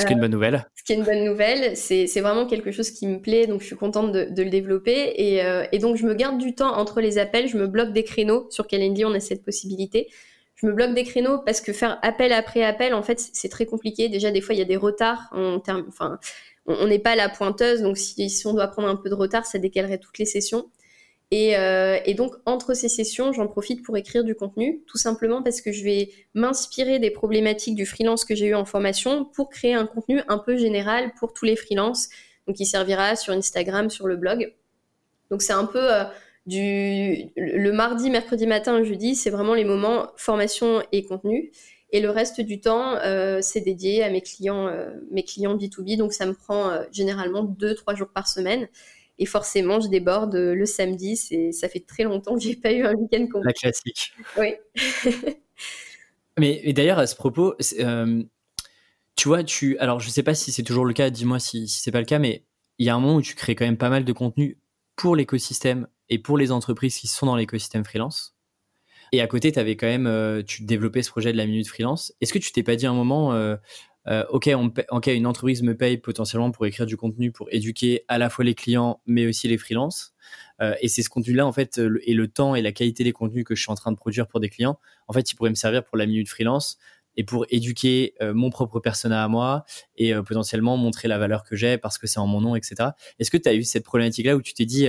Ce 0.00 0.06
qui 0.06 0.12
est 0.12 0.14
une 0.14 0.22
bonne 0.22 0.30
nouvelle. 0.30 0.66
Ce 0.74 0.82
qui 0.82 0.94
est 0.94 0.96
une 0.96 1.04
bonne 1.04 1.22
nouvelle, 1.22 1.76
c'est 1.76 2.06
vraiment 2.20 2.46
quelque 2.46 2.70
chose 2.70 2.90
qui 2.90 3.06
me 3.06 3.20
plaît, 3.20 3.46
donc 3.46 3.60
je 3.60 3.66
suis 3.66 3.76
contente 3.76 4.10
de, 4.10 4.42
le 4.42 4.48
développer. 4.48 4.96
Et, 4.96 5.42
et, 5.70 5.78
donc 5.80 5.96
je 5.96 6.06
me 6.06 6.14
garde 6.14 6.38
du 6.38 6.54
temps 6.54 6.78
entre 6.78 7.02
les 7.02 7.18
appels, 7.18 7.46
je 7.46 7.58
me 7.58 7.66
bloque 7.66 7.92
des 7.92 8.04
créneaux. 8.04 8.46
Sur 8.48 8.66
Calendly, 8.66 9.04
on 9.04 9.12
a 9.12 9.20
cette 9.20 9.44
possibilité 9.44 10.08
je 10.60 10.66
me 10.66 10.72
bloque 10.72 10.94
des 10.94 11.04
créneaux 11.04 11.38
parce 11.38 11.60
que 11.60 11.72
faire 11.72 11.98
appel 12.02 12.32
après 12.32 12.64
appel, 12.64 12.92
en 12.92 13.02
fait, 13.02 13.20
c'est 13.32 13.48
très 13.48 13.64
compliqué. 13.64 14.08
Déjà, 14.08 14.32
des 14.32 14.40
fois, 14.40 14.56
il 14.56 14.58
y 14.58 14.62
a 14.62 14.64
des 14.64 14.76
retards. 14.76 15.28
En 15.30 15.60
termes, 15.60 15.84
enfin, 15.86 16.18
on 16.68 16.86
n'est 16.86 16.98
pas 16.98 17.16
la 17.16 17.28
pointeuse, 17.28 17.82
donc 17.82 17.98
si, 17.98 18.30
on 18.44 18.52
doit 18.52 18.68
prendre 18.68 18.88
un 18.88 18.96
peu 18.96 19.08
de 19.08 19.14
retard, 19.14 19.46
ça 19.46 19.58
décalerait 19.58 19.98
toutes 19.98 20.18
les 20.18 20.26
sessions. 20.26 20.70
Et, 21.30 21.56
euh, 21.58 21.98
et 22.06 22.14
donc, 22.14 22.34
entre 22.46 22.74
ces 22.74 22.88
sessions, 22.88 23.32
j'en 23.32 23.48
profite 23.48 23.82
pour 23.82 23.96
écrire 23.96 24.24
du 24.24 24.34
contenu, 24.34 24.82
tout 24.86 24.96
simplement 24.96 25.42
parce 25.42 25.60
que 25.60 25.72
je 25.72 25.84
vais 25.84 26.10
m'inspirer 26.34 26.98
des 26.98 27.10
problématiques 27.10 27.74
du 27.74 27.84
freelance 27.84 28.24
que 28.24 28.34
j'ai 28.34 28.46
eu 28.46 28.54
en 28.54 28.64
formation 28.64 29.24
pour 29.24 29.50
créer 29.50 29.74
un 29.74 29.86
contenu 29.86 30.22
un 30.28 30.38
peu 30.38 30.56
général 30.56 31.12
pour 31.18 31.32
tous 31.32 31.44
les 31.44 31.56
freelances, 31.56 32.08
donc 32.46 32.56
qui 32.56 32.64
servira 32.64 33.16
sur 33.16 33.34
Instagram, 33.34 33.90
sur 33.90 34.06
le 34.06 34.16
blog. 34.16 34.54
Donc, 35.30 35.42
c'est 35.42 35.52
un 35.52 35.66
peu... 35.66 35.92
Euh, 35.92 36.04
du, 36.48 37.30
le 37.36 37.70
mardi, 37.72 38.08
mercredi 38.08 38.46
matin, 38.46 38.82
jeudi, 38.82 39.14
c'est 39.14 39.28
vraiment 39.28 39.52
les 39.52 39.64
moments 39.64 40.08
formation 40.16 40.82
et 40.92 41.04
contenu. 41.04 41.52
Et 41.90 42.00
le 42.00 42.10
reste 42.10 42.40
du 42.40 42.60
temps, 42.60 42.96
euh, 42.96 43.38
c'est 43.40 43.62
dédié 43.62 44.02
à 44.02 44.10
mes 44.10 44.20
clients, 44.20 44.66
euh, 44.66 44.90
mes 45.10 45.22
clients 45.22 45.56
B2B. 45.56 45.96
Donc, 45.96 46.12
ça 46.12 46.26
me 46.26 46.34
prend 46.34 46.70
euh, 46.70 46.84
généralement 46.92 47.42
deux, 47.42 47.74
trois 47.74 47.94
jours 47.94 48.08
par 48.08 48.28
semaine. 48.28 48.68
Et 49.18 49.26
forcément, 49.26 49.80
je 49.80 49.88
déborde 49.88 50.34
le 50.34 50.66
samedi. 50.66 51.16
C'est, 51.16 51.50
ça 51.52 51.68
fait 51.68 51.80
très 51.80 52.04
longtemps 52.04 52.34
que 52.34 52.42
j'ai 52.42 52.56
pas 52.56 52.72
eu 52.72 52.84
un 52.84 52.94
week-end 52.94 53.26
complet. 53.26 53.42
La 53.46 53.52
classique. 53.52 54.12
Oui. 54.36 54.54
mais, 56.38 56.72
d'ailleurs, 56.72 56.98
à 56.98 57.06
ce 57.06 57.16
propos, 57.16 57.56
tu 59.16 59.26
vois, 59.26 59.42
tu, 59.42 59.76
alors 59.78 59.98
je 59.98 60.10
sais 60.10 60.22
pas 60.22 60.34
si 60.34 60.52
c'est 60.52 60.62
toujours 60.62 60.84
le 60.84 60.92
cas. 60.92 61.10
Dis-moi 61.10 61.40
si, 61.40 61.66
si 61.66 61.80
c'est 61.80 61.90
pas 61.90 61.98
le 61.98 62.06
cas, 62.06 62.20
mais 62.20 62.44
il 62.78 62.86
y 62.86 62.90
a 62.90 62.94
un 62.94 63.00
moment 63.00 63.16
où 63.16 63.22
tu 63.22 63.34
crées 63.34 63.56
quand 63.56 63.64
même 63.64 63.76
pas 63.76 63.90
mal 63.90 64.04
de 64.04 64.12
contenu 64.12 64.58
pour 64.94 65.16
l'écosystème 65.16 65.88
et 66.08 66.20
pour 66.20 66.38
les 66.38 66.52
entreprises 66.52 66.96
qui 66.98 67.08
sont 67.08 67.26
dans 67.26 67.34
l'écosystème 67.34 67.84
freelance. 67.84 68.37
Et 69.12 69.20
à 69.20 69.26
côté, 69.26 69.52
tu 69.52 69.58
avais 69.58 69.76
quand 69.76 69.86
même, 69.86 70.06
euh, 70.06 70.42
tu 70.42 70.62
développais 70.64 71.02
ce 71.02 71.10
projet 71.10 71.32
de 71.32 71.36
la 71.36 71.46
minute 71.46 71.68
freelance. 71.68 72.12
Est-ce 72.20 72.32
que 72.32 72.38
tu 72.38 72.52
t'es 72.52 72.62
pas 72.62 72.76
dit 72.76 72.86
un 72.86 72.94
moment, 72.94 73.32
euh, 73.32 73.56
euh, 74.08 74.24
ok, 74.30 74.46
une 75.06 75.26
entreprise 75.26 75.62
me 75.62 75.76
paye 75.76 75.98
potentiellement 75.98 76.50
pour 76.50 76.66
écrire 76.66 76.86
du 76.86 76.96
contenu, 76.96 77.30
pour 77.32 77.48
éduquer 77.50 78.04
à 78.08 78.18
la 78.18 78.30
fois 78.30 78.44
les 78.44 78.54
clients, 78.54 79.00
mais 79.06 79.26
aussi 79.26 79.48
les 79.48 79.58
freelances. 79.58 80.14
et 80.80 80.88
c'est 80.88 81.02
ce 81.02 81.10
contenu-là, 81.10 81.46
en 81.46 81.52
fait, 81.52 81.80
et 82.04 82.14
le 82.14 82.28
temps 82.28 82.54
et 82.54 82.62
la 82.62 82.72
qualité 82.72 83.04
des 83.04 83.12
contenus 83.12 83.44
que 83.44 83.54
je 83.54 83.62
suis 83.62 83.70
en 83.70 83.76
train 83.76 83.92
de 83.92 83.96
produire 83.96 84.26
pour 84.26 84.40
des 84.40 84.48
clients, 84.48 84.78
en 85.06 85.12
fait, 85.12 85.30
il 85.30 85.36
pourrait 85.36 85.50
me 85.50 85.54
servir 85.54 85.84
pour 85.84 85.96
la 85.96 86.06
minute 86.06 86.28
freelance 86.28 86.78
et 87.18 87.24
pour 87.24 87.44
éduquer 87.50 88.14
euh, 88.22 88.32
mon 88.32 88.48
propre 88.48 88.78
persona 88.78 89.24
à 89.24 89.28
moi 89.28 89.64
et 89.96 90.14
euh, 90.14 90.22
potentiellement 90.22 90.76
montrer 90.76 91.08
la 91.08 91.18
valeur 91.18 91.42
que 91.42 91.56
j'ai 91.56 91.76
parce 91.76 91.98
que 91.98 92.06
c'est 92.06 92.20
en 92.20 92.28
mon 92.28 92.40
nom, 92.40 92.54
etc. 92.54 92.90
Est-ce 93.18 93.32
que 93.32 93.36
tu 93.36 93.48
as 93.48 93.54
eu 93.54 93.64
cette 93.64 93.82
problématique-là 93.82 94.36
où 94.36 94.40
tu 94.40 94.54
t'es 94.54 94.64
dit, 94.64 94.88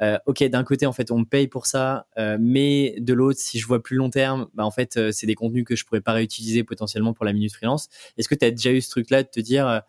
euh, 0.00 0.18
OK, 0.24 0.42
d'un 0.42 0.64
côté, 0.64 0.86
en 0.86 0.92
fait, 0.92 1.10
on 1.10 1.18
me 1.18 1.24
paye 1.26 1.48
pour 1.48 1.66
ça, 1.66 2.06
mais 2.40 2.96
de 2.98 3.12
l'autre, 3.12 3.38
si 3.38 3.58
je 3.58 3.66
vois 3.66 3.82
plus 3.82 3.96
long 3.96 4.08
terme, 4.08 4.46
bah, 4.54 4.64
en 4.64 4.70
fait, 4.70 5.12
c'est 5.12 5.26
des 5.26 5.34
contenus 5.34 5.64
que 5.64 5.76
je 5.76 5.84
pourrais 5.84 6.00
pas 6.00 6.12
réutiliser 6.12 6.64
potentiellement 6.64 7.12
pour 7.12 7.26
la 7.26 7.34
minute 7.34 7.52
freelance. 7.52 7.88
Est-ce 8.16 8.28
que 8.28 8.34
tu 8.34 8.46
as 8.46 8.50
déjà 8.50 8.72
eu 8.72 8.80
ce 8.80 8.88
truc-là 8.88 9.22
de 9.22 9.28
te 9.28 9.40
dire, 9.40 9.82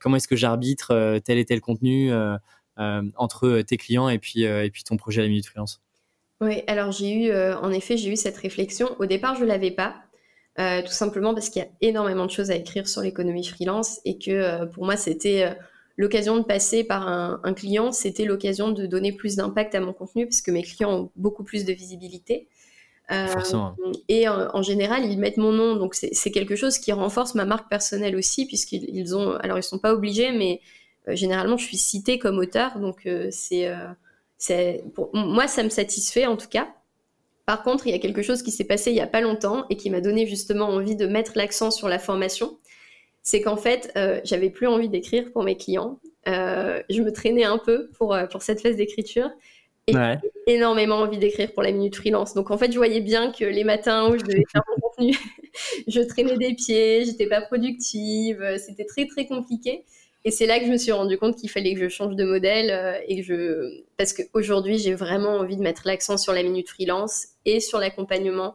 comment 0.00 0.16
est-ce 0.16 0.28
que 0.28 0.36
j'arbitre 0.36 1.18
tel 1.24 1.38
et 1.38 1.44
tel 1.44 1.60
contenu 1.60 2.12
entre 2.76 3.60
tes 3.62 3.76
clients 3.76 4.08
et 4.08 4.18
puis, 4.20 4.42
et 4.42 4.70
puis 4.70 4.84
ton 4.84 4.96
projet 4.96 5.20
à 5.20 5.24
la 5.24 5.30
minute 5.30 5.46
freelance? 5.46 5.82
Oui, 6.40 6.62
alors 6.68 6.92
j'ai 6.92 7.12
eu, 7.12 7.32
en 7.32 7.72
effet, 7.72 7.96
j'ai 7.96 8.12
eu 8.12 8.16
cette 8.16 8.36
réflexion. 8.36 8.94
Au 9.00 9.06
départ, 9.06 9.34
je 9.34 9.44
l'avais 9.44 9.72
pas. 9.72 9.96
Euh, 10.58 10.82
tout 10.82 10.92
simplement 10.92 11.34
parce 11.34 11.50
qu'il 11.50 11.62
y 11.62 11.64
a 11.64 11.68
énormément 11.80 12.26
de 12.26 12.32
choses 12.32 12.50
à 12.50 12.56
écrire 12.56 12.88
sur 12.88 13.00
l'économie 13.00 13.44
freelance 13.44 14.00
et 14.04 14.18
que 14.18 14.32
euh, 14.32 14.66
pour 14.66 14.84
moi 14.84 14.96
c'était 14.96 15.44
euh, 15.44 15.54
l'occasion 15.96 16.36
de 16.36 16.42
passer 16.42 16.82
par 16.82 17.06
un, 17.06 17.54
client, 17.54 17.92
c'était 17.92 18.24
l'occasion 18.24 18.72
de 18.72 18.86
donner 18.86 19.12
plus 19.12 19.36
d'impact 19.36 19.76
à 19.76 19.80
mon 19.80 19.92
contenu 19.92 20.26
parce 20.26 20.42
que 20.42 20.50
mes 20.50 20.64
clients 20.64 20.92
ont 20.92 21.10
beaucoup 21.14 21.44
plus 21.44 21.64
de 21.64 21.72
visibilité. 21.72 22.48
et 24.08 24.28
en, 24.28 24.62
général, 24.62 25.04
ils 25.04 25.18
mettent 25.18 25.38
mon 25.38 25.50
nom, 25.50 25.76
donc 25.76 25.94
c'est 25.94 26.30
quelque 26.30 26.54
chose 26.54 26.78
qui 26.78 26.92
renforce 26.92 27.34
ma 27.34 27.44
marque 27.44 27.68
personnelle 27.68 28.14
aussi, 28.14 28.46
puisqu'ils 28.46 29.16
ont, 29.16 29.32
alors 29.36 29.58
ils 29.58 29.62
sont 29.62 29.78
pas 29.78 29.92
obligés, 29.92 30.30
mais 30.30 30.60
généralement 31.08 31.56
je 31.56 31.64
suis 31.64 31.78
citée 31.78 32.18
comme 32.20 32.38
auteur, 32.38 32.78
donc 32.78 33.08
c'est, 33.30 34.84
moi 35.14 35.48
ça 35.48 35.62
me 35.64 35.70
satisfait 35.70 36.26
en 36.26 36.36
tout 36.36 36.48
cas. 36.48 36.68
Par 37.48 37.62
contre, 37.62 37.86
il 37.86 37.92
y 37.92 37.94
a 37.94 37.98
quelque 37.98 38.20
chose 38.20 38.42
qui 38.42 38.50
s'est 38.50 38.66
passé 38.66 38.90
il 38.90 38.94
n'y 38.94 39.00
a 39.00 39.06
pas 39.06 39.22
longtemps 39.22 39.64
et 39.70 39.76
qui 39.78 39.88
m'a 39.88 40.02
donné 40.02 40.26
justement 40.26 40.66
envie 40.66 40.96
de 40.96 41.06
mettre 41.06 41.32
l'accent 41.34 41.70
sur 41.70 41.88
la 41.88 41.98
formation. 41.98 42.58
C'est 43.22 43.40
qu'en 43.40 43.56
fait, 43.56 43.90
euh, 43.96 44.20
j'avais 44.22 44.50
plus 44.50 44.66
envie 44.66 44.90
d'écrire 44.90 45.32
pour 45.32 45.44
mes 45.44 45.56
clients. 45.56 45.98
Euh, 46.28 46.82
je 46.90 47.00
me 47.00 47.10
traînais 47.10 47.44
un 47.44 47.56
peu 47.56 47.88
pour, 47.96 48.12
euh, 48.12 48.26
pour 48.26 48.42
cette 48.42 48.60
phase 48.60 48.76
d'écriture. 48.76 49.30
Et 49.86 49.94
j'ai 49.94 50.56
énormément 50.56 50.96
envie 50.96 51.16
d'écrire 51.16 51.50
pour 51.54 51.62
la 51.62 51.72
minute 51.72 51.96
freelance. 51.96 52.34
Donc 52.34 52.50
en 52.50 52.58
fait, 52.58 52.70
je 52.70 52.76
voyais 52.76 53.00
bien 53.00 53.32
que 53.32 53.46
les 53.46 53.64
matins 53.64 54.10
où 54.10 54.18
je 54.18 54.24
devais 54.24 54.44
faire 54.52 54.62
mon 54.68 54.86
contenu, 54.86 55.16
je 55.88 56.00
traînais 56.02 56.36
des 56.36 56.52
pieds, 56.52 57.06
j'étais 57.06 57.28
pas 57.28 57.40
productive, 57.40 58.44
c'était 58.58 58.84
très 58.84 59.06
très 59.06 59.26
compliqué. 59.26 59.86
Et 60.28 60.30
c'est 60.30 60.44
là 60.44 60.60
que 60.60 60.66
je 60.66 60.70
me 60.70 60.76
suis 60.76 60.92
rendu 60.92 61.16
compte 61.16 61.36
qu'il 61.36 61.48
fallait 61.48 61.72
que 61.72 61.80
je 61.80 61.88
change 61.88 62.14
de 62.14 62.22
modèle 62.22 62.70
euh, 62.70 63.00
et 63.08 63.24
que 63.24 63.82
parce 63.96 64.12
qu'aujourd'hui 64.12 64.76
j'ai 64.76 64.92
vraiment 64.92 65.36
envie 65.36 65.56
de 65.56 65.62
mettre 65.62 65.84
l'accent 65.86 66.18
sur 66.18 66.34
la 66.34 66.42
minute 66.42 66.68
freelance 66.68 67.28
et 67.46 67.60
sur 67.60 67.78
l'accompagnement 67.78 68.54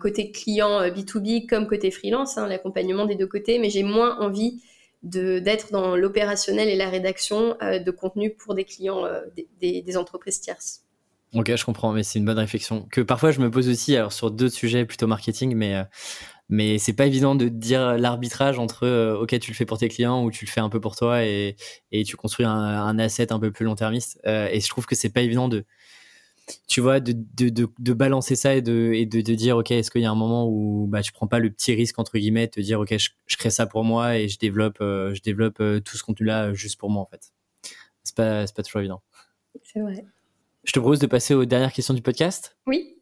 côté 0.00 0.30
client 0.30 0.82
B2B 0.82 1.48
comme 1.48 1.66
côté 1.66 1.90
freelance, 1.90 2.38
hein, 2.38 2.46
l'accompagnement 2.46 3.06
des 3.06 3.16
deux 3.16 3.26
côtés, 3.26 3.58
mais 3.58 3.70
j'ai 3.70 3.82
moins 3.82 4.20
envie 4.20 4.62
d'être 5.02 5.72
dans 5.72 5.96
l'opérationnel 5.96 6.68
et 6.68 6.76
la 6.76 6.88
rédaction 6.88 7.56
de 7.60 7.90
contenu 7.90 8.32
pour 8.32 8.54
des 8.54 8.62
clients 8.64 9.02
des, 9.60 9.82
des, 9.82 9.96
entreprises 9.96 10.40
tierces. 10.40 10.82
Ok, 11.34 11.52
je 11.56 11.64
comprends, 11.64 11.90
mais 11.90 12.04
c'est 12.04 12.20
une 12.20 12.24
bonne 12.24 12.38
réflexion 12.38 12.86
que 12.92 13.00
parfois 13.00 13.32
je 13.32 13.40
me 13.40 13.50
pose 13.50 13.68
aussi 13.68 13.96
alors 13.96 14.12
sur 14.12 14.30
d'autres 14.30 14.54
sujets 14.54 14.84
plutôt 14.84 15.08
marketing, 15.08 15.56
mais 15.56 15.74
mais 16.52 16.76
c'est 16.76 16.92
pas 16.92 17.06
évident 17.06 17.34
de 17.34 17.48
dire 17.48 17.96
l'arbitrage 17.96 18.58
entre 18.58 18.84
euh, 18.84 19.18
ok 19.18 19.38
tu 19.40 19.50
le 19.50 19.56
fais 19.56 19.64
pour 19.64 19.78
tes 19.78 19.88
clients 19.88 20.22
ou 20.22 20.30
tu 20.30 20.44
le 20.44 20.50
fais 20.50 20.60
un 20.60 20.68
peu 20.68 20.80
pour 20.80 20.96
toi 20.96 21.24
et, 21.24 21.56
et 21.92 22.04
tu 22.04 22.14
construis 22.16 22.44
un, 22.44 22.52
un, 22.52 22.98
asset 22.98 23.32
un 23.32 23.40
peu 23.40 23.50
plus 23.50 23.64
long-termiste. 23.64 24.20
Euh, 24.26 24.48
et 24.52 24.60
je 24.60 24.68
trouve 24.68 24.84
que 24.84 24.94
c'est 24.94 25.08
pas 25.08 25.22
évident 25.22 25.48
de 25.48 25.64
tu 26.68 26.82
vois 26.82 27.00
de, 27.00 27.14
de, 27.14 27.48
de, 27.48 27.68
de, 27.78 27.92
balancer 27.94 28.36
ça 28.36 28.54
et 28.54 28.60
de, 28.60 28.92
et 28.92 29.06
de, 29.06 29.22
de 29.22 29.34
dire 29.34 29.56
ok 29.56 29.70
est-ce 29.70 29.90
qu'il 29.90 30.02
y 30.02 30.04
a 30.04 30.10
un 30.10 30.14
moment 30.14 30.46
où 30.46 30.86
bah, 30.88 31.00
tu 31.00 31.10
prends 31.12 31.26
pas 31.26 31.38
le 31.38 31.50
petit 31.50 31.74
risque 31.74 31.98
entre 31.98 32.18
guillemets 32.18 32.48
de 32.48 32.52
te 32.52 32.60
dire 32.60 32.80
ok 32.80 32.98
je, 32.98 33.08
je 33.26 33.36
crée 33.38 33.48
ça 33.48 33.64
pour 33.64 33.82
moi 33.82 34.18
et 34.18 34.28
je 34.28 34.38
développe 34.38 34.82
euh, 34.82 35.14
je 35.14 35.22
développe 35.22 35.56
tout 35.56 35.96
ce 35.96 36.02
contenu 36.02 36.26
là 36.26 36.52
juste 36.52 36.78
pour 36.78 36.90
moi 36.90 37.00
en 37.00 37.06
fait. 37.06 37.32
C'est 38.04 38.14
pas 38.14 38.46
c'est 38.46 38.54
pas 38.54 38.62
toujours 38.62 38.80
évident. 38.80 39.00
C'est 39.62 39.80
vrai. 39.80 40.04
Je 40.64 40.72
te 40.72 40.80
propose 40.80 40.98
de 40.98 41.06
passer 41.06 41.32
aux 41.32 41.46
dernières 41.46 41.72
questions 41.72 41.94
du 41.94 42.02
podcast. 42.02 42.58
Oui. 42.66 42.98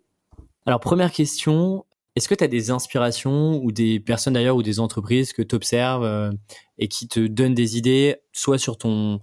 Alors 0.67 0.79
première 0.79 1.11
question 1.11 1.85
est-ce 2.21 2.29
que 2.29 2.35
tu 2.35 2.45
as 2.45 2.49
des 2.49 2.71
inspirations 2.71 3.59
ou 3.65 3.73
des 3.73 3.99
personnes 3.99 4.35
d'ailleurs 4.35 4.57
ou 4.57 4.63
des 4.63 4.79
entreprises 4.79 5.33
que 5.33 5.41
tu 5.41 5.55
observes 5.55 6.05
euh, 6.05 6.31
et 6.77 6.87
qui 6.87 7.09
te 7.09 7.19
donnent 7.19 7.55
des 7.55 7.79
idées, 7.79 8.17
soit 8.33 8.59
sur 8.59 8.77
ton 8.77 9.21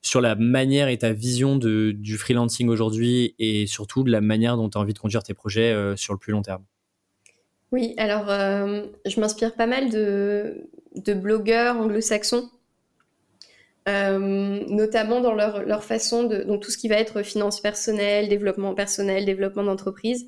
sur 0.00 0.22
la 0.22 0.34
manière 0.34 0.88
et 0.88 0.96
ta 0.96 1.12
vision 1.12 1.56
de, 1.56 1.90
du 1.90 2.16
freelancing 2.16 2.70
aujourd'hui 2.70 3.34
et 3.38 3.66
surtout 3.66 4.02
de 4.02 4.10
la 4.10 4.22
manière 4.22 4.56
dont 4.56 4.70
tu 4.70 4.78
as 4.78 4.80
envie 4.80 4.94
de 4.94 4.98
conduire 4.98 5.22
tes 5.22 5.34
projets 5.34 5.74
euh, 5.74 5.94
sur 5.94 6.14
le 6.14 6.18
plus 6.18 6.32
long 6.32 6.40
terme? 6.40 6.64
Oui, 7.70 7.92
alors 7.98 8.30
euh, 8.30 8.86
je 9.04 9.20
m'inspire 9.20 9.54
pas 9.54 9.66
mal 9.66 9.90
de, 9.90 10.70
de 10.96 11.12
blogueurs 11.12 11.76
anglo-saxons, 11.76 12.48
notamment 13.86 15.20
dans 15.20 15.34
leur, 15.34 15.64
leur 15.64 15.84
façon 15.84 16.24
de... 16.24 16.44
Donc 16.44 16.62
tout 16.62 16.70
ce 16.70 16.78
qui 16.78 16.88
va 16.88 16.96
être 16.96 17.22
finance 17.22 17.60
personnelle, 17.60 18.30
développement 18.30 18.74
personnel, 18.74 19.26
développement 19.26 19.64
d'entreprise 19.64 20.24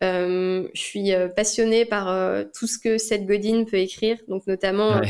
je 0.00 0.80
suis 0.80 1.12
euh, 1.12 1.28
passionnée 1.28 1.84
par 1.84 2.08
euh, 2.08 2.44
tout 2.54 2.66
ce 2.66 2.78
que 2.78 2.98
Seth 2.98 3.26
Godin 3.26 3.64
peut 3.64 3.78
écrire. 3.78 4.18
Donc 4.28 4.46
notamment, 4.46 5.00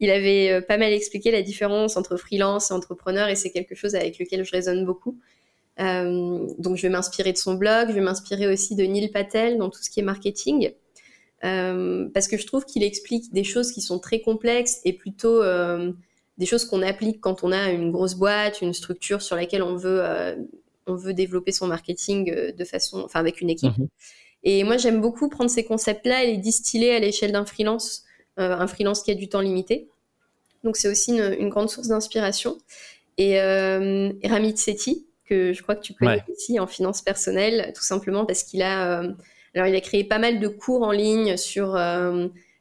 il 0.00 0.10
avait 0.10 0.60
pas 0.62 0.76
mal 0.76 0.92
expliqué 0.92 1.30
la 1.30 1.42
différence 1.42 1.96
entre 1.96 2.16
freelance 2.16 2.70
et 2.70 2.74
entrepreneur, 2.74 3.28
et 3.28 3.36
c'est 3.36 3.50
quelque 3.50 3.74
chose 3.74 3.94
avec 3.94 4.18
lequel 4.18 4.44
je 4.44 4.52
résonne 4.52 4.84
beaucoup. 4.84 5.18
donc 5.78 6.76
je 6.76 6.82
vais 6.82 6.88
m'inspirer 6.88 7.32
de 7.32 7.38
son 7.38 7.54
blog, 7.54 7.88
je 7.88 7.94
vais 7.94 8.00
m'inspirer 8.00 8.46
aussi 8.46 8.76
de 8.76 8.84
Neil 8.84 9.08
Patel 9.08 9.58
dans 9.58 9.70
tout 9.70 9.82
ce 9.82 9.90
qui 9.90 10.00
est 10.00 10.04
marketing. 10.04 10.72
parce 11.40 12.28
que 12.28 12.36
je 12.36 12.46
trouve 12.46 12.64
qu'il 12.64 12.82
explique 12.82 13.32
des 13.32 13.44
choses 13.44 13.72
qui 13.72 13.80
sont 13.80 13.98
très 13.98 14.20
complexes 14.20 14.80
et 14.84 14.92
plutôt 14.92 15.42
des 16.36 16.46
choses 16.46 16.64
qu'on 16.64 16.82
applique 16.82 17.20
quand 17.20 17.44
on 17.44 17.52
a 17.52 17.70
une 17.70 17.92
grosse 17.92 18.14
boîte, 18.14 18.60
une 18.60 18.74
structure 18.74 19.22
sur 19.22 19.36
laquelle 19.36 19.62
on 19.62 19.76
veut, 19.76 20.02
on 20.86 20.96
veut 20.96 21.14
développer 21.14 21.52
son 21.52 21.66
marketing 21.66 22.52
de 22.52 22.64
façon, 22.64 23.02
enfin 23.04 23.20
avec 23.20 23.40
une 23.40 23.48
équipe. 23.48 23.78
Mhm. 23.78 23.88
Et 24.44 24.62
moi, 24.62 24.76
j'aime 24.76 25.00
beaucoup 25.00 25.28
prendre 25.28 25.50
ces 25.50 25.64
concepts-là 25.64 26.24
et 26.24 26.32
les 26.32 26.36
distiller 26.36 26.94
à 26.94 26.98
l'échelle 26.98 27.32
d'un 27.32 27.46
freelance, 27.46 28.04
euh, 28.38 28.56
un 28.56 28.66
freelance 28.66 29.02
qui 29.02 29.10
a 29.10 29.14
du 29.14 29.28
temps 29.28 29.40
limité. 29.40 29.88
Donc, 30.62 30.76
c'est 30.76 30.88
aussi 30.88 31.12
une, 31.12 31.48
grande 31.48 31.70
source 31.70 31.88
d'inspiration. 31.88 32.58
Et 33.16 33.40
euh, 33.40 34.12
Ramit 34.24 34.56
Sethi, 34.56 35.06
que 35.24 35.52
je 35.52 35.62
crois 35.62 35.74
que 35.74 35.82
tu 35.82 35.94
connais 35.94 36.22
aussi 36.30 36.60
en 36.60 36.66
finance 36.66 37.02
personnelle, 37.02 37.72
tout 37.74 37.82
simplement 37.82 38.26
parce 38.26 38.42
qu'il 38.44 38.62
a, 38.62 39.00
euh, 39.00 39.12
alors 39.54 39.66
il 39.66 39.74
a 39.74 39.80
créé 39.80 40.04
pas 40.04 40.18
mal 40.18 40.40
de 40.40 40.48
cours 40.48 40.82
en 40.82 40.92
ligne 40.92 41.36
sur 41.36 41.76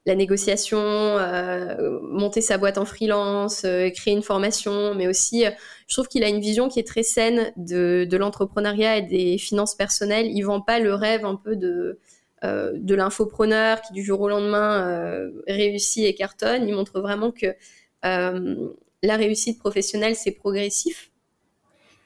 la 0.06 0.16
négociation, 0.16 0.80
euh, 0.80 2.00
monter 2.02 2.42
sa 2.42 2.58
boîte 2.58 2.78
en 2.78 2.86
freelance, 2.86 3.64
euh, 3.64 3.90
créer 3.90 4.14
une 4.14 4.24
formation, 4.24 4.94
mais 4.96 5.08
aussi, 5.08 5.46
euh, 5.46 5.52
je 5.88 5.96
trouve 5.96 6.08
qu'il 6.08 6.24
a 6.24 6.28
une 6.28 6.42
vision 6.42 6.68
qui 6.68 6.80
est 6.80 6.88
très 6.88 7.04
saine 7.04 7.54
de, 7.56 8.08
l'entrepreneuriat 8.12 8.98
et 8.98 9.02
des 9.02 9.38
finances 9.38 9.76
personnelles. 9.76 10.28
Il 10.28 10.42
vend 10.42 10.62
pas 10.62 10.80
le 10.80 10.94
rêve 10.94 11.26
un 11.26 11.36
peu 11.36 11.56
de 11.56 12.00
de 12.46 12.94
l'infopreneur 12.94 13.82
qui 13.82 13.94
du 13.94 14.04
jour 14.04 14.20
au 14.20 14.28
lendemain 14.28 15.32
réussit 15.48 16.04
et 16.04 16.14
cartonne. 16.14 16.68
Il 16.68 16.76
montre 16.76 17.00
vraiment 17.00 17.32
que 17.32 17.56
la 18.04 19.16
réussite 19.16 19.60
professionnelle 19.60 20.14
c'est 20.18 20.32
progressif. 20.32 21.12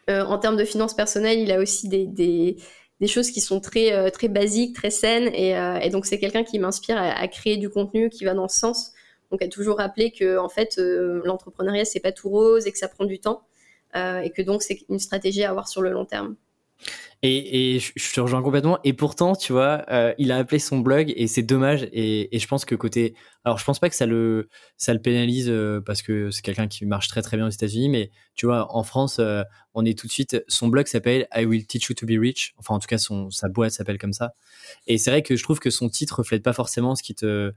en 0.08 0.38
termes 0.38 0.58
de 0.58 0.64
finances 0.64 0.96
personnelles, 0.96 1.40
il 1.40 1.52
a 1.52 1.60
aussi 1.60 1.90
des, 1.90 2.06
des 2.06 2.58
des 3.00 3.08
choses 3.08 3.32
qui 3.32 3.42
sont 3.42 3.60
très 3.60 3.94
euh, 3.94 4.10
très 4.10 4.28
basiques, 4.28 4.76
très 4.76 4.90
saines, 4.90 5.30
et, 5.34 5.58
euh, 5.58 5.80
et 5.80 5.90
donc 5.90 6.06
c'est 6.06 6.20
quelqu'un 6.20 6.44
qui 6.44 6.60
m'inspire 6.60 6.98
à, 6.98 7.28
créer 7.28 7.58
du 7.58 7.70
contenu 7.70 8.10
qui 8.10 8.26
va 8.26 8.34
dans 8.34 8.48
ce 8.48 8.58
sens. 8.60 8.92
Donc 9.32 9.42
à 9.42 9.48
toujours 9.48 9.78
rappeler 9.78 10.12
que 10.12 10.38
en 10.38 10.50
fait 10.50 10.78
euh, 10.78 11.22
l'entrepreneuriat 11.26 11.86
c'est 11.86 12.00
pas 12.00 12.12
tout 12.14 12.30
rose 12.30 12.66
et 12.66 12.72
que 12.72 12.78
ça 12.78 12.88
prend 12.88 13.06
du 13.06 13.20
temps 13.20 13.44
et 13.96 14.30
que 14.30 14.44
donc 14.44 14.62
c'est 14.62 14.82
une 14.90 15.00
stratégie 15.00 15.44
à 15.44 15.50
avoir 15.50 15.68
sur 15.68 15.82
le 15.82 15.90
long 15.90 16.06
terme. 16.06 16.36
Et, 17.24 17.80
je 17.80 18.14
te 18.14 18.22
rejoins 18.22 18.44
complètement. 18.44 18.80
Et 18.84 18.94
pourtant, 18.94 19.36
tu 19.36 19.52
vois, 19.52 19.84
euh, 19.90 20.14
il 20.20 20.32
a 20.32 20.38
appelé 20.38 20.60
son 20.60 20.80
blog 20.80 21.12
et 21.16 21.28
c'est 21.28 21.42
dommage. 21.42 21.84
Et, 21.92 22.36
et, 22.36 22.40
je 22.40 22.48
pense 22.48 22.64
que 22.64 22.76
côté, 22.76 23.16
alors 23.44 23.58
je 23.58 23.66
pense 23.66 23.80
pas 23.80 23.90
que 23.90 23.96
ça 23.96 24.06
le, 24.06 24.50
ça 24.78 24.94
le 24.94 25.02
pénalise 25.02 25.50
euh, 25.50 25.82
parce 25.82 26.04
que 26.04 26.30
c'est 26.30 26.44
quelqu'un 26.44 26.68
qui 26.68 26.86
marche 26.86 27.08
très 27.08 27.22
très 27.24 27.36
bien 27.36 27.48
aux 27.48 27.52
États-Unis. 27.52 27.90
Mais 27.90 28.12
tu 28.36 28.46
vois, 28.46 28.74
en 28.76 28.84
France, 28.84 29.18
euh, 29.20 29.44
on 29.74 29.84
est 29.84 29.98
tout 29.98 30.08
de 30.08 30.12
suite. 30.12 30.44
Son 30.48 30.68
blog 30.68 30.86
s'appelle 30.88 31.28
I 31.36 31.46
Will 31.46 31.66
Teach 31.66 31.90
You 31.90 31.96
to 31.96 32.06
Be 32.06 32.20
Rich. 32.20 32.54
Enfin, 32.58 32.76
en 32.76 32.80
tout 32.80 32.88
cas, 32.88 33.00
son 33.00 33.32
sa 33.32 33.50
boîte 33.50 33.72
s'appelle 33.72 33.98
comme 33.98 34.14
ça. 34.14 34.34
Et 34.86 34.98
c'est 34.98 35.10
vrai 35.10 35.24
que 35.24 35.36
je 35.36 35.44
trouve 35.44 35.60
que 35.60 35.72
son 35.72 35.90
titre 35.90 36.20
reflète 36.20 36.44
pas 36.44 36.54
forcément 36.54 36.96
ce 36.96 37.04
qui 37.04 37.16
te, 37.16 37.52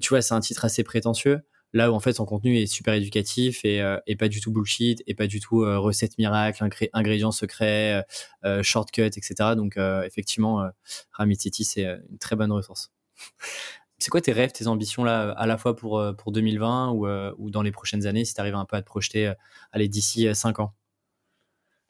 tu 0.00 0.08
vois, 0.10 0.20
c'est 0.22 0.34
un 0.34 0.40
titre 0.40 0.64
assez 0.64 0.84
prétentieux 0.84 1.40
là 1.72 1.90
où 1.90 1.94
en 1.94 2.00
fait 2.00 2.12
son 2.14 2.24
contenu 2.24 2.56
est 2.58 2.66
super 2.66 2.94
éducatif 2.94 3.64
et, 3.64 3.80
euh, 3.80 3.98
et 4.06 4.16
pas 4.16 4.28
du 4.28 4.40
tout 4.40 4.50
bullshit 4.50 5.02
et 5.06 5.14
pas 5.14 5.26
du 5.26 5.40
tout 5.40 5.62
euh, 5.62 5.78
recette 5.78 6.18
miracle, 6.18 6.66
ingrédients 6.92 7.32
secrets, 7.32 8.04
euh, 8.44 8.62
shortcut, 8.62 9.02
etc. 9.02 9.34
Donc 9.56 9.76
effectivement, 10.04 10.68
Ramit 11.12 11.36
City 11.36 11.64
c'est 11.64 11.84
une 11.84 12.18
très 12.18 12.36
bonne 12.36 12.52
ressource. 12.52 12.90
c'est 13.98 14.10
quoi 14.10 14.20
tes 14.20 14.32
rêves, 14.32 14.52
tes 14.52 14.66
ambitions 14.66 15.04
là, 15.04 15.30
à 15.32 15.46
la 15.46 15.58
fois 15.58 15.74
pour, 15.76 16.02
pour 16.16 16.32
2020 16.32 16.90
ou, 16.92 17.06
ou 17.38 17.50
dans 17.50 17.62
les 17.62 17.72
prochaines 17.72 18.06
années, 18.06 18.24
si 18.24 18.34
tu 18.34 18.40
arrives 18.40 18.54
un 18.54 18.64
peu 18.64 18.76
à 18.76 18.82
te 18.82 18.86
projeter 18.86 19.32
allez, 19.72 19.88
d'ici 19.88 20.28
5 20.34 20.60
ans? 20.60 20.72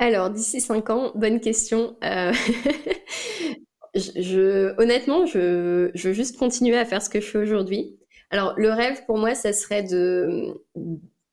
Alors, 0.01 0.31
d'ici 0.31 0.61
5 0.61 0.91
ans, 0.91 1.13
bonne 1.17 1.41
question. 1.41 1.97
je, 3.95 4.81
honnêtement, 4.81 5.27
je, 5.27 5.91
je 5.95 6.09
veux 6.09 6.15
juste 6.15 6.39
continuer 6.39 6.79
à 6.79 6.85
faire 6.85 7.03
ce 7.03 7.11
que 7.11 7.21
je 7.21 7.27
fais 7.27 7.39
aujourd'hui. 7.39 7.98
Alors, 8.31 8.55
le 8.57 8.71
rêve 8.71 9.05
pour 9.07 9.19
moi, 9.19 9.35
ça 9.35 9.53
serait 9.53 9.83
de 9.83 10.55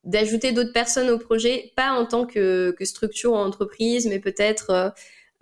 d'ajouter 0.05 0.51
d'autres 0.51 0.71
personnes 0.71 1.09
au 1.09 1.17
projet, 1.17 1.73
pas 1.75 1.91
en 1.91 2.05
tant 2.05 2.25
que, 2.25 2.75
structure 2.81 3.33
ou 3.33 3.35
entreprise, 3.35 4.07
mais 4.07 4.19
peut-être, 4.19 4.69
euh, 4.69 4.89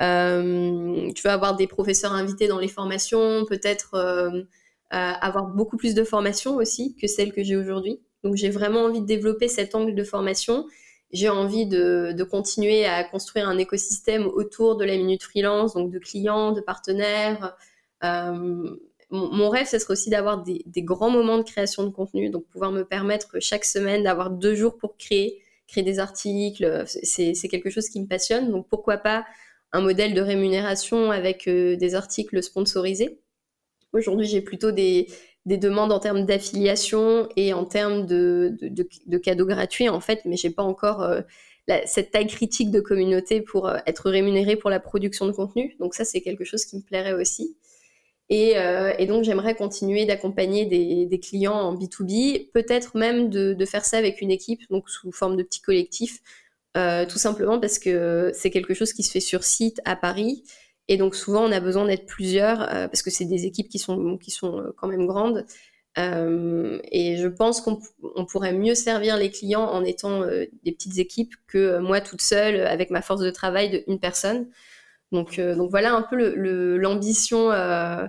euh, 0.01 1.11
tu 1.13 1.21
vas 1.23 1.33
avoir 1.33 1.55
des 1.55 1.67
professeurs 1.67 2.13
invités 2.13 2.47
dans 2.47 2.59
les 2.59 2.69
formations, 2.69 3.45
peut-être 3.45 3.95
euh, 3.95 4.43
avoir 4.89 5.47
beaucoup 5.47 5.75
plus 5.75 5.93
de 5.95 6.03
formations 6.03 6.55
aussi 6.55 6.95
que 6.95 7.07
celles 7.07 7.33
que 7.33 7.43
j'ai 7.43 7.57
aujourd'hui. 7.57 7.99
Donc, 8.23 8.35
j'ai 8.35 8.49
vraiment 8.49 8.81
envie 8.85 9.01
de 9.01 9.05
développer 9.05 9.49
cet 9.49 9.75
angle 9.75 9.95
de 9.95 10.03
formation. 10.03 10.65
J'ai 11.11 11.29
envie 11.29 11.65
de, 11.65 12.13
de, 12.17 12.23
continuer 12.23 12.85
à 12.85 13.03
construire 13.03 13.49
un 13.49 13.57
écosystème 13.57 14.27
autour 14.27 14.77
de 14.77 14.85
la 14.85 14.95
minute 14.95 15.23
freelance, 15.23 15.73
donc 15.73 15.91
de 15.91 15.99
clients, 15.99 16.53
de 16.53 16.61
partenaires. 16.61 17.55
Mon, 19.15 19.49
rêve, 19.49 19.67
ce 19.67 19.77
serait 19.77 19.91
aussi 19.91 20.09
d'avoir 20.09 20.41
des, 20.41 20.63
grands 20.77 21.11
moments 21.11 21.37
de 21.37 21.43
création 21.43 21.83
de 21.83 21.89
contenu, 21.89 22.31
donc 22.31 22.45
pouvoir 22.47 22.71
me 22.71 22.83
permettre 22.83 23.39
chaque 23.39 23.63
semaine 23.63 24.01
d'avoir 24.01 24.31
deux 24.31 24.55
jours 24.55 24.75
pour 24.75 24.97
créer, 24.97 25.39
créer 25.67 25.83
des 25.83 25.99
articles. 25.99 26.83
C'est 26.87 27.47
quelque 27.47 27.69
chose 27.69 27.89
qui 27.89 28.01
me 28.01 28.07
passionne, 28.07 28.49
donc 28.49 28.67
pourquoi 28.67 28.97
pas 28.97 29.23
un 29.71 29.81
modèle 29.81 30.15
de 30.15 30.21
rémunération 30.21 31.11
avec 31.11 31.47
euh, 31.47 31.75
des 31.75 31.93
articles 31.93 32.41
sponsorisés. 32.41 33.19
Aujourd'hui, 33.91 34.25
j'ai 34.25 34.41
plutôt 34.41 34.71
des, 34.71 35.07
demandes 35.45 35.91
en 35.91 35.99
termes 35.99 36.25
d'affiliation 36.25 37.29
et 37.35 37.53
en 37.53 37.65
termes 37.65 38.07
de, 38.07 38.57
cadeaux 39.21 39.45
gratuits, 39.45 39.89
en 39.89 39.99
fait, 39.99 40.21
mais 40.25 40.37
j'ai 40.37 40.49
pas 40.49 40.63
encore 40.63 41.03
euh, 41.03 41.21
cette 41.85 42.09
taille 42.09 42.25
critique 42.25 42.71
de 42.71 42.79
communauté 42.79 43.41
pour 43.41 43.67
euh, 43.67 43.77
être 43.85 44.09
rémunéré 44.09 44.55
pour 44.55 44.71
la 44.71 44.79
production 44.79 45.27
de 45.27 45.31
contenu. 45.31 45.75
Donc 45.79 45.93
ça, 45.93 46.03
c'est 46.03 46.21
quelque 46.21 46.45
chose 46.45 46.65
qui 46.65 46.77
me 46.77 46.81
plairait 46.81 47.13
aussi. 47.13 47.55
Euh, 48.31 48.93
et, 48.97 49.05
donc, 49.05 49.23
j'aimerais 49.23 49.55
continuer 49.55 50.05
d'accompagner 50.05 50.65
des, 50.65 51.19
clients 51.19 51.53
en 51.53 51.75
B2B, 51.75 52.51
peut-être 52.51 52.97
même 52.97 53.29
de, 53.29 53.65
faire 53.65 53.85
ça 53.85 53.97
avec 53.97 54.21
une 54.21 54.31
équipe, 54.31 54.61
donc 54.69 54.89
sous 54.89 55.11
forme 55.11 55.35
de 55.37 55.43
petits 55.43 55.61
collectifs, 55.61 56.19
euh, 56.75 57.05
tout 57.05 57.19
simplement 57.19 57.59
parce 57.59 57.77
que 57.77 58.31
c'est 58.33 58.49
quelque 58.49 58.73
chose 58.73 58.93
qui 58.93 59.03
se 59.03 59.11
fait 59.11 59.19
sur 59.19 59.43
site 59.43 59.81
à 59.85 59.95
Paris. 59.95 60.43
Et 60.87 60.97
donc, 60.97 61.15
souvent, 61.15 61.43
on 61.43 61.51
a 61.51 61.59
besoin 61.59 61.85
d'être 61.85 62.05
plusieurs 62.05 62.61
euh, 62.61 62.87
parce 62.87 63.03
que 63.03 63.11
c'est 63.11 63.25
des 63.25 63.45
équipes 63.45 63.69
qui 63.69 63.79
sont, 63.79 64.17
qui 64.17 64.31
sont 64.31 64.73
quand 64.77 64.87
même 64.87 65.05
grandes. 65.05 65.45
et 65.97 67.17
je 67.17 67.27
pense 67.27 67.61
qu'on 67.61 67.79
pourrait 68.25 68.53
mieux 68.53 68.75
servir 68.75 69.15
les 69.17 69.29
clients 69.29 69.65
en 69.65 69.83
étant 69.83 70.25
des 70.25 70.71
petites 70.71 70.97
équipes 70.97 71.35
que 71.47 71.77
moi 71.77 72.01
toute 72.01 72.21
seule 72.21 72.61
avec 72.61 72.89
ma 72.89 73.03
force 73.03 73.21
de 73.21 73.29
travail 73.29 73.69
de 73.69 73.83
une 73.87 73.99
personne. 73.99 74.47
Donc, 75.13 75.39
euh, 75.39 75.55
donc 75.55 75.69
voilà 75.69 75.93
un 75.93 76.01
peu 76.01 76.17
l'ambition, 76.75 77.51
euh, 77.51 78.05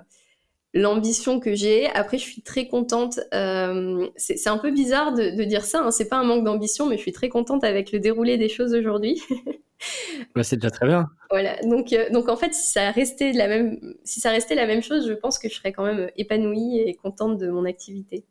l'ambition 0.72 1.38
que 1.38 1.54
j'ai. 1.54 1.86
Après, 1.90 2.18
je 2.18 2.24
suis 2.24 2.42
très 2.42 2.66
contente. 2.66 3.20
Euh, 3.32 4.08
c'est 4.16 4.48
un 4.48 4.58
peu 4.58 4.72
bizarre 4.72 5.14
de, 5.14 5.44
dire 5.44 5.64
ça. 5.64 5.82
Hein. 5.82 5.90
C'est 5.90 6.08
pas 6.08 6.16
un 6.16 6.24
manque 6.24 6.44
d'ambition, 6.44 6.86
mais 6.86 6.96
je 6.96 7.02
suis 7.02 7.12
très 7.12 7.28
contente 7.28 7.62
avec 7.62 7.92
le 7.92 8.00
déroulé 8.00 8.38
des 8.38 8.48
choses 8.48 8.74
aujourd'hui. 8.74 9.22
c'est 10.42 10.56
déjà 10.56 10.70
très 10.70 10.86
bien. 10.86 11.08
Voilà. 11.30 11.56
Donc, 11.62 11.92
euh, 11.92 12.10
donc 12.10 12.28
en 12.28 12.36
fait, 12.36 12.54
si 12.54 12.70
ça 12.70 12.90
restait 12.90 13.32
la 13.32 13.48
même, 13.48 13.78
si 14.04 14.20
ça 14.20 14.30
restait 14.30 14.54
la 14.54 14.66
même 14.66 14.82
chose, 14.82 15.06
je 15.06 15.12
pense 15.12 15.38
que 15.38 15.48
je 15.48 15.54
serais 15.54 15.72
quand 15.72 15.84
même 15.84 16.10
épanouie 16.16 16.78
et 16.78 16.94
contente 16.94 17.38
de 17.38 17.48
mon 17.50 17.64
activité. 17.64 18.24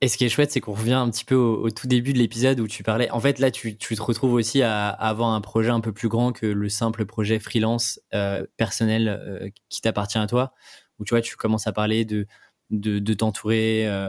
Et 0.00 0.06
ce 0.06 0.16
qui 0.16 0.24
est 0.24 0.28
chouette, 0.28 0.52
c'est 0.52 0.60
qu'on 0.60 0.74
revient 0.74 0.92
un 0.92 1.10
petit 1.10 1.24
peu 1.24 1.34
au, 1.34 1.70
tout 1.70 1.88
début 1.88 2.12
de 2.12 2.18
l'épisode 2.18 2.60
où 2.60 2.68
tu 2.68 2.84
parlais. 2.84 3.10
En 3.10 3.18
fait, 3.18 3.40
là, 3.40 3.50
tu, 3.50 3.76
tu 3.76 3.96
te 3.96 4.02
retrouves 4.02 4.32
aussi 4.32 4.62
à, 4.62 4.88
avoir 4.90 5.30
un 5.30 5.40
projet 5.40 5.70
un 5.70 5.80
peu 5.80 5.92
plus 5.92 6.08
grand 6.08 6.32
que 6.32 6.46
le 6.46 6.68
simple 6.68 7.04
projet 7.04 7.40
freelance 7.40 8.00
euh, 8.14 8.46
personnel 8.56 9.08
euh, 9.08 9.50
qui 9.68 9.80
t'appartient 9.80 10.18
à 10.18 10.26
toi. 10.28 10.52
Où 11.00 11.04
tu 11.04 11.14
vois, 11.14 11.20
tu 11.20 11.36
commences 11.36 11.66
à 11.66 11.72
parler 11.72 12.04
de, 12.04 12.26
de, 12.70 13.00
de 13.00 13.14
t'entourer 13.14 13.88
euh, 13.88 14.08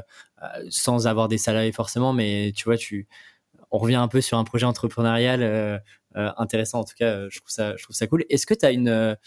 sans 0.69 1.07
avoir 1.07 1.27
des 1.27 1.39
salariés 1.39 1.71
forcément, 1.71 2.13
mais 2.13 2.51
tu 2.55 2.65
vois, 2.65 2.77
tu, 2.77 3.07
on 3.71 3.79
revient 3.79 3.95
un 3.95 4.07
peu 4.07 4.21
sur 4.21 4.37
un 4.37 4.43
projet 4.43 4.65
entrepreneurial 4.65 5.81
intéressant. 6.15 6.81
En 6.81 6.83
tout 6.83 6.95
cas, 6.97 7.27
je 7.29 7.39
trouve 7.39 7.49
ça, 7.49 7.75
je 7.77 7.83
trouve 7.83 7.95
ça 7.95 8.07
cool. 8.07 8.25
Est-ce 8.29 8.45
que 8.45 8.53
tu 8.53 8.65
as 8.65 8.71
une 8.71 9.17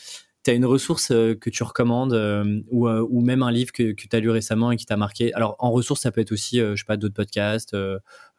tu 0.44 0.50
as 0.50 0.54
une 0.54 0.66
ressource 0.66 1.10
euh, 1.10 1.34
que 1.34 1.50
tu 1.50 1.62
recommandes 1.62 2.12
euh, 2.12 2.60
ou, 2.70 2.88
euh, 2.88 3.06
ou, 3.08 3.20
même 3.20 3.42
un 3.42 3.50
livre 3.50 3.72
que, 3.72 3.92
que 3.92 4.06
tu 4.08 4.16
as 4.16 4.20
lu 4.20 4.30
récemment 4.30 4.72
et 4.72 4.76
qui 4.76 4.86
t'a 4.86 4.96
marqué? 4.96 5.32
Alors, 5.34 5.56
en 5.58 5.70
ressource, 5.70 6.00
ça 6.00 6.10
peut 6.10 6.20
être 6.20 6.32
aussi, 6.32 6.58
je 6.58 6.74
sais 6.74 6.84
pas, 6.84 6.96
d'autres 6.96 7.14
podcasts, 7.14 7.76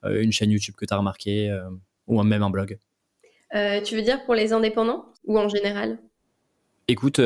une 0.03 0.31
chaîne 0.31 0.51
YouTube 0.51 0.75
que 0.75 0.85
tu 0.85 0.93
as 0.93 0.97
remarqué 0.97 1.57
ou 2.07 2.21
même 2.23 2.43
un 2.43 2.49
blog. 2.49 2.77
tu 3.51 3.95
veux 3.95 4.01
dire 4.01 4.23
pour 4.25 4.35
les 4.35 4.53
indépendants 4.53 5.05
ou 5.25 5.39
en 5.39 5.47
général? 5.47 5.97
Écoute, 6.89 7.21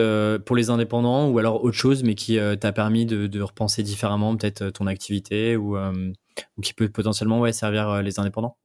pour 0.45 0.55
les 0.55 0.69
indépendants 0.69 1.29
ou 1.29 1.39
alors 1.39 1.63
autre 1.63 1.77
chose, 1.77 2.03
mais 2.03 2.13
qui 2.13 2.37
t'a 2.59 2.71
permis 2.71 3.05
de, 3.05 3.27
de, 3.27 3.41
repenser 3.41 3.81
différemment 3.81 4.35
peut-être 4.37 4.69
ton 4.69 4.85
activité 4.85 5.57
ou, 5.57 5.75
ou 5.77 6.61
qui 6.61 6.73
peut 6.73 6.89
potentiellement 6.89 7.39
ouais, 7.39 7.53
servir 7.53 8.03
les 8.03 8.19
indépendants. 8.19 8.57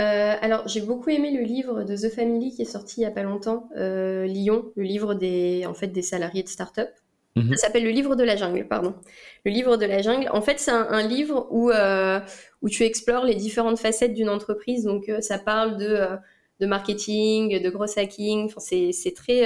Euh, 0.00 0.34
alors, 0.40 0.66
j'ai 0.66 0.80
beaucoup 0.80 1.10
aimé 1.10 1.30
le 1.30 1.42
livre 1.42 1.82
de 1.82 1.96
The 1.96 2.12
Family 2.12 2.54
qui 2.54 2.62
est 2.62 2.66
sorti 2.66 3.00
il 3.00 3.04
y 3.04 3.06
a 3.06 3.10
pas 3.10 3.22
longtemps, 3.22 3.68
euh, 3.76 4.24
Lyon, 4.26 4.72
le 4.76 4.84
livre 4.84 5.14
des, 5.14 5.66
en 5.66 5.74
fait, 5.74 5.88
des 5.88 6.02
salariés 6.02 6.42
de 6.42 6.48
start-up. 6.48 6.88
Mhm. 7.36 7.54
Ça 7.54 7.66
s'appelle 7.66 7.84
Le 7.84 7.90
livre 7.90 8.16
de 8.16 8.24
la 8.24 8.36
jungle, 8.36 8.66
pardon. 8.66 8.94
Le 9.44 9.50
livre 9.50 9.76
de 9.76 9.86
la 9.86 10.02
jungle. 10.02 10.28
En 10.32 10.42
fait, 10.42 10.58
c'est 10.58 10.70
un, 10.70 11.06
livre 11.06 11.46
où, 11.50 11.70
euh, 11.70 12.20
où 12.62 12.68
tu 12.68 12.84
explores 12.84 13.24
les 13.24 13.34
différentes 13.34 13.78
facettes 13.78 14.14
d'une 14.14 14.28
entreprise. 14.28 14.84
Donc, 14.84 15.10
ça 15.20 15.38
parle 15.38 15.76
de, 15.76 16.06
de 16.60 16.66
marketing, 16.66 17.62
de 17.62 17.70
gros 17.70 17.98
hacking. 17.98 18.46
Enfin, 18.46 18.60
c'est 18.60 19.14
très. 19.14 19.42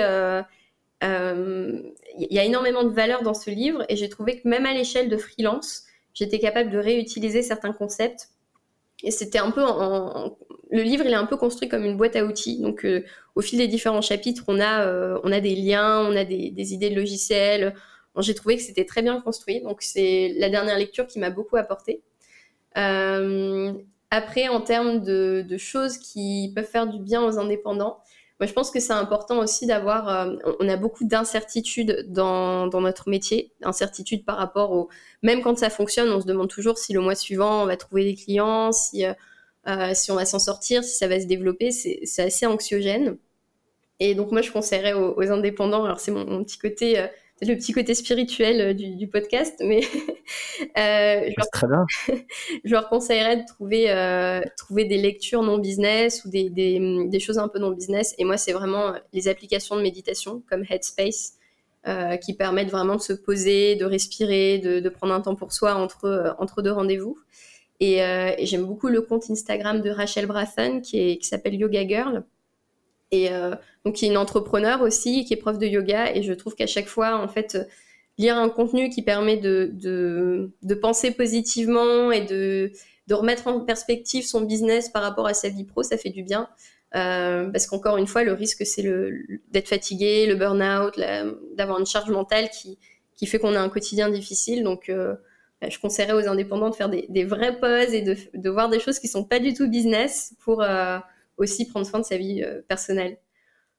Il 1.02 2.32
y 2.32 2.38
a 2.38 2.44
énormément 2.44 2.84
de 2.84 2.94
valeur 2.94 3.22
dans 3.22 3.34
ce 3.34 3.50
livre 3.50 3.84
et 3.88 3.96
j'ai 3.96 4.08
trouvé 4.08 4.40
que 4.40 4.48
même 4.48 4.66
à 4.66 4.72
l'échelle 4.72 5.08
de 5.08 5.16
freelance, 5.16 5.84
j'étais 6.14 6.38
capable 6.38 6.70
de 6.70 6.78
réutiliser 6.78 7.42
certains 7.42 7.72
concepts 7.72 8.28
c'était 9.10 9.38
un 9.38 9.50
peu 9.50 9.62
le 10.74 10.82
livre, 10.82 11.04
il 11.06 11.12
est 11.12 11.16
un 11.16 11.26
peu 11.26 11.36
construit 11.36 11.68
comme 11.68 11.84
une 11.84 11.96
boîte 11.96 12.16
à 12.16 12.24
outils. 12.24 12.60
Donc, 12.60 12.84
euh, 12.84 13.04
au 13.36 13.40
fil 13.40 13.58
des 13.58 13.68
différents 13.68 14.00
chapitres, 14.00 14.44
on 14.48 14.58
a, 14.60 14.84
euh, 14.86 15.20
on 15.22 15.30
a 15.30 15.40
des 15.40 15.54
liens, 15.54 16.00
on 16.00 16.16
a 16.16 16.24
des, 16.24 16.74
idées 16.74 16.90
de 16.90 16.96
logiciels. 16.96 17.74
J'ai 18.18 18.34
trouvé 18.34 18.56
que 18.56 18.62
c'était 18.62 18.84
très 18.84 19.02
bien 19.02 19.20
construit. 19.20 19.60
Donc, 19.60 19.82
c'est 19.82 20.34
la 20.36 20.48
dernière 20.48 20.78
lecture 20.78 21.06
qui 21.06 21.18
m'a 21.18 21.30
beaucoup 21.30 21.56
apporté. 21.56 22.02
Euh, 22.76 23.72
après, 24.10 24.48
en 24.48 24.60
termes 24.60 25.00
de, 25.00 25.56
choses 25.58 25.98
qui 25.98 26.52
peuvent 26.54 26.64
faire 26.64 26.86
du 26.88 26.98
bien 26.98 27.24
aux 27.24 27.38
indépendants, 27.38 27.98
moi, 28.40 28.48
je 28.48 28.52
pense 28.52 28.72
que 28.72 28.80
c'est 28.80 28.92
important 28.92 29.38
aussi 29.38 29.66
d'avoir. 29.66 30.08
Euh, 30.08 30.36
on 30.58 30.68
a 30.68 30.76
beaucoup 30.76 31.04
d'incertitudes 31.04 32.06
dans, 32.08 32.66
notre 32.68 33.08
métier, 33.08 33.52
incertitudes 33.62 34.24
par 34.24 34.36
rapport 34.36 34.72
au. 34.72 34.88
Même 35.22 35.40
quand 35.40 35.56
ça 35.56 35.70
fonctionne, 35.70 36.10
on 36.10 36.20
se 36.20 36.26
demande 36.26 36.48
toujours 36.48 36.76
si 36.76 36.92
le 36.92 37.00
mois 37.00 37.14
suivant 37.14 37.62
on 37.62 37.66
va 37.66 37.76
trouver 37.76 38.04
des 38.04 38.16
clients, 38.16 38.72
si, 38.72 39.04
euh, 39.06 39.12
euh 39.68 39.94
si 39.94 40.10
on 40.10 40.16
va 40.16 40.24
s'en 40.26 40.40
sortir, 40.40 40.82
si 40.82 40.96
ça 40.96 41.06
va 41.06 41.20
se 41.20 41.26
développer. 41.26 41.70
C'est 41.70 42.22
assez 42.22 42.46
anxiogène. 42.46 43.18
Et 44.00 44.14
donc, 44.16 44.32
moi, 44.32 44.42
je 44.42 44.50
conseillerais 44.50 44.94
aux, 44.94 45.30
indépendants. 45.30 45.84
Alors, 45.84 46.00
c'est 46.00 46.10
mon, 46.10 46.42
petit 46.42 46.58
côté 46.58 47.06
le 47.48 47.56
petit 47.56 47.72
côté 47.72 47.94
spirituel 47.94 48.60
euh, 48.60 48.74
du, 48.74 49.08
podcast, 49.08 49.54
mais 49.60 49.80
euh, 50.78 51.28
je, 51.28 51.34
leur, 51.36 51.50
très 51.52 51.66
bien. 51.66 51.86
je 52.64 52.70
leur 52.70 52.88
conseillerais 52.88 53.38
de 53.38 53.46
trouver, 53.46 53.90
euh, 53.90 54.40
trouver 54.56 54.84
des 54.84 54.98
lectures 54.98 55.42
non 55.42 55.58
business 55.58 56.24
ou 56.24 56.30
des, 56.30 56.50
des, 56.50 57.06
des, 57.06 57.20
choses 57.20 57.38
un 57.38 57.48
peu 57.48 57.58
non 57.58 57.70
business. 57.70 58.14
Et 58.18 58.24
moi, 58.24 58.36
c'est 58.36 58.52
vraiment 58.52 58.94
les 59.12 59.28
applications 59.28 59.76
de 59.76 59.82
méditation 59.82 60.42
comme 60.48 60.64
Headspace 60.68 61.34
euh, 61.86 62.16
qui 62.16 62.34
permettent 62.34 62.70
vraiment 62.70 62.96
de 62.96 63.02
se 63.02 63.12
poser, 63.12 63.76
de 63.76 63.84
respirer, 63.84 64.58
de, 64.58 64.80
de 64.80 64.88
prendre 64.88 65.14
un 65.14 65.20
temps 65.20 65.34
pour 65.34 65.52
soi 65.52 65.74
entre, 65.74 66.36
entre 66.38 66.62
deux 66.62 66.72
rendez-vous. 66.72 67.18
Et, 67.80 67.98
et 67.98 68.46
j'aime 68.46 68.64
beaucoup 68.64 68.86
le 68.86 69.02
compte 69.02 69.28
Instagram 69.28 69.82
de 69.82 69.90
Rachel 69.90 70.26
Brathen 70.26 70.80
qui, 70.80 71.18
qui 71.18 71.26
s'appelle 71.26 71.54
Yoga 71.54 71.86
Girl 71.86 72.24
et 73.14 73.32
euh, 73.32 73.54
donc 73.84 73.94
qui 73.94 74.06
est 74.06 74.08
une 74.08 74.16
entrepreneur 74.16 74.82
aussi, 74.82 75.24
qui 75.24 75.34
est 75.34 75.36
prof 75.36 75.58
de 75.58 75.66
yoga. 75.66 76.14
Et 76.14 76.22
je 76.22 76.32
trouve 76.32 76.54
qu'à 76.54 76.66
chaque 76.66 76.86
fois, 76.88 77.16
en 77.16 77.28
fait, 77.28 77.58
lire 78.18 78.36
un 78.36 78.48
contenu 78.48 78.88
qui 78.90 79.02
permet 79.02 79.36
de, 79.36 80.50
penser 80.80 81.10
positivement 81.10 82.10
et 82.10 82.22
de, 82.22 82.72
remettre 83.10 83.46
en 83.46 83.60
perspective 83.60 84.24
son 84.24 84.42
business 84.42 84.88
par 84.88 85.02
rapport 85.02 85.26
à 85.26 85.34
sa 85.34 85.48
vie 85.48 85.64
pro, 85.64 85.82
ça 85.82 85.96
fait 85.96 86.10
du 86.10 86.22
bien. 86.22 86.48
Euh, 86.94 87.50
parce 87.50 87.66
qu'encore 87.66 87.96
une 87.96 88.06
fois, 88.06 88.22
le 88.22 88.32
risque, 88.32 88.64
c'est 88.64 88.84
d'être 89.50 89.68
fatigué, 89.68 90.26
le 90.26 90.36
burn-out, 90.36 90.98
d'avoir 91.56 91.78
une 91.78 91.86
charge 91.86 92.10
mentale 92.10 92.48
qui, 92.50 92.78
fait 93.26 93.38
qu'on 93.38 93.54
a 93.54 93.60
un 93.60 93.68
quotidien 93.68 94.10
difficile. 94.10 94.62
Donc, 94.62 94.88
euh, 94.88 95.14
bah, 95.60 95.68
je 95.68 95.78
conseillerais 95.78 96.12
aux 96.12 96.28
indépendants 96.28 96.70
de 96.70 96.74
faire 96.74 96.88
des, 96.88 97.24
vraies 97.24 97.58
pauses 97.58 97.94
et 97.94 98.02
de, 98.02 98.50
voir 98.50 98.68
des 98.68 98.80
choses 98.80 98.98
qui 98.98 99.08
sont 99.08 99.24
pas 99.24 99.40
du 99.40 99.54
tout 99.54 99.68
business 99.68 100.34
pour, 100.44 100.62
euh, 100.62 100.98
aussi 101.36 101.66
prendre 101.66 101.86
soin 101.86 102.00
de 102.00 102.04
sa 102.04 102.16
vie 102.16 102.42
euh, 102.42 102.62
personnelle. 102.68 103.18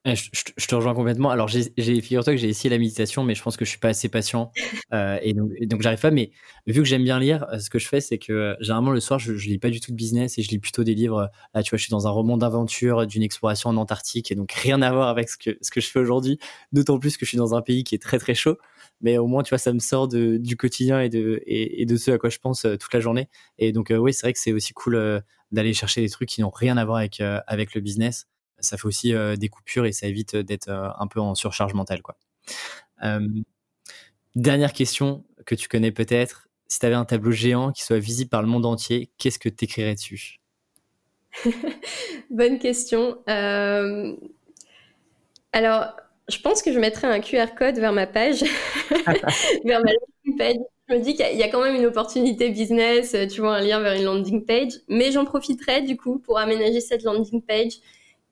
Je, 0.05 0.67
te 0.67 0.75
rejoins 0.75 0.93
complètement. 0.93 1.31
Alors, 1.31 1.47
j'ai, 1.47 1.63
figure-toi 1.77 2.33
que 2.33 2.39
j'ai 2.39 2.47
essayé 2.47 2.69
la 2.69 2.77
méditation, 2.77 3.23
mais 3.23 3.33
je 3.33 3.41
pense 3.41 3.57
que 3.57 3.65
je 3.65 3.71
suis 3.71 3.79
pas 3.79 3.87
assez 3.87 4.07
patient 4.07 4.51
euh, 4.93 5.17
et 5.23 5.33
donc, 5.33 5.49
donc 5.61 5.81
j'arrive 5.81 5.99
pas. 5.99 6.11
Mais 6.11 6.29
vu 6.67 6.81
que 6.81 6.87
j'aime 6.87 7.03
bien 7.03 7.19
lire, 7.19 7.47
euh, 7.51 7.57
ce 7.57 7.71
que 7.71 7.79
je 7.79 7.87
fais, 7.87 8.01
c'est 8.01 8.19
que 8.19 8.55
généralement 8.59 8.91
le 8.91 8.99
soir, 8.99 9.17
je, 9.17 9.33
je 9.35 9.47
lis 9.47 9.57
pas 9.57 9.71
du 9.71 9.79
tout 9.79 9.89
de 9.89 9.95
business 9.95 10.37
et 10.37 10.43
je 10.43 10.49
lis 10.49 10.59
plutôt 10.59 10.83
des 10.83 10.93
livres. 10.93 11.31
Là, 11.55 11.63
tu 11.63 11.71
vois, 11.71 11.77
je 11.77 11.83
suis 11.83 11.91
dans 11.91 12.05
un 12.05 12.11
roman 12.11 12.37
d'aventure, 12.37 13.07
d'une 13.07 13.23
exploration 13.23 13.71
en 13.71 13.77
Antarctique 13.77 14.31
et 14.31 14.35
donc 14.35 14.51
rien 14.51 14.83
à 14.83 14.91
voir 14.91 15.07
avec 15.07 15.27
ce 15.27 15.37
que 15.37 15.57
ce 15.59 15.71
que 15.71 15.81
je 15.81 15.87
fais 15.89 15.99
aujourd'hui. 15.99 16.37
D'autant 16.71 16.99
plus 16.99 17.17
que 17.17 17.25
je 17.25 17.29
suis 17.29 17.39
dans 17.39 17.55
un 17.55 17.63
pays 17.63 17.83
qui 17.83 17.95
est 17.95 18.01
très 18.01 18.19
très 18.19 18.35
chaud. 18.35 18.57
Mais 19.01 19.17
au 19.17 19.27
moins, 19.27 19.43
tu 19.43 19.49
vois, 19.49 19.57
ça 19.57 19.73
me 19.73 19.79
sort 19.79 20.07
du 20.07 20.57
quotidien 20.57 21.01
et 21.01 21.09
de 21.09 21.41
et, 21.45 21.85
ce 21.97 22.11
à 22.11 22.17
quoi 22.17 22.29
je 22.29 22.39
pense 22.39 22.61
toute 22.61 22.93
la 22.93 22.99
journée. 22.99 23.29
Et 23.57 23.71
donc, 23.71 23.91
oui, 23.95 24.13
c'est 24.13 24.25
vrai 24.25 24.33
que 24.33 24.39
c'est 24.39 24.53
aussi 24.53 24.73
cool 24.73 25.23
d'aller 25.51 25.73
chercher 25.73 26.01
des 26.01 26.09
trucs 26.09 26.29
qui 26.29 26.41
n'ont 26.41 26.51
rien 26.51 26.77
à 26.77 26.85
voir 26.85 26.97
avec, 26.97 27.19
euh, 27.21 27.41
avec 27.47 27.73
le 27.73 27.81
business. 27.81 28.27
Ça 28.59 28.77
fait 28.77 28.85
aussi 28.85 29.13
euh, 29.13 29.35
des 29.35 29.49
coupures 29.49 29.85
et 29.85 29.91
ça 29.91 30.07
évite 30.07 30.35
d'être 30.35 30.69
euh, 30.69 30.89
un 30.97 31.07
peu 31.07 31.19
en 31.19 31.35
surcharge 31.35 31.73
mentale. 31.73 32.01
Quoi. 32.01 32.17
dernière 34.35 34.73
question 34.73 35.25
que 35.45 35.55
tu 35.55 35.67
connais 35.67 35.91
peut-être. 35.91 36.47
Si 36.67 36.79
tu 36.79 36.85
avais 36.85 36.95
un 36.95 37.05
tableau 37.05 37.31
géant 37.31 37.71
qui 37.71 37.83
soit 37.83 37.99
visible 37.99 38.29
par 38.29 38.41
le 38.41 38.47
monde 38.47 38.65
entier, 38.65 39.11
qu'est-ce 39.17 39.39
que 39.39 39.49
tu 39.49 39.65
écrirais 39.65 39.95
dessus 39.95 40.39
Bonne 42.29 42.59
question. 42.59 43.17
Alors, 45.51 45.95
je 46.27 46.39
pense 46.39 46.61
que 46.61 46.73
je 46.73 46.79
mettrais 46.79 47.07
un 47.07 47.19
QR 47.19 47.55
code 47.57 47.77
vers 47.77 47.93
ma 47.93 48.07
page, 48.07 48.43
vers 49.63 49.81
ma 49.83 49.91
page 50.37 50.57
je 50.87 50.93
me 50.93 50.99
dis 50.99 51.15
qu'il 51.15 51.35
y, 51.35 51.43
a 51.43 51.47
quand 51.49 51.63
même 51.63 51.75
une 51.75 51.85
opportunité 51.85 52.49
business, 52.49 53.15
euh, 53.15 53.25
tu 53.25 53.41
vois, 53.41 53.55
un 53.55 53.61
lien 53.61 53.79
vers 53.79 53.93
une 53.93 54.03
landing 54.03 54.45
page, 54.45 54.73
mais 54.87 55.11
j'en 55.11 55.25
profiterai 55.25 55.81
du 55.81 55.97
coup 55.97 56.19
pour 56.19 56.37
aménager 56.37 56.79
cette 56.79 57.03
landing 57.03 57.41
page 57.41 57.79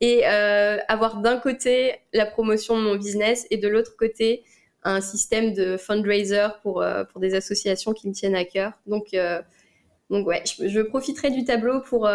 et 0.01 0.27
euh, 0.27 0.77
avoir 0.87 1.21
d'un 1.21 1.37
côté 1.37 1.95
la 2.13 2.25
promotion 2.27 2.77
de 2.77 2.83
mon 2.83 2.95
business 2.95 3.47
et 3.49 3.57
de 3.57 3.67
l'autre 3.67 3.95
côté 3.97 4.43
un 4.83 5.01
système 5.01 5.53
de 5.53 5.77
fundraiser 5.77 6.47
pour, 6.61 6.81
euh, 6.81 7.05
pour 7.05 7.21
des 7.21 7.33
associations 7.33 7.93
qui 7.93 8.07
me 8.07 8.13
tiennent 8.13 8.35
à 8.35 8.45
cœur. 8.45 8.73
Donc, 8.85 9.15
donc 10.09 10.27
ouais, 10.27 10.43
je, 10.45 10.81
profiterai 10.81 11.31
du 11.31 11.45
tableau 11.45 11.79
pour, 11.81 12.09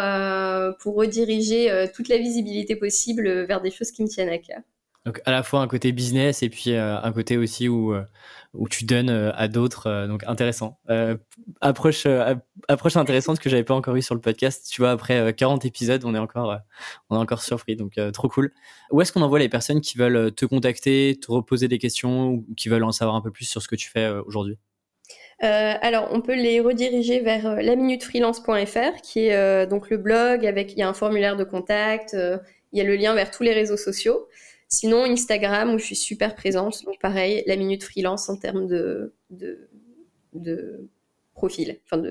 pour 0.79 0.95
rediriger 0.95 1.87
toute 1.93 2.07
la 2.07 2.17
visibilité 2.17 2.75
possible 2.75 3.43
vers 3.45 3.59
des 3.59 3.71
choses 3.71 3.91
qui 3.91 4.03
me 4.03 4.07
tiennent 4.07 4.29
à 4.29 4.37
cœur. 4.37 4.59
Donc 5.09 5.21
à 5.25 5.31
la 5.31 5.41
fois 5.41 5.61
un 5.61 5.67
côté 5.67 5.91
business 5.91 6.43
et 6.43 6.49
puis 6.49 6.75
un 6.75 7.11
côté 7.11 7.37
aussi 7.37 7.67
où 7.67 7.95
où 8.53 8.67
tu 8.67 8.85
donnes 8.85 9.09
euh, 9.09 9.31
à 9.35 9.47
d'autres. 9.47 9.87
Euh, 9.87 10.07
donc 10.07 10.23
intéressant. 10.25 10.79
Euh, 10.89 11.17
approche, 11.61 12.07
approche 12.67 12.95
intéressante 12.97 13.39
que 13.39 13.49
j'avais 13.49 13.63
pas 13.63 13.73
encore 13.73 13.95
eu 13.95 14.01
sur 14.01 14.15
le 14.15 14.21
podcast. 14.21 14.67
Tu 14.71 14.81
vois, 14.81 14.91
après 14.91 15.33
40 15.33 15.65
épisodes, 15.65 16.03
on 16.05 16.15
est 16.15 16.19
encore, 16.19 16.57
on 17.09 17.15
est 17.15 17.19
encore 17.19 17.43
surpris. 17.43 17.75
Donc 17.75 17.99
trop 18.13 18.29
cool. 18.29 18.51
Où 18.91 19.01
est-ce 19.01 19.11
qu'on 19.11 19.21
envoie 19.21 19.39
les 19.39 19.49
personnes 19.49 19.81
qui 19.81 19.97
veulent 19.97 20.33
te 20.33 20.45
contacter, 20.45 21.17
te 21.21 21.31
reposer 21.31 21.67
des 21.67 21.77
questions 21.77 22.29
ou 22.29 22.45
qui 22.55 22.69
veulent 22.69 22.83
en 22.83 22.91
savoir 22.91 23.15
un 23.15 23.21
peu 23.21 23.31
plus 23.31 23.45
sur 23.45 23.61
ce 23.61 23.67
que 23.67 23.75
tu 23.75 23.89
fais 23.89 24.09
aujourd'hui? 24.25 24.57
Alors, 25.41 26.09
on 26.11 26.21
peut 26.21 26.35
les 26.35 26.59
rediriger 26.59 27.21
vers 27.21 27.61
laminutefreelance.fr, 27.61 29.01
qui 29.01 29.27
est 29.27 29.67
donc 29.67 29.89
le 29.89 29.97
blog 29.97 30.45
avec 30.45 30.73
il 30.73 30.79
y 30.79 30.81
a 30.81 30.89
un 30.89 30.93
formulaire 30.93 31.37
de 31.37 31.45
contact, 31.45 32.13
il 32.13 32.77
y 32.77 32.81
a 32.81 32.83
le 32.83 32.95
lien 32.95 33.15
vers 33.15 33.31
tous 33.31 33.43
les 33.43 33.53
réseaux 33.53 33.77
sociaux. 33.77 34.27
Sinon, 34.69 35.03
Instagram, 35.03 35.73
où 35.73 35.79
je 35.79 35.85
suis 35.85 35.95
super 35.95 36.35
présente. 36.35 36.85
Donc, 36.85 36.99
pareil, 37.01 37.43
la 37.47 37.55
minute 37.55 37.83
freelance 37.83 38.29
en 38.29 38.37
termes 38.37 38.67
de, 38.67 39.13
de, 39.31 39.69
de 40.33 40.87
profil, 41.33 41.79
enfin, 41.85 42.01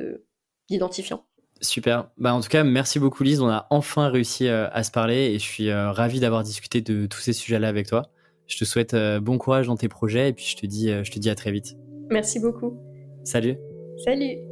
d'identifiant. 0.69 1.25
Super. 1.61 2.11
Bah, 2.19 2.35
en 2.35 2.41
tout 2.41 2.49
cas, 2.49 2.65
merci 2.65 2.99
beaucoup, 2.99 3.23
Lise. 3.23 3.41
On 3.41 3.49
a 3.49 3.67
enfin 3.71 4.09
réussi 4.09 4.49
à 4.49 4.83
se 4.83 4.91
parler 4.91 5.33
et 5.33 5.39
je 5.39 5.45
suis 5.45 5.73
ravi 5.73 6.21
d'avoir 6.21 6.43
discuté 6.43 6.81
de 6.81 7.07
tous 7.07 7.21
ces 7.21 7.33
sujets-là 7.33 7.69
avec 7.69 7.87
toi. 7.87 8.11
Je 8.47 8.57
te 8.59 8.65
souhaite 8.65 8.95
bon 9.21 9.39
courage 9.39 9.67
dans 9.67 9.77
tes 9.77 9.89
projets 9.89 10.29
et 10.29 10.33
puis 10.33 10.45
je 10.45 10.57
te 10.57 10.67
dis, 10.67 10.89
je 10.89 11.11
te 11.11 11.19
dis 11.19 11.31
à 11.31 11.35
très 11.35 11.53
vite. 11.53 11.77
Merci 12.11 12.41
beaucoup. 12.41 12.79
Salut. 13.25 13.57
Salut. 14.05 14.48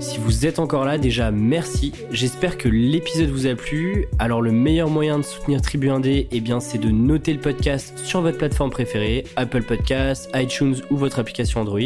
Si 0.00 0.18
vous 0.18 0.46
êtes 0.46 0.58
encore 0.58 0.84
là, 0.84 0.98
déjà 0.98 1.30
merci. 1.30 1.92
J'espère 2.10 2.58
que 2.58 2.68
l'épisode 2.68 3.28
vous 3.28 3.46
a 3.46 3.54
plu. 3.54 4.06
Alors 4.18 4.42
le 4.42 4.52
meilleur 4.52 4.88
moyen 4.88 5.18
de 5.18 5.24
soutenir 5.24 5.62
Tribu 5.62 5.88
Indé, 5.88 6.28
eh 6.30 6.40
bien 6.40 6.60
c'est 6.60 6.78
de 6.78 6.90
noter 6.90 7.32
le 7.32 7.40
podcast 7.40 7.98
sur 7.98 8.20
votre 8.20 8.38
plateforme 8.38 8.70
préférée, 8.70 9.24
Apple 9.36 9.62
Podcasts, 9.62 10.30
iTunes 10.34 10.76
ou 10.90 10.96
votre 10.96 11.18
application 11.18 11.60
Android. 11.60 11.80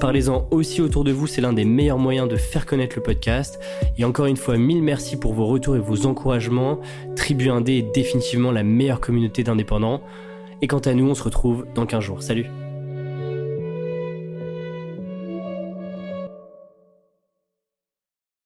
Parlez-en 0.00 0.46
aussi 0.50 0.80
autour 0.80 1.02
de 1.02 1.10
vous, 1.10 1.26
c'est 1.26 1.40
l'un 1.40 1.52
des 1.52 1.64
meilleurs 1.64 1.98
moyens 1.98 2.28
de 2.28 2.36
faire 2.36 2.66
connaître 2.66 2.96
le 2.96 3.02
podcast. 3.02 3.58
Et 3.96 4.04
encore 4.04 4.26
une 4.26 4.36
fois, 4.36 4.56
mille 4.56 4.82
merci 4.82 5.18
pour 5.18 5.34
vos 5.34 5.46
retours 5.46 5.76
et 5.76 5.80
vos 5.80 6.06
encouragements. 6.06 6.78
Tribu 7.16 7.50
Indé 7.50 7.78
est 7.78 7.94
définitivement 7.94 8.52
la 8.52 8.62
meilleure 8.62 9.00
communauté 9.00 9.42
d'indépendants. 9.42 10.02
Et 10.62 10.66
quant 10.66 10.78
à 10.78 10.94
nous, 10.94 11.08
on 11.08 11.14
se 11.14 11.22
retrouve 11.22 11.66
dans 11.74 11.86
15 11.86 12.02
jours. 12.02 12.22
Salut 12.22 12.46